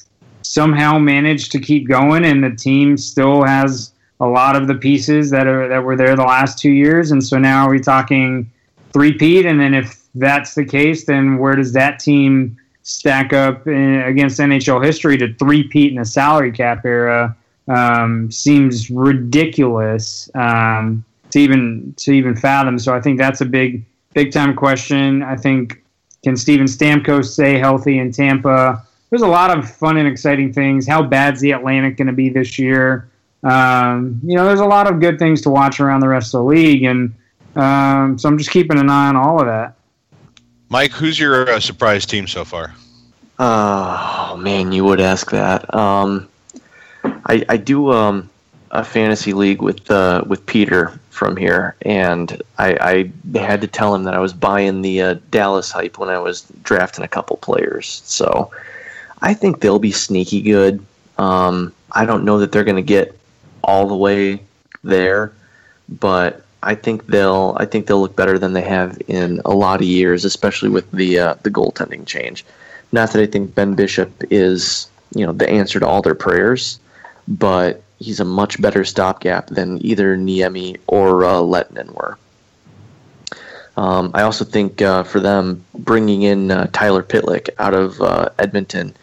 somehow 0.56 0.98
managed 0.98 1.52
to 1.52 1.60
keep 1.60 1.86
going, 1.86 2.24
and 2.24 2.42
the 2.42 2.56
team 2.56 2.96
still 2.96 3.44
has 3.44 3.92
a 4.22 4.26
lot 4.26 4.56
of 4.56 4.68
the 4.68 4.76
pieces 4.76 5.30
that 5.30 5.48
are 5.48 5.68
that 5.68 5.84
were 5.84 5.98
there 5.98 6.16
the 6.16 6.24
last 6.24 6.58
two 6.58 6.72
years. 6.72 7.12
And 7.12 7.22
so 7.22 7.38
now 7.38 7.68
are 7.68 7.70
we 7.70 7.82
talking 7.82 8.50
three-peat? 8.94 9.46
And 9.46 9.60
then 9.60 9.74
if 9.74 10.02
that's 10.16 10.56
the 10.56 10.64
case, 10.64 11.04
then 11.06 11.38
where 11.40 11.56
does 11.58 11.74
that 11.74 12.00
team 12.00 12.58
stack 12.84 13.34
up 13.34 13.68
in, 13.68 14.02
against 14.04 14.40
NHL 14.40 14.84
history 14.84 15.18
to 15.18 15.34
three-peat 15.34 15.92
in 15.92 16.00
a 16.00 16.06
salary 16.06 16.54
cap 16.54 16.86
era? 16.86 17.36
Um, 17.68 18.32
seems 18.32 18.90
ridiculous 18.90 20.30
um, 20.36 21.04
to 21.32 21.40
even 21.40 21.94
to 21.98 22.14
even 22.14 22.34
fathom. 22.34 22.80
So 22.80 22.96
I 22.96 23.02
think 23.02 23.18
that's 23.20 23.42
a 23.42 23.46
big 23.46 23.84
big 24.14 24.32
time 24.32 24.56
question. 24.56 25.22
I 25.22 25.36
think 25.36 25.84
can 26.24 26.38
Steven 26.38 26.68
Stamkos 26.68 27.26
stay 27.26 27.58
healthy 27.58 28.00
in 28.00 28.14
Tampa? 28.14 28.86
There's 29.16 29.22
a 29.22 29.28
lot 29.28 29.58
of 29.58 29.72
fun 29.72 29.96
and 29.96 30.10
exciting 30.10 30.52
things. 30.52 30.86
How 30.86 31.02
bad's 31.02 31.40
the 31.40 31.52
Atlantic 31.52 31.96
going 31.96 32.08
to 32.08 32.12
be 32.12 32.28
this 32.28 32.60
year? 32.60 33.08
Um, 33.44 34.20
you 34.26 34.36
know, 34.36 34.44
there's 34.44 34.60
a 34.60 34.66
lot 34.66 34.92
of 34.92 35.00
good 35.00 35.18
things 35.18 35.40
to 35.44 35.50
watch 35.50 35.80
around 35.80 36.02
the 36.02 36.10
rest 36.10 36.34
of 36.34 36.40
the 36.40 36.44
league, 36.44 36.84
and 36.84 37.16
um, 37.56 38.18
so 38.20 38.28
I'm 38.28 38.38
just 38.38 38.52
keeping 38.52 38.78
an 38.78 38.90
eye 38.90 39.08
on 39.08 39.16
all 39.16 39.40
of 39.40 39.46
that. 39.46 39.76
Mike, 40.68 40.92
who's 40.92 41.18
your 41.18 41.50
uh, 41.50 41.62
surprise 41.62 42.06
team 42.06 42.28
so 42.28 42.44
far? 42.44 42.76
Oh 43.40 44.36
man, 44.38 44.74
you 44.74 44.84
would 44.84 45.00
ask 45.00 45.32
that. 45.32 45.74
Um, 45.74 46.28
I, 47.06 47.46
I 47.48 47.56
do 47.56 47.94
um, 47.94 48.30
a 48.72 48.84
fantasy 48.84 49.32
league 49.32 49.62
with 49.62 49.90
uh, 49.90 50.26
with 50.28 50.46
Peter 50.46 51.00
from 51.10 51.38
here, 51.38 51.78
and 51.84 52.42
I, 52.58 53.12
I 53.34 53.40
had 53.40 53.62
to 53.62 53.68
tell 53.68 53.96
him 53.96 54.04
that 54.04 54.14
I 54.14 54.20
was 54.20 54.34
buying 54.34 54.82
the 54.82 55.02
uh, 55.02 55.16
Dallas 55.32 55.72
hype 55.72 56.00
when 56.00 56.10
I 56.10 56.20
was 56.20 56.42
drafting 56.64 57.06
a 57.06 57.08
couple 57.08 57.38
players. 57.38 58.02
So 58.04 58.52
I 59.22 59.34
think 59.34 59.60
they'll 59.60 59.80
be 59.80 59.92
sneaky 59.92 60.42
good. 60.42 60.86
Um, 61.18 61.74
I 61.92 62.06
don't 62.06 62.26
know 62.26 62.40
that 62.40 62.52
they're 62.52 62.64
going 62.64 62.76
to 62.76 62.82
get 62.82 63.18
all 63.64 63.88
the 63.88 63.96
way 63.96 64.42
there, 64.84 65.32
but 65.88 66.46
I 66.64 66.76
think 66.76 67.08
they'll 67.08 67.56
I 67.60 67.66
think 67.66 67.88
they'll 67.88 68.02
look 68.02 68.16
better 68.16 68.40
than 68.40 68.54
they 68.54 68.62
have 68.62 68.98
in 69.08 69.42
a 69.46 69.54
lot 69.54 69.82
of 69.82 69.88
years, 69.88 70.26
especially 70.26 70.70
with 70.70 70.90
the 70.92 71.20
uh, 71.20 71.36
the 71.44 71.52
goaltending 71.52 72.06
change. 72.06 72.46
Not 72.92 73.12
that 73.12 73.22
I 73.22 73.26
think 73.28 73.56
Ben 73.56 73.76
Bishop 73.76 74.12
is 74.30 74.88
you 75.14 75.26
know 75.26 75.32
the 75.32 75.50
answer 75.50 75.80
to 75.80 75.88
all 75.88 76.02
their 76.02 76.16
prayers, 76.16 76.80
but 77.28 77.82
he's 78.00 78.20
a 78.20 78.26
much 78.26 78.62
better 78.62 78.84
stopgap 78.84 79.48
than 79.48 79.84
either 79.86 80.18
Niemi 80.18 80.78
or 80.88 81.24
uh, 81.24 81.36
Lehtonen 81.36 81.92
were. 81.94 82.18
Um, 83.78 84.12
I 84.14 84.22
also 84.22 84.46
think 84.46 84.82
uh, 84.82 85.04
for 85.04 85.20
them 85.20 85.64
bringing 85.74 86.22
in 86.24 86.52
uh, 86.52 86.68
Tyler 86.72 87.04
Pitlick 87.04 87.50
out 87.60 87.74
of 87.74 88.02
uh, 88.02 88.30
Edmonton 88.40 88.96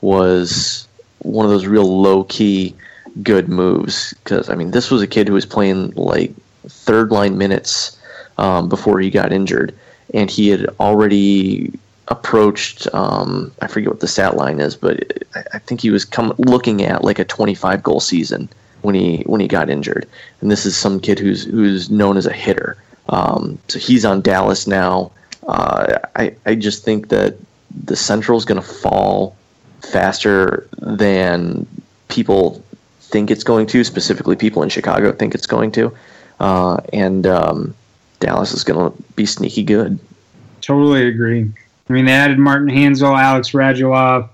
was 0.00 0.86
one 1.20 1.44
of 1.44 1.50
those 1.50 1.66
real 1.66 2.00
low 2.00 2.24
key 2.24 2.74
good 3.22 3.48
moves 3.48 4.14
because 4.24 4.48
I 4.48 4.54
mean 4.54 4.70
this 4.70 4.90
was 4.90 5.02
a 5.02 5.06
kid 5.06 5.28
who 5.28 5.34
was 5.34 5.46
playing 5.46 5.92
like 5.92 6.32
third 6.66 7.10
line 7.10 7.36
minutes 7.38 7.98
um, 8.38 8.68
before 8.68 9.00
he 9.00 9.10
got 9.10 9.32
injured, 9.32 9.74
and 10.14 10.30
he 10.30 10.48
had 10.48 10.66
already 10.80 11.72
approached 12.08 12.92
um, 12.94 13.52
I 13.62 13.66
forget 13.66 13.90
what 13.90 14.00
the 14.00 14.08
stat 14.08 14.36
line 14.36 14.60
is, 14.60 14.76
but 14.76 15.24
I 15.52 15.58
think 15.58 15.80
he 15.80 15.90
was 15.90 16.04
come 16.04 16.34
looking 16.38 16.82
at 16.82 17.04
like 17.04 17.18
a 17.18 17.24
25 17.24 17.82
goal 17.82 18.00
season 18.00 18.48
when 18.82 18.94
he 18.94 19.22
when 19.26 19.40
he 19.40 19.48
got 19.48 19.70
injured. 19.70 20.08
And 20.40 20.50
this 20.50 20.66
is 20.66 20.76
some 20.76 21.00
kid 21.00 21.18
who's 21.18 21.44
who's 21.44 21.90
known 21.90 22.16
as 22.16 22.26
a 22.26 22.32
hitter. 22.32 22.76
Um, 23.08 23.58
so 23.68 23.78
he's 23.78 24.04
on 24.04 24.20
Dallas 24.20 24.66
now. 24.66 25.12
Uh, 25.46 25.98
I 26.16 26.34
I 26.46 26.54
just 26.54 26.84
think 26.84 27.08
that 27.08 27.36
the 27.84 27.96
Central 27.96 28.38
is 28.38 28.44
going 28.44 28.60
to 28.60 28.66
fall 28.66 29.36
faster 29.82 30.66
than 30.78 31.66
people 32.08 32.62
think 33.00 33.30
it's 33.30 33.44
going 33.44 33.66
to. 33.68 33.84
Specifically, 33.84 34.36
people 34.36 34.62
in 34.62 34.68
Chicago 34.68 35.12
think 35.12 35.34
it's 35.34 35.46
going 35.46 35.72
to, 35.72 35.94
uh, 36.38 36.80
and 36.92 37.26
um, 37.26 37.74
Dallas 38.20 38.52
is 38.52 38.64
going 38.64 38.90
to 38.90 39.02
be 39.14 39.26
sneaky 39.26 39.62
good. 39.62 39.98
Totally 40.60 41.06
agree. 41.06 41.50
I 41.88 41.92
mean, 41.92 42.04
they 42.04 42.12
added 42.12 42.38
Martin 42.38 42.68
Hanzal, 42.68 43.18
Alex 43.18 43.50
Radulov, 43.50 44.28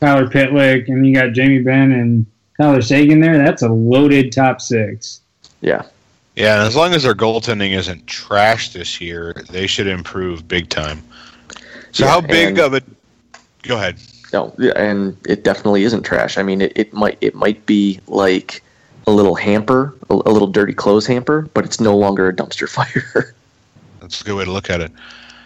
Tyler 0.00 0.26
Pitlick, 0.26 0.88
and 0.88 1.06
you 1.06 1.14
got 1.14 1.32
Jamie 1.32 1.60
Benn 1.60 1.92
and 1.92 2.26
Tyler 2.60 2.82
Seguin 2.82 3.20
there. 3.20 3.38
That's 3.38 3.62
a 3.62 3.68
loaded 3.68 4.32
top 4.32 4.60
six. 4.60 5.20
Yeah. 5.60 5.82
Yeah, 6.36 6.58
and 6.58 6.66
as 6.66 6.74
long 6.74 6.92
as 6.92 7.04
their 7.04 7.14
goaltending 7.14 7.70
isn't 7.70 8.06
trash 8.06 8.72
this 8.72 9.00
year, 9.00 9.34
they 9.50 9.66
should 9.66 9.86
improve 9.86 10.48
big 10.48 10.68
time. 10.68 11.02
So, 11.92 12.04
Yeah, 12.04 12.10
how 12.10 12.20
big 12.20 12.58
of 12.58 12.74
a? 12.74 12.82
Go 13.62 13.76
ahead. 13.76 13.98
No, 14.34 14.52
and 14.74 15.16
it 15.28 15.44
definitely 15.44 15.84
isn't 15.84 16.02
trash. 16.02 16.38
I 16.38 16.42
mean, 16.42 16.60
it, 16.60 16.72
it 16.74 16.92
might 16.92 17.16
it 17.20 17.36
might 17.36 17.64
be 17.66 18.00
like 18.08 18.64
a 19.06 19.12
little 19.12 19.36
hamper, 19.36 19.94
a, 20.10 20.14
a 20.14 20.32
little 20.32 20.48
dirty 20.48 20.72
clothes 20.74 21.06
hamper, 21.06 21.42
but 21.54 21.64
it's 21.64 21.78
no 21.78 21.96
longer 21.96 22.28
a 22.28 22.32
dumpster 22.34 22.68
fire. 22.78 23.32
That's 24.00 24.20
a 24.20 24.24
good 24.24 24.34
way 24.34 24.44
to 24.44 24.50
look 24.50 24.70
at 24.70 24.80
it. 24.80 24.90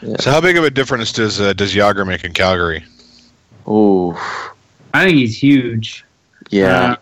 Yeah. 0.01 0.17
So, 0.21 0.31
how 0.31 0.41
big 0.41 0.57
of 0.57 0.65
a 0.65 0.71
difference 0.71 1.13
does 1.13 1.39
uh, 1.39 1.53
does 1.53 1.75
Jagr 1.75 2.07
make 2.07 2.25
in 2.25 2.33
Calgary? 2.33 2.83
oh, 3.67 4.15
I 4.95 5.05
think 5.05 5.19
he's 5.19 5.37
huge. 5.37 6.03
yeah, 6.49 6.93
Uh, 6.93 6.97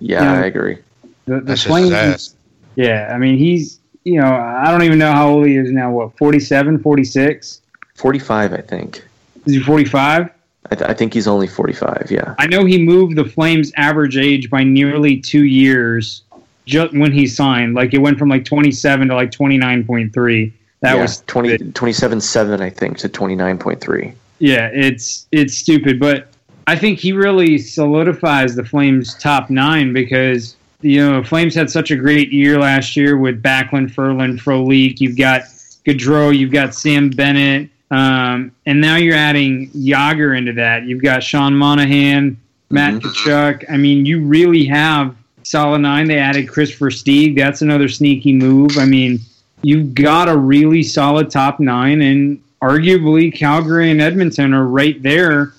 yeah, 0.00 0.22
yeah. 0.22 0.32
I 0.40 0.46
agree. 0.46 0.78
The, 1.26 1.34
the 1.34 1.40
That's 1.42 1.64
Flames, 1.64 2.34
yeah, 2.76 3.12
I 3.14 3.18
mean, 3.18 3.36
he's, 3.36 3.78
you 4.04 4.20
know, 4.20 4.32
I 4.32 4.70
don't 4.70 4.84
even 4.84 4.98
know 4.98 5.12
how 5.12 5.28
old 5.28 5.46
he 5.46 5.56
is 5.56 5.70
now. 5.70 5.90
What, 5.90 6.16
47, 6.16 6.78
46? 6.78 7.60
Forty-five, 7.94 8.52
I 8.54 8.60
think. 8.62 9.04
Is 9.44 9.54
he 9.54 9.60
45? 9.60 10.30
I, 10.70 10.74
th- 10.74 10.90
I 10.90 10.94
think 10.94 11.14
he's 11.14 11.26
only 11.26 11.46
forty-five. 11.46 12.08
Yeah, 12.10 12.34
I 12.38 12.46
know 12.46 12.64
he 12.64 12.82
moved 12.82 13.16
the 13.16 13.24
Flames' 13.24 13.72
average 13.76 14.16
age 14.16 14.50
by 14.50 14.64
nearly 14.64 15.20
two 15.20 15.44
years 15.44 16.22
just 16.66 16.92
when 16.92 17.12
he 17.12 17.26
signed. 17.26 17.74
Like 17.74 17.94
it 17.94 17.98
went 17.98 18.18
from 18.18 18.28
like 18.28 18.44
27 18.44 19.08
to 19.08 19.14
like 19.14 19.30
29.3. 19.30 20.52
That 20.80 20.96
yeah, 20.96 21.00
was 21.00 21.20
20, 21.26 21.58
27.7, 21.58 22.60
I 22.60 22.68
think, 22.70 22.98
to 22.98 23.08
twenty-nine 23.08 23.58
point 23.58 23.80
three. 23.80 24.12
yeah, 24.38 24.68
it's 24.72 25.26
it's 25.32 25.56
stupid, 25.56 25.98
but 25.98 26.28
I 26.66 26.76
think 26.76 26.98
he 26.98 27.12
really 27.12 27.58
solidifies 27.58 28.54
the 28.56 28.64
Flames' 28.64 29.14
top 29.14 29.48
nine 29.48 29.92
because 29.92 30.56
you 30.82 31.00
know 31.00 31.22
Flames 31.22 31.54
had 31.54 31.70
such 31.70 31.90
a 31.90 31.96
great 31.96 32.30
year 32.32 32.58
last 32.58 32.96
year 32.96 33.16
with 33.16 33.42
Backlund, 33.42 33.92
Ferland, 33.92 34.40
Frolik. 34.40 35.00
You've 35.00 35.16
got 35.16 35.42
Gaudreau, 35.86 36.36
you've 36.36 36.52
got 36.52 36.74
Sam 36.74 37.08
Bennett, 37.08 37.70
um, 37.90 38.50
and 38.66 38.80
now 38.80 38.96
you're 38.96 39.14
adding 39.14 39.70
Jagr 39.70 40.36
into 40.36 40.52
that. 40.54 40.84
You've 40.84 41.02
got 41.02 41.22
Sean 41.22 41.54
Monahan, 41.54 42.36
Matt 42.70 42.94
Mhm. 42.94 43.00
Tkachuk. 43.00 43.64
I 43.70 43.76
mean, 43.76 44.04
you 44.06 44.20
really 44.20 44.64
have 44.66 45.14
solid 45.44 45.78
nine. 45.80 46.08
They 46.08 46.18
added 46.18 46.48
Kris 46.48 46.76
Versteeg. 46.76 47.36
That's 47.36 47.62
another 47.62 47.88
sneaky 47.88 48.32
move. 48.32 48.76
I 48.78 48.84
mean, 48.86 49.20
you've 49.62 49.94
got 49.94 50.28
a 50.28 50.36
really 50.36 50.82
solid 50.82 51.30
top 51.30 51.60
nine, 51.60 52.02
and 52.02 52.38
arguably 52.62 53.32
Calgary 53.32 53.90
and 53.90 54.00
Edmonton 54.00 54.52
are 54.52 54.66
right 54.66 55.00
there. 55.02 55.52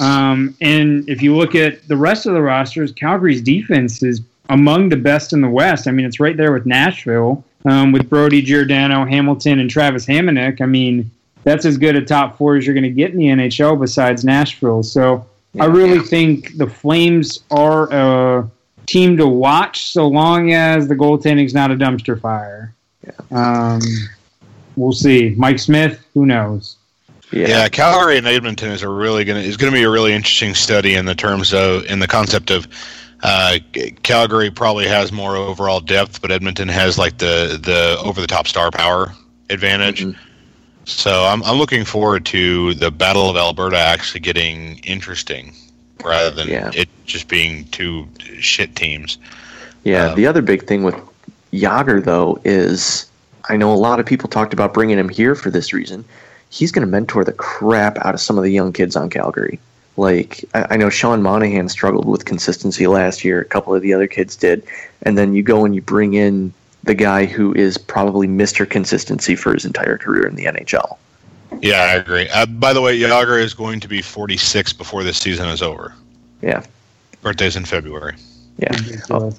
Um, 0.00 0.54
and 0.60 1.08
if 1.08 1.22
you 1.22 1.36
look 1.36 1.54
at 1.54 1.86
the 1.88 1.96
rest 1.96 2.26
of 2.26 2.34
the 2.34 2.42
rosters, 2.42 2.92
Calgary's 2.92 3.40
defense 3.40 4.02
is 4.02 4.20
among 4.48 4.88
the 4.88 4.96
best 4.96 5.32
in 5.32 5.40
the 5.40 5.48
West. 5.48 5.86
I 5.86 5.90
mean, 5.90 6.06
it's 6.06 6.20
right 6.20 6.36
there 6.36 6.52
with 6.52 6.66
Nashville, 6.66 7.44
um, 7.64 7.92
with 7.92 8.08
Brodie 8.08 8.42
Giordano, 8.42 9.04
Hamilton, 9.04 9.58
and 9.58 9.68
Travis 9.68 10.06
Hamonic. 10.06 10.60
I 10.60 10.66
mean, 10.66 11.10
that's 11.44 11.64
as 11.64 11.78
good 11.78 11.96
a 11.96 12.02
top 12.04 12.36
four 12.38 12.56
as 12.56 12.66
you're 12.66 12.74
going 12.74 12.84
to 12.84 12.90
get 12.90 13.12
in 13.12 13.16
the 13.18 13.26
NHL 13.26 13.78
besides 13.80 14.24
Nashville. 14.24 14.82
So 14.82 15.24
I 15.58 15.66
Yeah. 15.66 15.72
really 15.72 16.00
think 16.00 16.56
the 16.58 16.66
Flames 16.66 17.40
are 17.50 17.88
a 17.92 18.50
team 18.86 19.16
to 19.16 19.26
watch 19.26 19.90
so 19.92 20.06
long 20.08 20.52
as 20.52 20.88
the 20.88 20.94
goaltending's 20.96 21.54
not 21.54 21.70
a 21.70 21.76
dumpster 21.76 22.20
fire. 22.20 22.74
Um, 23.30 23.80
we'll 24.76 24.92
see. 24.92 25.34
Mike 25.36 25.58
Smith, 25.58 25.98
who 26.14 26.26
knows? 26.26 26.76
Yeah, 27.32 27.48
Yeah, 27.48 27.68
Calgary 27.68 28.16
and 28.18 28.26
Edmonton 28.26 28.70
is 28.70 28.82
a 28.82 28.88
really 28.88 29.24
gonna 29.24 29.40
is 29.40 29.56
going 29.58 29.70
to 29.72 29.78
be 29.78 29.82
a 29.84 29.90
really 29.90 30.14
interesting 30.14 30.54
study 30.54 30.94
in 30.94 31.04
the 31.04 31.14
terms 31.14 31.52
of 31.52 31.84
in 31.86 31.98
the 31.98 32.06
concept 32.06 32.50
of 32.50 32.66
uh, 33.22 33.58
Calgary 34.02 34.50
probably 34.50 34.86
has 34.86 35.10
more 35.12 35.34
overall 35.36 35.80
depth, 35.80 36.22
but 36.22 36.30
Edmonton 36.30 36.68
has 36.68 36.96
like 36.98 37.18
the 37.18 37.58
the 37.62 37.98
over 38.02 38.20
the 38.20 38.26
top 38.26 38.46
star 38.46 38.70
power 38.70 39.12
advantage. 39.50 40.04
Mhm. 40.04 40.16
So 40.88 41.24
I'm 41.26 41.42
I'm 41.44 41.58
looking 41.58 41.84
forward 41.84 42.24
to 42.26 42.72
the 42.74 42.90
Battle 42.90 43.28
of 43.28 43.36
Alberta 43.36 43.76
actually 43.78 44.20
getting 44.20 44.78
interesting 44.78 45.54
rather 46.02 46.30
than 46.30 46.48
Yeah. 46.48 46.70
it 46.74 46.88
just 47.04 47.28
being 47.28 47.66
two 47.66 48.08
shit 48.40 48.74
teams. 48.74 49.18
Yeah, 49.84 50.06
Um, 50.10 50.16
the 50.16 50.26
other 50.26 50.40
big 50.42 50.66
thing 50.66 50.82
with 50.84 50.94
Jagr 51.52 52.02
though 52.02 52.40
is 52.44 53.06
I 53.50 53.56
know 53.58 53.72
a 53.72 53.76
lot 53.76 54.00
of 54.00 54.06
people 54.06 54.28
talked 54.30 54.52
about 54.54 54.72
bringing 54.72 54.98
him 54.98 55.08
here 55.10 55.34
for 55.34 55.50
this 55.50 55.72
reason. 55.74 56.04
He's 56.50 56.72
going 56.72 56.86
to 56.86 56.90
mentor 56.90 57.22
the 57.24 57.32
crap 57.32 57.98
out 57.98 58.14
of 58.14 58.20
some 58.20 58.38
of 58.38 58.44
the 58.44 58.50
young 58.50 58.72
kids 58.72 58.96
on 58.96 59.10
Calgary. 59.10 59.58
Like 59.98 60.42
I, 60.54 60.66
I 60.70 60.76
know 60.78 60.88
Sean 60.88 61.20
Monahan 61.22 61.68
struggled 61.68 62.06
with 62.08 62.24
consistency 62.24 62.86
last 62.86 63.24
year. 63.24 63.40
A 63.42 63.44
couple 63.44 63.74
of 63.74 63.82
the 63.82 63.92
other 63.92 64.06
kids 64.06 64.36
did, 64.36 64.64
and 65.02 65.18
then 65.18 65.34
you 65.34 65.42
go 65.42 65.66
and 65.66 65.74
you 65.74 65.82
bring 65.82 66.14
in 66.14 66.54
the 66.84 66.94
guy 66.94 67.24
who 67.26 67.52
is 67.54 67.76
probably 67.78 68.26
Mister 68.26 68.64
Consistency 68.66 69.36
for 69.36 69.52
his 69.54 69.64
entire 69.64 69.98
career 69.98 70.26
in 70.26 70.34
the 70.36 70.44
NHL. 70.44 70.96
Yeah, 71.60 71.80
I 71.82 71.94
agree. 71.94 72.28
Uh, 72.28 72.46
by 72.46 72.72
the 72.72 72.80
way, 72.80 72.98
Jagr 72.98 73.40
is 73.42 73.54
going 73.54 73.80
to 73.80 73.88
be 73.88 74.02
46 74.02 74.72
before 74.74 75.02
this 75.02 75.16
season 75.18 75.48
is 75.48 75.62
over. 75.62 75.94
Yeah, 76.42 76.62
Birthday's 77.22 77.56
in 77.56 77.64
February. 77.64 78.14
Yeah. 78.58 78.76
Oh, 79.10 79.32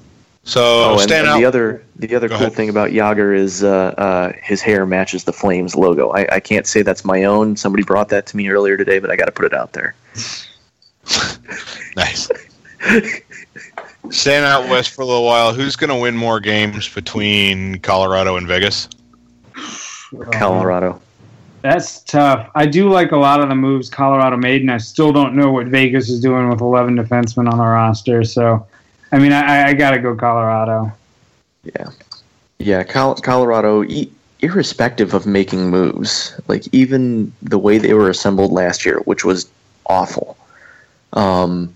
So 0.44 0.62
oh 0.64 0.92
and, 0.94 1.02
stand 1.02 1.28
and 1.28 1.36
out. 1.36 1.38
the 1.40 1.46
other 1.46 1.84
the 1.98 2.16
other 2.16 2.28
Go 2.28 2.36
cool 2.38 2.46
ahead. 2.48 2.56
thing 2.58 2.70
about 2.70 2.90
Jagr 2.92 3.36
is 3.38 3.64
uh, 3.64 3.94
uh, 3.98 4.34
his 4.42 4.62
hair 4.62 4.86
matches 4.86 5.24
the 5.26 5.34
Flames 5.34 5.76
logo. 5.76 6.10
I, 6.12 6.28
I 6.36 6.40
can't 6.40 6.66
say 6.66 6.82
that's 6.82 7.06
my 7.06 7.24
own. 7.26 7.56
Somebody 7.58 7.84
brought 7.84 8.10
that 8.10 8.26
to 8.28 8.38
me 8.38 8.50
earlier 8.50 8.76
today, 8.78 9.00
but 9.00 9.12
I 9.12 9.16
got 9.16 9.26
to 9.26 9.32
put 9.32 9.46
it 9.46 9.54
out 9.54 9.74
there. 9.74 9.96
Nice. 11.96 12.30
Staying 14.10 14.44
out 14.44 14.70
west 14.70 14.92
for 14.92 15.02
a 15.02 15.06
little 15.06 15.26
while. 15.26 15.54
Who's 15.54 15.76
going 15.76 15.90
to 15.90 15.96
win 15.96 16.18
more 16.18 16.40
games 16.40 16.88
between 16.88 17.80
Colorado 17.80 18.38
and 18.38 18.48
Vegas? 18.48 18.90
Colorado. 20.32 21.00
That's 21.62 22.02
tough. 22.04 22.50
I 22.56 22.66
do 22.66 22.90
like 22.90 23.12
a 23.12 23.18
lot 23.18 23.42
of 23.42 23.50
the 23.50 23.56
moves 23.56 23.90
Colorado 23.90 24.38
made, 24.38 24.62
and 24.62 24.72
I 24.72 24.78
still 24.78 25.12
don't 25.12 25.36
know 25.36 25.52
what 25.52 25.68
Vegas 25.68 26.10
is 26.10 26.22
doing 26.22 26.50
with 26.50 26.62
11 26.62 26.96
defensemen 26.96 27.52
on 27.52 27.58
the 27.58 27.66
roster. 27.66 28.24
So, 28.24 28.66
I 29.12 29.20
mean, 29.20 29.34
I, 29.34 29.70
I 29.70 29.74
got 29.74 29.92
to 29.92 30.00
go 30.00 30.16
Colorado. 30.16 30.92
Yeah, 31.64 31.90
yeah. 32.60 32.84
Col- 32.84 33.16
Colorado, 33.16 33.84
e- 33.84 34.10
irrespective 34.40 35.14
of 35.14 35.26
making 35.26 35.70
moves, 35.70 36.40
like 36.48 36.64
even 36.72 37.34
the 37.42 37.60
way 37.60 37.78
they 37.78 37.94
were 37.94 38.10
assembled 38.10 38.54
last 38.54 38.86
year, 38.86 39.00
which 39.00 39.26
was 39.26 39.52
awful. 39.88 40.38
Um, 41.14 41.76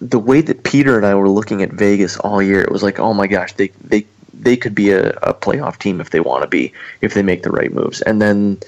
the 0.00 0.18
way 0.18 0.40
that 0.40 0.64
Peter 0.64 0.96
and 0.96 1.06
I 1.06 1.14
were 1.14 1.28
looking 1.28 1.62
at 1.62 1.70
Vegas 1.72 2.16
all 2.18 2.42
year, 2.42 2.60
it 2.60 2.72
was 2.72 2.82
like, 2.82 2.98
oh 2.98 3.14
my 3.14 3.26
gosh, 3.26 3.52
they 3.54 3.68
they 3.82 4.06
they 4.34 4.56
could 4.56 4.74
be 4.74 4.90
a, 4.90 5.10
a 5.22 5.34
playoff 5.34 5.78
team 5.78 6.00
if 6.00 6.10
they 6.10 6.20
want 6.20 6.42
to 6.42 6.48
be, 6.48 6.72
if 7.00 7.14
they 7.14 7.22
make 7.22 7.42
the 7.42 7.50
right 7.50 7.72
moves. 7.72 8.00
And 8.02 8.20
then, 8.22 8.58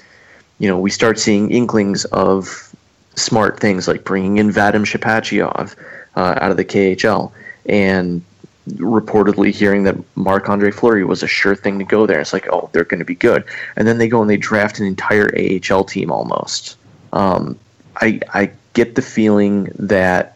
you 0.59 0.67
know, 0.67 0.79
we 0.79 0.89
start 0.89 1.19
seeing 1.19 1.51
inklings 1.51 2.05
of 2.05 2.73
smart 3.15 3.59
things 3.59 3.87
like 3.87 4.03
bringing 4.03 4.37
in 4.37 4.51
Vadim 4.51 4.85
Shipachyov 4.85 5.75
uh, 6.15 6.39
out 6.39 6.51
of 6.51 6.57
the 6.57 6.65
KHL 6.65 7.31
and 7.65 8.21
reportedly 8.67 9.51
hearing 9.51 9.83
that 9.83 9.97
Marc 10.15 10.47
Andre 10.47 10.71
Fleury 10.71 11.03
was 11.03 11.23
a 11.23 11.27
sure 11.27 11.55
thing 11.55 11.79
to 11.79 11.85
go 11.85 12.05
there. 12.05 12.19
It's 12.19 12.33
like, 12.33 12.47
oh, 12.51 12.69
they're 12.71 12.85
going 12.85 12.99
to 12.99 13.05
be 13.05 13.15
good. 13.15 13.43
And 13.75 13.87
then 13.87 13.97
they 13.97 14.07
go 14.07 14.21
and 14.21 14.29
they 14.29 14.37
draft 14.37 14.79
an 14.79 14.85
entire 14.85 15.31
AHL 15.37 15.83
team 15.83 16.11
almost. 16.11 16.77
Um, 17.11 17.59
I, 17.97 18.19
I 18.33 18.51
get 18.73 18.95
the 18.95 19.01
feeling 19.01 19.71
that 19.77 20.32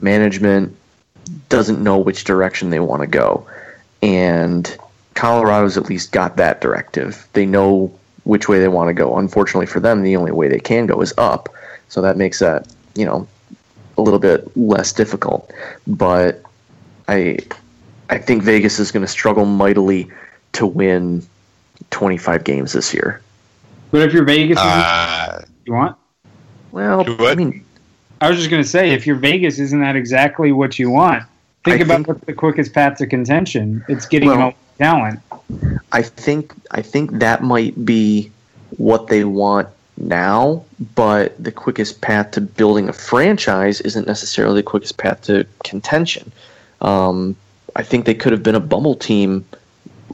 management 0.00 0.76
doesn't 1.48 1.82
know 1.82 1.98
which 1.98 2.24
direction 2.24 2.70
they 2.70 2.80
want 2.80 3.02
to 3.02 3.06
go. 3.06 3.46
And 4.02 4.76
Colorado's 5.14 5.76
at 5.76 5.88
least 5.88 6.12
got 6.12 6.36
that 6.36 6.60
directive. 6.60 7.28
They 7.32 7.46
know 7.46 7.92
which 8.24 8.48
way 8.48 8.60
they 8.60 8.68
want 8.68 8.88
to 8.88 8.94
go. 8.94 9.16
Unfortunately 9.16 9.66
for 9.66 9.80
them, 9.80 10.02
the 10.02 10.16
only 10.16 10.32
way 10.32 10.48
they 10.48 10.60
can 10.60 10.86
go 10.86 11.00
is 11.00 11.12
up. 11.18 11.48
So 11.88 12.00
that 12.02 12.16
makes 12.16 12.38
that, 12.38 12.68
you 12.94 13.04
know, 13.04 13.26
a 13.96 14.02
little 14.02 14.20
bit 14.20 14.56
less 14.56 14.92
difficult. 14.92 15.52
But 15.86 16.42
I 17.08 17.38
I 18.10 18.18
think 18.18 18.42
Vegas 18.42 18.78
is 18.78 18.92
going 18.92 19.04
to 19.04 19.10
struggle 19.10 19.44
mightily 19.44 20.10
to 20.52 20.66
win 20.66 21.26
25 21.90 22.44
games 22.44 22.72
this 22.72 22.94
year. 22.94 23.20
But 23.90 24.02
if 24.02 24.12
you're 24.12 24.24
Vegas, 24.24 24.58
Uh, 24.58 25.42
you 25.64 25.72
want? 25.72 25.96
Well, 26.70 27.04
what? 27.04 27.32
I 27.32 27.34
mean, 27.34 27.64
I 28.20 28.28
was 28.28 28.38
just 28.38 28.50
going 28.50 28.62
to 28.62 28.68
say, 28.68 28.90
if 28.90 29.06
you're 29.06 29.16
Vegas, 29.16 29.58
isn't 29.58 29.80
that 29.80 29.96
exactly 29.96 30.52
what 30.52 30.78
you 30.78 30.90
want? 30.90 31.22
Think 31.64 31.80
I 31.80 31.84
about 31.84 31.94
think- 31.96 32.08
what's 32.08 32.24
the 32.24 32.32
quickest 32.32 32.72
path 32.72 32.98
to 32.98 33.06
contention. 33.06 33.84
It's 33.88 34.06
getting 34.06 34.28
Well- 34.30 34.54
talent. 34.78 35.20
I 35.92 36.02
think 36.02 36.52
I 36.70 36.82
think 36.82 37.18
that 37.20 37.42
might 37.42 37.84
be 37.84 38.30
what 38.76 39.06
they 39.08 39.24
want 39.24 39.68
now, 39.96 40.62
but 40.94 41.42
the 41.42 41.50
quickest 41.50 42.00
path 42.02 42.32
to 42.32 42.40
building 42.40 42.88
a 42.88 42.92
franchise 42.92 43.80
isn't 43.80 44.06
necessarily 44.06 44.60
the 44.60 44.62
quickest 44.62 44.98
path 44.98 45.22
to 45.22 45.46
contention. 45.64 46.30
Um, 46.82 47.34
I 47.76 47.82
think 47.82 48.04
they 48.04 48.14
could 48.14 48.32
have 48.32 48.42
been 48.42 48.54
a 48.54 48.60
bumble 48.60 48.94
team 48.94 49.44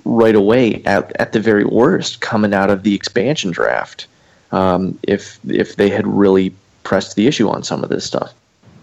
right 0.04 0.34
away 0.34 0.82
at, 0.86 1.12
at 1.20 1.32
the 1.32 1.40
very 1.40 1.64
worst 1.64 2.20
coming 2.20 2.54
out 2.54 2.70
of 2.70 2.84
the 2.84 2.94
expansion 2.94 3.50
draft 3.50 4.06
um, 4.52 4.98
if 5.02 5.38
if 5.48 5.76
they 5.76 5.88
had 5.90 6.06
really 6.06 6.54
pressed 6.84 7.16
the 7.16 7.26
issue 7.26 7.48
on 7.48 7.62
some 7.62 7.82
of 7.82 7.90
this 7.90 8.04
stuff. 8.04 8.32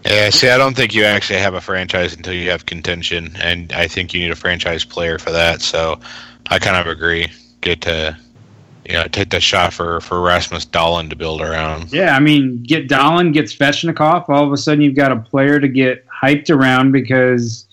yeah, 0.04 0.30
see, 0.30 0.48
I 0.48 0.58
don't 0.58 0.76
think 0.76 0.94
you 0.94 1.04
actually 1.04 1.38
have 1.38 1.54
a 1.54 1.60
franchise 1.60 2.14
until 2.14 2.34
you 2.34 2.50
have 2.50 2.66
contention, 2.66 3.36
and 3.40 3.72
I 3.72 3.86
think 3.88 4.12
you 4.12 4.20
need 4.20 4.30
a 4.30 4.36
franchise 4.36 4.84
player 4.84 5.18
for 5.18 5.30
that. 5.30 5.62
So 5.62 6.00
I 6.50 6.58
kind 6.58 6.76
of 6.76 6.86
agree. 6.86 7.28
Get 7.60 7.80
to, 7.82 8.16
you 8.84 8.94
know, 8.94 9.06
take 9.06 9.30
that 9.30 9.42
shot 9.42 9.72
for, 9.72 10.00
for 10.00 10.20
Rasmus 10.20 10.66
Dahlin 10.66 11.08
to 11.10 11.16
build 11.16 11.40
around. 11.40 11.92
Yeah, 11.92 12.16
I 12.16 12.20
mean, 12.20 12.62
get 12.64 12.88
Dahlin, 12.88 13.32
get 13.32 13.46
Svechnikov. 13.46 14.28
All 14.28 14.44
of 14.44 14.52
a 14.52 14.56
sudden, 14.56 14.82
you've 14.82 14.96
got 14.96 15.12
a 15.12 15.16
player 15.16 15.60
to 15.60 15.68
get 15.68 16.04
hyped 16.08 16.50
around 16.50 16.90
because 16.90 17.66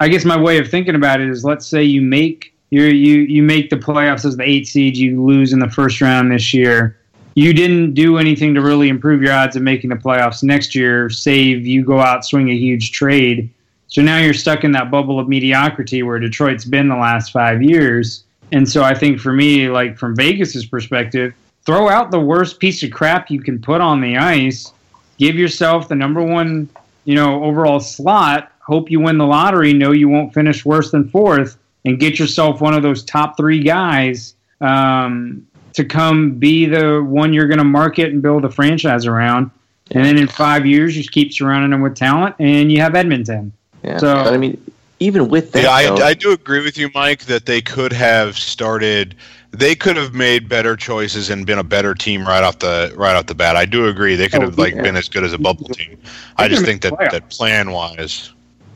I 0.00 0.08
guess 0.08 0.24
my 0.24 0.38
way 0.38 0.58
of 0.58 0.68
thinking 0.68 0.96
about 0.96 1.20
it 1.20 1.28
is, 1.28 1.44
let's 1.44 1.66
say 1.66 1.84
you 1.84 2.02
make 2.02 2.52
you 2.70 2.82
you 2.82 3.20
you 3.20 3.42
make 3.44 3.70
the 3.70 3.76
playoffs 3.76 4.24
as 4.24 4.36
the 4.36 4.42
eight 4.42 4.66
seed, 4.66 4.96
you 4.96 5.22
lose 5.22 5.52
in 5.52 5.60
the 5.60 5.70
first 5.70 6.00
round 6.00 6.32
this 6.32 6.52
year. 6.52 6.98
You 7.36 7.52
didn't 7.52 7.92
do 7.92 8.16
anything 8.16 8.54
to 8.54 8.62
really 8.62 8.88
improve 8.88 9.20
your 9.20 9.34
odds 9.34 9.56
of 9.56 9.62
making 9.62 9.90
the 9.90 9.96
playoffs 9.96 10.42
next 10.42 10.74
year. 10.74 11.10
Save 11.10 11.66
you 11.66 11.84
go 11.84 12.00
out 12.00 12.24
swing 12.24 12.48
a 12.48 12.56
huge 12.56 12.92
trade. 12.92 13.50
So 13.88 14.00
now 14.00 14.16
you're 14.16 14.32
stuck 14.32 14.64
in 14.64 14.72
that 14.72 14.90
bubble 14.90 15.20
of 15.20 15.28
mediocrity 15.28 16.02
where 16.02 16.18
Detroit's 16.18 16.64
been 16.64 16.88
the 16.88 16.96
last 16.96 17.32
five 17.32 17.62
years. 17.62 18.24
And 18.52 18.66
so 18.66 18.82
I 18.82 18.94
think 18.94 19.20
for 19.20 19.34
me, 19.34 19.68
like 19.68 19.98
from 19.98 20.16
Vegas's 20.16 20.64
perspective, 20.64 21.34
throw 21.66 21.90
out 21.90 22.10
the 22.10 22.18
worst 22.18 22.58
piece 22.58 22.82
of 22.82 22.90
crap 22.90 23.30
you 23.30 23.42
can 23.42 23.60
put 23.60 23.82
on 23.82 24.00
the 24.00 24.16
ice. 24.16 24.72
Give 25.18 25.34
yourself 25.34 25.88
the 25.88 25.94
number 25.94 26.22
one, 26.22 26.70
you 27.04 27.16
know, 27.16 27.44
overall 27.44 27.80
slot. 27.80 28.50
Hope 28.60 28.90
you 28.90 28.98
win 28.98 29.18
the 29.18 29.26
lottery. 29.26 29.74
Know 29.74 29.92
you 29.92 30.08
won't 30.08 30.32
finish 30.32 30.64
worse 30.64 30.90
than 30.90 31.10
fourth, 31.10 31.58
and 31.84 32.00
get 32.00 32.18
yourself 32.18 32.62
one 32.62 32.72
of 32.72 32.82
those 32.82 33.04
top 33.04 33.36
three 33.36 33.62
guys 33.62 34.36
um, 34.62 35.46
to 35.76 35.84
come 35.84 36.32
be 36.32 36.66
the 36.66 37.02
one 37.02 37.32
you're 37.32 37.46
going 37.46 37.58
to 37.58 37.64
market 37.64 38.10
and 38.12 38.20
build 38.22 38.44
a 38.44 38.50
franchise 38.50 39.06
around. 39.06 39.50
And 39.92 40.04
then 40.04 40.18
in 40.18 40.26
five 40.26 40.66
years, 40.66 40.96
you 40.96 41.02
just 41.02 41.12
keep 41.12 41.32
surrounding 41.32 41.70
them 41.70 41.80
with 41.80 41.94
talent, 41.94 42.34
and 42.40 42.72
you 42.72 42.80
have 42.80 42.94
Edmonton. 42.96 43.52
Yeah, 43.84 43.98
So- 43.98 44.14
but 44.24 44.32
I 44.32 44.36
mean, 44.36 44.58
even 44.98 45.28
with 45.28 45.52
that, 45.52 45.62
Yeah, 45.62 45.70
I, 45.70 45.84
though- 45.84 46.04
I 46.04 46.14
do 46.14 46.32
agree 46.32 46.64
with 46.64 46.76
you, 46.76 46.90
Mike, 46.94 47.24
that 47.26 47.46
they 47.46 47.60
could 47.60 47.92
have 47.92 48.36
started. 48.36 49.14
They 49.52 49.74
could 49.74 49.96
have 49.96 50.12
made 50.14 50.48
better 50.48 50.76
choices 50.76 51.30
and 51.30 51.46
been 51.46 51.58
a 51.58 51.62
better 51.64 51.94
team 51.94 52.26
right 52.26 52.42
off 52.42 52.58
the 52.58 52.92
right 52.96 53.14
off 53.14 53.26
the 53.26 53.34
bat. 53.34 53.54
I 53.54 53.64
do 53.66 53.86
agree 53.86 54.16
they 54.16 54.28
could 54.28 54.42
Oh, 54.42 54.46
have 54.46 54.58
like 54.58 54.74
yeah. 54.74 54.82
been 54.82 54.96
as 54.96 55.08
good 55.08 55.24
as 55.24 55.32
a 55.34 55.38
bubble 55.38 55.68
team. 55.68 55.98
I 56.36 56.48
just 56.48 56.64
think 56.64 56.80
that, 56.82 56.94
have 56.98 57.12
that 57.12 57.28
plan 57.30 57.70
wise, 57.70 58.32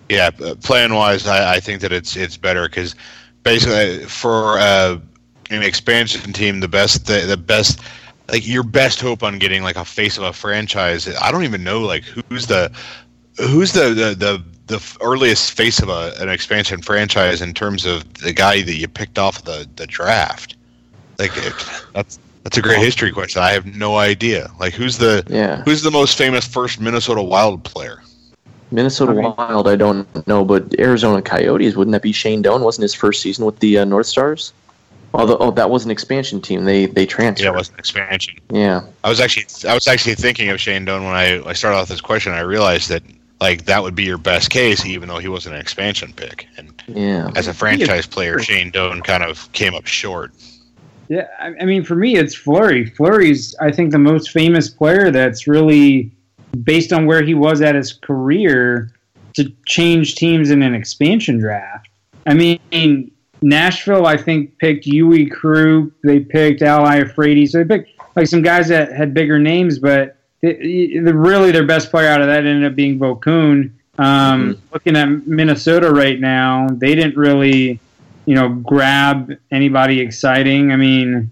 yeah, 0.08 0.30
plan 0.62 0.94
wise, 0.94 1.26
I, 1.26 1.54
I 1.56 1.60
think 1.60 1.80
that 1.80 1.92
it's 1.92 2.14
it's 2.16 2.36
better 2.36 2.68
because 2.68 2.94
basically 3.42 4.04
for 4.06 4.58
uh, 4.58 4.98
an 5.50 5.62
expansion 5.62 6.32
team, 6.32 6.60
the 6.60 6.68
best 6.68 7.06
the, 7.06 7.20
the 7.20 7.36
best 7.36 7.80
like 8.28 8.46
your 8.46 8.62
best 8.62 9.00
hope 9.00 9.22
on 9.22 9.38
getting 9.38 9.62
like 9.62 9.76
a 9.76 9.84
face 9.84 10.16
of 10.16 10.24
a 10.24 10.32
franchise. 10.32 11.08
I 11.20 11.30
don't 11.30 11.44
even 11.44 11.64
know 11.64 11.80
like 11.80 12.04
who's 12.04 12.46
the 12.46 12.72
who's 13.36 13.72
the 13.72 13.90
the 13.90 14.14
the, 14.14 14.44
the 14.66 14.98
earliest 15.00 15.52
face 15.52 15.80
of 15.80 15.88
a, 15.88 16.14
an 16.18 16.28
expansion 16.28 16.80
franchise 16.80 17.42
in 17.42 17.54
terms 17.54 17.84
of 17.84 18.12
the 18.14 18.32
guy 18.32 18.62
that 18.62 18.74
you 18.74 18.88
picked 18.88 19.18
off 19.18 19.44
the 19.44 19.68
the 19.76 19.86
draft. 19.86 20.56
Like 21.18 21.36
it, 21.36 21.52
that's 21.92 22.18
that's 22.44 22.56
a 22.56 22.62
great 22.62 22.78
history 22.78 23.12
question. 23.12 23.42
I 23.42 23.50
have 23.50 23.66
no 23.66 23.96
idea. 23.96 24.50
Like 24.58 24.72
who's 24.72 24.98
the 24.98 25.24
yeah, 25.28 25.62
who's 25.62 25.82
the 25.82 25.90
most 25.90 26.16
famous 26.16 26.46
first 26.46 26.80
Minnesota 26.80 27.22
Wild 27.22 27.64
player? 27.64 28.02
Minnesota 28.72 29.12
Wild, 29.12 29.66
I 29.66 29.74
don't 29.74 30.26
know, 30.28 30.44
but 30.44 30.78
Arizona 30.78 31.20
Coyotes, 31.20 31.74
wouldn't 31.74 31.92
that 31.92 32.02
be 32.02 32.12
Shane 32.12 32.40
Doan? 32.40 32.62
Wasn't 32.62 32.82
his 32.82 32.94
first 32.94 33.20
season 33.20 33.44
with 33.44 33.58
the 33.58 33.78
uh, 33.78 33.84
North 33.84 34.06
Stars? 34.06 34.52
Although, 35.12 35.38
oh, 35.38 35.50
that 35.52 35.70
was 35.70 35.84
an 35.84 35.90
expansion 35.90 36.40
team. 36.40 36.64
They 36.64 36.86
they 36.86 37.04
transferred. 37.04 37.44
Yeah, 37.44 37.52
it 37.52 37.56
was 37.56 37.70
an 37.70 37.78
expansion. 37.78 38.38
Yeah, 38.50 38.82
I 39.02 39.08
was 39.08 39.20
actually 39.20 39.46
I 39.68 39.74
was 39.74 39.88
actually 39.88 40.14
thinking 40.14 40.50
of 40.50 40.60
Shane 40.60 40.84
Doan 40.84 41.04
when 41.04 41.14
I, 41.14 41.42
I 41.44 41.52
started 41.52 41.78
off 41.78 41.88
this 41.88 42.00
question. 42.00 42.32
I 42.32 42.40
realized 42.40 42.88
that 42.90 43.02
like 43.40 43.64
that 43.64 43.82
would 43.82 43.94
be 43.94 44.04
your 44.04 44.18
best 44.18 44.50
case, 44.50 44.84
even 44.86 45.08
though 45.08 45.18
he 45.18 45.28
wasn't 45.28 45.56
an 45.56 45.60
expansion 45.60 46.12
pick. 46.12 46.46
And 46.56 46.82
yeah. 46.86 47.30
as 47.34 47.48
a 47.48 47.54
franchise 47.54 48.06
player, 48.06 48.38
Shane 48.38 48.70
Doan 48.70 49.02
kind 49.02 49.24
of 49.24 49.50
came 49.52 49.74
up 49.74 49.86
short. 49.86 50.32
Yeah, 51.08 51.26
I, 51.40 51.54
I 51.60 51.64
mean, 51.64 51.82
for 51.82 51.96
me, 51.96 52.16
it's 52.16 52.34
Fleury. 52.34 52.86
Fleury's, 52.86 53.56
I 53.60 53.72
think, 53.72 53.90
the 53.90 53.98
most 53.98 54.30
famous 54.30 54.68
player 54.68 55.10
that's 55.10 55.48
really 55.48 56.12
based 56.62 56.92
on 56.92 57.06
where 57.06 57.24
he 57.24 57.34
was 57.34 57.62
at 57.62 57.74
his 57.74 57.92
career 57.92 58.92
to 59.34 59.50
change 59.66 60.14
teams 60.14 60.50
in 60.50 60.62
an 60.62 60.74
expansion 60.74 61.38
draft. 61.38 61.88
I 62.26 62.34
mean, 62.34 62.60
Nashville, 63.42 64.06
I 64.06 64.16
think, 64.16 64.58
picked 64.58 64.86
Yui 64.86 65.26
Crew. 65.26 65.92
They 66.02 66.20
picked 66.20 66.62
Al 66.62 66.84
Iafrate. 66.84 67.48
So 67.48 67.58
they 67.58 67.64
picked 67.64 67.90
like 68.16 68.26
some 68.26 68.42
guys 68.42 68.68
that 68.68 68.92
had 68.92 69.14
bigger 69.14 69.38
names, 69.38 69.78
but 69.78 70.16
the, 70.42 71.12
really 71.12 71.50
their 71.50 71.66
best 71.66 71.90
player 71.90 72.08
out 72.08 72.20
of 72.20 72.26
that 72.26 72.44
ended 72.44 72.64
up 72.64 72.76
being 72.76 72.98
Vokoun. 72.98 73.72
Um, 73.98 74.60
Looking 74.72 74.96
at 74.96 75.26
Minnesota 75.26 75.90
right 75.90 76.18
now, 76.18 76.68
they 76.70 76.94
didn't 76.94 77.16
really 77.16 77.80
you 78.30 78.34
know, 78.34 78.48
grab 78.48 79.36
anybody 79.50 79.98
exciting. 80.00 80.70
I 80.70 80.76
mean, 80.76 81.30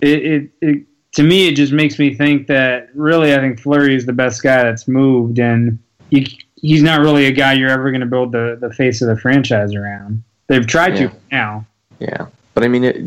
it, 0.00 0.24
it, 0.24 0.50
it 0.60 0.82
to 1.12 1.22
me 1.22 1.48
it 1.48 1.56
just 1.56 1.72
makes 1.72 1.98
me 1.98 2.14
think 2.14 2.46
that 2.46 2.88
really 2.94 3.34
I 3.34 3.38
think 3.38 3.58
Fleury 3.58 3.96
is 3.96 4.06
the 4.06 4.12
best 4.12 4.44
guy 4.44 4.62
that's 4.62 4.86
moved, 4.86 5.40
and 5.40 5.78
you 6.10 6.24
he's 6.56 6.82
not 6.82 7.00
really 7.00 7.26
a 7.26 7.32
guy 7.32 7.54
you're 7.54 7.70
ever 7.70 7.90
going 7.90 8.00
to 8.00 8.06
build 8.06 8.30
the, 8.30 8.58
the 8.60 8.72
face 8.72 9.02
of 9.02 9.08
the 9.08 9.16
franchise 9.16 9.74
around. 9.74 10.22
They've 10.48 10.66
tried 10.66 10.96
Yeah. 10.98 11.08
to 11.08 11.14
now. 11.32 11.64
Yeah, 11.98 12.26
but 12.54 12.62
I 12.64 12.68
mean, 12.68 12.84
it, 12.84 13.04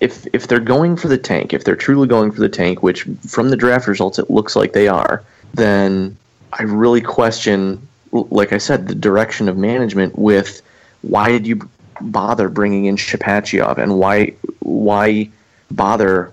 if 0.00 0.26
if 0.32 0.48
they're 0.48 0.60
going 0.60 0.96
for 0.96 1.08
the 1.08 1.18
tank, 1.18 1.52
if 1.54 1.64
they're 1.64 1.76
truly 1.76 2.08
going 2.08 2.32
for 2.32 2.40
the 2.40 2.48
tank, 2.48 2.82
which 2.82 3.06
from 3.28 3.50
the 3.50 3.56
draft 3.56 3.86
results 3.86 4.18
it 4.18 4.30
looks 4.30 4.56
like 4.56 4.72
they 4.72 4.88
are, 4.88 5.22
then 5.54 6.16
I 6.52 6.64
really 6.64 7.00
question, 7.00 7.86
like 8.12 8.52
I 8.52 8.58
said, 8.58 8.88
the 8.88 8.94
direction 8.94 9.48
of 9.48 9.56
management. 9.56 10.18
With 10.18 10.62
why 11.02 11.28
did 11.28 11.46
you 11.46 11.68
bother 12.00 12.48
bringing 12.48 12.86
in 12.86 12.96
Shipachyov, 12.96 13.78
and 13.78 13.98
why 13.98 14.34
why 14.60 15.28
bother 15.70 16.32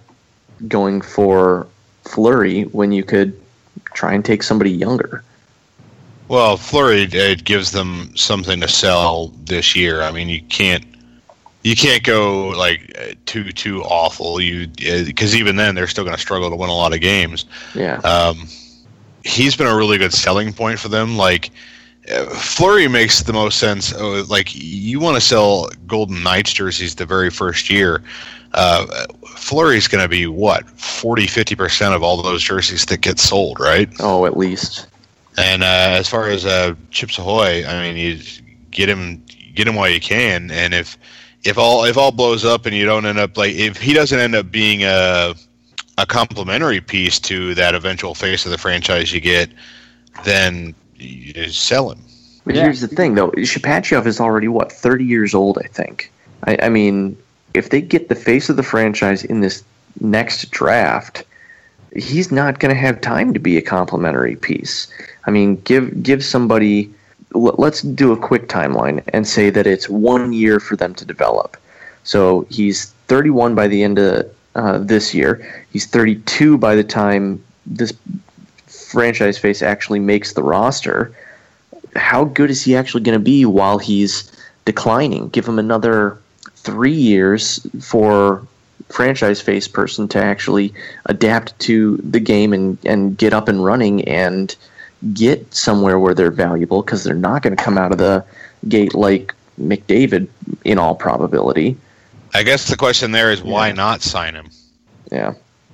going 0.67 1.01
for 1.01 1.67
Fleury 2.05 2.63
when 2.63 2.91
you 2.91 3.03
could 3.03 3.39
try 3.93 4.13
and 4.13 4.25
take 4.25 4.43
somebody 4.43 4.71
younger? 4.71 5.23
Well, 6.28 6.57
Fleury 6.57 7.03
it 7.03 7.45
gives 7.45 7.71
them 7.71 8.15
something 8.15 8.59
to 8.61 8.67
sell 8.67 9.28
this 9.45 9.75
year. 9.75 10.01
I 10.01 10.11
mean, 10.11 10.30
you 10.30 10.41
can't 10.43 10.84
you 11.63 11.75
can't 11.75 12.03
go 12.03 12.49
like 12.49 12.97
uh, 12.99 13.13
too 13.25 13.51
too 13.51 13.84
awful. 13.84 14.41
You 14.41 14.67
because 14.67 15.36
even 15.36 15.55
then 15.55 15.75
they're 15.75 15.88
still 15.88 16.03
going 16.03 16.15
to 16.15 16.21
struggle 16.21 16.49
to 16.49 16.55
win 16.55 16.69
a 16.69 16.75
lot 16.75 16.93
of 16.93 17.01
games. 17.01 17.45
Yeah, 17.75 17.97
Um, 18.03 18.47
he's 19.23 19.55
been 19.55 19.67
a 19.67 19.75
really 19.75 19.97
good 19.97 20.13
selling 20.13 20.53
point 20.53 20.80
for 20.80 20.89
them. 20.89 21.17
Like 21.17 21.51
uh, 22.11 22.25
Fleury 22.25 22.88
makes 22.88 23.23
the 23.23 23.34
most 23.34 23.59
sense. 23.59 23.93
Uh, 23.93 24.23
like 24.25 24.53
you 24.53 24.99
want 24.99 25.15
to 25.15 25.21
sell 25.21 25.69
Golden 25.88 26.23
Knights 26.23 26.53
jerseys 26.53 26.95
the 26.95 27.05
very 27.05 27.30
first 27.30 27.69
year. 27.69 28.01
Uh, 28.53 29.05
Fleury's 29.28 29.88
going 29.88 30.01
to 30.01 30.07
be 30.07 30.25
what 30.25 30.67
40 30.80 31.28
50 31.28 31.55
percent 31.55 31.93
of 31.93 32.03
all 32.03 32.21
those 32.21 32.43
jerseys 32.43 32.86
that 32.86 33.01
get 33.01 33.19
sold, 33.19 33.59
right? 33.59 33.89
oh, 33.99 34.25
at 34.25 34.38
least. 34.38 34.88
And 35.38 35.63
uh, 35.63 35.95
as 35.97 36.09
far 36.09 36.29
as 36.29 36.45
uh, 36.45 36.73
Chips 36.89 37.17
Ahoy, 37.19 37.65
I 37.65 37.81
mean, 37.81 37.95
you 37.97 38.19
get 38.71 38.89
him, 38.89 39.23
get 39.53 39.67
him 39.67 39.75
while 39.75 39.89
you 39.89 39.99
can. 39.99 40.49
And 40.51 40.73
if 40.73 40.97
if 41.43 41.57
all 41.57 41.85
if 41.85 41.97
all 41.97 42.11
blows 42.11 42.43
up 42.43 42.65
and 42.65 42.75
you 42.75 42.85
don't 42.85 43.05
end 43.05 43.19
up 43.19 43.38
like 43.38 43.53
if 43.53 43.77
he 43.77 43.93
doesn't 43.93 44.19
end 44.19 44.35
up 44.35 44.51
being 44.51 44.83
a 44.83 45.35
a 45.99 46.05
complementary 46.05 46.81
piece 46.81 47.19
to 47.19 47.55
that 47.55 47.73
eventual 47.75 48.13
face 48.13 48.45
of 48.45 48.51
the 48.51 48.57
franchise 48.57 49.11
you 49.11 49.21
get, 49.21 49.49
then 50.25 50.75
you 50.95 51.33
just 51.33 51.65
sell 51.65 51.91
him. 51.91 51.99
But 52.45 52.55
Yeah. 52.55 52.63
here's 52.63 52.81
the 52.81 52.88
thing, 52.88 53.15
though. 53.15 53.31
Shipachyov 53.31 54.05
is 54.05 54.19
already 54.19 54.47
what 54.47 54.71
30 54.71 55.03
years 55.03 55.33
old, 55.33 55.57
I 55.57 55.67
think. 55.67 56.11
I, 56.45 56.57
I 56.63 56.69
mean, 56.69 57.17
if 57.53 57.71
they 57.71 57.81
get 57.81 58.09
the 58.09 58.15
face 58.15 58.47
of 58.49 58.55
the 58.55 58.63
franchise 58.63 59.23
in 59.23 59.41
this 59.41 59.63
next 59.99 60.51
draft, 60.51 61.23
he's 61.98 62.32
not 62.32 62.60
going 62.60 62.74
to 62.74 62.80
have 62.80 63.02
time 63.02 63.34
to 63.34 63.39
be 63.39 63.58
a 63.58 63.62
complimentary 63.62 64.36
piece. 64.36 64.88
I 65.26 65.32
mean, 65.32 65.58
give 65.62 66.04
give 66.04 66.24
somebody. 66.24 66.93
Let's 67.34 67.82
do 67.82 68.14
a 68.14 68.18
quick 68.18 68.48
timeline 68.48 69.04
and 69.10 69.28
say 69.28 69.50
that 69.50 69.68
it's 69.68 69.89
one 69.89 70.32
year 70.32 70.62
for 70.62 70.78
them 70.78 70.95
to 70.95 71.06
develop. 71.06 71.58
So 72.06 72.48
he's 72.50 72.91
31 73.08 73.54
by 73.54 73.68
the 73.68 73.84
end 73.84 74.00
of 74.00 74.32
uh, 74.56 74.78
this 74.78 75.14
year. 75.14 75.66
He's 75.74 75.86
32 75.86 76.58
by 76.58 76.74
the 76.76 76.86
time 76.86 77.43
this 77.66 77.91
franchise 78.68 79.38
face 79.38 79.62
actually 79.62 80.00
makes 80.00 80.34
the 80.34 80.41
roster 80.41 81.14
how 81.98 82.26
good 82.26 82.50
is 82.50 82.64
he 82.64 82.76
actually 82.76 83.02
going 83.02 83.18
to 83.18 83.24
be 83.24 83.45
while 83.45 83.78
he's 83.78 84.32
declining? 84.66 85.30
Give 85.30 85.48
him 85.48 85.60
another 85.60 86.18
three 86.56 86.93
years 86.93 87.66
for 87.82 88.45
franchise 88.89 89.41
face 89.41 89.67
person 89.67 90.07
to 90.09 90.19
actually 90.21 90.73
adapt 91.07 91.57
to 91.59 91.97
the 91.97 92.19
game 92.19 92.53
and, 92.53 92.77
and 92.85 93.17
get 93.17 93.33
up 93.33 93.47
and 93.47 93.63
running 93.63 94.03
and 94.07 94.55
get 95.13 95.53
somewhere 95.53 95.99
where 95.99 96.13
they're 96.13 96.31
valuable 96.31 96.81
because 96.81 97.03
they're 97.03 97.13
not 97.13 97.41
going 97.41 97.55
to 97.55 97.61
come 97.63 97.77
out 97.77 97.91
of 97.91 97.97
the 97.97 98.23
gate 98.67 98.95
like 98.95 99.33
McDavid 99.61 100.27
in 100.63 100.77
all 100.77 100.95
probability. 100.95 101.77
I 102.33 102.43
guess 102.43 102.67
the 102.67 102.77
question 102.77 103.11
there 103.11 103.31
is 103.31 103.41
why 103.43 103.67
Yeah. 103.67 103.73
not 103.73 104.01
sign 104.01 104.35
him? 104.35 104.49
Yeah. 105.11 105.33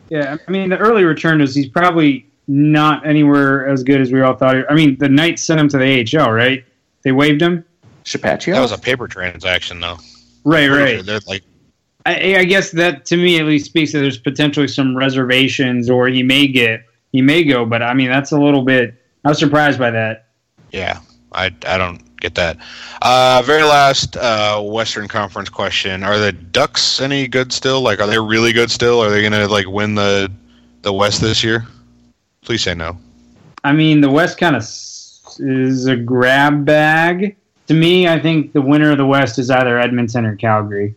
Yeah, 0.09 0.37
I 0.47 0.51
mean 0.51 0.69
the 0.69 0.77
early 0.77 1.03
return 1.03 1.41
is 1.41 1.55
he's 1.55 1.67
probably 1.69 2.25
not 2.47 3.05
anywhere 3.05 3.67
as 3.67 3.83
good 3.83 4.01
as 4.01 4.11
we 4.11 4.21
all 4.21 4.35
thought. 4.35 4.57
I 4.69 4.73
mean 4.75 4.97
the 4.97 5.09
Knights 5.09 5.43
sent 5.43 5.59
him 5.59 5.69
to 5.69 5.77
the 5.77 6.19
AHL, 6.19 6.31
right? 6.31 6.63
They 7.03 7.11
waived 7.11 7.41
him. 7.41 7.63
Shipachyov? 8.05 8.53
That 8.53 8.59
was 8.59 8.71
a 8.73 8.77
paper 8.77 9.07
transaction, 9.07 9.79
though. 9.79 9.97
Right, 10.43 10.67
right. 10.67 11.05
They're 11.05 11.19
like, 11.25 11.43
I, 12.05 12.35
I 12.37 12.43
guess 12.43 12.71
that 12.71 13.05
to 13.05 13.17
me 13.17 13.39
at 13.39 13.45
least 13.45 13.65
speaks 13.65 13.93
that 13.93 13.99
there's 13.99 14.17
potentially 14.17 14.67
some 14.67 14.95
reservations, 14.95 15.89
or 15.89 16.07
he 16.07 16.23
may 16.23 16.47
get 16.47 16.85
he 17.11 17.21
may 17.21 17.43
go. 17.43 17.65
But 17.65 17.81
I 17.81 17.93
mean 17.93 18.09
that's 18.09 18.31
a 18.31 18.39
little 18.39 18.63
bit. 18.63 18.95
I 19.23 19.29
was 19.29 19.39
surprised 19.39 19.79
by 19.79 19.91
that. 19.91 20.27
Yeah, 20.71 20.99
I, 21.31 21.45
I 21.65 21.77
don't 21.77 22.01
get 22.17 22.35
that. 22.35 22.57
Uh, 23.01 23.41
very 23.45 23.63
last 23.63 24.17
uh, 24.17 24.61
Western 24.61 25.07
Conference 25.07 25.49
question: 25.49 26.03
Are 26.03 26.17
the 26.17 26.31
Ducks 26.31 26.99
any 26.99 27.27
good 27.27 27.53
still? 27.53 27.81
Like, 27.81 28.01
are 28.01 28.07
they 28.07 28.19
really 28.19 28.51
good 28.51 28.71
still? 28.71 29.01
Are 29.01 29.09
they 29.09 29.21
gonna 29.21 29.47
like 29.47 29.67
win 29.67 29.95
the 29.95 30.31
the 30.81 30.91
West 30.91 31.21
this 31.21 31.43
year? 31.43 31.65
Please 32.41 32.61
say 32.61 32.73
no. 32.73 32.97
I 33.63 33.71
mean, 33.71 34.01
the 34.01 34.09
West 34.09 34.37
kind 34.37 34.55
of 34.55 34.63
is 34.63 35.85
a 35.85 35.95
grab 35.95 36.65
bag. 36.65 37.37
To 37.67 37.73
me, 37.73 38.09
I 38.09 38.19
think 38.19 38.51
the 38.51 38.61
winner 38.61 38.91
of 38.91 38.97
the 38.97 39.05
West 39.05 39.39
is 39.39 39.49
either 39.49 39.79
Edmonton 39.79 40.25
or 40.25 40.35
Calgary. 40.35 40.95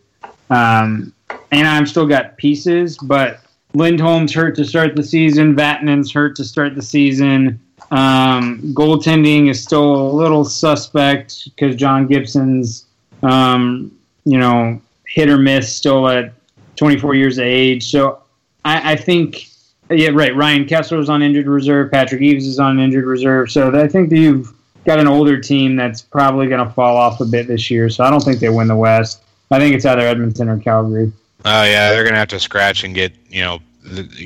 Um, 0.49 1.13
Anaheim 1.51 1.85
still 1.85 2.07
got 2.07 2.37
pieces, 2.37 2.97
but 2.97 3.39
Lindholm's 3.73 4.33
hurt 4.33 4.55
to 4.55 4.65
start 4.65 4.95
the 4.95 5.03
season. 5.03 5.55
Vatanen's 5.55 6.11
hurt 6.11 6.35
to 6.37 6.43
start 6.43 6.75
the 6.75 6.81
season. 6.81 7.59
Um, 7.91 8.61
goaltending 8.73 9.49
is 9.49 9.61
still 9.61 9.95
a 9.95 10.11
little 10.11 10.43
suspect 10.43 11.45
because 11.45 11.75
John 11.75 12.07
Gibson's, 12.07 12.85
um, 13.23 13.97
you 14.25 14.37
know, 14.37 14.81
hit 15.07 15.29
or 15.29 15.37
miss 15.37 15.73
still 15.73 16.07
at 16.09 16.33
24 16.75 17.15
years 17.15 17.37
of 17.37 17.45
age. 17.45 17.89
So 17.89 18.21
I, 18.65 18.93
I 18.93 18.95
think 18.95 19.47
yeah, 19.89 20.09
right. 20.09 20.35
Ryan 20.35 20.65
Kesler's 20.65 21.09
on 21.09 21.21
injured 21.21 21.47
reserve. 21.47 21.91
Patrick 21.91 22.21
Eaves 22.21 22.45
is 22.45 22.59
on 22.59 22.79
injured 22.79 23.05
reserve. 23.05 23.49
So 23.49 23.73
I 23.79 23.87
think 23.87 24.09
that 24.09 24.17
you've 24.17 24.53
got 24.85 24.99
an 24.99 25.07
older 25.07 25.39
team 25.39 25.75
that's 25.75 26.01
probably 26.01 26.47
going 26.47 26.65
to 26.65 26.73
fall 26.73 26.97
off 26.97 27.21
a 27.21 27.25
bit 27.25 27.47
this 27.47 27.71
year. 27.71 27.89
So 27.89 28.03
I 28.03 28.09
don't 28.09 28.21
think 28.21 28.39
they 28.39 28.49
win 28.49 28.67
the 28.67 28.75
West. 28.75 29.23
I 29.51 29.59
think 29.59 29.75
it's 29.75 29.85
either 29.85 30.01
Edmonton 30.01 30.49
or 30.49 30.59
Calgary. 30.59 31.11
Oh 31.45 31.63
yeah, 31.63 31.91
they're 31.91 32.03
gonna 32.03 32.17
have 32.17 32.27
to 32.29 32.39
scratch 32.39 32.83
and 32.83 32.93
get 32.93 33.13
you 33.29 33.41
know 33.41 33.59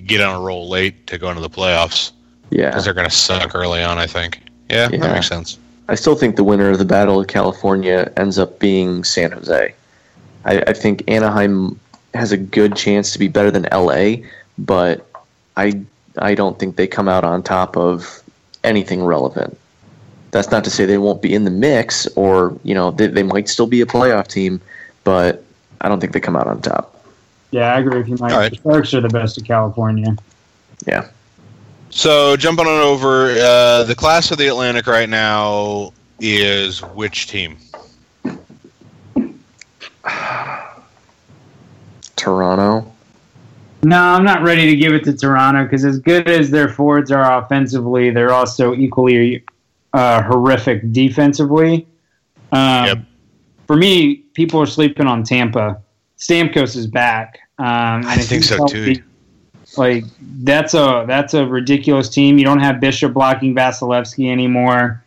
get 0.06 0.22
on 0.22 0.36
a 0.36 0.40
roll 0.40 0.68
late 0.70 1.06
to 1.08 1.18
go 1.18 1.30
into 1.30 1.42
the 1.42 1.50
playoffs 1.50 2.12
yeah. 2.50 2.70
because 2.70 2.86
they're 2.86 2.94
gonna 2.94 3.10
suck 3.10 3.54
early 3.56 3.84
on. 3.84 3.98
I 3.98 4.08
think. 4.08 4.42
Yeah, 4.70 4.90
Yeah. 4.92 5.00
that 5.00 5.14
makes 5.14 5.28
sense. 5.28 5.60
I 5.88 5.96
still 5.96 6.16
think 6.16 6.38
the 6.38 6.44
winner 6.44 6.70
of 6.70 6.80
the 6.80 6.86
Battle 6.86 7.20
of 7.20 7.28
California 7.28 8.12
ends 8.16 8.40
up 8.40 8.60
being 8.60 9.04
San 9.04 9.32
Jose. 9.32 9.74
I, 10.46 10.64
I 10.66 10.74
think 10.74 11.04
Anaheim 11.10 11.78
has 12.14 12.32
a 12.32 12.38
good 12.38 12.76
chance 12.76 13.12
to 13.14 13.20
be 13.20 13.28
better 13.28 13.52
than 13.52 13.68
LA, 13.72 14.26
but 14.58 15.06
I 15.58 15.82
I 16.18 16.36
don't 16.36 16.58
think 16.60 16.76
they 16.76 16.88
come 16.88 17.08
out 17.08 17.24
on 17.24 17.44
top 17.44 17.78
of 17.78 18.22
anything 18.64 19.04
relevant. 19.04 19.58
That's 20.32 20.50
not 20.50 20.64
to 20.64 20.70
say 20.70 20.86
they 20.86 20.98
won't 20.98 21.22
be 21.22 21.34
in 21.34 21.44
the 21.44 21.52
mix, 21.52 22.08
or 22.16 22.58
you 22.64 22.74
know 22.74 22.92
they, 22.92 23.08
they 23.08 23.24
might 23.24 23.50
still 23.50 23.68
be 23.68 23.82
a 23.82 23.86
playoff 23.86 24.28
team, 24.28 24.62
but 25.04 25.44
I 25.82 25.90
don't 25.90 26.00
think 26.00 26.14
they 26.14 26.20
come 26.20 26.36
out 26.36 26.48
on 26.48 26.62
top. 26.62 27.04
Yeah, 27.52 27.74
I 27.74 27.80
agree 27.80 27.98
with 27.98 28.08
you, 28.08 28.18
Mike. 28.20 28.32
All 28.32 28.40
right. 28.40 28.52
The 28.52 28.58
Sharks 28.72 28.94
are 28.94 29.02
the 29.02 29.10
best 29.10 29.38
of 29.38 29.44
California. 29.44 30.16
Yeah, 30.88 31.10
So 31.92 32.36
jumping 32.38 32.66
on 32.66 32.82
over, 32.82 33.32
uh, 33.32 33.84
the 33.84 33.94
class 33.96 34.32
of 34.32 34.38
the 34.40 34.48
Atlantic 34.48 34.88
right 34.88 35.08
now 35.10 35.94
is 36.20 36.80
which 36.80 37.28
team? 37.28 37.58
Toronto. 42.16 42.92
No, 43.84 43.98
I'm 43.98 44.24
not 44.24 44.44
ready 44.44 44.68
to 44.68 44.76
give 44.76 44.94
it 44.94 45.04
to 45.06 45.16
Toronto 45.18 45.64
because 45.64 45.84
as 45.86 46.00
good 46.00 46.28
as 46.30 46.52
their 46.52 46.70
forwards 46.70 47.12
are 47.12 47.40
offensively, 47.40 48.12
they're 48.12 48.32
also 48.34 48.74
equally 48.76 49.44
uh, 49.94 50.22
horrific 50.24 50.92
defensively. 50.92 51.88
Um, 52.52 52.86
Yep. 52.86 52.98
For 53.68 53.76
me, 53.78 54.21
people 54.34 54.62
are 54.62 54.66
sleeping 54.66 55.08
on 55.08 55.24
Tampa. 55.24 55.82
Stamkos 56.18 56.76
is 56.76 56.88
back. 56.88 57.40
Um, 57.58 58.04
I 58.06 58.18
think 58.18 58.44
so, 58.44 58.58
healthy- 58.58 58.96
too. 58.96 59.04
Like 59.78 60.04
that's 60.20 60.74
a 60.74 61.06
that's 61.08 61.34
a 61.34 61.46
ridiculous 61.46 62.10
team. 62.10 62.38
You 62.38 62.44
don't 62.44 62.60
have 62.60 62.82
Bishop 62.82 63.14
blocking 63.14 63.56
Vasilevskiy 63.56 64.30
anymore. 64.30 65.02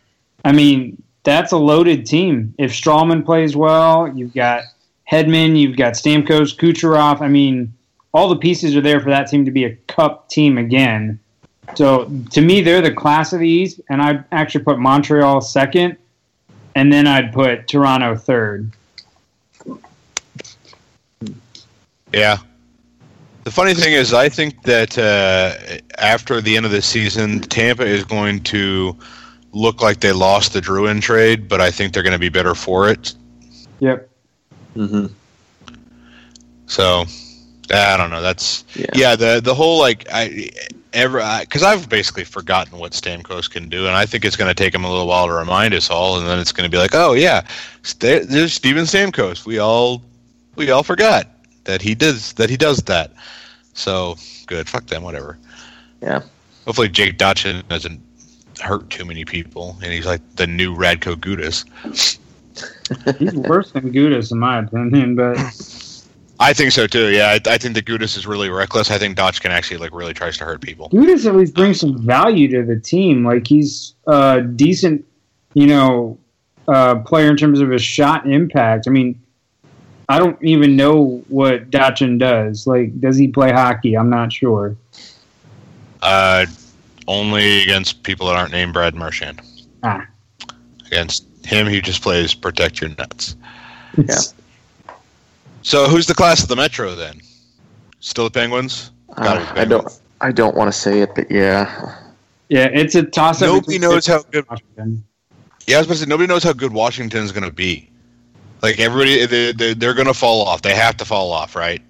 I 0.45 0.53
mean, 0.53 1.03
that's 1.23 1.53
a 1.53 1.57
loaded 1.57 2.07
team. 2.07 2.55
If 2.59 2.73
Stralman 2.73 3.25
plays 3.25 3.55
well, 3.57 4.11
you've 4.15 4.33
got 4.33 4.65
Hedman, 5.11 5.59
you've 5.59 5.77
got 5.77 5.95
Stamkos, 5.95 6.57
Kucherov. 6.57 7.21
I 7.21 7.29
mean, 7.29 7.75
all 8.13 8.29
the 8.29 8.37
pieces 8.37 8.75
are 8.75 8.81
there 8.81 9.01
for 9.01 9.11
that 9.11 9.29
team 9.29 9.45
to 9.45 9.51
be 9.51 9.65
a 9.65 9.75
cup 9.87 10.31
team 10.31 10.57
again. 10.57 11.19
So 11.75 12.11
to 12.31 12.41
me, 12.41 12.61
they're 12.61 12.83
the 12.83 12.93
class 12.93 13.33
of 13.33 13.41
the 13.41 13.49
East, 13.49 13.81
and 13.91 14.01
I'd 14.01 14.25
actually 14.33 14.65
put 14.65 14.79
Montreal 14.79 15.41
second, 15.41 15.97
and 16.75 16.93
then 16.93 17.07
I'd 17.07 17.33
put 17.33 17.69
Toronto 17.69 18.17
third. 18.17 18.71
Yeah. 22.19 22.39
The 23.45 23.51
funny 23.51 23.75
thing 23.75 23.93
is, 23.93 24.15
I 24.15 24.29
think 24.29 24.63
that 24.63 24.97
uh, 24.97 25.55
after 25.99 26.41
the 26.41 26.57
end 26.57 26.65
of 26.65 26.73
the 26.73 26.81
season, 26.81 27.41
Tampa 27.41 27.85
is 27.85 28.05
going 28.05 28.43
to 28.45 28.97
look 29.53 29.83
like 29.83 30.01
they 30.01 30.13
lost 30.13 30.55
the 30.55 30.61
Drouin 30.61 31.03
trade, 31.03 31.49
but 31.49 31.61
I 31.61 31.71
think 31.71 31.93
they're 31.93 32.03
going 32.03 32.15
to 32.15 32.19
be 32.19 32.31
better 32.31 32.55
for 32.55 32.89
it. 32.89 33.15
Yep. 33.81 34.09
Mm-hmm. 34.77 35.07
So 36.67 37.05
I 37.71 37.97
don't 37.97 38.11
know. 38.11 38.23
That's 38.23 38.65
Yeah. 38.75 38.87
yeah. 38.95 39.17
the 39.17 39.41
the 39.45 39.55
whole 39.55 39.79
like 39.79 40.07
I 40.11 40.49
ever 40.95 41.23
because 41.41 41.63
I've 41.63 41.89
basically 41.89 42.25
forgotten 42.25 42.79
what 42.79 42.93
Stamkos 42.93 43.51
can 43.51 43.69
do, 43.69 43.87
and 43.87 43.95
I 43.95 44.07
think 44.07 44.25
it's 44.25 44.37
going 44.37 44.49
to 44.49 44.55
take 44.55 44.75
him 44.75 44.85
a 44.85 44.91
little 44.91 45.07
while 45.07 45.27
to 45.27 45.35
remind 45.35 45.75
us 45.75 45.91
all, 45.91 46.19
and 46.19 46.27
then 46.27 46.39
it's 46.39 46.53
going 46.53 46.69
to 46.69 46.75
be 46.75 46.79
like, 46.79 46.95
oh 46.95 47.13
yeah, 47.13 47.47
St- 47.83 48.27
there's 48.29 48.55
Steven 48.55 48.85
Stamkos. 48.85 49.45
We 49.45 49.59
all 49.59 50.03
we 50.57 50.71
all 50.71 50.83
forgot 50.83 51.29
that 51.65 51.83
he 51.83 51.95
does 51.95 52.33
that 52.35 52.51
he 52.51 52.57
does 52.57 52.79
that. 52.85 53.13
So 53.73 54.17
good. 54.47 54.69
Fuck 54.69 54.87
them. 54.87 55.03
Whatever. 55.03 55.39
Yeah. 56.01 56.23
Hopefully 56.65 56.89
Jake 56.89 57.19
Dotchin 57.19 57.67
doesn't 57.69 58.01
hurt 58.61 58.89
too 58.91 59.05
many 59.05 59.25
people, 59.25 59.77
and 59.83 59.93
he's 59.93 60.07
like 60.07 60.21
the 60.37 60.47
new 60.47 60.75
Radko 60.75 61.17
Gudas. 61.17 62.19
He's 63.19 63.35
worse 63.35 63.73
than 63.73 63.93
Gudas 63.93 64.31
in 64.31 64.39
my 64.39 64.61
opinion, 64.61 65.17
but 65.17 65.37
I 66.39 66.53
think 66.53 66.73
so 66.73 66.87
too. 66.87 67.11
Yeah, 67.11 67.29
I, 67.29 67.51
I 67.51 67.59
think 67.59 67.75
the 67.75 67.83
Gudas 67.83 68.17
is 68.17 68.27
really 68.27 68.49
reckless. 68.49 68.91
I 68.91 68.99
think 68.99 69.17
Dotchin 69.17 69.51
actually 69.51 69.79
like 69.79 69.93
really 69.93 70.15
tries 70.15 70.37
to 70.39 70.45
hurt 70.45 70.61
people. 70.61 70.89
Gudas 70.91 71.27
at 71.27 71.35
least 71.35 71.55
brings 71.55 71.81
some 71.81 71.99
value 72.05 72.49
to 72.49 72.63
the 72.63 72.79
team. 72.79 73.25
Like 73.25 73.47
he's 73.47 73.95
a 74.07 74.43
decent, 74.43 75.05
you 75.55 75.67
know, 75.67 76.19
uh, 76.69 76.97
player 77.01 77.31
in 77.31 77.37
terms 77.37 77.61
of 77.61 77.71
his 77.71 77.83
shot 77.83 78.31
impact. 78.31 78.87
I 78.87 78.91
mean, 78.91 79.21
I 80.09 80.19
don't 80.19 80.43
even 80.43 80.77
know 80.77 81.25
what 81.29 81.71
Dotchin 81.71 82.19
does. 82.19 82.67
Like, 82.67 83.01
does 83.01 83.17
he 83.17 83.29
play 83.29 83.53
hockey? 83.53 83.97
I'm 83.97 84.11
not 84.11 84.33
sure. 84.33 84.77
Uh, 86.03 86.47
only 87.09 87.63
against 87.63 88.03
people 88.03 88.27
that 88.27 88.37
aren't 88.37 88.53
named 88.53 88.75
Brad 88.75 88.95
Marchand. 88.95 89.41
Ah. 89.83 90.07
Against 90.87 91.25
him, 91.45 91.67
he 91.67 91.81
just 91.81 92.03
plays 92.03 92.35
protect 92.35 92.81
your 92.81 92.91
nuts. 92.91 93.37
Yeah. 93.97 94.19
So 95.63 95.87
who's 95.89 96.07
the 96.07 96.15
class 96.15 96.43
of 96.43 96.49
the 96.49 96.57
Metro 96.57 96.95
then? 96.95 97.21
Still 98.01 98.25
the 98.25 98.31
Penguins? 98.31 98.91
Gotta 99.17 99.41
Uh, 99.41 99.61
I 99.61 99.65
don't. 99.65 100.01
I 100.21 100.33
don't 100.33 100.57
want 100.57 100.73
to 100.73 100.79
say 100.79 101.01
it, 101.01 101.15
but 101.15 101.31
yeah. 101.31 101.97
Yeah, 102.49 102.69
it's 102.73 102.95
a 102.95 103.03
toss 103.03 103.43
up. 103.43 103.49
Nobody 103.49 103.79
knows 103.79 104.07
how 104.07 104.23
good. 104.31 104.45
Yeah, 105.67 105.77
I 105.77 105.79
was 105.79 105.87
supposed 105.87 105.89
to 105.89 105.97
say 105.97 106.07
nobody 106.07 106.27
knows 106.27 106.43
how 106.43 106.53
good 106.53 106.73
Washington's 106.73 107.33
going 107.33 107.45
to 107.45 107.53
be. 107.53 107.91
Like 108.65 108.81
everybody, 108.81 109.27
they, 109.27 109.53
they, 109.53 109.75
they're 109.75 109.93
going 109.93 110.07
to 110.07 110.15
fall 110.15 110.41
off. 110.41 110.63
They 110.63 110.75
have 110.75 110.97
to 110.97 111.05
fall 111.05 111.33
off, 111.33 111.55
right? 111.55 111.83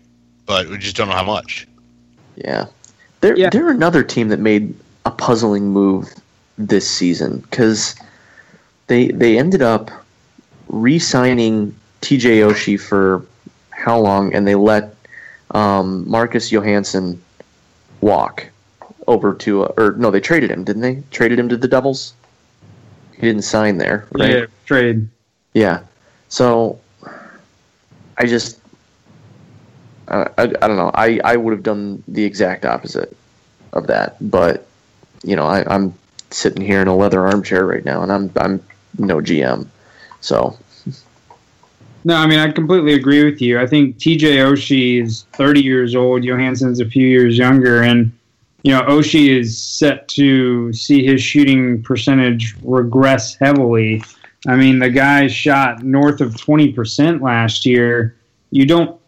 But 0.44 0.68
we 0.68 0.76
just 0.76 0.96
don't 0.96 1.08
know 1.08 1.14
how 1.14 1.22
much. 1.24 1.68
Yeah. 2.34 2.66
They're 3.20 3.36
Yeah. 3.36 3.50
they're 3.50 3.70
another 3.70 4.02
team 4.02 4.26
that 4.30 4.40
made 4.40 4.74
a 5.06 5.12
puzzling 5.12 5.68
move 5.68 6.12
this 6.58 6.90
season 6.90 7.38
because 7.48 7.94
they 8.88 9.06
they 9.06 9.38
ended 9.38 9.62
up 9.62 9.88
re-signing 10.66 11.72
TJ 12.02 12.44
Oshie 12.50 12.80
for 12.80 13.24
how 13.70 14.00
long, 14.00 14.34
and 14.34 14.44
they 14.44 14.56
let 14.56 14.96
um, 15.52 16.10
Marcus 16.10 16.50
Johansson 16.50 17.22
walk 18.00 18.48
over 19.06 19.32
to 19.32 19.62
or 19.62 19.92
no, 19.92 20.10
they 20.10 20.20
traded 20.20 20.50
him, 20.50 20.64
didn't 20.64 20.82
they? 20.82 21.00
Traded 21.12 21.38
him 21.38 21.48
to 21.50 21.56
the 21.56 21.68
Devils. 21.68 22.14
He 23.14 23.20
didn't 23.20 23.42
sign 23.42 23.78
there, 23.78 24.08
right? 24.10 24.30
Yeah, 24.30 24.46
trade. 24.66 25.08
Yeah. 25.52 25.78
So 26.34 26.80
I 28.18 28.26
just 28.26 28.58
I, 30.08 30.22
I, 30.36 30.42
I 30.42 30.46
don't 30.46 30.76
know. 30.76 30.90
I, 30.92 31.20
I 31.22 31.36
would 31.36 31.52
have 31.52 31.62
done 31.62 32.02
the 32.08 32.24
exact 32.24 32.64
opposite 32.64 33.16
of 33.72 33.86
that, 33.86 34.16
but 34.32 34.66
you 35.22 35.36
know, 35.36 35.46
I, 35.46 35.64
I'm 35.72 35.94
sitting 36.30 36.60
here 36.60 36.82
in 36.82 36.88
a 36.88 36.96
leather 36.96 37.24
armchair 37.24 37.64
right 37.64 37.84
now, 37.84 38.02
and 38.02 38.10
I'm 38.10 38.32
I'm 38.34 38.60
no 38.98 39.18
GM, 39.18 39.68
so 40.20 40.58
No, 42.02 42.16
I 42.16 42.26
mean 42.26 42.40
I 42.40 42.50
completely 42.50 42.94
agree 42.94 43.24
with 43.24 43.40
you. 43.40 43.60
I 43.60 43.66
think 43.68 43.98
TJ 43.98 44.38
Oshie 44.38 45.04
is 45.04 45.26
30 45.34 45.62
years 45.62 45.94
old. 45.94 46.24
Johansson's 46.24 46.80
a 46.80 46.84
few 46.84 47.06
years 47.06 47.38
younger, 47.38 47.84
and 47.84 48.10
you 48.64 48.72
know 48.72 48.82
Oshie 48.82 49.28
is 49.28 49.56
set 49.56 50.08
to 50.08 50.72
see 50.72 51.06
his 51.06 51.22
shooting 51.22 51.80
percentage 51.84 52.56
regress 52.64 53.36
heavily. 53.36 54.02
I 54.46 54.56
mean 54.56 54.78
the 54.78 54.90
guy 54.90 55.26
shot 55.26 55.82
north 55.82 56.20
of 56.20 56.34
20% 56.34 57.20
last 57.20 57.64
year. 57.64 58.16
You 58.50 58.66
don't 58.66 59.00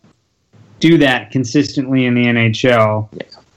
do 0.81 0.99
that 0.99 1.31
consistently 1.31 2.07
in 2.07 2.15
the 2.15 2.25
NHL. 2.25 3.09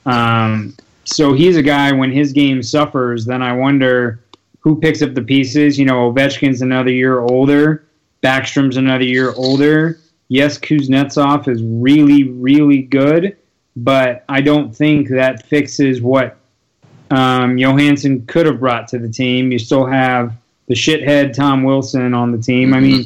Um, 0.05 0.75
so 1.05 1.34
he's 1.34 1.57
a 1.57 1.63
guy 1.63 1.91
when 1.91 2.11
his 2.11 2.34
game 2.34 2.61
suffers, 2.61 3.25
then 3.25 3.41
I 3.41 3.53
wonder 3.53 4.19
who 4.59 4.80
picks 4.80 5.01
up 5.01 5.13
the 5.13 5.21
pieces. 5.21 5.80
You 5.80 5.86
know, 5.86 6.11
Ovechkin's 6.11 6.61
another 6.61 6.91
year 6.91 7.21
older. 7.21 7.86
Backstrom's 8.21 8.77
another 8.77 9.05
year 9.05 9.34
older. 9.36 9.99
Yes, 10.27 10.59
Kuznetsov 10.59 11.47
is 11.47 11.63
really, 11.63 12.23
really 12.23 12.84
good, 12.84 13.36
but 13.75 14.23
I 14.30 14.41
don't 14.41 14.75
think 14.75 15.09
that 15.09 15.47
fixes 15.47 16.01
what 16.01 16.38
um, 17.09 17.57
Johansson 17.57 18.25
could 18.27 18.45
have 18.45 18.59
brought 18.59 18.88
to 18.89 18.99
the 18.99 19.09
team. 19.09 19.51
You 19.51 19.57
still 19.57 19.86
have 19.86 20.34
the 20.70 20.76
shithead 20.76 21.34
Tom 21.34 21.63
Wilson 21.63 22.13
on 22.13 22.32
the 22.32 22.38
team. 22.38 22.74
I 22.74 22.80
mean, 22.80 23.05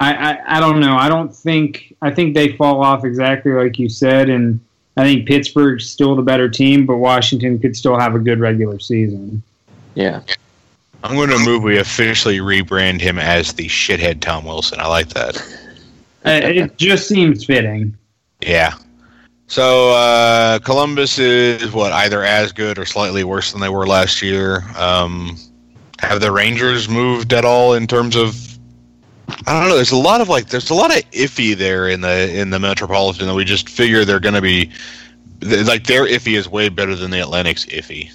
I, 0.00 0.14
I, 0.14 0.56
I 0.56 0.60
don't 0.60 0.80
know. 0.80 0.96
I 0.96 1.08
don't 1.08 1.32
think 1.32 1.94
I 2.02 2.10
think 2.10 2.34
they 2.34 2.56
fall 2.56 2.82
off 2.82 3.04
exactly 3.04 3.52
like 3.52 3.78
you 3.78 3.88
said, 3.88 4.28
and 4.28 4.58
I 4.96 5.04
think 5.04 5.28
Pittsburgh's 5.28 5.88
still 5.88 6.16
the 6.16 6.22
better 6.22 6.48
team, 6.48 6.86
but 6.86 6.96
Washington 6.96 7.58
could 7.60 7.76
still 7.76 7.98
have 7.98 8.16
a 8.16 8.18
good 8.18 8.40
regular 8.40 8.80
season. 8.80 9.42
yeah. 9.94 10.22
I'm 11.04 11.14
going 11.14 11.30
to 11.30 11.38
move. 11.38 11.62
We 11.62 11.78
officially 11.78 12.38
rebrand 12.38 13.00
him 13.00 13.20
as 13.20 13.52
the 13.52 13.68
shithead 13.68 14.20
Tom 14.20 14.44
Wilson. 14.44 14.80
I 14.80 14.88
like 14.88 15.08
that. 15.10 15.40
Uh, 16.24 16.40
it 16.42 16.76
just 16.76 17.06
seems 17.06 17.44
fitting. 17.44 17.96
Yeah. 18.42 18.74
So 19.46 19.92
uh, 19.92 20.58
Columbus 20.58 21.18
is 21.18 21.72
what 21.72 21.92
either 21.92 22.24
as 22.24 22.52
good 22.52 22.76
or 22.76 22.84
slightly 22.84 23.22
worse 23.22 23.52
than 23.52 23.60
they 23.60 23.68
were 23.68 23.86
last 23.86 24.20
year. 24.20 24.64
Um, 24.76 25.38
have 26.00 26.20
the 26.20 26.32
Rangers 26.32 26.88
moved 26.88 27.32
at 27.32 27.44
all 27.44 27.74
in 27.74 27.86
terms 27.86 28.16
of? 28.16 28.36
I 29.46 29.60
don't 29.60 29.68
know. 29.68 29.76
There's 29.76 29.92
a 29.92 29.96
lot 29.96 30.20
of 30.20 30.28
like. 30.28 30.48
There's 30.48 30.70
a 30.70 30.74
lot 30.74 30.96
of 30.96 31.02
iffy 31.10 31.56
there 31.56 31.88
in 31.88 32.00
the 32.00 32.34
in 32.34 32.50
the 32.50 32.58
Metropolitan 32.58 33.26
that 33.26 33.34
we 33.34 33.44
just 33.44 33.68
figure 33.68 34.04
they're 34.04 34.20
going 34.20 34.34
to 34.34 34.42
be 34.42 34.70
like 35.64 35.86
their 35.86 36.04
iffy 36.04 36.36
is 36.36 36.48
way 36.48 36.68
better 36.68 36.94
than 36.94 37.10
the 37.10 37.20
Atlantic's 37.20 37.66
iffy. 37.66 38.10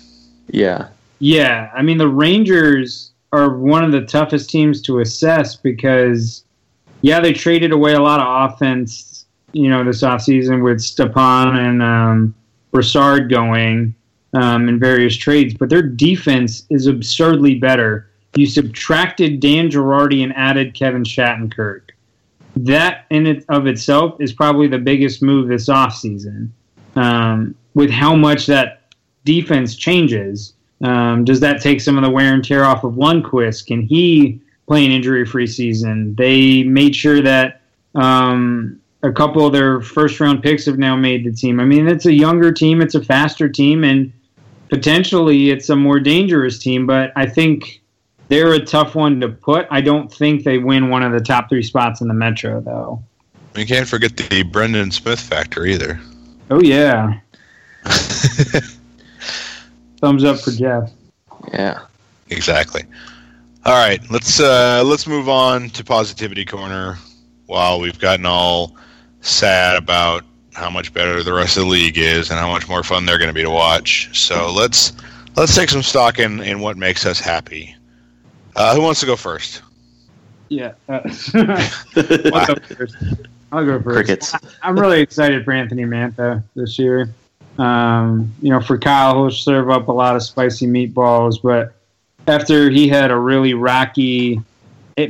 Yeah. 0.47 0.89
Yeah, 1.19 1.71
I 1.73 1.81
mean 1.81 1.97
the 1.97 2.09
Rangers 2.09 3.11
are 3.31 3.57
one 3.57 3.83
of 3.83 3.91
the 3.91 4.01
toughest 4.01 4.49
teams 4.49 4.81
to 4.83 4.99
assess 4.99 5.55
because, 5.55 6.43
yeah, 7.01 7.19
they 7.19 7.33
traded 7.33 7.71
away 7.71 7.93
a 7.93 7.99
lot 7.99 8.19
of 8.19 8.51
offense, 8.51 9.25
you 9.53 9.69
know, 9.69 9.83
this 9.83 10.03
offseason 10.03 10.63
with 10.63 10.81
Stepan 10.81 11.55
and 11.55 11.81
um, 11.81 12.35
Brassard 12.71 13.29
going 13.29 13.95
um, 14.33 14.69
in 14.69 14.79
various 14.79 15.15
trades, 15.15 15.53
but 15.53 15.69
their 15.69 15.81
defense 15.81 16.65
is 16.69 16.87
absurdly 16.87 17.55
better. 17.55 18.09
You 18.35 18.45
subtracted 18.47 19.39
Dan 19.39 19.69
Girardi 19.69 20.23
and 20.23 20.33
added 20.35 20.73
Kevin 20.73 21.03
Shattenkirk. 21.03 21.89
That 22.55 23.05
in 23.09 23.25
it 23.25 23.45
of 23.49 23.67
itself 23.67 24.19
is 24.19 24.33
probably 24.33 24.67
the 24.67 24.77
biggest 24.77 25.21
move 25.21 25.47
this 25.47 25.69
offseason. 25.69 26.49
Um, 26.95 27.55
with 27.73 27.89
how 27.89 28.15
much 28.15 28.45
that 28.47 28.93
defense 29.25 29.75
changes. 29.75 30.53
Um, 30.83 31.23
does 31.23 31.39
that 31.39 31.61
take 31.61 31.81
some 31.81 31.97
of 31.97 32.03
the 32.03 32.09
wear 32.09 32.33
and 32.33 32.43
tear 32.43 32.65
off 32.65 32.83
of 32.83 32.93
Lundqvist? 32.93 33.67
Can 33.67 33.81
he 33.81 34.41
play 34.67 34.85
an 34.85 34.91
injury-free 34.91 35.47
season? 35.47 36.15
They 36.15 36.63
made 36.63 36.95
sure 36.95 37.21
that 37.21 37.61
um, 37.95 38.79
a 39.01 39.11
couple 39.11 39.45
of 39.45 39.53
their 39.53 39.81
first-round 39.81 40.43
picks 40.43 40.65
have 40.65 40.77
now 40.77 40.95
made 40.95 41.23
the 41.25 41.31
team. 41.31 41.59
I 41.59 41.65
mean, 41.65 41.87
it's 41.87 42.05
a 42.05 42.13
younger 42.13 42.51
team, 42.51 42.81
it's 42.81 42.95
a 42.95 43.03
faster 43.03 43.47
team, 43.47 43.83
and 43.83 44.11
potentially 44.73 45.51
it's 45.51 45.69
a 45.69 45.75
more 45.75 45.99
dangerous 45.99 46.57
team. 46.57 46.87
But 46.87 47.11
I 47.15 47.27
think 47.27 47.81
they're 48.27 48.53
a 48.53 48.65
tough 48.65 48.95
one 48.95 49.19
to 49.21 49.29
put. 49.29 49.67
I 49.69 49.81
don't 49.81 50.11
think 50.11 50.43
they 50.43 50.57
win 50.57 50.89
one 50.89 51.03
of 51.03 51.11
the 51.11 51.19
top 51.19 51.49
three 51.49 51.61
spots 51.61 52.01
in 52.01 52.07
the 52.07 52.13
Metro, 52.15 52.59
though. 52.59 53.03
We 53.55 53.65
can't 53.65 53.87
forget 53.87 54.17
the 54.17 54.41
Brendan 54.41 54.89
Smith 54.89 55.19
factor 55.19 55.65
either. 55.67 55.99
Oh 56.49 56.61
yeah, 56.61 57.19
thumbs 60.01 60.23
up 60.23 60.39
for 60.39 60.51
Jeff. 60.51 60.91
Yeah. 61.53 61.81
Exactly. 62.29 62.83
All 63.65 63.73
right, 63.73 64.01
let's 64.09 64.39
uh, 64.39 64.81
let's 64.83 65.05
move 65.05 65.29
on 65.29 65.69
to 65.69 65.83
positivity 65.83 66.45
corner. 66.45 66.97
While 67.45 67.79
we've 67.79 67.99
gotten 67.99 68.25
all 68.25 68.75
sad 69.21 69.77
about 69.77 70.23
how 70.53 70.69
much 70.69 70.93
better 70.93 71.23
the 71.23 71.33
rest 71.33 71.57
of 71.57 71.63
the 71.63 71.69
league 71.69 71.97
is 71.97 72.29
and 72.29 72.39
how 72.39 72.49
much 72.49 72.67
more 72.67 72.83
fun 72.83 73.05
they're 73.05 73.17
going 73.17 73.29
to 73.29 73.33
be 73.33 73.43
to 73.43 73.49
watch, 73.49 74.09
so 74.17 74.51
let's 74.51 74.93
let's 75.35 75.55
take 75.55 75.69
some 75.69 75.83
stock 75.83 76.19
in 76.19 76.39
in 76.41 76.59
what 76.59 76.77
makes 76.77 77.05
us 77.05 77.19
happy. 77.19 77.75
Uh, 78.55 78.75
who 78.75 78.81
wants 78.81 78.99
to 78.99 79.05
go 79.05 79.15
first? 79.15 79.61
Yeah. 80.49 80.73
Uh, 80.87 81.01
I'll 82.33 82.45
go 82.47 82.55
first. 82.55 82.95
I'll 83.51 83.65
go 83.65 83.81
first. 83.81 83.95
Crickets. 83.95 84.35
I'm 84.61 84.77
really 84.77 85.01
excited 85.01 85.43
for 85.43 85.51
Anthony 85.51 85.83
Mantha 85.83 86.43
this 86.55 86.77
year. 86.77 87.09
Um, 87.57 88.31
you 88.41 88.49
know, 88.49 88.61
for 88.61 88.77
Kyle, 88.77 89.13
he'll 89.13 89.31
serve 89.31 89.69
up 89.69 89.87
a 89.87 89.91
lot 89.91 90.15
of 90.15 90.23
spicy 90.23 90.65
meatballs, 90.65 91.41
but 91.41 91.73
after 92.27 92.69
he 92.69 92.87
had 92.87 93.11
a 93.11 93.17
really 93.17 93.53
rocky 93.53 94.41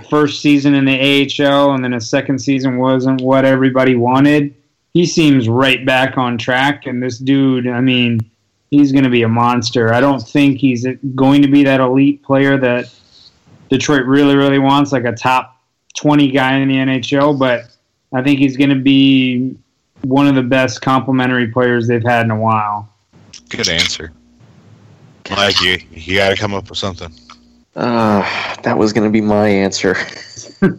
first 0.10 0.42
season 0.42 0.74
in 0.74 0.86
the 0.86 1.44
AHL 1.44 1.74
and 1.74 1.84
then 1.84 1.92
his 1.92 2.10
second 2.10 2.40
season 2.40 2.78
wasn't 2.78 3.22
what 3.22 3.46
everybody 3.46 3.96
wanted. 3.96 4.54
He 4.94 5.06
seems 5.06 5.50
right 5.50 5.84
back 5.86 6.18
on 6.18 6.38
track 6.38 6.86
and 6.86 7.02
this 7.02 7.18
dude, 7.18 7.68
I 7.68 7.82
mean, 7.82 8.20
he's 8.70 8.92
going 8.92 9.04
to 9.04 9.10
be 9.10 9.24
a 9.24 9.28
monster. 9.28 9.94
I 9.94 10.00
don't 10.00 10.20
think 10.20 10.60
he's 10.60 10.86
going 11.16 11.42
to 11.42 11.48
be 11.48 11.64
that 11.64 11.80
elite 11.80 12.24
player 12.24 12.58
that 12.58 12.94
Detroit 13.70 14.06
really 14.06 14.36
really 14.36 14.60
wants 14.60 14.92
like 14.92 15.06
a 15.06 15.14
top 15.14 15.58
20 15.98 16.32
guy 16.32 16.58
in 16.58 16.68
the 16.68 16.76
NHL, 16.76 17.38
but 17.38 17.66
I 18.14 18.22
think 18.22 18.40
he's 18.40 18.58
going 18.58 18.70
to 18.70 18.80
be 18.80 19.56
one 20.02 20.28
of 20.28 20.36
the 20.36 20.44
best 20.44 20.82
complementary 20.82 21.48
players 21.48 21.88
they've 21.88 22.04
had 22.04 22.26
in 22.26 22.32
a 22.32 22.40
while. 22.40 22.90
Good 23.50 23.70
answer. 23.70 24.12
Mike, 25.30 25.62
you, 25.62 25.80
you 25.92 26.18
got 26.18 26.30
to 26.30 26.36
come 26.36 26.54
up 26.54 26.70
with 26.70 26.78
something. 26.78 27.12
Uh, 27.76 28.22
that 28.62 28.78
was 28.78 28.94
going 28.94 29.06
to 29.06 29.12
be 29.12 29.22
my 29.22 29.48
answer. 29.48 29.96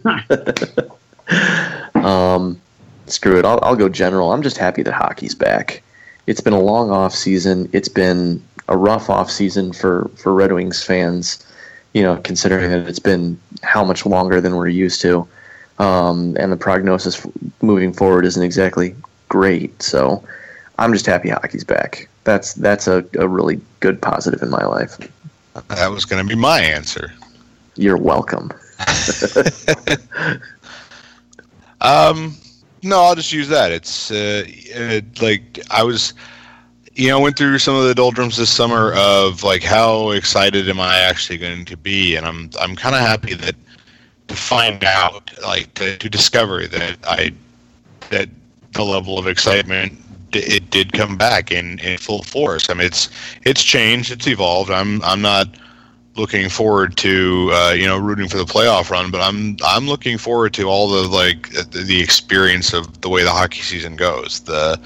um, 1.95 2.61
screw 3.07 3.37
it. 3.37 3.45
I'll, 3.45 3.59
I'll 3.61 3.75
go 3.75 3.89
general. 3.89 4.31
I'm 4.31 4.41
just 4.41 4.57
happy 4.57 4.83
that 4.83 4.93
hockey's 4.93 5.35
back. 5.35 5.81
It's 6.27 6.41
been 6.41 6.53
a 6.53 6.59
long 6.59 6.89
off 6.89 7.13
season. 7.13 7.69
It's 7.71 7.87
been 7.87 8.41
a 8.67 8.77
rough 8.77 9.09
off 9.09 9.29
season 9.29 9.73
for, 9.73 10.09
for 10.15 10.33
Red 10.33 10.51
Wings 10.51 10.83
fans, 10.83 11.45
you 11.93 12.01
know, 12.01 12.17
considering 12.17 12.71
that 12.71 12.87
it's 12.87 12.99
been 12.99 13.39
how 13.63 13.83
much 13.83 14.05
longer 14.05 14.41
than 14.41 14.55
we're 14.55 14.67
used 14.67 15.01
to. 15.01 15.27
Um, 15.77 16.35
and 16.39 16.51
the 16.51 16.57
prognosis 16.57 17.25
moving 17.61 17.93
forward 17.93 18.25
isn't 18.25 18.41
exactly 18.41 18.95
great. 19.29 19.81
So 19.81 20.23
I'm 20.79 20.93
just 20.93 21.05
happy 21.05 21.29
hockey's 21.29 21.63
back. 21.63 22.07
That's 22.23 22.53
that's 22.53 22.87
a, 22.87 23.05
a 23.19 23.27
really 23.27 23.61
good 23.81 24.01
positive 24.01 24.41
in 24.41 24.49
my 24.49 24.65
life. 24.65 24.97
That 25.67 25.91
was 25.91 26.05
going 26.05 26.25
to 26.25 26.27
be 26.27 26.39
my 26.39 26.59
answer. 26.59 27.13
You're 27.75 27.97
welcome. 27.97 28.51
um, 31.81 32.35
no, 32.85 33.01
I'll 33.01 33.15
just 33.15 33.33
use 33.33 33.49
that. 33.49 33.71
It's 33.71 34.11
uh, 34.11 34.43
it, 34.47 35.21
like 35.21 35.59
I 35.71 35.83
was, 35.83 36.13
you 36.93 37.07
know, 37.09 37.19
went 37.19 37.35
through 37.37 37.57
some 37.57 37.75
of 37.75 37.83
the 37.83 37.95
doldrums 37.95 38.37
this 38.37 38.51
summer 38.51 38.93
of 38.93 39.43
like 39.43 39.63
how 39.63 40.11
excited 40.11 40.69
am 40.69 40.79
I 40.79 40.99
actually 40.99 41.39
going 41.39 41.65
to 41.65 41.75
be, 41.75 42.15
and 42.15 42.25
I'm 42.25 42.49
I'm 42.59 42.75
kind 42.75 42.95
of 42.95 43.01
happy 43.01 43.33
that 43.33 43.55
to 44.27 44.35
find 44.35 44.83
out, 44.83 45.31
like 45.41 45.73
to, 45.75 45.97
to 45.97 46.09
discover 46.09 46.67
that 46.67 46.97
I 47.05 47.33
that 48.11 48.29
the 48.73 48.83
level 48.83 49.17
of 49.17 49.27
excitement 49.27 49.99
it 50.33 50.69
did 50.69 50.91
come 50.91 51.17
back 51.17 51.51
in, 51.51 51.79
in 51.79 51.97
full 51.97 52.23
force. 52.23 52.69
I 52.69 52.73
mean, 52.73 52.87
it's 52.87 53.09
it's 53.43 53.63
changed, 53.63 54.11
it's 54.11 54.27
evolved. 54.27 54.69
I'm 54.69 55.01
I'm 55.03 55.21
not 55.21 55.47
looking 56.15 56.49
forward 56.49 56.95
to 56.97 57.49
uh, 57.53 57.73
you 57.73 57.85
know 57.85 57.97
rooting 57.97 58.27
for 58.27 58.37
the 58.37 58.45
playoff 58.45 58.89
run, 58.89 59.11
but 59.11 59.21
I'm 59.21 59.57
I'm 59.65 59.87
looking 59.87 60.17
forward 60.17 60.53
to 60.55 60.63
all 60.63 60.87
the 60.87 61.07
like 61.07 61.49
the 61.71 62.01
experience 62.01 62.73
of 62.73 63.01
the 63.01 63.09
way 63.09 63.23
the 63.23 63.31
hockey 63.31 63.61
season 63.61 63.95
goes. 63.95 64.41
The 64.41 64.79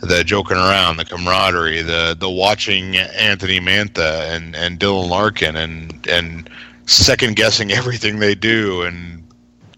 the 0.00 0.24
joking 0.24 0.56
around, 0.56 0.96
the 0.96 1.04
camaraderie, 1.04 1.82
the 1.82 2.16
the 2.18 2.30
watching 2.30 2.96
Anthony 2.96 3.60
Mantha 3.60 4.28
and 4.34 4.56
and 4.56 4.78
Dylan 4.78 5.08
Larkin 5.08 5.56
and 5.56 6.06
and 6.08 6.48
second 6.86 7.36
guessing 7.36 7.72
everything 7.80 8.18
they 8.18 8.34
do 8.34 8.82
and 8.82 9.22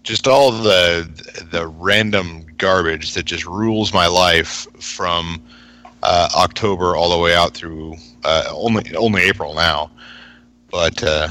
just 0.03 0.27
all 0.27 0.51
the 0.51 1.09
the 1.51 1.67
random 1.67 2.45
garbage 2.57 3.13
that 3.13 3.25
just 3.25 3.45
rules 3.45 3.93
my 3.93 4.07
life 4.07 4.67
from 4.79 5.41
uh, 6.03 6.29
October 6.35 6.95
all 6.95 7.09
the 7.09 7.17
way 7.17 7.33
out 7.33 7.53
through 7.53 7.95
uh, 8.23 8.45
only 8.51 8.95
only 8.95 9.23
April 9.23 9.53
now. 9.53 9.89
But 10.73 11.03
uh, 11.03 11.27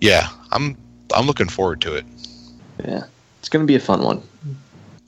yeah, 0.00 0.30
I'm 0.50 0.74
I'm 1.14 1.26
looking 1.26 1.46
forward 1.46 1.82
to 1.82 1.94
it. 1.94 2.06
Yeah, 2.82 3.04
it's 3.38 3.50
going 3.50 3.62
to 3.62 3.66
be 3.66 3.74
a 3.74 3.80
fun 3.80 4.02
one. 4.02 4.22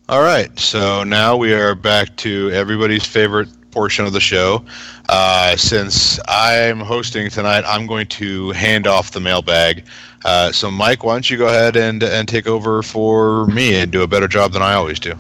All 0.07 0.21
right, 0.21 0.57
so 0.59 1.03
now 1.03 1.35
we 1.35 1.55
are 1.55 1.75
back 1.75 2.15
to 2.19 2.51
everybody's 2.51 3.07
favorite 3.07 3.49
portion 3.71 4.05
of 4.05 4.13
the 4.13 4.21
show. 4.21 4.67
Uh, 5.09 5.57
since 5.57 6.21
I'm 6.29 6.81
hosting 6.81 7.31
tonight, 7.31 7.65
I'm 7.67 7.87
going 7.87 8.07
to 8.09 8.51
hand 8.51 8.87
off 8.87 9.13
the 9.13 9.21
mailbag. 9.21 9.87
Uh, 10.27 10.53
so, 10.53 10.71
Mike, 10.71 11.03
why 11.03 11.15
don't 11.15 11.31
you 11.31 11.39
go 11.39 11.47
ahead 11.47 11.75
and 11.75 12.03
and 12.03 12.29
take 12.29 12.47
over 12.47 12.83
for 12.83 13.47
me 13.47 13.81
and 13.81 13.91
do 13.91 14.03
a 14.03 14.07
better 14.07 14.29
job 14.29 14.53
than 14.53 14.61
I 14.61 14.75
always 14.75 15.01
do? 15.01 15.15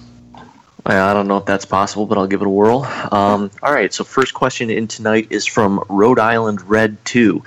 I 0.84 1.14
don't 1.14 1.28
know 1.28 1.38
if 1.38 1.46
that's 1.46 1.64
possible, 1.64 2.04
but 2.04 2.18
I'll 2.18 2.26
give 2.26 2.42
it 2.42 2.46
a 2.46 2.50
whirl. 2.50 2.84
Um, 3.10 3.50
all 3.62 3.72
right, 3.72 3.92
so 3.94 4.04
first 4.04 4.34
question 4.34 4.68
in 4.68 4.86
tonight 4.86 5.28
is 5.30 5.46
from 5.46 5.82
Rhode 5.88 6.18
Island 6.18 6.60
Red 6.68 7.02
2. 7.06 7.42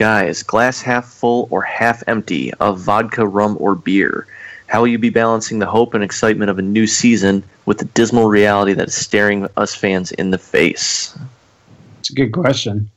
Guys, 0.00 0.42
glass 0.42 0.80
half 0.80 1.04
full 1.04 1.46
or 1.50 1.60
half 1.60 2.02
empty 2.06 2.54
of 2.54 2.80
vodka, 2.80 3.26
rum, 3.26 3.58
or 3.60 3.74
beer? 3.74 4.26
How 4.66 4.80
will 4.80 4.88
you 4.88 4.98
be 4.98 5.10
balancing 5.10 5.58
the 5.58 5.66
hope 5.66 5.92
and 5.92 6.02
excitement 6.02 6.50
of 6.50 6.58
a 6.58 6.62
new 6.62 6.86
season 6.86 7.42
with 7.66 7.76
the 7.76 7.84
dismal 7.84 8.30
reality 8.30 8.72
that 8.72 8.88
is 8.88 8.94
staring 8.94 9.46
us 9.58 9.74
fans 9.74 10.10
in 10.12 10.30
the 10.30 10.38
face? 10.38 11.14
It's 11.98 12.08
a 12.08 12.14
good 12.14 12.32
question. 12.32 12.90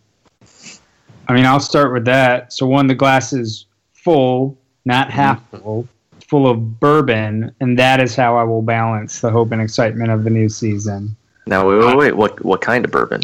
I 1.27 1.33
mean, 1.33 1.45
I'll 1.45 1.59
start 1.59 1.91
with 1.91 2.05
that. 2.05 2.53
So, 2.53 2.65
one, 2.67 2.87
the 2.87 2.95
glass 2.95 3.33
is 3.33 3.65
full, 3.91 4.57
not 4.85 5.11
half 5.11 5.39
mm-hmm. 5.51 5.57
full 5.57 5.87
full 6.29 6.47
of 6.47 6.79
bourbon, 6.79 7.53
and 7.59 7.77
that 7.77 7.99
is 7.99 8.15
how 8.15 8.37
I 8.37 8.43
will 8.43 8.61
balance 8.61 9.19
the 9.19 9.29
hope 9.29 9.51
and 9.51 9.61
excitement 9.61 10.09
of 10.09 10.23
the 10.23 10.29
new 10.29 10.47
season. 10.47 11.17
Now, 11.47 11.67
wait, 11.67 11.85
wait, 11.85 11.97
wait. 11.97 12.15
What 12.15 12.45
what 12.45 12.61
kind 12.61 12.85
of 12.85 12.91
bourbon? 12.91 13.23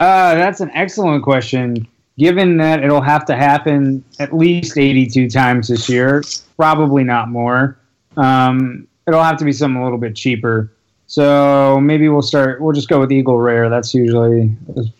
Uh, 0.00 0.34
that's 0.34 0.60
an 0.60 0.72
excellent 0.72 1.22
question. 1.22 1.86
Given 2.16 2.58
that 2.58 2.84
it'll 2.84 3.00
have 3.00 3.24
to 3.26 3.36
happen 3.36 4.04
at 4.20 4.32
least 4.32 4.78
82 4.78 5.28
times 5.30 5.68
this 5.68 5.88
year, 5.88 6.22
probably 6.56 7.02
not 7.02 7.28
more. 7.28 7.76
Um, 8.16 8.86
it'll 9.06 9.22
have 9.22 9.36
to 9.38 9.44
be 9.44 9.52
something 9.52 9.80
a 9.80 9.84
little 9.84 9.98
bit 9.98 10.14
cheaper. 10.14 10.72
So 11.06 11.80
maybe 11.80 12.08
we'll 12.08 12.22
start. 12.22 12.60
We'll 12.60 12.72
just 12.72 12.88
go 12.88 13.00
with 13.00 13.12
Eagle 13.12 13.38
Rare. 13.38 13.68
That's 13.68 13.94
usually 13.94 14.56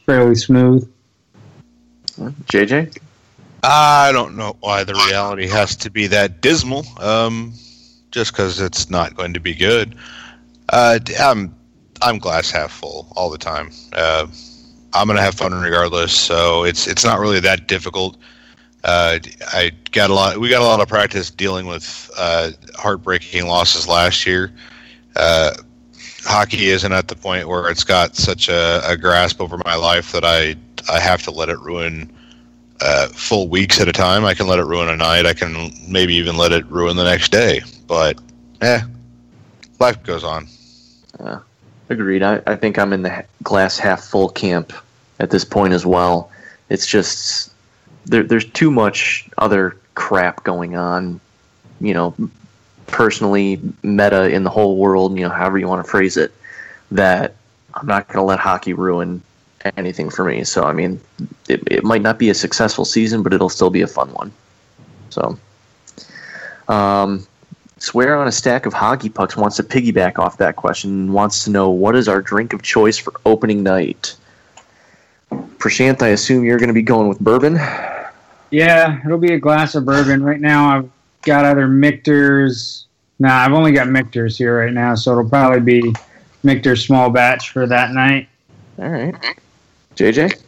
fairly 0.06 0.34
smooth. 0.34 0.90
JJ. 2.18 2.98
I 3.62 4.12
don't 4.12 4.36
know 4.36 4.56
why 4.60 4.84
the 4.84 4.94
reality 4.94 5.48
has 5.48 5.74
to 5.76 5.90
be 5.90 6.08
that 6.08 6.40
dismal. 6.40 6.84
Um, 7.00 7.54
just 8.14 8.32
because 8.32 8.60
it's 8.60 8.88
not 8.88 9.16
going 9.16 9.34
to 9.34 9.40
be 9.40 9.54
good. 9.54 9.96
Uh, 10.68 10.98
I'm 11.18 11.54
I'm 12.00 12.18
glass 12.18 12.50
half 12.50 12.70
full 12.70 13.08
all 13.16 13.28
the 13.28 13.38
time. 13.38 13.70
Uh, 13.92 14.26
I'm 14.94 15.06
gonna 15.06 15.20
have 15.20 15.34
fun 15.34 15.52
regardless, 15.52 16.12
so 16.12 16.64
it's 16.64 16.86
it's 16.86 17.04
not 17.04 17.18
really 17.18 17.40
that 17.40 17.66
difficult. 17.66 18.16
Uh, 18.84 19.18
I 19.52 19.72
got 19.92 20.10
a 20.10 20.14
lot. 20.14 20.38
We 20.38 20.48
got 20.48 20.62
a 20.62 20.64
lot 20.64 20.80
of 20.80 20.88
practice 20.88 21.30
dealing 21.30 21.66
with 21.66 22.10
uh, 22.16 22.50
heartbreaking 22.76 23.46
losses 23.46 23.88
last 23.88 24.26
year. 24.26 24.52
Uh, 25.16 25.54
hockey 26.22 26.66
isn't 26.66 26.92
at 26.92 27.08
the 27.08 27.16
point 27.16 27.48
where 27.48 27.70
it's 27.70 27.84
got 27.84 28.14
such 28.14 28.48
a, 28.48 28.82
a 28.88 28.96
grasp 28.96 29.40
over 29.40 29.58
my 29.64 29.74
life 29.74 30.12
that 30.12 30.24
I 30.24 30.54
I 30.90 31.00
have 31.00 31.22
to 31.22 31.30
let 31.30 31.48
it 31.48 31.58
ruin 31.60 32.12
uh, 32.80 33.08
full 33.08 33.48
weeks 33.48 33.80
at 33.80 33.88
a 33.88 33.92
time. 33.92 34.24
I 34.24 34.34
can 34.34 34.46
let 34.46 34.58
it 34.58 34.64
ruin 34.64 34.88
a 34.88 34.96
night. 34.96 35.26
I 35.26 35.34
can 35.34 35.72
maybe 35.88 36.14
even 36.14 36.36
let 36.36 36.52
it 36.52 36.66
ruin 36.66 36.96
the 36.96 37.04
next 37.04 37.30
day. 37.30 37.62
But, 37.86 38.18
eh, 38.60 38.82
life 39.78 40.02
goes 40.02 40.24
on. 40.24 40.46
Agreed. 41.88 42.22
I, 42.22 42.42
I 42.46 42.56
think 42.56 42.78
I'm 42.78 42.92
in 42.92 43.02
the 43.02 43.24
glass 43.42 43.78
half 43.78 44.04
full 44.04 44.28
camp 44.28 44.72
at 45.20 45.30
this 45.30 45.44
point 45.44 45.72
as 45.72 45.86
well. 45.86 46.30
It's 46.68 46.86
just 46.86 47.52
there, 48.06 48.22
there's 48.22 48.44
too 48.44 48.70
much 48.70 49.28
other 49.38 49.76
crap 49.94 50.44
going 50.44 50.76
on, 50.76 51.20
you 51.80 51.94
know, 51.94 52.14
personally, 52.86 53.60
meta 53.82 54.28
in 54.30 54.44
the 54.44 54.50
whole 54.50 54.76
world, 54.76 55.16
you 55.16 55.24
know, 55.24 55.30
however 55.30 55.58
you 55.58 55.68
want 55.68 55.84
to 55.84 55.90
phrase 55.90 56.16
it, 56.16 56.32
that 56.90 57.34
I'm 57.74 57.86
not 57.86 58.08
going 58.08 58.18
to 58.18 58.22
let 58.22 58.38
hockey 58.38 58.72
ruin 58.72 59.22
anything 59.76 60.10
for 60.10 60.24
me. 60.24 60.44
So 60.44 60.64
I 60.64 60.72
mean, 60.72 61.00
it, 61.48 61.62
it 61.70 61.84
might 61.84 62.02
not 62.02 62.18
be 62.18 62.30
a 62.30 62.34
successful 62.34 62.84
season, 62.84 63.22
but 63.22 63.32
it'll 63.32 63.48
still 63.48 63.70
be 63.70 63.82
a 63.82 63.86
fun 63.86 64.12
one. 64.12 64.32
So, 65.10 65.38
um, 66.68 67.26
swear 67.78 68.16
on 68.16 68.26
a 68.26 68.32
stack 68.32 68.66
of 68.66 68.72
hockey 68.72 69.08
pucks 69.08 69.36
wants 69.36 69.56
to 69.56 69.62
piggyback 69.62 70.18
off 70.18 70.38
that 70.38 70.56
question 70.56 70.90
and 70.90 71.14
wants 71.14 71.44
to 71.44 71.50
know 71.50 71.70
what 71.70 71.96
is 71.96 72.08
our 72.08 72.20
drink 72.20 72.52
of 72.52 72.62
choice 72.62 72.98
for 72.98 73.12
opening 73.24 73.62
night. 73.62 74.16
Prashant, 75.58 76.02
I 76.02 76.08
assume 76.08 76.44
you're 76.44 76.58
going 76.58 76.68
to 76.68 76.74
be 76.74 76.82
going 76.82 77.08
with 77.08 77.20
bourbon. 77.20 77.54
Yeah, 78.50 79.00
it'll 79.04 79.18
be 79.18 79.34
a 79.34 79.38
glass 79.38 79.74
of 79.74 79.84
bourbon. 79.84 80.22
Right 80.22 80.40
now, 80.40 80.76
I've 80.76 80.90
got 81.22 81.44
other 81.44 81.66
Michter's. 81.66 82.86
Nah, 83.18 83.38
I've 83.38 83.52
only 83.52 83.72
got 83.72 83.88
Michter's 83.88 84.36
here 84.36 84.60
right 84.60 84.72
now, 84.72 84.94
so 84.94 85.12
it'll 85.12 85.28
probably 85.28 85.60
be 85.60 85.94
Michter's 86.42 86.84
small 86.84 87.10
batch 87.10 87.50
for 87.50 87.66
that 87.66 87.92
night. 87.92 88.28
All 88.78 88.88
right. 88.88 89.14
JJ? 89.96 90.40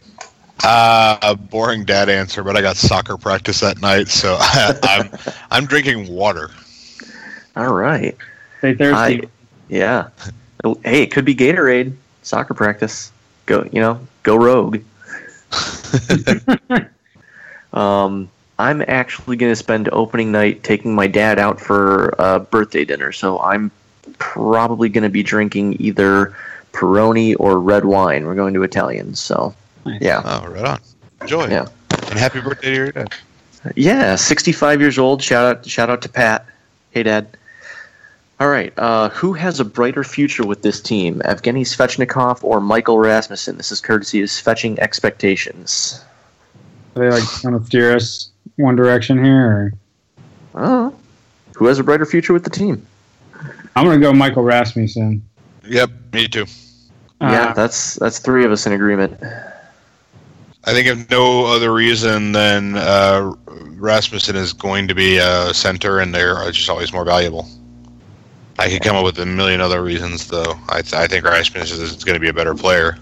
Uh, 0.63 1.17
a 1.21 1.35
boring 1.35 1.85
dad 1.85 2.09
answer, 2.09 2.43
but 2.43 2.57
I 2.57 2.61
got 2.61 2.77
soccer 2.77 3.17
practice 3.17 3.59
that 3.59 3.79
night, 3.81 4.07
so 4.07 4.37
I'm 4.39 5.09
I'm 5.51 5.65
drinking 5.65 6.11
water. 6.11 6.51
All 7.55 7.73
right. 7.73 8.15
Stay 8.59 8.73
thirsty. 8.73 9.23
I, 9.25 9.29
yeah. 9.69 10.09
Hey, 10.83 11.03
it 11.03 11.11
could 11.11 11.25
be 11.25 11.35
Gatorade. 11.35 11.93
Soccer 12.23 12.53
practice. 12.53 13.11
Go, 13.47 13.67
you 13.71 13.81
know, 13.81 13.99
go 14.23 14.35
rogue. 14.35 14.81
um, 17.73 18.29
I'm 18.59 18.83
actually 18.87 19.37
going 19.37 19.51
to 19.51 19.55
spend 19.55 19.89
opening 19.91 20.31
night 20.31 20.63
taking 20.63 20.93
my 20.93 21.07
dad 21.07 21.39
out 21.39 21.59
for 21.59 22.09
a 22.19 22.39
birthday 22.39 22.85
dinner. 22.85 23.11
So 23.11 23.39
I'm 23.39 23.71
probably 24.19 24.89
going 24.89 25.03
to 25.03 25.09
be 25.09 25.23
drinking 25.23 25.77
either 25.79 26.35
Peroni 26.73 27.35
or 27.39 27.59
red 27.59 27.85
wine. 27.85 28.25
We're 28.25 28.35
going 28.35 28.53
to 28.53 28.63
Italian. 28.63 29.15
So, 29.15 29.55
Nice. 29.85 30.01
yeah. 30.01 30.21
Oh, 30.23 30.47
right 30.47 30.65
on. 30.65 30.79
Enjoy. 31.21 31.47
Yeah. 31.47 31.67
And 32.09 32.19
happy 32.19 32.41
birthday 32.41 32.69
to 32.69 32.75
your 32.75 32.91
dad. 32.91 33.13
Yeah, 33.75 34.15
65 34.15 34.79
years 34.81 34.97
old. 34.97 35.21
Shout 35.21 35.57
out, 35.57 35.65
shout 35.65 35.89
out 35.89 36.01
to 36.03 36.09
Pat. 36.09 36.45
Hey, 36.91 37.03
Dad. 37.03 37.36
All 38.39 38.49
right. 38.49 38.71
Uh, 38.77 39.09
who 39.09 39.33
has 39.33 39.59
a 39.59 39.65
brighter 39.65 40.03
future 40.03 40.45
with 40.45 40.61
this 40.61 40.79
team, 40.79 41.21
Evgeny 41.25 41.61
Svechnikov 41.61 42.43
or 42.43 42.61
Michael 42.61 42.99
Rasmussen? 42.99 43.57
This 43.57 43.71
is 43.71 43.81
courtesy 43.81 44.21
of 44.21 44.29
Fetching 44.29 44.79
Expectations. 44.79 46.03
Are 46.95 46.99
they 46.99 47.09
like 47.09 47.27
trying 47.41 47.59
to 47.59 47.65
steer 47.65 47.95
us 47.95 48.29
one 48.57 48.75
direction 48.75 49.23
here? 49.23 49.73
Or? 50.53 50.63
Uh, 50.63 50.91
who 51.55 51.65
has 51.65 51.79
a 51.79 51.83
brighter 51.83 52.05
future 52.05 52.33
with 52.33 52.43
the 52.43 52.49
team? 52.51 52.85
I'm 53.75 53.85
going 53.85 53.99
to 53.99 54.05
go 54.05 54.13
Michael 54.13 54.43
Rasmussen. 54.43 55.23
Yep, 55.65 55.89
me 56.13 56.27
too. 56.27 56.45
yeah, 57.21 57.47
Uh, 57.49 57.53
that's 57.53 57.95
that's 57.95 58.19
three 58.19 58.45
of 58.45 58.51
us 58.51 58.65
in 58.65 58.73
agreement. 58.73 59.19
I 60.63 60.73
think 60.73 60.87
if 60.87 61.09
no 61.09 61.45
other 61.45 61.73
reason 61.73 62.33
than 62.33 62.75
uh, 62.77 63.33
Rasmussen 63.47 64.35
is 64.35 64.53
going 64.53 64.87
to 64.87 64.95
be 64.95 65.17
a 65.17 65.53
center, 65.53 65.99
and 65.99 66.13
they're 66.13 66.51
just 66.51 66.69
always 66.69 66.93
more 66.93 67.05
valuable. 67.05 67.47
I 68.59 68.69
could 68.69 68.81
come 68.81 68.95
up 68.95 69.03
with 69.03 69.19
a 69.19 69.25
million 69.25 69.61
other 69.61 69.83
reasons, 69.83 70.27
though. 70.27 70.57
I, 70.69 70.81
th- 70.81 70.93
I 70.93 71.07
think 71.07 71.25
Rasmussen 71.25 71.81
is 71.81 72.03
going 72.03 72.15
to 72.15 72.19
be 72.19 72.29
a 72.29 72.33
better 72.33 72.55
player. 72.55 72.97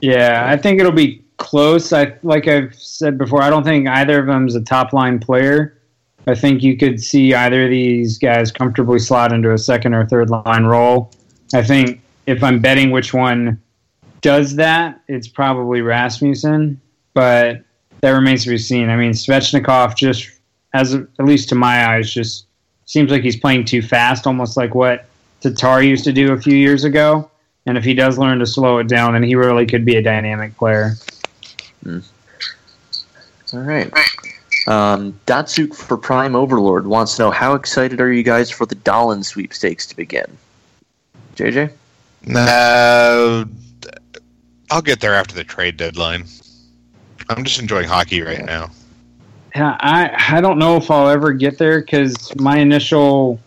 Yeah, 0.00 0.44
I 0.46 0.56
think 0.56 0.78
it'll 0.78 0.92
be 0.92 1.24
close. 1.38 1.92
I 1.92 2.16
like 2.22 2.46
I've 2.48 2.74
said 2.74 3.18
before. 3.18 3.42
I 3.42 3.50
don't 3.50 3.64
think 3.64 3.88
either 3.88 4.20
of 4.20 4.26
them 4.26 4.46
is 4.46 4.54
a 4.54 4.62
top 4.62 4.92
line 4.92 5.18
player. 5.18 5.80
I 6.28 6.34
think 6.34 6.62
you 6.62 6.76
could 6.76 7.00
see 7.00 7.34
either 7.34 7.64
of 7.64 7.70
these 7.70 8.18
guys 8.18 8.50
comfortably 8.50 8.98
slot 8.98 9.32
into 9.32 9.52
a 9.52 9.58
second 9.58 9.94
or 9.94 10.06
third 10.06 10.28
line 10.28 10.64
role. 10.64 11.12
I 11.54 11.62
think 11.62 12.00
if 12.26 12.42
I'm 12.42 12.60
betting 12.60 12.90
which 12.90 13.14
one 13.14 13.60
does 14.22 14.56
that, 14.56 15.00
it's 15.06 15.28
probably 15.28 15.82
Rasmussen, 15.82 16.80
but 17.14 17.62
that 18.00 18.10
remains 18.10 18.42
to 18.44 18.50
be 18.50 18.58
seen. 18.58 18.90
I 18.90 18.96
mean, 18.96 19.12
Svechnikov 19.12 19.94
just, 19.96 20.28
as 20.74 20.94
at 20.94 21.24
least 21.24 21.48
to 21.50 21.54
my 21.54 21.94
eyes, 21.94 22.12
just 22.12 22.45
seems 22.86 23.10
like 23.10 23.22
he's 23.22 23.36
playing 23.36 23.64
too 23.66 23.82
fast, 23.82 24.26
almost 24.26 24.56
like 24.56 24.74
what 24.74 25.06
Tatar 25.40 25.82
used 25.82 26.04
to 26.04 26.12
do 26.12 26.32
a 26.32 26.40
few 26.40 26.56
years 26.56 26.84
ago. 26.84 27.30
And 27.66 27.76
if 27.76 27.84
he 27.84 27.94
does 27.94 28.16
learn 28.16 28.38
to 28.38 28.46
slow 28.46 28.78
it 28.78 28.88
down, 28.88 29.12
then 29.12 29.24
he 29.24 29.34
really 29.34 29.66
could 29.66 29.84
be 29.84 29.96
a 29.96 30.02
dynamic 30.02 30.56
player. 30.56 30.94
All 33.52 33.60
right. 33.60 33.92
Um, 34.66 35.18
Datsyuk 35.26 35.74
for 35.74 35.96
Prime 35.96 36.34
Overlord 36.34 36.86
wants 36.86 37.16
to 37.16 37.22
know 37.22 37.30
how 37.30 37.54
excited 37.54 38.00
are 38.00 38.12
you 38.12 38.22
guys 38.22 38.50
for 38.50 38.66
the 38.66 38.74
Dahlin 38.76 39.24
sweepstakes 39.24 39.86
to 39.86 39.96
begin? 39.96 40.38
JJ? 41.36 41.72
Nah, 42.24 43.44
I'll 44.70 44.82
get 44.82 45.00
there 45.00 45.14
after 45.14 45.34
the 45.34 45.44
trade 45.44 45.76
deadline. 45.76 46.24
I'm 47.28 47.44
just 47.44 47.60
enjoying 47.60 47.86
hockey 47.86 48.22
right 48.22 48.44
now. 48.44 48.70
I 49.58 50.14
I 50.30 50.40
don't 50.40 50.58
know 50.58 50.76
if 50.76 50.90
I'll 50.90 51.08
ever 51.08 51.32
get 51.32 51.58
there 51.58 51.80
because 51.80 52.34
my 52.36 52.58
initial 52.58 53.40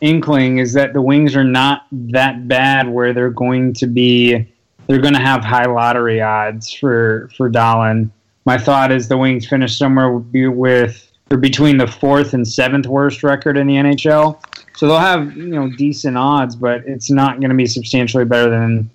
inkling 0.00 0.58
is 0.58 0.72
that 0.74 0.92
the 0.92 1.02
Wings 1.02 1.34
are 1.36 1.44
not 1.44 1.86
that 1.92 2.48
bad 2.48 2.88
where 2.88 3.12
they're 3.12 3.30
going 3.30 3.72
to 3.74 3.86
be 3.86 4.46
they're 4.86 5.00
going 5.00 5.14
to 5.14 5.20
have 5.20 5.44
high 5.44 5.66
lottery 5.66 6.20
odds 6.20 6.72
for 6.72 7.30
for 7.36 7.50
Dahlin. 7.50 8.10
My 8.44 8.58
thought 8.58 8.90
is 8.90 9.08
the 9.08 9.18
Wings 9.18 9.46
finish 9.46 9.76
somewhere 9.76 10.10
with 10.12 11.04
or 11.30 11.36
between 11.36 11.76
the 11.76 11.86
fourth 11.86 12.32
and 12.32 12.46
seventh 12.46 12.86
worst 12.86 13.22
record 13.22 13.58
in 13.58 13.66
the 13.66 13.74
NHL, 13.74 14.40
so 14.76 14.88
they'll 14.88 14.98
have 14.98 15.36
you 15.36 15.48
know 15.48 15.70
decent 15.76 16.16
odds, 16.16 16.56
but 16.56 16.86
it's 16.86 17.10
not 17.10 17.40
going 17.40 17.50
to 17.50 17.56
be 17.56 17.66
substantially 17.66 18.24
better 18.24 18.48
than 18.48 18.90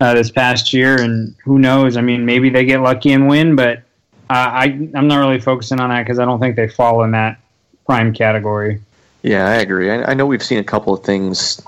uh, 0.00 0.14
this 0.14 0.30
past 0.30 0.72
year. 0.72 1.00
And 1.00 1.34
who 1.44 1.58
knows? 1.58 1.96
I 1.96 2.00
mean, 2.00 2.24
maybe 2.24 2.48
they 2.48 2.64
get 2.64 2.80
lucky 2.80 3.12
and 3.12 3.28
win, 3.28 3.56
but 3.56 3.82
uh, 4.28 4.32
I 4.32 4.64
I'm 4.94 5.08
not 5.08 5.18
really 5.18 5.40
focusing 5.40 5.80
on 5.80 5.90
that 5.90 6.02
because 6.02 6.18
I 6.18 6.24
don't 6.24 6.40
think 6.40 6.56
they 6.56 6.68
fall 6.68 7.02
in 7.04 7.12
that 7.12 7.38
prime 7.86 8.12
category. 8.12 8.80
Yeah, 9.22 9.48
I 9.48 9.54
agree. 9.54 9.90
I, 9.90 10.10
I 10.10 10.14
know 10.14 10.26
we've 10.26 10.42
seen 10.42 10.58
a 10.58 10.64
couple 10.64 10.94
of 10.94 11.04
things, 11.04 11.60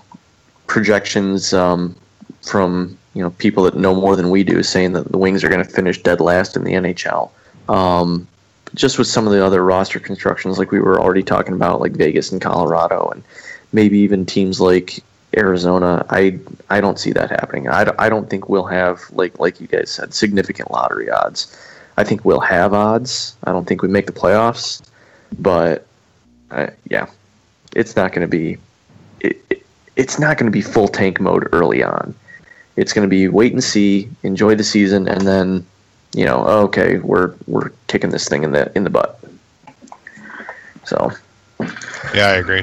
projections 0.67 1.53
um, 1.53 1.97
from 2.43 2.97
you 3.15 3.23
know 3.23 3.31
people 3.31 3.63
that 3.65 3.77
know 3.77 3.95
more 3.95 4.17
than 4.17 4.31
we 4.31 4.45
do, 4.45 4.63
saying 4.63 4.93
that 4.93 5.11
the 5.11 5.19
Wings 5.19 5.45
are 5.45 5.49
going 5.49 5.65
to 5.65 5.71
finish 5.71 6.03
dead 6.03 6.21
last 6.21 6.57
in 6.57 6.65
the 6.65 6.73
NHL. 6.73 7.31
Um, 7.69 8.27
just 8.75 8.99
with 8.99 9.07
some 9.07 9.27
of 9.27 9.33
the 9.33 9.45
other 9.45 9.65
roster 9.65 9.99
constructions, 10.01 10.59
like 10.59 10.73
we 10.73 10.81
were 10.81 11.01
already 11.01 11.23
talking 11.23 11.55
about, 11.55 11.81
like 11.81 11.93
Vegas 11.93 12.33
and 12.33 12.41
Colorado, 12.41 13.09
and 13.11 13.23
maybe 13.73 13.99
even 13.99 14.27
teams 14.27 14.61
like 14.61 15.03
Arizona. 15.37 16.05
I 16.11 16.39
I 16.71 16.81
don't 16.81 16.99
see 16.99 17.13
that 17.13 17.31
happening. 17.31 17.69
I, 17.69 17.93
I 17.99 18.09
don't 18.09 18.29
think 18.29 18.49
we'll 18.49 18.67
have 18.67 19.03
like 19.13 19.39
like 19.39 19.61
you 19.61 19.67
guys 19.67 19.91
said 19.91 20.15
significant 20.15 20.71
lottery 20.71 21.11
odds. 21.11 21.57
I 21.99 22.05
think 22.05 22.25
we'll 22.25 22.39
have 22.39 22.73
odds. 22.73 23.37
I 23.43 23.51
don't 23.51 23.67
think 23.67 23.83
we 23.83 23.89
make 23.89 24.07
the 24.07 24.13
playoffs, 24.13 24.81
but 25.37 25.85
uh, 26.53 26.69
yeah, 26.89 27.09
it's 27.75 27.97
not 27.97 28.13
going 28.13 28.23
to 28.23 28.31
be 28.31 28.57
it, 29.21 29.45
it, 29.51 29.67
it's 29.97 30.17
not 30.17 30.39
going 30.39 30.47
to 30.47 30.53
be 30.53 30.63
full 30.63 30.87
tank 30.87 31.21
mode 31.21 31.49
early 31.51 31.83
on. 31.83 32.15
It's 32.77 32.93
going 32.93 33.05
to 33.05 33.11
be 33.11 33.27
wait 33.27 33.53
and 33.53 33.65
see, 33.65 34.09
enjoy 34.23 34.55
the 34.55 34.63
season, 34.63 35.09
and 35.09 35.23
then 35.23 35.67
you 36.15 36.25
know, 36.25 36.47
okay, 36.47 36.99
we're 36.99 37.35
we're 37.49 37.71
kicking 37.89 38.11
this 38.11 38.29
thing 38.29 38.45
in 38.45 38.53
the 38.53 38.71
in 38.77 38.85
the 38.85 38.91
butt. 38.91 39.21
So, 40.85 41.11
Yeah, 42.15 42.29
I 42.29 42.37
agree. 42.37 42.63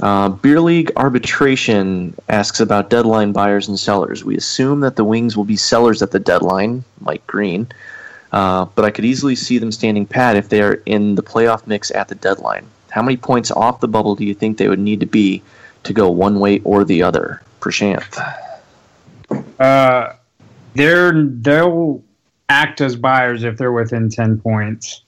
Uh, 0.00 0.28
beer 0.28 0.60
league 0.60 0.90
arbitration 0.96 2.14
asks 2.28 2.60
about 2.60 2.90
deadline 2.90 3.32
buyers 3.32 3.68
and 3.68 3.78
sellers. 3.78 4.24
We 4.24 4.36
assume 4.36 4.80
that 4.80 4.96
the 4.96 5.04
Wings 5.04 5.36
will 5.36 5.44
be 5.44 5.56
sellers 5.56 6.02
at 6.02 6.10
the 6.10 6.18
deadline, 6.18 6.84
Mike 7.00 7.26
Green, 7.26 7.68
uh, 8.32 8.64
but 8.64 8.84
I 8.84 8.90
could 8.90 9.04
easily 9.04 9.36
see 9.36 9.58
them 9.58 9.70
standing 9.70 10.06
pat 10.06 10.36
if 10.36 10.48
they 10.48 10.62
are 10.62 10.82
in 10.86 11.14
the 11.14 11.22
playoff 11.22 11.66
mix 11.66 11.90
at 11.92 12.08
the 12.08 12.16
deadline. 12.16 12.66
How 12.90 13.02
many 13.02 13.16
points 13.16 13.50
off 13.50 13.80
the 13.80 13.88
bubble 13.88 14.16
do 14.16 14.24
you 14.24 14.34
think 14.34 14.58
they 14.58 14.68
would 14.68 14.80
need 14.80 15.00
to 15.00 15.06
be 15.06 15.42
to 15.84 15.92
go 15.92 16.10
one 16.10 16.40
way 16.40 16.60
or 16.60 16.84
the 16.84 17.02
other? 17.02 17.42
Prashanth. 17.60 18.18
Uh, 19.58 20.12
they're 20.74 21.24
they'll 21.24 22.02
act 22.48 22.80
as 22.80 22.96
buyers 22.96 23.42
if 23.44 23.56
they're 23.56 23.72
within 23.72 24.10
ten 24.10 24.40
points. 24.40 25.02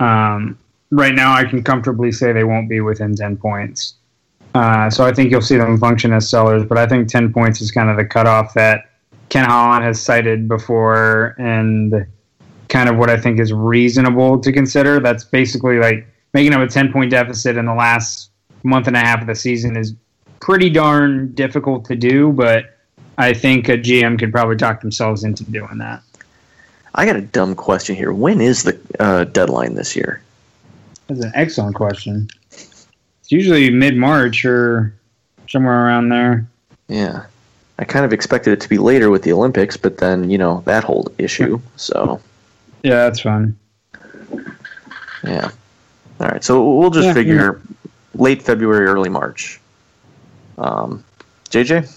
Um, 0.00 0.58
right 0.90 1.14
now, 1.14 1.32
I 1.32 1.44
can 1.44 1.62
comfortably 1.62 2.12
say 2.12 2.32
they 2.32 2.44
won't 2.44 2.68
be 2.68 2.80
within 2.80 3.14
ten 3.14 3.36
points. 3.36 3.94
Uh, 4.54 4.90
so 4.90 5.04
I 5.04 5.12
think 5.12 5.30
you'll 5.30 5.40
see 5.40 5.56
them 5.56 5.78
function 5.78 6.12
as 6.12 6.28
sellers, 6.28 6.64
but 6.64 6.78
I 6.78 6.86
think 6.86 7.08
ten 7.08 7.32
points 7.32 7.60
is 7.60 7.70
kind 7.70 7.88
of 7.88 7.96
the 7.96 8.04
cutoff 8.04 8.54
that 8.54 8.90
Ken 9.28 9.44
Holland 9.44 9.84
has 9.84 10.00
cited 10.00 10.48
before, 10.48 11.34
and 11.38 12.06
kind 12.68 12.88
of 12.88 12.96
what 12.96 13.08
I 13.10 13.16
think 13.16 13.40
is 13.40 13.52
reasonable 13.52 14.38
to 14.40 14.52
consider. 14.52 15.00
That's 15.00 15.24
basically 15.24 15.78
like 15.78 16.06
making 16.34 16.52
up 16.52 16.60
a 16.60 16.66
ten 16.66 16.92
point 16.92 17.10
deficit 17.10 17.56
in 17.56 17.64
the 17.66 17.74
last 17.74 18.30
month 18.62 18.86
and 18.86 18.96
a 18.96 19.00
half 19.00 19.20
of 19.20 19.26
the 19.26 19.34
season 19.34 19.76
is 19.76 19.94
pretty 20.40 20.70
darn 20.70 21.32
difficult 21.34 21.84
to 21.86 21.96
do, 21.96 22.32
but 22.32 22.78
I 23.18 23.32
think 23.32 23.68
a 23.68 23.78
GM 23.78 24.18
could 24.18 24.32
probably 24.32 24.56
talk 24.56 24.80
themselves 24.80 25.24
into 25.24 25.44
doing 25.44 25.78
that. 25.78 26.02
I 26.94 27.06
got 27.06 27.16
a 27.16 27.22
dumb 27.22 27.54
question 27.54 27.96
here. 27.96 28.12
When 28.12 28.40
is 28.40 28.64
the 28.64 28.78
uh, 29.00 29.24
deadline 29.24 29.76
this 29.76 29.96
year? 29.96 30.20
That's 31.06 31.24
an 31.24 31.32
excellent 31.34 31.74
question. 31.74 32.28
It's 33.32 33.38
usually 33.38 33.70
mid 33.70 33.96
March 33.96 34.44
or 34.44 34.92
somewhere 35.48 35.86
around 35.86 36.10
there. 36.10 36.46
Yeah. 36.88 37.24
I 37.78 37.84
kind 37.84 38.04
of 38.04 38.12
expected 38.12 38.52
it 38.52 38.60
to 38.60 38.68
be 38.68 38.76
later 38.76 39.08
with 39.08 39.22
the 39.22 39.32
Olympics, 39.32 39.74
but 39.74 39.96
then, 39.96 40.28
you 40.28 40.36
know, 40.36 40.62
that 40.66 40.84
whole 40.84 41.10
issue. 41.16 41.58
So, 41.76 42.20
Yeah, 42.82 42.96
that's 42.96 43.20
fine. 43.20 43.56
yeah. 45.24 45.50
All 46.20 46.28
right. 46.28 46.44
So 46.44 46.76
we'll 46.76 46.90
just 46.90 47.06
Yeah, 47.06 47.14
figure 47.14 47.62
late 48.14 48.42
February, 48.42 48.84
early 48.84 49.08
March. 49.08 49.58
Um, 50.58 51.02
JJ? 51.48 51.90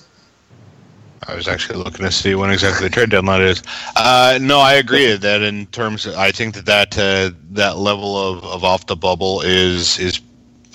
I 1.28 1.36
was 1.36 1.50
actually 1.50 1.80
looking 1.80 2.06
to 2.06 2.14
see 2.14 2.36
when 2.36 2.50
exactly 2.50 2.88
the 2.88 2.94
trade 2.94 3.10
deadline 3.10 3.42
is. 3.42 3.62
Uh, 3.98 4.40
no, 4.42 4.60
I 4.62 4.76
agree 4.76 5.14
that 5.18 5.42
in 5.42 5.66
terms, 5.68 6.06
of, 6.06 6.16
I 6.16 6.32
think 6.32 6.56
that 6.56 6.66
that 6.66 6.98
uh, 6.98 7.36
that 7.52 7.78
level 7.78 8.16
of, 8.16 8.46
of 8.46 8.64
off 8.64 8.86
the 8.86 8.96
bubble 8.96 9.42
is 9.42 10.00
is 10.00 10.22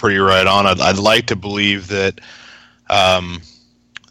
pretty 0.01 0.19
right 0.19 0.47
on. 0.47 0.67
I'd, 0.67 0.81
I'd 0.81 0.99
like 0.99 1.27
to 1.27 1.37
believe 1.37 1.89
that 1.89 2.21
um, 2.89 3.43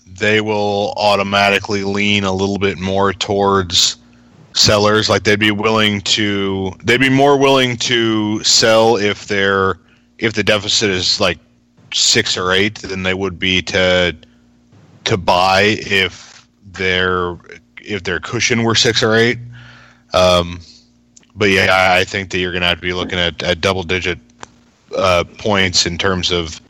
they 0.05 0.39
will 0.39 0.93
automatically 0.95 1.83
lean 1.83 2.23
a 2.23 2.31
little 2.31 2.59
bit 2.59 2.77
more 2.77 3.11
towards 3.11 3.97
sellers. 4.53 5.09
Like 5.09 5.23
they'd 5.23 5.39
be 5.39 5.51
willing 5.51 6.01
to, 6.01 6.71
they'd 6.83 6.99
be 6.99 7.09
more 7.09 7.37
willing 7.37 7.75
to 7.77 8.43
sell 8.43 8.97
if 8.97 9.27
they're 9.27 9.79
if 10.19 10.33
the 10.33 10.43
deficit 10.43 10.89
is 10.89 11.19
like 11.19 11.39
six 11.93 12.37
or 12.37 12.51
eight 12.51 12.75
than 12.79 13.03
they 13.03 13.13
would 13.13 13.39
be 13.39 13.61
to 13.63 14.15
to 15.05 15.17
buy 15.17 15.77
if 15.79 16.47
their 16.63 17.37
if 17.81 18.03
their 18.03 18.19
cushion 18.19 18.63
were 18.63 18.75
six 18.75 19.01
or 19.01 19.15
eight. 19.15 19.39
Um, 20.13 20.59
but 21.35 21.49
yeah, 21.49 21.95
I, 21.97 22.03
think 22.03 22.31
that 22.31 22.39
you're 22.39 22.51
going 22.51 22.61
to 22.61 22.67
have 22.67 22.79
to 22.79 22.81
be 22.81 22.93
looking 22.93 23.17
at, 23.19 23.41
at 23.43 23.61
double 23.61 23.83
digit 23.83 24.19
uh, 24.95 25.23
points 25.37 25.85
in 25.85 25.97
terms 25.97 26.31
of 26.31 26.61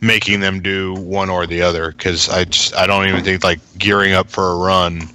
making 0.00 0.40
them 0.40 0.60
do 0.60 0.94
one 0.94 1.30
or 1.30 1.46
the 1.46 1.62
other. 1.62 1.92
Because 1.92 2.28
I 2.28 2.44
just 2.44 2.74
I 2.74 2.86
don't 2.86 3.08
even 3.08 3.24
think 3.24 3.44
like 3.44 3.60
gearing 3.78 4.12
up 4.12 4.28
for 4.28 4.52
a 4.52 4.56
run 4.56 5.08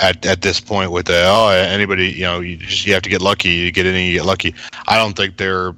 at, 0.00 0.24
at 0.24 0.42
this 0.42 0.60
point 0.60 0.90
with 0.90 1.06
the 1.06 1.24
oh 1.26 1.48
anybody 1.48 2.08
you 2.08 2.22
know 2.22 2.40
you 2.40 2.56
just 2.56 2.86
you 2.86 2.94
have 2.94 3.02
to 3.02 3.10
get 3.10 3.20
lucky 3.20 3.50
you 3.50 3.70
get 3.70 3.86
in 3.86 3.94
and 3.94 4.06
you 4.06 4.14
get 4.14 4.24
lucky. 4.24 4.54
I 4.88 4.96
don't 4.96 5.16
think 5.16 5.36
they're 5.36 5.74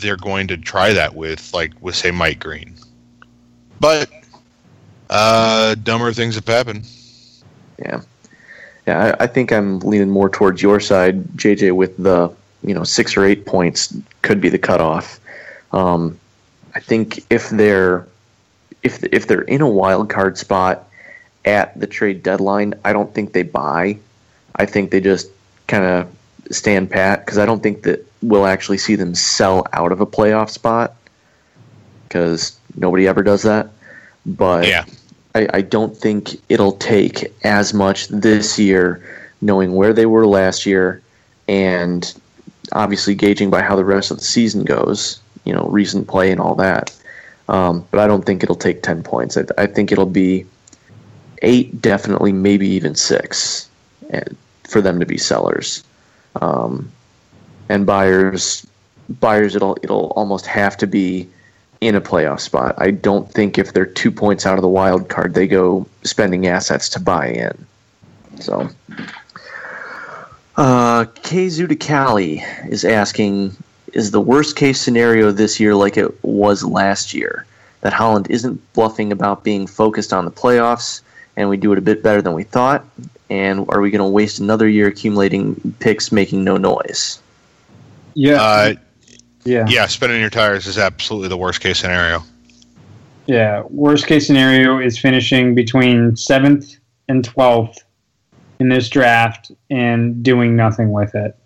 they're 0.00 0.16
going 0.16 0.46
to 0.48 0.56
try 0.56 0.92
that 0.92 1.14
with 1.14 1.52
like 1.52 1.72
with 1.80 1.94
say 1.94 2.10
Mike 2.10 2.40
Green, 2.40 2.74
but 3.80 4.10
uh, 5.10 5.74
dumber 5.76 6.12
things 6.12 6.34
have 6.34 6.46
happened. 6.46 6.88
Yeah, 7.78 8.02
yeah. 8.86 9.16
I, 9.18 9.24
I 9.24 9.26
think 9.26 9.52
I'm 9.52 9.80
leaning 9.80 10.10
more 10.10 10.28
towards 10.28 10.62
your 10.62 10.80
side, 10.80 11.24
JJ, 11.36 11.72
with 11.72 11.96
the 11.96 12.32
you 12.64 12.74
know 12.74 12.84
six 12.84 13.16
or 13.16 13.24
eight 13.24 13.46
points 13.46 13.96
could 14.22 14.40
be 14.40 14.48
the 14.48 14.58
cutoff. 14.58 15.20
Um, 15.72 16.18
I 16.74 16.80
think 16.80 17.24
if 17.30 17.50
they're 17.50 18.06
if 18.82 19.02
if 19.04 19.26
they're 19.26 19.42
in 19.42 19.60
a 19.60 19.68
wild 19.68 20.10
card 20.10 20.38
spot 20.38 20.88
at 21.44 21.78
the 21.78 21.86
trade 21.86 22.22
deadline, 22.22 22.74
I 22.84 22.92
don't 22.92 23.12
think 23.14 23.32
they 23.32 23.42
buy. 23.42 23.98
I 24.56 24.66
think 24.66 24.90
they 24.90 25.00
just 25.00 25.28
kind 25.66 25.84
of 25.84 26.08
stand 26.50 26.90
pat 26.90 27.24
because 27.24 27.38
I 27.38 27.46
don't 27.46 27.62
think 27.62 27.82
that 27.82 28.06
we'll 28.22 28.46
actually 28.46 28.78
see 28.78 28.94
them 28.94 29.14
sell 29.14 29.66
out 29.72 29.92
of 29.92 30.00
a 30.00 30.06
playoff 30.06 30.50
spot 30.50 30.94
because 32.08 32.58
nobody 32.76 33.06
ever 33.06 33.22
does 33.22 33.42
that. 33.42 33.68
But 34.26 34.66
Yeah. 34.66 34.84
I, 35.34 35.48
I 35.52 35.60
don't 35.62 35.96
think 35.96 36.40
it'll 36.48 36.72
take 36.72 37.32
as 37.44 37.74
much 37.74 38.08
this 38.08 38.58
year, 38.58 39.02
knowing 39.40 39.74
where 39.74 39.92
they 39.92 40.06
were 40.06 40.26
last 40.26 40.64
year, 40.64 41.02
and 41.48 42.14
obviously 42.72 43.14
gauging 43.14 43.50
by 43.50 43.62
how 43.62 43.76
the 43.76 43.84
rest 43.84 44.10
of 44.10 44.18
the 44.18 44.24
season 44.24 44.64
goes. 44.64 45.20
You 45.44 45.52
know, 45.52 45.66
recent 45.68 46.08
play 46.08 46.30
and 46.30 46.40
all 46.40 46.54
that. 46.54 46.94
Um, 47.48 47.86
but 47.90 48.00
I 48.00 48.06
don't 48.06 48.24
think 48.24 48.42
it'll 48.42 48.56
take 48.56 48.82
ten 48.82 49.02
points. 49.02 49.36
I, 49.36 49.44
I 49.58 49.66
think 49.66 49.92
it'll 49.92 50.06
be 50.06 50.46
eight, 51.42 51.80
definitely, 51.82 52.32
maybe 52.32 52.66
even 52.66 52.94
six, 52.94 53.68
for 54.62 54.80
them 54.80 54.98
to 55.00 55.06
be 55.06 55.18
sellers. 55.18 55.84
Um, 56.40 56.90
and 57.68 57.84
buyers, 57.84 58.66
buyers, 59.20 59.54
it'll 59.54 59.76
it'll 59.82 60.10
almost 60.16 60.46
have 60.46 60.76
to 60.78 60.86
be 60.86 61.28
in 61.80 61.94
a 61.94 62.00
playoff 62.00 62.40
spot. 62.40 62.74
I 62.78 62.90
don't 62.90 63.30
think 63.30 63.58
if 63.58 63.74
they're 63.74 63.84
two 63.84 64.10
points 64.10 64.46
out 64.46 64.56
of 64.56 64.62
the 64.62 64.68
wild 64.68 65.10
card, 65.10 65.34
they 65.34 65.46
go 65.46 65.86
spending 66.02 66.46
assets 66.46 66.88
to 66.90 67.00
buy 67.00 67.28
in. 67.28 67.66
So, 68.40 68.70
uh, 70.56 71.04
K 71.22 71.46
Zudicali 71.46 72.42
is 72.68 72.84
asking 72.84 73.56
Is 73.92 74.10
the 74.10 74.20
worst 74.20 74.56
case 74.56 74.80
scenario 74.80 75.30
this 75.30 75.58
year 75.60 75.74
like 75.74 75.96
it 75.96 76.22
was 76.24 76.64
last 76.64 77.14
year? 77.14 77.46
That 77.82 77.92
Holland 77.92 78.28
isn't 78.30 78.72
bluffing 78.72 79.12
about 79.12 79.44
being 79.44 79.66
focused 79.66 80.12
on 80.12 80.24
the 80.24 80.30
playoffs 80.30 81.02
and 81.36 81.48
we 81.48 81.56
do 81.56 81.72
it 81.72 81.78
a 81.78 81.82
bit 81.82 82.02
better 82.02 82.22
than 82.22 82.32
we 82.32 82.44
thought? 82.44 82.84
And 83.30 83.66
are 83.68 83.80
we 83.80 83.90
going 83.90 83.98
to 84.00 84.08
waste 84.08 84.38
another 84.38 84.68
year 84.68 84.86
accumulating 84.88 85.74
picks 85.80 86.12
making 86.12 86.44
no 86.44 86.56
noise? 86.56 87.20
Yeah, 88.14 88.40
Uh, 88.40 88.74
yeah, 89.44 89.66
yeah, 89.68 89.86
spinning 89.86 90.20
your 90.20 90.30
tires 90.30 90.66
is 90.66 90.78
absolutely 90.78 91.28
the 91.28 91.36
worst 91.36 91.60
case 91.60 91.78
scenario. 91.78 92.22
yeah. 93.26 93.62
Worst 93.68 94.06
case 94.06 94.26
scenario 94.26 94.78
is 94.78 94.98
finishing 94.98 95.54
between 95.54 96.16
seventh 96.16 96.76
and 97.08 97.22
twelfth 97.24 97.83
in 98.64 98.70
this 98.70 98.88
draft 98.88 99.52
and 99.68 100.22
doing 100.22 100.56
nothing 100.56 100.90
with 100.90 101.14
it. 101.14 101.36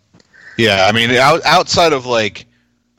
Yeah, 0.57 0.87
I 0.89 0.93
mean, 0.93 1.11
out, 1.11 1.45
outside 1.45 1.93
of 1.93 2.07
like 2.07 2.47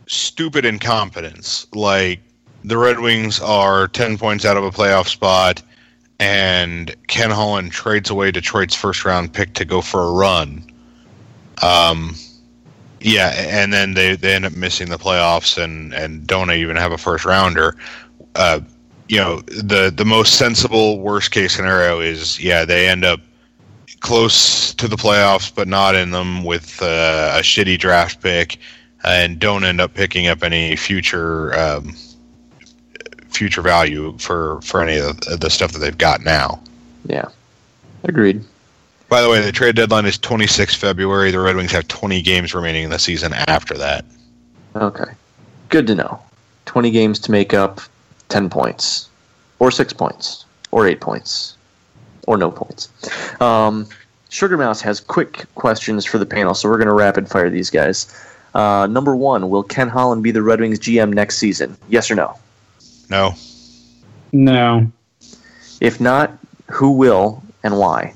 stupid 0.08 0.66
incompetence, 0.66 1.66
like 1.74 2.20
the 2.66 2.78
Red 2.78 3.00
Wings 3.00 3.40
are 3.40 3.88
10 3.88 4.18
points 4.18 4.44
out 4.44 4.58
of 4.58 4.66
a 4.66 4.72
playoff 4.72 5.08
spot, 5.08 5.62
and 6.20 6.94
Ken 7.08 7.32
Holland 7.32 7.72
trades 7.72 8.10
away 8.10 8.32
Detroit's 8.32 8.76
first 8.76 9.06
round 9.06 9.34
pick 9.34 9.54
to 9.54 9.64
go 9.64 9.82
for 9.82 10.04
a 10.04 10.12
run. 10.12 10.70
Um, 11.62 12.16
yeah, 13.00 13.30
and 13.38 13.72
then 13.72 13.94
they, 13.94 14.18
they 14.18 14.36
end 14.36 14.44
up 14.44 14.54
missing 14.54 14.90
the 14.90 14.98
playoffs 14.98 15.62
and, 15.62 15.94
and 15.94 16.28
don't 16.28 16.52
even 16.52 16.76
have 16.76 16.92
a 16.92 16.98
first 16.98 17.24
rounder. 17.24 17.78
Uh, 18.36 18.60
you 19.08 19.18
know, 19.18 19.40
the, 19.48 19.94
the 19.96 20.06
most 20.06 20.36
sensible 20.36 21.00
worst 21.00 21.32
case 21.32 21.56
scenario 21.56 22.02
is, 22.02 22.38
yeah, 22.38 22.66
they 22.66 22.90
end 22.90 23.06
up 23.06 23.22
close 24.00 24.74
to 24.76 24.88
the 24.88 24.96
playoffs, 24.96 25.54
but 25.54 25.68
not 25.68 25.96
in 25.96 26.12
them 26.12 26.44
with 26.44 26.82
uh, 26.82 27.36
a 27.36 27.42
shitty 27.42 27.78
draft 27.80 28.22
pick, 28.22 28.58
and 29.04 29.40
don't 29.40 29.64
end 29.64 29.82
up 29.82 29.94
picking 29.94 30.28
up 30.28 30.44
any 30.44 30.76
future 30.76 31.58
um, 31.58 31.94
future 33.30 33.62
value 33.62 34.18
for 34.18 34.62
for 34.62 34.82
any 34.82 34.98
of 34.98 35.20
the 35.40 35.50
stuff 35.50 35.72
that 35.72 35.80
they've 35.80 35.98
got 35.98 36.22
now. 36.24 36.62
Yeah. 37.06 37.30
Agreed. 38.04 38.44
By 39.10 39.22
the 39.22 39.30
way, 39.30 39.42
the 39.42 39.52
trade 39.52 39.76
deadline 39.76 40.06
is 40.06 40.18
26 40.18 40.76
February. 40.76 41.32
The 41.32 41.40
Red 41.40 41.56
Wings 41.56 41.72
have 41.72 41.88
20 41.88 42.22
games 42.22 42.54
remaining 42.54 42.84
in 42.84 42.90
the 42.92 43.00
season 43.00 43.34
after 43.48 43.76
that. 43.76 44.06
Okay. 44.76 45.12
Good 45.70 45.88
to 45.88 45.96
know. 45.96 46.20
20 46.66 46.92
games 46.92 47.18
to 47.20 47.32
make 47.32 47.54
up 47.54 47.82
10 48.30 48.50
points, 48.50 49.10
or 49.58 49.72
6 49.72 49.94
points, 49.94 50.46
or 50.70 50.88
8 50.88 51.02
points, 51.02 51.58
or 52.30 52.38
no 52.38 52.52
points. 52.52 52.90
Um, 53.42 53.88
Sugar 54.30 54.56
Mouse 54.56 54.82
has 54.82 55.00
quick 55.00 55.46
questions 55.56 56.06
for 56.06 56.20
the 56.20 56.28
panel, 56.28 56.54
so 56.54 56.70
we're 56.70 56.78
going 56.78 56.88
to 56.88 56.94
rapid 56.94 57.28
fire 57.28 57.50
these 57.50 57.72
guys. 57.72 58.06
Uh, 58.54 58.86
number 58.88 59.16
one, 59.16 59.50
will 59.50 59.64
Ken 59.64 59.90
Holland 59.90 60.22
be 60.22 60.30
the 60.30 60.44
Red 60.44 60.62
Wings 60.62 60.80
GM 60.80 61.12
next 61.12 61.40
season? 61.40 61.76
Yes 61.90 62.12
or 62.12 62.16
no? 62.16 62.38
No, 63.10 63.34
No, 64.32 64.92
If 65.82 66.00
not, 66.00 66.38
who 66.68 66.92
will 66.92 67.42
and 67.64 67.80
why? 67.80 68.14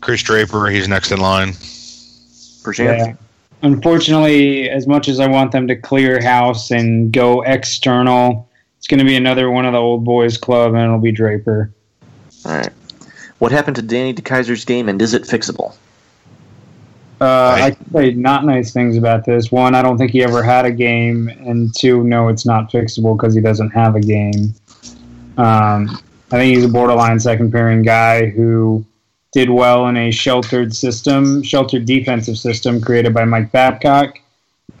Chris 0.00 0.24
Draper, 0.24 0.66
he's 0.66 0.88
next 0.88 1.12
in 1.12 1.20
line. 1.20 1.50
Prashant? 1.50 2.98
Yeah. 2.98 3.14
Unfortunately, 3.62 4.68
as 4.68 4.88
much 4.88 5.06
as 5.06 5.20
I 5.20 5.28
want 5.28 5.52
them 5.52 5.68
to 5.68 5.76
clear 5.76 6.20
house 6.20 6.72
and 6.72 7.12
go 7.12 7.42
external, 7.42 8.48
it's 8.78 8.88
going 8.88 8.98
to 8.98 9.04
be 9.04 9.14
another 9.14 9.48
one 9.52 9.64
of 9.64 9.72
the 9.72 9.78
old 9.78 10.04
boys 10.04 10.36
club, 10.36 10.74
and 10.74 10.82
it'll 10.82 10.98
be 10.98 11.12
Draper. 11.12 11.70
All 12.44 12.52
right. 12.52 12.72
What 13.38 13.52
happened 13.52 13.76
to 13.76 13.82
Danny 13.82 14.14
DeKeyser's 14.14 14.64
game, 14.64 14.88
and 14.88 15.00
is 15.00 15.14
it 15.14 15.22
fixable? 15.22 15.74
Uh, 17.20 17.58
I 17.58 17.70
can 17.70 17.92
say 17.92 18.10
not 18.12 18.44
nice 18.44 18.72
things 18.72 18.96
about 18.96 19.24
this. 19.24 19.50
One, 19.50 19.74
I 19.74 19.82
don't 19.82 19.96
think 19.96 20.10
he 20.10 20.22
ever 20.22 20.42
had 20.42 20.66
a 20.66 20.70
game, 20.70 21.28
and 21.28 21.74
two, 21.74 22.04
no, 22.04 22.28
it's 22.28 22.44
not 22.44 22.70
fixable 22.70 23.16
because 23.16 23.34
he 23.34 23.40
doesn't 23.40 23.70
have 23.70 23.94
a 23.94 24.00
game. 24.00 24.54
Um, 25.38 25.98
I 26.30 26.38
think 26.38 26.56
he's 26.56 26.64
a 26.64 26.68
borderline 26.68 27.18
second 27.20 27.52
pairing 27.52 27.82
guy 27.82 28.26
who 28.26 28.84
did 29.32 29.48
well 29.48 29.86
in 29.88 29.96
a 29.96 30.10
sheltered 30.10 30.74
system, 30.74 31.42
sheltered 31.42 31.86
defensive 31.86 32.38
system 32.38 32.80
created 32.80 33.14
by 33.14 33.24
Mike 33.24 33.52
Babcock. 33.52 34.18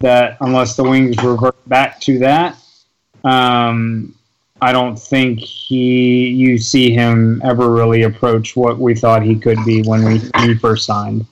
That 0.00 0.36
unless 0.40 0.76
the 0.76 0.84
Wings 0.84 1.16
revert 1.22 1.56
back 1.68 2.00
to 2.00 2.18
that, 2.18 2.58
um, 3.24 4.14
I 4.62 4.72
don't 4.72 4.98
think 4.98 5.40
he 5.40 6.28
you 6.28 6.58
see 6.58 6.90
him 6.90 7.42
ever 7.44 7.70
really 7.70 8.02
approach 8.02 8.56
what 8.56 8.78
we 8.78 8.94
thought 8.94 9.22
he 9.22 9.36
could 9.36 9.58
be 9.64 9.82
when 9.82 10.04
we 10.04 10.18
when 10.18 10.48
he 10.48 10.54
first 10.54 10.86
signed. 10.86 11.26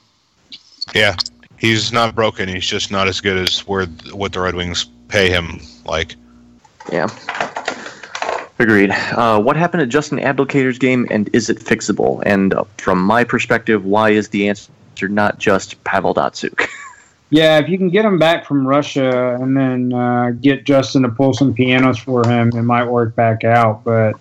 Yeah, 0.94 1.16
he's 1.58 1.92
not 1.92 2.14
broken. 2.14 2.48
He's 2.48 2.66
just 2.66 2.90
not 2.90 3.08
as 3.08 3.20
good 3.20 3.38
as 3.38 3.60
where 3.66 3.86
what 4.12 4.32
the 4.32 4.40
Red 4.40 4.54
Wings 4.54 4.86
pay 5.08 5.30
him. 5.30 5.60
Like, 5.84 6.16
Yeah. 6.92 7.08
Agreed. 8.58 8.90
Uh, 8.90 9.40
what 9.40 9.56
happened 9.56 9.82
at 9.82 9.88
Justin 9.88 10.18
Abdelkader's 10.18 10.78
game, 10.78 11.08
and 11.10 11.28
is 11.32 11.50
it 11.50 11.58
fixable? 11.58 12.22
And 12.24 12.54
uh, 12.54 12.64
from 12.78 13.02
my 13.02 13.24
perspective, 13.24 13.84
why 13.84 14.10
is 14.10 14.28
the 14.28 14.48
answer 14.48 14.70
not 15.08 15.38
just 15.38 15.82
Pavel 15.82 16.14
Datsyuk? 16.14 16.68
Yeah, 17.30 17.58
if 17.58 17.68
you 17.68 17.78
can 17.78 17.88
get 17.88 18.04
him 18.04 18.18
back 18.18 18.46
from 18.46 18.66
Russia 18.66 19.36
and 19.40 19.56
then 19.56 19.92
uh, 19.92 20.30
get 20.40 20.64
Justin 20.64 21.02
to 21.02 21.08
pull 21.08 21.32
some 21.32 21.52
pianos 21.52 21.98
for 21.98 22.26
him, 22.26 22.50
it 22.54 22.62
might 22.62 22.84
work 22.84 23.16
back 23.16 23.44
out. 23.44 23.82
But 23.82 24.14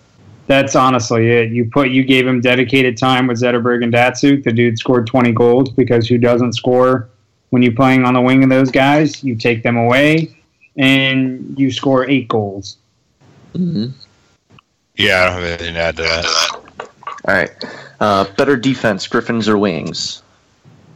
that's 0.47 0.75
honestly 0.75 1.29
it. 1.29 1.51
You 1.51 1.69
put 1.69 1.89
you 1.89 2.03
gave 2.03 2.25
him 2.25 2.41
dedicated 2.41 2.97
time 2.97 3.27
with 3.27 3.41
Zetterberg 3.41 3.83
and 3.83 3.93
Datsyuk. 3.93 4.43
The 4.43 4.51
dude 4.51 4.79
scored 4.79 5.05
20 5.07 5.31
goals 5.33 5.69
because 5.69 6.07
who 6.07 6.17
doesn't 6.17 6.53
score 6.53 7.09
when 7.51 7.61
you're 7.61 7.73
playing 7.73 8.03
on 8.03 8.13
the 8.13 8.21
wing 8.21 8.43
of 8.43 8.49
those 8.49 8.71
guys? 8.71 9.23
You 9.23 9.35
take 9.35 9.63
them 9.63 9.77
away 9.77 10.35
and 10.77 11.53
you 11.57 11.71
score 11.71 12.09
eight 12.09 12.27
goals. 12.29 12.77
mm-hmm. 13.53 13.87
yeah, 14.95 15.21
I 15.21 15.25
don't 15.25 15.33
have 15.35 15.43
anything 15.43 15.73
to 15.75 15.79
add 15.79 15.97
to 15.97 16.03
that. 16.03 16.25
All 17.25 17.33
right. 17.33 17.51
Uh, 17.99 18.25
better 18.35 18.57
defense, 18.57 19.07
Griffins 19.07 19.47
or 19.47 19.57
Wings? 19.57 20.22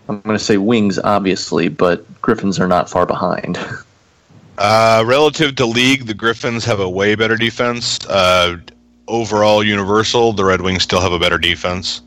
I'm 0.09 0.21
going 0.21 0.38
to 0.38 0.43
say 0.43 0.57
Wings, 0.57 0.99
obviously, 0.99 1.67
but 1.67 2.05
Griffins 2.21 2.59
are 2.59 2.67
not 2.67 2.89
far 2.89 3.05
behind. 3.05 3.57
Uh, 4.59 5.03
relative 5.05 5.55
to 5.55 5.65
league, 5.67 6.07
the 6.07 6.13
Griffins 6.15 6.65
have 6.65 6.79
a 6.79 6.89
way 6.89 7.13
better 7.13 7.35
defense. 7.38 8.03
Uh, 8.07 8.57
overall, 9.07 9.63
universal, 9.63 10.34
the 10.34 10.43
Red 10.43 10.61
Wings 10.61 10.81
still 10.81 10.99
have 10.99 11.11
a 11.11 11.19
better 11.19 11.38
defense. 11.38 12.01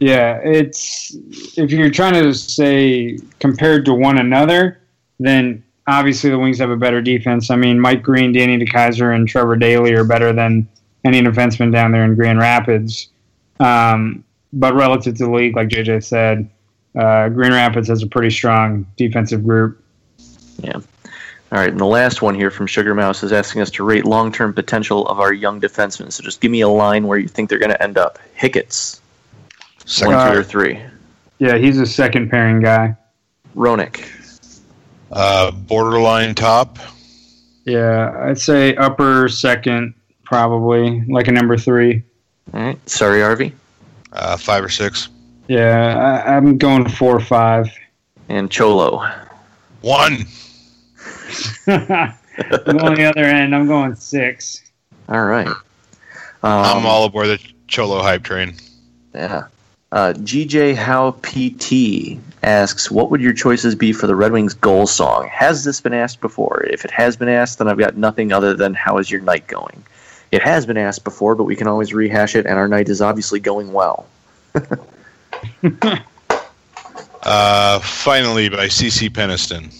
Yeah, 0.00 0.38
it's 0.44 1.16
if 1.56 1.70
you're 1.70 1.90
trying 1.90 2.14
to 2.14 2.34
say 2.34 3.18
compared 3.40 3.84
to 3.86 3.94
one 3.94 4.18
another, 4.18 4.80
then 5.18 5.64
obviously 5.86 6.30
the 6.30 6.38
Wings 6.38 6.58
have 6.58 6.70
a 6.70 6.76
better 6.76 7.00
defense. 7.00 7.50
I 7.50 7.56
mean, 7.56 7.80
Mike 7.80 8.02
Green, 8.02 8.32
Danny 8.32 8.58
DeKeyser, 8.58 9.14
and 9.14 9.26
Trevor 9.26 9.56
Daley 9.56 9.94
are 9.94 10.04
better 10.04 10.32
than 10.32 10.68
any 11.04 11.22
defenseman 11.22 11.72
down 11.72 11.90
there 11.90 12.04
in 12.04 12.14
Grand 12.14 12.38
Rapids. 12.38 13.08
Um, 13.60 14.24
but 14.52 14.74
relative 14.74 15.16
to 15.16 15.24
the 15.24 15.30
league, 15.30 15.56
like 15.56 15.68
JJ 15.68 16.04
said, 16.04 16.48
uh, 16.98 17.28
Grand 17.30 17.54
Rapids 17.54 17.88
has 17.88 18.02
a 18.02 18.06
pretty 18.06 18.30
strong 18.30 18.86
defensive 18.96 19.44
group. 19.44 19.82
Yeah. 20.62 20.74
All 21.50 21.58
right, 21.58 21.70
and 21.70 21.80
the 21.80 21.86
last 21.86 22.20
one 22.20 22.34
here 22.34 22.50
from 22.50 22.66
Sugar 22.66 22.94
Mouse 22.94 23.22
is 23.22 23.32
asking 23.32 23.62
us 23.62 23.70
to 23.70 23.82
rate 23.84 24.04
long-term 24.04 24.52
potential 24.52 25.06
of 25.06 25.18
our 25.18 25.32
young 25.32 25.60
defensemen. 25.62 26.12
So 26.12 26.22
just 26.22 26.42
give 26.42 26.50
me 26.50 26.60
a 26.60 26.68
line 26.68 27.06
where 27.06 27.16
you 27.18 27.26
think 27.28 27.48
they're 27.48 27.58
going 27.58 27.70
to 27.70 27.82
end 27.82 27.96
up. 27.96 28.18
Hicketts, 28.38 29.00
Second, 29.86 30.14
one, 30.14 30.32
two, 30.34 30.40
or 30.40 30.44
three. 30.44 30.78
Yeah, 31.38 31.56
he's 31.56 31.78
a 31.78 31.86
second 31.86 32.28
pairing 32.30 32.60
guy. 32.60 32.94
Hronek, 33.56 34.06
uh, 35.10 35.50
borderline 35.52 36.34
top. 36.34 36.78
Yeah, 37.64 38.14
I'd 38.28 38.38
say 38.38 38.76
upper 38.76 39.28
second, 39.30 39.94
probably 40.24 41.02
like 41.06 41.28
a 41.28 41.32
number 41.32 41.56
three. 41.56 42.02
all 42.52 42.60
right. 42.60 42.88
Sorry, 42.90 43.20
Arvy, 43.20 43.52
Uh, 44.12 44.36
five 44.36 44.62
or 44.62 44.68
six. 44.68 45.08
Yeah, 45.48 46.22
I, 46.26 46.36
I'm 46.36 46.58
going 46.58 46.88
four 46.88 47.16
or 47.16 47.20
five. 47.20 47.68
and 48.28 48.50
Cholo. 48.50 49.08
One. 49.80 50.26
I'm 51.66 52.78
on 52.78 52.94
the 52.94 53.04
other 53.04 53.24
end. 53.24 53.54
I'm 53.54 53.66
going 53.66 53.94
six. 53.94 54.62
All 55.08 55.24
right. 55.24 55.46
Um, 55.46 55.56
I'm 56.42 56.86
all 56.86 57.04
aboard 57.04 57.28
the 57.28 57.40
Cholo 57.66 58.00
hype 58.02 58.22
train. 58.22 58.54
Yeah. 59.14 59.46
Uh, 59.90 60.12
GJ 60.16 60.74
How 60.74 61.12
PT 61.22 62.20
asks, 62.42 62.90
"What 62.90 63.10
would 63.10 63.22
your 63.22 63.32
choices 63.32 63.74
be 63.74 63.92
for 63.92 64.06
the 64.06 64.14
Red 64.14 64.32
Wings 64.32 64.52
goal 64.54 64.86
song? 64.86 65.28
Has 65.32 65.64
this 65.64 65.80
been 65.80 65.94
asked 65.94 66.20
before? 66.20 66.64
If 66.70 66.84
it 66.84 66.90
has 66.90 67.16
been 67.16 67.28
asked, 67.28 67.58
then 67.58 67.68
I've 67.68 67.78
got 67.78 67.96
nothing 67.96 68.32
other 68.32 68.52
than 68.54 68.74
how 68.74 68.98
is 68.98 69.10
your 69.10 69.22
night 69.22 69.46
going? 69.46 69.82
It 70.30 70.42
has 70.42 70.66
been 70.66 70.76
asked 70.76 71.04
before, 71.04 71.34
but 71.34 71.44
we 71.44 71.56
can 71.56 71.66
always 71.66 71.94
rehash 71.94 72.36
it, 72.36 72.44
and 72.44 72.58
our 72.58 72.68
night 72.68 72.90
is 72.90 73.00
obviously 73.00 73.40
going 73.40 73.72
well. 73.72 74.06
Uh, 77.24 77.78
finally, 77.80 78.48
by 78.48 78.68
CC 78.68 79.10
Peniston. 79.10 79.74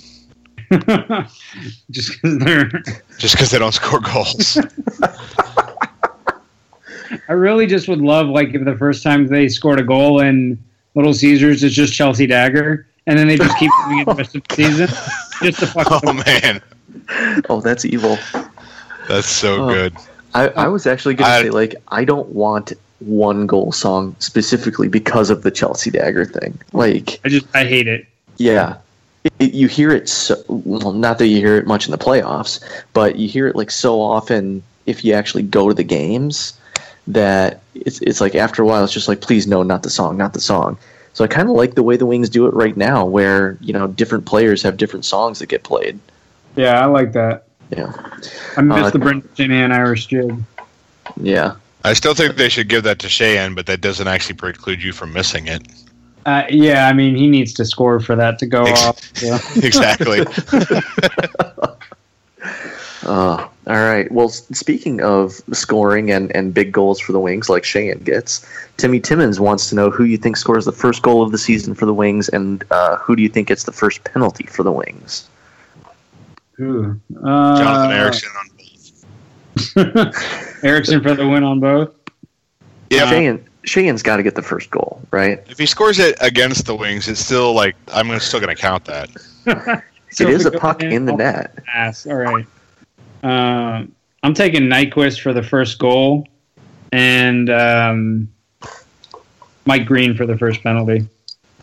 Just 1.91 2.21
because 2.21 2.39
they're. 2.41 2.69
Just 3.17 3.35
because 3.37 3.51
they 3.51 3.59
don't 3.59 3.73
score 3.73 4.01
goals. 4.01 4.59
I 7.29 7.33
really 7.33 7.67
just 7.67 7.89
would 7.89 8.01
love 8.03 8.27
like 8.29 8.53
if 8.55 8.65
the 8.67 8.77
first 8.77 9.03
time 9.03 9.29
they 9.29 9.49
scored 9.49 9.81
a 9.81 9.83
goal 9.85 10.21
in 10.21 10.59
Little 10.95 11.15
Caesars, 11.15 11.63
it's 11.65 11.75
just 11.75 11.95
Chelsea 11.95 12.27
Dagger, 12.27 12.87
and 13.07 13.19
then 13.19 13.29
they 13.29 13.37
just 13.37 13.57
keep 13.59 13.71
doing 13.87 14.01
it 14.01 14.05
the 14.07 14.15
rest 14.15 14.35
of 14.37 14.43
the 14.49 14.55
season, 14.55 14.89
just 15.43 15.61
to 15.61 15.67
fuck. 15.69 15.87
oh 15.91 16.01
them. 16.01 16.17
man, 16.27 16.61
Oh, 17.49 17.63
that's 17.63 17.87
evil. 17.87 18.19
that's 19.09 19.27
so 19.29 19.65
Oh. 19.65 19.69
good. 19.69 19.95
I, 20.35 20.49
I 20.49 20.69
was 20.69 20.87
actually 20.87 21.15
going 21.15 21.31
to 21.31 21.35
I- 21.37 21.43
say, 21.45 21.51
like, 21.51 21.77
I 21.89 22.05
don't 22.05 22.29
want 22.29 22.75
one 23.01 23.47
goal 23.47 23.73
song 23.73 24.15
specifically 24.19 24.89
because 24.89 25.31
of 25.31 25.43
the 25.43 25.51
Chelsea 25.51 25.91
Dagger 25.91 26.25
thing. 26.25 26.59
Like, 26.73 27.21
I 27.25 27.29
just 27.29 27.47
I 27.55 27.65
hate 27.65 27.87
it. 27.89 28.07
Yeah. 28.37 28.77
It, 29.39 29.53
you 29.53 29.67
hear 29.69 29.91
it 29.91 30.09
so 30.09 30.37
well, 30.49 30.93
not 30.93 31.19
that 31.19 31.27
you 31.27 31.37
hear 31.39 31.57
it 31.57 31.67
much 31.67 31.87
in 31.87 31.91
the 31.93 31.99
playoffs, 31.99 32.63
but 32.93 33.17
you 33.17 33.29
hear 33.29 33.47
it 33.49 33.57
like 33.57 33.71
so 33.71 34.01
often 34.01 34.63
if 34.87 35.05
you 35.05 35.13
actually 35.13 35.43
go 35.43 35.69
to 35.69 35.75
the 35.75 35.85
games 35.85 36.55
that 37.07 37.61
it's 37.75 38.01
it's 38.01 38.21
like 38.21 38.35
after 38.35 38.63
a 38.63 38.67
while 38.67 38.85
it's 38.85 38.93
just 38.93 39.09
like 39.09 39.21
please 39.21 39.47
no 39.47 39.63
not 39.63 39.83
the 39.83 39.89
song 39.91 40.17
not 40.19 40.35
the 40.35 40.41
song 40.41 40.77
so 41.15 41.25
i 41.25 41.27
kind 41.27 41.49
of 41.49 41.57
like 41.57 41.75
the 41.75 41.83
way 41.83 41.97
the 41.97 42.05
wings 42.05 42.29
do 42.29 42.47
it 42.47 42.53
right 42.53 42.77
now 42.77 43.03
where 43.05 43.57
you 43.63 43.73
know 43.73 43.87
different 43.87 44.27
players 44.27 44.63
have 44.63 44.77
different 44.77 45.07
songs 45.07 45.39
that 45.39 45.47
get 45.49 45.63
played 45.63 45.99
Yeah, 46.55 46.83
I 46.83 46.85
like 46.87 47.13
that. 47.13 47.45
yeah 47.75 47.93
I 48.59 48.61
miss 48.61 48.85
Uh, 48.85 48.91
the 48.91 48.99
Brendan 48.99 49.29
Shanahan 49.35 49.73
Irish 49.73 50.07
jig. 50.07 50.35
yeah 51.17 51.57
I 51.85 51.93
still 51.93 52.15
think 52.15 52.37
they 52.37 52.49
should 52.49 52.69
give 52.69 52.85
that 52.85 52.99
to 53.01 53.07
Sheahan, 53.07 53.55
but 53.55 53.67
that 53.67 53.81
doesn't 53.81 54.09
actually 54.09 54.35
preclude 54.37 54.83
you 54.83 54.93
from 54.93 55.13
missing 55.13 55.47
it. 55.47 55.63
Uh, 56.27 56.45
yeah, 56.51 56.89
I 56.89 56.93
mean 56.93 57.17
he 57.17 57.27
needs 57.27 57.53
to 57.55 57.65
score 57.65 58.01
for 58.01 58.15
that 58.17 58.39
to 58.41 58.47
go 58.47 58.65
Ex- 58.65 58.85
off. 58.85 59.01
So. 59.17 59.39
exactly. 59.57 60.27
Uh, 63.09 63.49
all 63.67 63.77
right. 63.77 64.11
Well, 64.13 64.29
speaking 64.29 65.01
of 65.01 65.41
scoring 65.53 66.11
and, 66.11 66.35
and 66.37 66.53
big 66.53 66.73
goals 66.73 67.01
for 67.01 67.13
the 67.13 67.21
Wings, 67.21 67.49
like 67.49 67.63
Sheahan 67.63 68.05
gets, 68.05 68.47
Timmy 68.77 69.01
Timmons 69.01 69.41
wants 69.41 69.71
to 69.71 69.75
know 69.75 69.91
who 69.91 70.05
you 70.05 70.19
think 70.19 70.37
scores 70.37 70.67
the 70.67 70.73
first 70.73 71.03
goal 71.03 71.23
of 71.23 71.33
the 71.33 71.39
season 71.39 71.75
for 71.75 71.87
the 71.87 71.95
Wings, 71.95 72.29
and 72.29 72.63
uh, 72.71 72.97
who 72.97 73.17
do 73.17 73.23
you 73.23 73.29
think 73.31 73.49
gets 73.49 73.65
the 73.65 73.73
first 73.73 74.05
penalty 74.05 74.45
for 74.45 74.63
the 74.63 74.73
Wings? 74.73 75.27
Ooh. 76.61 77.01
Uh, 77.25 77.59
Jonathan 77.59 77.97
Ericsson 77.97 78.31
on 78.39 78.49
both. 78.49 78.58
Ericsson 80.63 81.03
for 81.03 81.15
the 81.15 81.29
win 81.29 81.45
on 81.45 81.61
both. 81.61 81.93
Yeah, 82.91 83.11
Sheahan, 83.11 83.45
Sheahan's 83.65 84.03
got 84.03 84.17
to 84.17 84.23
get 84.23 84.35
the 84.35 84.43
first 84.43 84.71
goal, 84.71 85.01
right? 85.11 85.45
if 85.49 85.59
he 85.59 85.67
scores 85.67 85.99
it 85.99 86.17
against 86.21 86.67
the 86.67 86.75
Wings, 86.75 87.09
it's 87.09 87.21
still 87.21 87.55
like 87.55 87.77
I'm 87.93 88.19
still 88.21 88.41
going 88.41 88.55
to 88.55 88.61
count 88.61 88.85
that. 88.87 89.11
So 90.11 90.25
it 90.25 90.31
is 90.31 90.47
a 90.47 90.51
puck 90.51 90.83
in 90.83 91.05
the 91.05 91.13
net. 91.13 91.65
Pass. 91.67 92.07
All 92.07 92.15
right. 92.15 92.47
Um, 93.23 93.95
I'm 94.23 94.33
taking 94.33 94.63
Nyquist 94.63 95.21
for 95.21 95.35
the 95.35 95.43
first 95.43 95.79
goal, 95.79 96.27
and 96.93 97.51
um, 97.51 98.29
Mike 99.67 99.85
Green 99.85 100.17
for 100.17 100.25
the 100.25 100.39
first 100.39 100.63
penalty. 100.63 101.07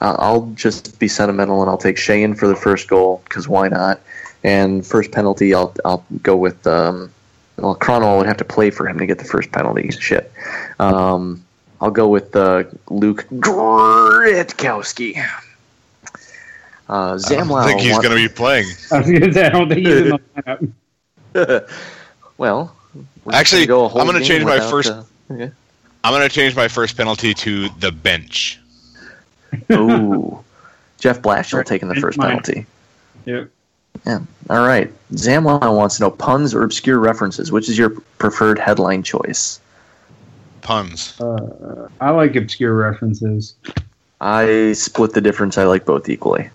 I'll 0.02 0.52
just 0.52 1.00
be 1.00 1.08
sentimental 1.08 1.62
and 1.62 1.70
I'll 1.70 1.78
take 1.78 1.96
Sheahan 1.96 2.38
for 2.38 2.48
the 2.48 2.56
first 2.56 2.88
goal 2.88 3.22
because 3.24 3.48
why 3.48 3.68
not? 3.68 4.00
And 4.44 4.86
first 4.86 5.12
penalty, 5.12 5.54
I'll 5.54 5.74
I'll 5.84 6.06
go 6.22 6.36
with 6.36 6.68
um, 6.68 7.12
well, 7.58 7.76
Kronwall 7.76 8.18
would 8.18 8.28
have 8.28 8.38
to 8.38 8.46
play 8.46 8.70
for 8.70 8.88
him 8.88 8.98
to 8.98 9.06
get 9.06 9.18
the 9.20 9.26
first 9.26 9.52
penalty. 9.52 9.92
Shit. 9.92 10.32
Um, 10.80 11.44
I'll 11.82 11.92
go 11.92 12.08
with 12.08 12.36
uh, 12.36 12.64
Luke 12.90 13.26
Witkowski. 13.30 15.18
Uh, 16.88 17.20
I 17.26 17.36
don't 17.36 17.66
think 17.66 17.82
he's 17.82 17.98
going 17.98 18.10
to 18.10 18.16
be 18.16 18.28
playing. 18.28 18.68
I 18.92 19.00
was 19.00 19.12
gonna 19.12 19.34
say 19.34 19.46
I 19.46 19.50
don't 19.50 19.70
think 19.70 19.86
he's 19.86 19.98
in 19.98 20.10
the 20.10 20.20
lineup. 21.36 21.70
well, 22.38 22.76
Actually, 23.34 23.66
go 23.66 23.88
I'm 23.90 24.06
gonna 24.06 24.24
change 24.24 24.44
my 24.46 24.60
first- 24.60 24.92
uh, 24.92 25.04
okay. 25.32 25.52
I'm 26.06 26.14
going 26.14 26.22
to 26.22 26.30
change 26.30 26.56
my 26.56 26.68
first 26.68 26.96
penalty 26.96 27.34
to 27.34 27.68
the 27.80 27.92
bench. 27.92 28.60
Ooh, 29.72 30.44
Jeff 31.00 31.20
Blashill 31.20 31.58
Right, 31.58 31.66
taking 31.66 31.88
the 31.88 31.96
first 31.96 32.20
penalty. 32.20 32.68
Yep. 33.26 33.50
All 34.50 34.66
right. 34.68 34.92
Zamwa 35.14 35.76
wants 35.76 35.98
to 35.98 36.04
know 36.04 36.12
puns 36.12 36.54
or 36.54 36.64
obscure 36.64 37.00
references. 37.00 37.52
Which 37.52 37.70
is 37.70 37.78
your 37.78 37.90
preferred 38.20 38.60
headline 38.60 39.04
choice? 39.04 39.60
Puns. 40.62 41.20
Uh, 41.20 41.90
I 42.02 42.12
like 42.12 42.36
obscure 42.36 42.76
references. 42.76 43.56
I 44.22 44.74
split 44.74 45.14
the 45.14 45.22
difference. 45.22 45.58
I 45.58 45.64
like 45.64 45.86
both 45.86 46.10
equally. 46.10 46.50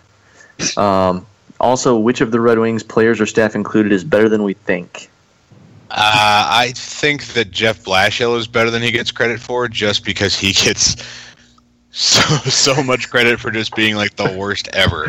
Um, 0.77 1.25
also, 1.59 1.97
which 1.97 2.21
of 2.21 2.31
the 2.31 2.39
Red 2.39 2.59
Wings 2.59 2.83
players 2.83 3.21
or 3.21 3.25
staff 3.25 3.55
included 3.55 3.91
is 3.91 4.03
better 4.03 4.29
than 4.29 4.43
we 4.43 4.53
think? 4.53 5.09
Uh, 5.91 6.47
I 6.49 6.71
think 6.75 7.25
that 7.33 7.51
Jeff 7.51 7.83
Blashill 7.83 8.37
is 8.37 8.47
better 8.47 8.71
than 8.71 8.81
he 8.81 8.91
gets 8.91 9.11
credit 9.11 9.39
for, 9.39 9.67
just 9.67 10.05
because 10.05 10.37
he 10.37 10.53
gets 10.53 10.95
so 11.91 12.21
so 12.49 12.81
much 12.81 13.09
credit 13.09 13.39
for 13.39 13.51
just 13.51 13.75
being 13.75 13.95
like 13.95 14.15
the 14.15 14.35
worst 14.37 14.69
ever. 14.73 15.05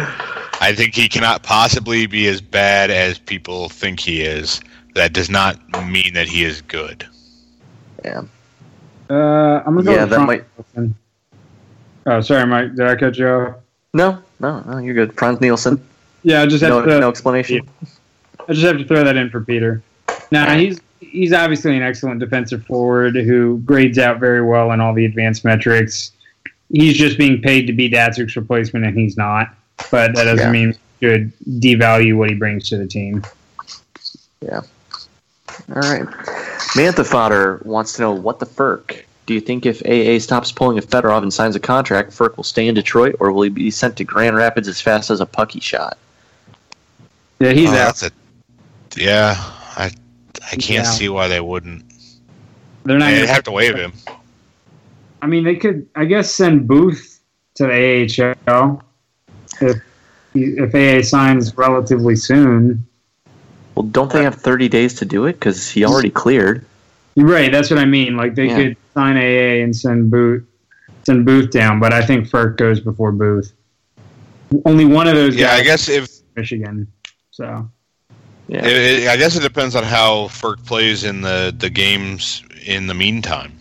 I 0.63 0.73
think 0.77 0.95
he 0.95 1.09
cannot 1.09 1.43
possibly 1.43 2.07
be 2.07 2.29
as 2.29 2.41
bad 2.41 2.91
as 2.93 3.19
people 3.19 3.69
think 3.69 3.99
he 3.99 4.23
is. 4.23 4.61
That 4.95 5.13
does 5.13 5.29
not 5.29 5.59
mean 5.89 6.15
that 6.15 6.29
he 6.29 6.45
is 6.45 6.63
good. 6.63 7.05
Yeah. 8.05 8.23
Uh, 9.11 9.61
I'm 9.67 9.75
gonna 9.75 9.83
go 9.83 9.93
Yeah, 9.93 10.05
that 10.05 10.25
Frans 10.25 10.45
might- 10.77 10.91
Oh, 12.07 12.21
sorry, 12.21 12.47
Mike. 12.47 12.77
Did 12.77 12.87
I 12.87 12.95
cut 12.95 13.17
you 13.19 13.27
off? 13.29 13.57
No, 13.93 14.19
no, 14.39 14.61
no. 14.61 14.79
You're 14.79 14.95
good. 14.95 15.15
Frans 15.19 15.41
Nielsen. 15.41 15.81
Yeah, 16.23 16.43
I 16.43 16.47
just 16.47 16.63
have 16.63 16.71
No, 16.71 16.83
to. 16.83 17.01
no 17.01 17.09
explanation. 17.09 17.69
I 18.49 18.53
just 18.53 18.65
have 18.65 18.79
to 18.79 18.85
throw 18.85 19.03
that 19.03 19.17
in 19.17 19.31
for 19.31 19.41
Peter. 19.41 19.83
Now 20.31 20.57
he's 20.57 20.81
he's 21.01 21.33
obviously 21.33 21.77
an 21.77 21.83
excellent 21.83 22.21
defensive 22.21 22.65
forward 22.67 23.17
who 23.17 23.59
grades 23.65 23.99
out 23.99 24.21
very 24.21 24.43
well 24.43 24.71
in 24.71 24.81
all 24.81 24.95
the 24.95 25.05
advanced 25.05 25.45
metrics. 25.45 26.13
He's 26.73 26.97
just 26.97 27.19
being 27.19 27.43
paid 27.43 27.67
to 27.67 27.73
be 27.73 27.91
Datsyuk's 27.91 28.37
replacement, 28.37 28.85
and 28.87 28.97
he's 28.97 29.17
not. 29.17 29.49
But 29.91 30.15
that 30.15 30.25
doesn't 30.25 30.39
Yeah. 30.39 30.51
mean 30.51 30.75
we 31.01 31.09
should 31.09 31.33
devalue 31.61 32.17
what 32.17 32.29
he 32.31 32.35
brings 32.35 32.69
to 32.71 32.77
the 32.79 32.87
team. 32.87 33.23
Yeah. 34.41 34.61
All 35.75 35.83
right. 35.83 36.07
Mantha 36.75 37.07
Fodder 37.07 37.61
wants 37.65 37.93
to 37.95 38.03
know 38.03 38.13
what 38.13 38.39
the 38.39 38.47
Frk. 38.47 39.03
Do 39.27 39.35
you 39.35 39.41
think 39.41 39.67
if 39.67 39.83
AA 39.87 40.19
stops 40.19 40.51
pulling 40.51 40.79
a 40.79 40.83
Fedorov 40.83 41.23
and 41.23 41.33
signs 41.33 41.55
a 41.55 41.61
contract, 41.61 42.11
Frk 42.11 42.37
will 42.37 42.45
stay 42.45 42.67
in 42.67 42.75
Detroit, 42.75 43.15
or 43.21 43.31
will 43.33 43.43
he 43.43 43.51
be 43.51 43.71
sent 43.71 43.97
to 43.99 44.05
Grand 44.05 44.37
Rapids 44.37 44.67
as 44.69 44.81
fast 44.81 45.11
as 45.11 45.21
a 45.21 45.27
pucky 45.27 45.61
shot? 45.63 45.97
Yeah, 47.39 47.53
he's 47.53 47.71
Oh, 47.71 47.75
out. 47.75 47.97
that's 47.97 48.03
a 48.05 48.11
yeah. 48.97 49.37
I 49.77 49.91
I 50.51 50.57
can't 50.57 50.85
Yeah. 50.85 50.91
see 50.91 51.09
why 51.09 51.29
they 51.29 51.41
wouldn't. 51.41 51.85
They're 52.85 52.99
not. 52.99 53.11
They'd 53.11 53.27
have 53.29 53.45
to 53.45 53.53
waive 53.53 53.77
him. 53.77 53.93
I 55.21 55.27
mean, 55.27 55.45
they 55.45 55.55
could, 55.55 55.87
I 55.95 56.05
guess, 56.05 56.35
send 56.35 56.67
Booth 56.67 57.21
to 57.55 57.65
the 57.67 57.73
AHL 58.49 58.83
if 59.61 59.77
if 60.35 60.75
AA 60.75 61.07
signs 61.07 61.57
relatively 61.57 62.17
soon. 62.17 62.87
Well, 63.75 63.85
don't 63.85 64.11
they 64.11 64.23
have 64.23 64.35
30 64.35 64.69
days 64.69 64.95
to 64.95 65.05
do 65.05 65.27
it? 65.27 65.35
Because 65.35 65.71
he 65.71 65.85
already 65.85 66.11
cleared. 66.11 66.65
Right, 67.17 67.53
that's 67.53 67.71
what 67.71 67.79
I 67.79 67.85
mean. 67.85 68.17
Like 68.17 68.35
they 68.35 68.47
Yeah. 68.47 68.57
could 68.57 68.77
sign 68.95 69.17
AA 69.17 69.63
and 69.63 69.75
send 69.75 70.11
Booth 70.11 70.45
send 71.05 71.27
Booth 71.27 71.51
down, 71.51 71.81
but 71.81 71.93
I 71.93 72.05
think 72.05 72.29
Frk 72.29 72.57
goes 72.57 72.81
before 72.81 73.13
Booth. 73.13 73.53
Only 74.65 74.85
one 74.85 75.09
of 75.09 75.15
those 75.15 75.35
Yeah, 75.35 75.49
guys 75.49 75.61
I 75.61 75.65
guess 75.65 75.89
if 75.89 76.09
Michigan. 76.37 76.87
So 77.31 77.69
Yeah. 78.49 78.65
It, 78.67 79.03
it, 79.03 79.09
I 79.09 79.17
guess 79.17 79.37
it 79.37 79.41
depends 79.43 79.75
on 79.75 79.85
how 79.85 80.29
Frk 80.29 80.65
plays 80.65 81.05
in 81.05 81.21
the, 81.23 81.55
the 81.57 81.71
games 81.71 82.43
in 82.67 82.87
the 82.87 82.95
meantime. 82.95 83.53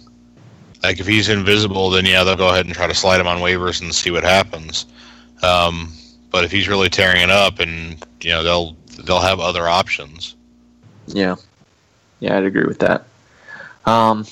Like 0.84 1.00
if 1.00 1.08
he's 1.08 1.30
invisible, 1.30 1.90
then 1.90 2.06
yeah, 2.06 2.24
they'll 2.24 2.36
go 2.36 2.50
ahead 2.50 2.66
and 2.66 2.76
try 2.76 2.88
to 2.88 2.94
slide 2.94 3.20
him 3.20 3.28
on 3.28 3.40
waivers 3.40 3.82
and 3.82 3.94
see 3.94 4.12
what 4.12 4.24
happens. 4.24 4.86
Um, 5.44 5.94
but 6.30 6.44
if 6.44 6.52
he's 6.52 6.68
really 6.68 6.90
tearing 6.90 7.22
it 7.22 7.30
up, 7.30 7.60
and 7.60 8.04
you 8.22 8.30
know 8.32 8.44
they'll 8.44 8.76
they'll 9.04 9.22
have 9.22 9.40
other 9.40 9.68
options. 9.68 10.36
Yeah, 11.08 11.36
yeah, 12.20 12.38
I'd 12.38 12.44
agree 12.46 12.66
with 12.66 12.80
that. 12.80 13.06
Um, 13.86 14.26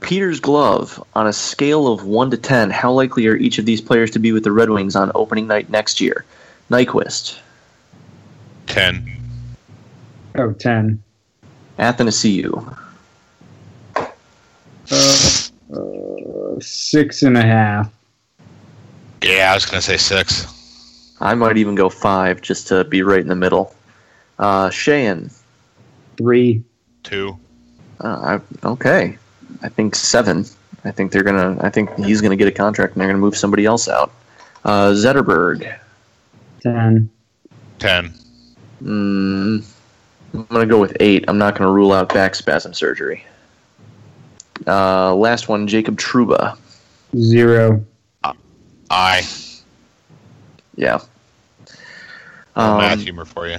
Peter's 0.00 0.40
glove 0.40 1.02
on 1.14 1.26
a 1.26 1.32
scale 1.32 1.86
of 1.88 2.04
one 2.04 2.30
to 2.30 2.36
ten. 2.36 2.70
How 2.70 2.90
likely 2.92 3.26
are 3.26 3.36
each 3.36 3.58
of 3.58 3.66
these 3.66 3.80
players 3.80 4.10
to 4.12 4.18
be 4.18 4.32
with 4.32 4.44
the 4.44 4.52
Red 4.52 4.70
Wings 4.70 4.96
on 4.96 5.12
opening 5.14 5.46
night 5.46 5.68
next 5.70 6.00
year? 6.00 6.24
Nyquist, 6.70 7.38
Ten. 8.66 9.10
oh 10.36 10.52
10. 10.52 11.02
Athanasiou, 11.78 12.76
Uh, 13.96 14.06
uh, 15.74 16.60
six 16.60 17.22
and 17.22 17.36
a 17.36 17.42
half. 17.42 17.90
Yeah, 19.22 19.50
I 19.50 19.54
was 19.54 19.66
gonna 19.66 19.82
say 19.82 19.96
six. 19.96 20.46
I 21.20 21.34
might 21.34 21.58
even 21.58 21.74
go 21.74 21.88
five 21.90 22.40
just 22.40 22.66
to 22.68 22.84
be 22.84 23.02
right 23.02 23.20
in 23.20 23.28
the 23.28 23.36
middle. 23.36 23.74
Uh, 24.38 24.68
Sheahan, 24.70 25.32
Three. 26.16 26.62
Two. 27.02 27.38
uh, 28.00 28.38
I, 28.62 28.66
okay, 28.66 29.18
I 29.62 29.68
think 29.68 29.94
seven. 29.94 30.44
I 30.84 30.90
think 30.90 31.12
they're 31.12 31.22
gonna. 31.22 31.58
I 31.60 31.68
think 31.70 31.94
he's 31.98 32.20
gonna 32.20 32.36
get 32.36 32.48
a 32.48 32.52
contract 32.52 32.94
and 32.94 33.00
they're 33.00 33.08
gonna 33.08 33.18
move 33.18 33.36
somebody 33.36 33.66
else 33.66 33.88
out. 33.88 34.10
Uh, 34.64 34.90
Zetterberg, 34.90 35.78
Ten. 36.62 37.10
Ten. 37.78 38.14
Mm, 38.82 39.64
I'm 40.32 40.44
gonna 40.44 40.64
go 40.66 40.80
with 40.80 40.96
eight. 41.00 41.24
I'm 41.28 41.36
not 41.38 41.56
gonna 41.58 41.70
rule 41.70 41.92
out 41.92 42.12
back 42.14 42.34
spasm 42.34 42.72
surgery. 42.72 43.24
Uh, 44.66 45.14
last 45.14 45.48
one, 45.48 45.66
Jacob 45.66 45.98
Trouba. 45.98 46.56
Zero. 47.16 47.84
I. 48.90 49.26
Yeah. 50.76 50.98
math 52.56 52.98
Um, 52.98 52.98
humor 53.00 53.24
for 53.24 53.48
you. 53.48 53.58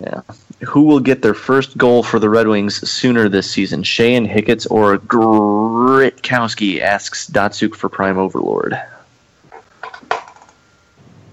Yeah. 0.00 0.22
Who 0.66 0.82
will 0.82 1.00
get 1.00 1.22
their 1.22 1.34
first 1.34 1.76
goal 1.76 2.02
for 2.02 2.18
the 2.18 2.28
Red 2.28 2.48
Wings 2.48 2.88
sooner 2.88 3.28
this 3.28 3.50
season? 3.50 3.82
Shane 3.82 4.26
Hicketts 4.26 4.66
or 4.70 4.98
Witkowski? 4.98 6.80
Asks 6.80 7.28
Datsyuk 7.28 7.74
for 7.74 7.88
Prime 7.88 8.18
Overlord. 8.18 8.80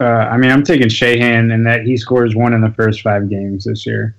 Uh, 0.01 0.03
I 0.03 0.37
mean, 0.37 0.49
I'm 0.51 0.63
taking 0.63 0.87
Sheahan 0.87 1.53
and 1.53 1.65
that 1.65 1.83
he 1.83 1.97
scores 1.97 2.35
one 2.35 2.53
in 2.53 2.61
the 2.61 2.71
first 2.71 3.01
five 3.01 3.29
games 3.29 3.65
this 3.65 3.85
year. 3.85 4.15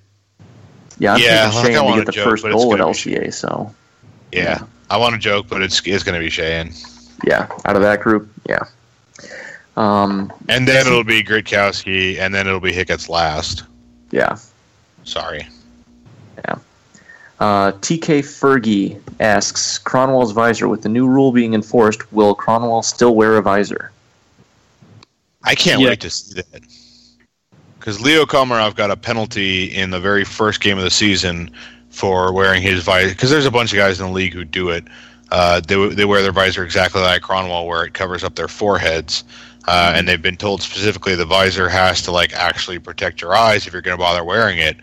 Yeah, 0.99 1.15
I'm 1.15 1.21
Yeah, 1.21 1.51
taking 1.51 1.55
like 1.55 1.65
I 1.65 1.69
Shane 1.69 1.73
to 1.75 1.83
wanna 1.85 2.01
get 2.01 2.07
the 2.07 2.13
joke, 2.13 2.25
first 2.25 2.43
but 2.43 2.53
it's 2.53 2.63
goal 2.63 2.75
at 2.75 2.79
gonna 2.79 2.93
be 2.93 2.99
LCA. 2.99 3.33
So 3.33 3.75
Yeah, 4.33 4.65
I 4.91 4.97
want 4.99 5.15
to 5.15 5.19
joke, 5.19 5.47
but 5.49 5.63
it's 5.63 5.81
it's 5.87 6.03
gonna 6.05 6.19
be 6.19 6.29
Sheahan, 6.29 6.75
yeah, 7.25 7.49
out 7.65 7.77
of 7.77 7.83
that 7.83 8.01
group, 8.01 8.29
yeah. 8.49 8.63
Um, 9.77 10.33
and 10.49 10.67
then 10.69 10.87
it'll 10.87 11.05
be 11.05 11.23
Witkowski, 11.23 12.19
and 12.19 12.35
then 12.35 12.47
it'll 12.47 12.61
be 12.61 12.73
Hicketts 12.73 13.09
last. 13.09 13.65
yeah. 14.11 14.37
Sorry. 15.05 15.47
Uh, 17.39 17.73
TK 17.81 18.21
Fergie 18.21 19.01
asks 19.19 19.79
Kronwall's 19.79 20.33
visor. 20.33 20.69
With 20.69 20.83
the 20.83 20.91
new 20.91 21.09
rule 21.09 21.33
being 21.33 21.55
enforced, 21.55 22.13
will 22.13 22.37
Kronwall 22.37 22.85
still 22.85 23.15
wear 23.15 23.39
a 23.39 23.43
visor? 23.43 23.91
I 25.43 25.55
can't 25.55 25.81
Yeah. 25.81 25.89
wait 25.89 26.01
to 26.01 26.11
see 26.11 26.35
that. 26.35 26.61
Because 27.79 27.99
Leo 28.03 28.27
Komarov 28.27 28.75
got 28.77 28.91
a 28.91 28.97
penalty 28.97 29.65
in 29.75 29.89
the 29.89 29.99
very 29.99 30.23
first 30.23 30.61
game 30.61 30.77
of 30.77 30.85
the 30.85 30.91
season 30.91 31.51
for 31.89 32.31
wearing 32.35 32.61
his 32.61 32.83
visor. 32.83 33.09
Because 33.09 33.31
there's 33.31 33.47
a 33.47 33.51
bunch 33.51 33.73
of 33.73 33.79
guys 33.79 33.99
in 33.99 34.07
the 34.09 34.13
league 34.13 34.35
who 34.35 34.45
do 34.45 34.69
it. 34.69 34.85
Uh, 35.31 35.61
they, 35.61 35.89
they 35.91 36.05
wear 36.05 36.23
their 36.23 36.33
visor 36.33 36.65
exactly 36.65 37.01
like 37.01 37.23
Kronwall, 37.23 37.67
where 37.67 37.85
it 37.85 37.95
covers 37.95 38.25
up 38.25 38.35
their 38.35 38.49
foreheads. 38.49 39.25
Uh, 39.69 39.93
and 39.95 40.09
they've 40.09 40.23
been 40.23 40.37
told 40.37 40.63
specifically 40.63 41.15
the 41.15 41.25
visor 41.25 41.69
has 41.69 42.03
to 42.03 42.11
like 42.11 42.33
actually 42.33 42.79
protect 42.79 43.21
your 43.21 43.37
eyes 43.37 43.67
if 43.67 43.73
you're 43.73 43.83
going 43.83 43.97
to 43.97 44.03
bother 44.03 44.25
wearing 44.25 44.59
it. 44.59 44.77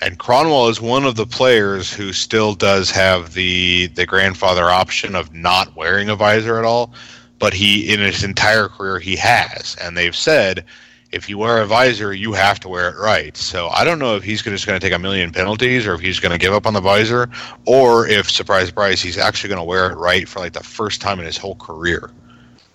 And 0.00 0.18
Cronwell 0.18 0.70
is 0.70 0.80
one 0.80 1.04
of 1.04 1.16
the 1.16 1.26
players 1.26 1.92
who 1.92 2.12
still 2.12 2.54
does 2.54 2.90
have 2.90 3.34
the 3.34 3.88
the 3.88 4.06
grandfather 4.06 4.70
option 4.70 5.16
of 5.16 5.34
not 5.34 5.74
wearing 5.74 6.08
a 6.08 6.14
visor 6.14 6.58
at 6.58 6.64
all. 6.64 6.92
But 7.40 7.54
he, 7.54 7.92
in 7.92 8.00
his 8.00 8.24
entire 8.24 8.68
career, 8.68 8.98
he 8.98 9.16
has, 9.16 9.76
and 9.80 9.96
they've 9.96 10.14
said 10.14 10.64
if 11.10 11.28
you 11.28 11.38
wear 11.38 11.62
a 11.62 11.66
visor, 11.66 12.12
you 12.12 12.32
have 12.32 12.60
to 12.60 12.68
wear 12.68 12.88
it 12.90 12.98
right. 12.98 13.36
So 13.36 13.68
I 13.68 13.84
don't 13.84 13.98
know 13.98 14.16
if 14.16 14.22
he's 14.22 14.42
just 14.42 14.66
going 14.66 14.78
to 14.78 14.84
take 14.84 14.94
a 14.94 14.98
million 14.98 15.32
penalties, 15.32 15.86
or 15.86 15.94
if 15.94 16.00
he's 16.00 16.20
going 16.20 16.32
to 16.32 16.38
give 16.38 16.52
up 16.52 16.66
on 16.66 16.74
the 16.74 16.80
visor, 16.80 17.30
or 17.66 18.06
if 18.06 18.30
surprise, 18.30 18.68
surprise, 18.68 19.00
he's 19.00 19.18
actually 19.18 19.48
going 19.48 19.60
to 19.60 19.64
wear 19.64 19.90
it 19.90 19.96
right 19.96 20.28
for 20.28 20.40
like 20.40 20.52
the 20.52 20.62
first 20.62 21.00
time 21.00 21.18
in 21.18 21.26
his 21.26 21.36
whole 21.36 21.56
career. 21.56 22.10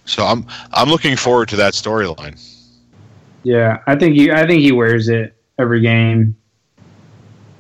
So 0.06 0.26
I'm 0.26 0.46
I'm 0.72 0.90
looking 0.90 1.16
forward 1.16 1.50
to 1.50 1.56
that 1.58 1.74
storyline. 1.74 2.40
Yeah, 3.44 3.80
I 3.88 3.96
think 3.96 4.16
he. 4.16 4.32
I 4.32 4.48
think 4.48 4.62
he 4.62 4.72
wears 4.72 5.10
it 5.10 5.36
every 5.60 5.82
game. 5.82 6.36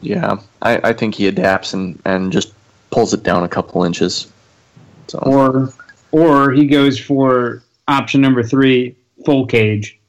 Yeah, 0.02 0.38
I, 0.62 0.90
I 0.90 0.94
think 0.94 1.16
he 1.16 1.28
adapts 1.28 1.74
and, 1.74 2.02
and 2.04 2.32
just 2.32 2.54
pulls 2.90 3.14
it 3.14 3.24
down 3.24 3.44
a 3.44 3.48
couple 3.48 3.84
inches. 3.86 4.32
So 5.08 5.20
Or, 5.20 5.74
or 6.12 6.52
he 6.52 6.68
goes 6.68 7.00
for 7.00 7.64
option 7.88 8.20
number 8.20 8.44
three, 8.44 8.98
full 9.26 9.46
cage. 9.46 10.00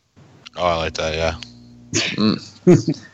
Oh, 0.57 0.65
I 0.65 0.77
like 0.77 0.95
that. 0.95 1.15
Yeah. 1.15 1.35
Mm. 2.15 3.05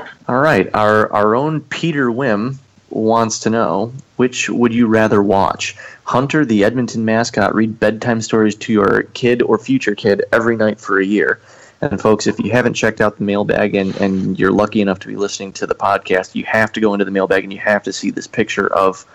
All 0.28 0.38
right, 0.38 0.68
our 0.74 1.12
our 1.12 1.34
own 1.34 1.60
Peter 1.62 2.08
Wim 2.08 2.56
wants 2.90 3.38
to 3.40 3.50
know 3.50 3.92
which 4.16 4.50
would 4.50 4.74
you 4.74 4.86
rather 4.86 5.22
watch? 5.22 5.76
Hunter, 6.04 6.44
the 6.44 6.64
Edmonton 6.64 7.04
mascot, 7.04 7.54
read 7.54 7.78
bedtime 7.78 8.20
stories 8.20 8.54
to 8.56 8.72
your 8.72 9.02
kid 9.14 9.42
or 9.42 9.58
future 9.58 9.94
kid 9.94 10.24
every 10.32 10.56
night 10.56 10.80
for 10.80 10.98
a 10.98 11.04
year. 11.04 11.40
And 11.80 12.00
folks, 12.00 12.26
if 12.26 12.38
you 12.40 12.50
haven't 12.50 12.74
checked 12.74 13.00
out 13.00 13.18
the 13.18 13.24
mailbag 13.24 13.74
and, 13.76 13.94
and 13.96 14.38
you're 14.38 14.50
lucky 14.50 14.80
enough 14.80 14.98
to 15.00 15.06
be 15.06 15.14
listening 15.14 15.52
to 15.52 15.66
the 15.66 15.76
podcast, 15.76 16.34
you 16.34 16.44
have 16.44 16.72
to 16.72 16.80
go 16.80 16.92
into 16.92 17.04
the 17.04 17.10
mailbag 17.12 17.44
and 17.44 17.52
you 17.52 17.60
have 17.60 17.84
to 17.84 17.92
see 17.92 18.10
this 18.10 18.26
picture 18.26 18.72
of 18.74 19.06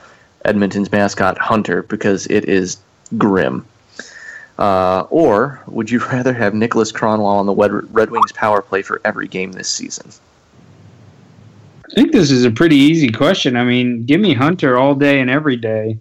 Edmonton's 0.45 0.91
mascot, 0.91 1.37
Hunter, 1.37 1.83
because 1.83 2.25
it 2.27 2.45
is 2.45 2.77
grim. 3.17 3.65
Uh, 4.63 5.05
or 5.09 5.61
would 5.67 5.91
you 5.91 5.99
rather 6.13 6.33
have 6.33 6.53
Niklas 6.53 6.93
Kronwall 6.93 7.35
on 7.37 7.45
the 7.45 7.53
Red 7.91 8.11
Wings 8.11 8.31
power 8.31 8.61
play 8.61 8.81
for 8.81 9.01
every 9.03 9.27
game 9.27 9.51
this 9.51 9.69
season? 9.69 10.09
I 11.85 11.93
think 11.95 12.13
this 12.13 12.31
is 12.31 12.45
a 12.45 12.51
pretty 12.51 12.77
easy 12.77 13.09
question. 13.09 13.57
I 13.57 13.65
mean, 13.65 14.05
give 14.05 14.21
me 14.21 14.33
Hunter 14.33 14.77
all 14.77 14.95
day 14.95 15.19
and 15.19 15.29
every 15.29 15.57
day. 15.57 15.97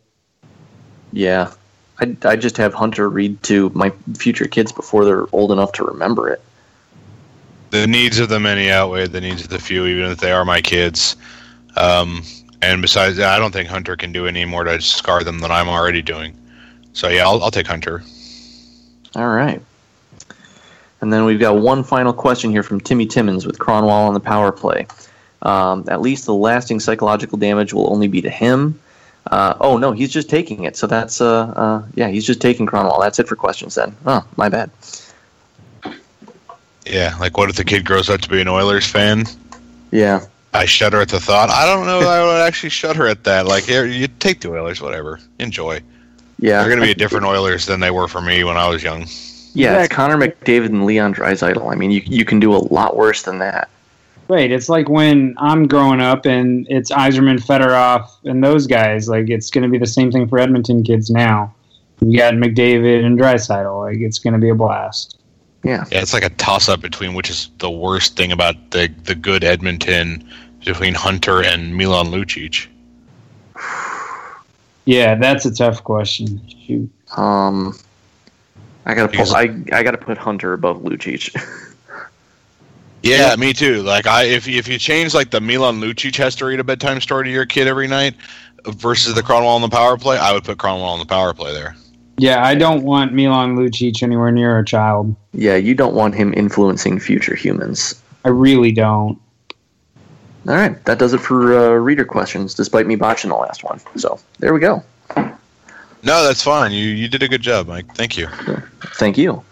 Yeah, 1.12 1.52
I 2.00 2.16
I 2.24 2.36
just 2.36 2.56
have 2.56 2.72
Hunter 2.72 3.10
read 3.10 3.42
to 3.42 3.70
my 3.74 3.90
future 4.16 4.46
kids 4.46 4.70
before 4.70 5.04
they're 5.04 5.26
old 5.32 5.50
enough 5.50 5.72
to 5.72 5.84
remember 5.84 6.28
it. 6.28 6.40
The 7.70 7.88
needs 7.88 8.20
of 8.20 8.28
the 8.28 8.38
many 8.38 8.70
outweigh 8.70 9.08
the 9.08 9.20
needs 9.20 9.42
of 9.42 9.48
the 9.48 9.58
few, 9.58 9.86
even 9.86 10.12
if 10.12 10.18
they 10.18 10.30
are 10.30 10.44
my 10.44 10.60
kids. 10.60 11.16
Um, 11.76 12.22
and 12.62 12.80
besides 12.80 13.16
that, 13.16 13.34
I 13.34 13.40
don't 13.40 13.50
think 13.50 13.68
Hunter 13.68 13.96
can 13.96 14.12
do 14.12 14.28
any 14.28 14.44
more 14.44 14.62
to 14.62 14.80
scar 14.80 15.24
them 15.24 15.40
than 15.40 15.50
I'm 15.50 15.68
already 15.68 16.00
doing. 16.00 16.38
So 16.92 17.08
yeah, 17.08 17.24
I'll, 17.24 17.42
I'll 17.42 17.50
take 17.50 17.66
Hunter. 17.66 18.04
All 19.16 19.28
right. 19.28 19.62
And 21.00 21.12
then 21.12 21.24
we've 21.24 21.40
got 21.40 21.56
one 21.56 21.82
final 21.82 22.12
question 22.12 22.50
here 22.50 22.62
from 22.62 22.80
Timmy 22.80 23.06
Timmons 23.06 23.44
with 23.44 23.58
Kronwall 23.58 24.06
on 24.06 24.14
the 24.14 24.20
power 24.20 24.52
play. 24.52 24.86
Um, 25.42 25.84
at 25.88 26.00
least 26.00 26.26
the 26.26 26.34
lasting 26.34 26.78
psychological 26.78 27.36
damage 27.36 27.72
will 27.72 27.92
only 27.92 28.06
be 28.06 28.22
to 28.22 28.30
him. 28.30 28.78
Uh, 29.26 29.54
oh 29.60 29.78
no, 29.78 29.92
he's 29.92 30.12
just 30.12 30.30
taking 30.30 30.64
it. 30.64 30.76
So 30.76 30.86
that's 30.86 31.20
uh, 31.20 31.46
uh 31.46 31.82
yeah, 31.94 32.08
he's 32.08 32.24
just 32.24 32.40
taking 32.40 32.66
Kronwall. 32.66 33.00
That's 33.00 33.18
it 33.18 33.28
for 33.28 33.36
questions 33.36 33.74
then. 33.74 33.94
Oh, 34.06 34.24
my 34.36 34.48
bad. 34.48 34.70
Yeah, 36.86 37.16
like 37.18 37.36
what 37.36 37.48
if 37.48 37.56
the 37.56 37.64
kid 37.64 37.84
grows 37.84 38.08
up 38.08 38.20
to 38.22 38.28
be 38.28 38.40
an 38.40 38.48
Oilers 38.48 38.86
fan? 38.86 39.24
Yeah, 39.90 40.26
I 40.54 40.66
shudder 40.66 41.00
at 41.00 41.08
the 41.08 41.20
thought. 41.20 41.50
I 41.50 41.66
don't 41.66 41.86
know 41.86 42.00
I 42.00 42.24
would 42.24 42.46
actually 42.46 42.70
shudder 42.70 43.06
at 43.06 43.24
that. 43.24 43.46
Like, 43.46 43.64
here, 43.64 43.86
you 43.86 44.06
take 44.06 44.40
the 44.40 44.50
Oilers, 44.50 44.80
whatever. 44.80 45.18
Enjoy. 45.38 45.80
Yeah. 46.42 46.58
They're 46.58 46.70
going 46.70 46.80
to 46.80 46.84
be 46.84 46.90
a 46.90 46.96
different 46.96 47.24
Oilers 47.24 47.66
than 47.66 47.78
they 47.78 47.92
were 47.92 48.08
for 48.08 48.20
me 48.20 48.42
when 48.42 48.56
I 48.56 48.68
was 48.68 48.82
young. 48.82 49.06
Yeah, 49.54 49.80
it's 49.80 49.94
Connor 49.94 50.16
McDavid 50.16 50.66
and 50.66 50.84
Leon 50.84 51.14
Draisaitl. 51.14 51.70
I 51.70 51.76
mean, 51.76 51.90
you 51.90 52.02
you 52.04 52.24
can 52.24 52.40
do 52.40 52.52
a 52.52 52.58
lot 52.58 52.96
worse 52.96 53.22
than 53.22 53.38
that. 53.38 53.68
Right. 54.28 54.50
It's 54.50 54.68
like 54.68 54.88
when 54.88 55.34
I'm 55.38 55.68
growing 55.68 56.00
up 56.00 56.26
and 56.26 56.66
it's 56.68 56.90
Yzerman, 56.90 57.38
Fedorov, 57.38 58.08
and 58.24 58.42
those 58.42 58.66
guys. 58.66 59.08
Like 59.08 59.30
it's 59.30 59.50
going 59.50 59.62
to 59.62 59.68
be 59.68 59.78
the 59.78 59.86
same 59.86 60.10
thing 60.10 60.26
for 60.26 60.38
Edmonton 60.38 60.82
kids 60.82 61.10
now. 61.10 61.54
You 62.00 62.18
got 62.18 62.34
McDavid 62.34 63.04
and 63.04 63.16
Draisaitl. 63.16 63.84
Like 63.84 63.98
it's 63.98 64.18
going 64.18 64.32
to 64.32 64.40
be 64.40 64.48
a 64.48 64.54
blast. 64.54 65.18
Yeah. 65.62 65.84
Yeah, 65.92 66.00
it's 66.00 66.12
like 66.12 66.24
a 66.24 66.30
toss 66.30 66.68
up 66.68 66.80
between 66.80 67.14
which 67.14 67.30
is 67.30 67.50
the 67.58 67.70
worst 67.70 68.16
thing 68.16 68.32
about 68.32 68.72
the 68.72 68.92
the 69.04 69.14
good 69.14 69.44
Edmonton 69.44 70.28
between 70.64 70.94
Hunter 70.94 71.44
and 71.44 71.76
Milan 71.76 72.06
Lucic. 72.06 72.66
Yeah, 74.84 75.14
that's 75.14 75.44
a 75.46 75.54
tough 75.54 75.84
question. 75.84 76.40
Shoot. 76.66 76.90
Um, 77.16 77.76
I 78.86 78.94
gotta 78.94 79.08
Because- 79.08 79.30
put 79.32 79.38
I, 79.72 79.78
I 79.78 79.82
gotta 79.82 79.98
put 79.98 80.18
Hunter 80.18 80.52
above 80.52 80.78
Lucic. 80.82 81.34
Yeah, 83.04 83.34
me 83.36 83.52
too. 83.52 83.82
Like 83.82 84.06
I, 84.06 84.24
if 84.24 84.46
if 84.46 84.68
you 84.68 84.78
change 84.78 85.12
like 85.12 85.32
the 85.32 85.40
Milan 85.40 85.80
Lucic 85.80 86.14
has 86.18 86.36
to 86.36 86.44
read 86.46 86.60
a 86.60 86.64
bedtime 86.64 87.00
story 87.00 87.24
to 87.24 87.30
your 87.32 87.46
kid 87.46 87.66
every 87.66 87.88
night 87.88 88.14
versus 88.64 89.16
the 89.16 89.22
Kronwall 89.22 89.56
on 89.56 89.60
the 89.60 89.68
power 89.68 89.96
play, 89.96 90.18
I 90.18 90.32
would 90.32 90.44
put 90.44 90.58
Kronwall 90.58 90.84
on 90.92 91.00
the 91.00 91.04
power 91.04 91.34
play 91.34 91.52
there. 91.52 91.74
Yeah, 92.18 92.44
I 92.46 92.54
don't 92.54 92.84
want 92.84 93.12
Milan 93.12 93.56
Lucic 93.56 94.04
anywhere 94.04 94.30
near 94.30 94.56
a 94.56 94.64
child. 94.64 95.16
yeah, 95.32 95.56
you 95.56 95.74
don't 95.74 95.94
want 95.94 96.14
him 96.14 96.32
influencing 96.36 97.00
future 97.00 97.34
humans. 97.34 98.00
I 98.24 98.28
really 98.28 98.70
don't. 98.70 99.18
All 100.48 100.54
right, 100.54 100.84
that 100.86 100.98
does 100.98 101.12
it 101.12 101.18
for 101.18 101.56
uh, 101.56 101.70
reader 101.74 102.04
questions, 102.04 102.54
despite 102.54 102.86
me 102.86 102.96
botching 102.96 103.30
the 103.30 103.36
last 103.36 103.62
one. 103.62 103.80
So 103.96 104.18
there 104.40 104.52
we 104.52 104.60
go. 104.60 104.82
No, 106.04 106.24
that's 106.24 106.42
fine. 106.42 106.72
You 106.72 106.86
you 106.86 107.08
did 107.08 107.22
a 107.22 107.28
good 107.28 107.42
job, 107.42 107.68
Mike. 107.68 107.86
Thank 107.94 108.16
you. 108.16 108.26
Thank 108.96 109.16
you. 109.16 109.44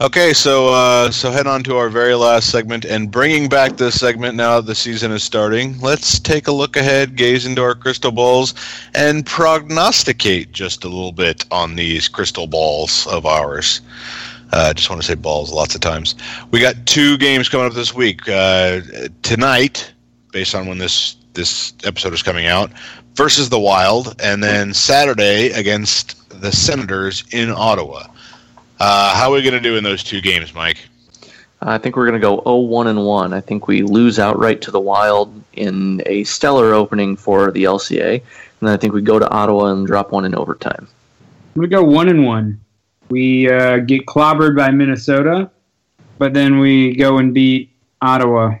Okay, 0.00 0.32
so 0.32 0.72
uh, 0.72 1.10
so 1.10 1.32
head 1.32 1.48
on 1.48 1.64
to 1.64 1.76
our 1.76 1.88
very 1.88 2.14
last 2.14 2.50
segment, 2.50 2.84
and 2.84 3.10
bringing 3.10 3.48
back 3.48 3.76
this 3.76 3.98
segment 3.98 4.36
now 4.36 4.60
that 4.60 4.66
the 4.66 4.74
season 4.76 5.10
is 5.10 5.24
starting. 5.24 5.76
Let's 5.80 6.20
take 6.20 6.46
a 6.46 6.52
look 6.52 6.76
ahead, 6.76 7.16
gaze 7.16 7.44
into 7.44 7.62
our 7.64 7.74
crystal 7.74 8.12
balls, 8.12 8.54
and 8.94 9.26
prognosticate 9.26 10.52
just 10.52 10.84
a 10.84 10.88
little 10.88 11.10
bit 11.10 11.44
on 11.50 11.74
these 11.74 12.06
crystal 12.06 12.46
balls 12.46 13.08
of 13.08 13.26
ours. 13.26 13.80
I 14.52 14.70
uh, 14.70 14.72
just 14.72 14.88
want 14.88 15.02
to 15.02 15.06
say 15.06 15.14
balls 15.14 15.52
lots 15.52 15.74
of 15.74 15.80
times. 15.80 16.14
We 16.50 16.60
got 16.60 16.74
two 16.86 17.18
games 17.18 17.48
coming 17.48 17.66
up 17.66 17.74
this 17.74 17.94
week. 17.94 18.26
Uh, 18.28 18.80
tonight, 19.22 19.92
based 20.32 20.54
on 20.54 20.66
when 20.66 20.78
this 20.78 21.16
this 21.34 21.74
episode 21.84 22.14
is 22.14 22.22
coming 22.22 22.46
out, 22.46 22.70
versus 23.14 23.48
the 23.48 23.58
Wild, 23.58 24.14
and 24.22 24.42
then 24.42 24.72
Saturday 24.72 25.50
against 25.50 26.40
the 26.40 26.52
Senators 26.52 27.24
in 27.32 27.50
Ottawa. 27.50 28.06
Uh, 28.80 29.14
how 29.14 29.30
are 29.30 29.34
we 29.34 29.42
going 29.42 29.54
to 29.54 29.60
do 29.60 29.76
in 29.76 29.84
those 29.84 30.02
two 30.02 30.20
games, 30.20 30.54
Mike? 30.54 30.78
I 31.60 31.78
think 31.78 31.96
we're 31.96 32.06
going 32.06 32.20
to 32.20 32.24
go 32.24 32.40
0-1 32.42 32.86
and 32.86 33.04
1. 33.04 33.34
I 33.34 33.40
think 33.40 33.66
we 33.66 33.82
lose 33.82 34.20
outright 34.20 34.60
to 34.62 34.70
the 34.70 34.78
Wild 34.78 35.42
in 35.54 36.00
a 36.06 36.22
stellar 36.24 36.72
opening 36.72 37.16
for 37.16 37.50
the 37.50 37.64
LCA, 37.64 38.12
and 38.12 38.22
then 38.60 38.70
I 38.70 38.76
think 38.76 38.94
we 38.94 39.02
go 39.02 39.18
to 39.18 39.28
Ottawa 39.28 39.72
and 39.72 39.84
drop 39.84 40.12
one 40.12 40.24
in 40.24 40.36
overtime. 40.36 40.86
I'm 41.56 41.68
go 41.68 41.82
one 41.82 42.08
and 42.08 42.24
one. 42.24 42.60
We 43.10 43.50
uh, 43.50 43.78
get 43.78 44.06
clobbered 44.06 44.56
by 44.56 44.70
Minnesota, 44.70 45.50
but 46.18 46.34
then 46.34 46.58
we 46.58 46.94
go 46.96 47.18
and 47.18 47.32
beat 47.32 47.70
Ottawa. 48.02 48.56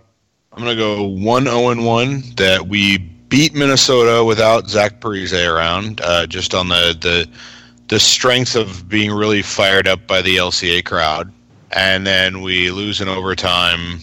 I'm 0.52 0.64
going 0.64 0.76
to 0.76 0.82
go 0.82 1.04
1 1.04 1.44
0 1.44 1.68
and 1.68 1.84
1 1.84 2.22
that 2.36 2.66
we 2.66 2.98
beat 2.98 3.54
Minnesota 3.54 4.24
without 4.24 4.68
Zach 4.68 5.00
Parise 5.00 5.46
around, 5.46 6.00
uh, 6.02 6.26
just 6.26 6.54
on 6.54 6.68
the, 6.68 6.96
the 7.00 7.28
the 7.88 7.98
strength 7.98 8.54
of 8.54 8.88
being 8.88 9.10
really 9.10 9.42
fired 9.42 9.88
up 9.88 10.06
by 10.06 10.22
the 10.22 10.36
LCA 10.36 10.84
crowd. 10.84 11.32
And 11.72 12.06
then 12.06 12.42
we 12.42 12.70
lose 12.70 13.00
in 13.00 13.08
overtime 13.08 14.00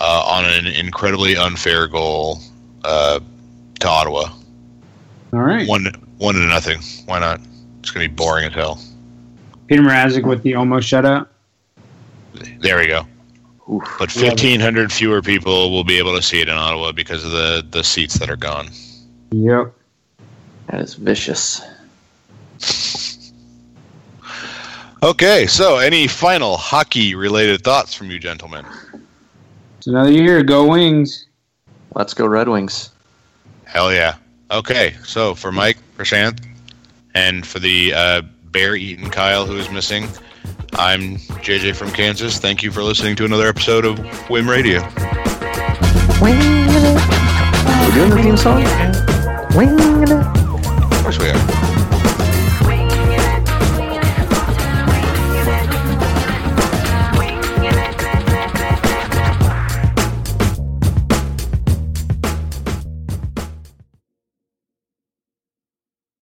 uh, 0.00 0.24
on 0.26 0.44
an 0.44 0.66
incredibly 0.66 1.36
unfair 1.36 1.86
goal 1.86 2.40
uh, 2.84 3.20
to 3.80 3.88
Ottawa. 3.88 4.32
All 5.32 5.40
right. 5.40 5.68
One, 5.68 5.86
one 6.18 6.34
to 6.34 6.40
nothing. 6.40 6.80
Why 7.06 7.20
not? 7.20 7.40
It's 7.80 7.90
going 7.90 8.04
to 8.04 8.10
be 8.10 8.14
boring 8.14 8.46
as 8.46 8.54
hell. 8.54 8.80
Peter 9.70 9.82
Mrazek 9.82 10.26
with 10.26 10.42
the 10.42 10.56
almost 10.56 10.90
shutout. 10.90 11.28
There 12.58 12.76
we 12.78 12.88
go. 12.88 13.06
Oof. 13.72 13.84
But 14.00 14.12
1,500 14.12 14.92
fewer 14.92 15.22
people 15.22 15.70
will 15.70 15.84
be 15.84 15.96
able 15.96 16.16
to 16.16 16.22
see 16.22 16.40
it 16.40 16.48
in 16.48 16.54
Ottawa 16.56 16.90
because 16.90 17.24
of 17.24 17.30
the, 17.30 17.64
the 17.70 17.84
seats 17.84 18.18
that 18.18 18.28
are 18.28 18.36
gone. 18.36 18.70
Yep. 19.30 19.72
That 20.66 20.80
is 20.80 20.94
vicious. 20.94 21.62
Okay, 25.04 25.46
so 25.46 25.78
any 25.78 26.08
final 26.08 26.56
hockey 26.56 27.14
related 27.14 27.62
thoughts 27.62 27.94
from 27.94 28.10
you 28.10 28.18
gentlemen? 28.18 28.66
It's 29.78 29.86
another 29.86 30.10
year. 30.10 30.42
Go 30.42 30.66
Wings. 30.66 31.26
Let's 31.94 32.12
go 32.12 32.26
Red 32.26 32.48
Wings. 32.48 32.90
Hell 33.66 33.92
yeah. 33.92 34.16
Okay, 34.50 34.96
so 35.04 35.36
for 35.36 35.52
Mike, 35.52 35.78
Prashant, 35.96 36.44
and 37.14 37.46
for 37.46 37.60
the 37.60 37.94
uh, 37.94 38.22
bear 38.52 38.74
eaten 38.76 39.10
Kyle 39.10 39.46
who 39.46 39.56
is 39.56 39.70
missing, 39.70 40.08
I'm 40.74 41.16
JJ 41.42 41.76
from 41.76 41.90
Kansas. 41.90 42.38
Thank 42.38 42.62
you 42.62 42.70
for 42.70 42.82
listening 42.82 43.16
to 43.16 43.24
another 43.24 43.48
episode 43.48 43.84
of 43.84 43.98
Wim 44.28 44.48
Radio. 44.48 44.80
We're 46.20 47.94
doing 47.94 48.10
the 48.10 48.22
theme 48.22 48.36
song? 48.36 48.62
Of 50.92 51.02
course 51.02 51.18
we 51.18 51.30
are. 51.30 51.79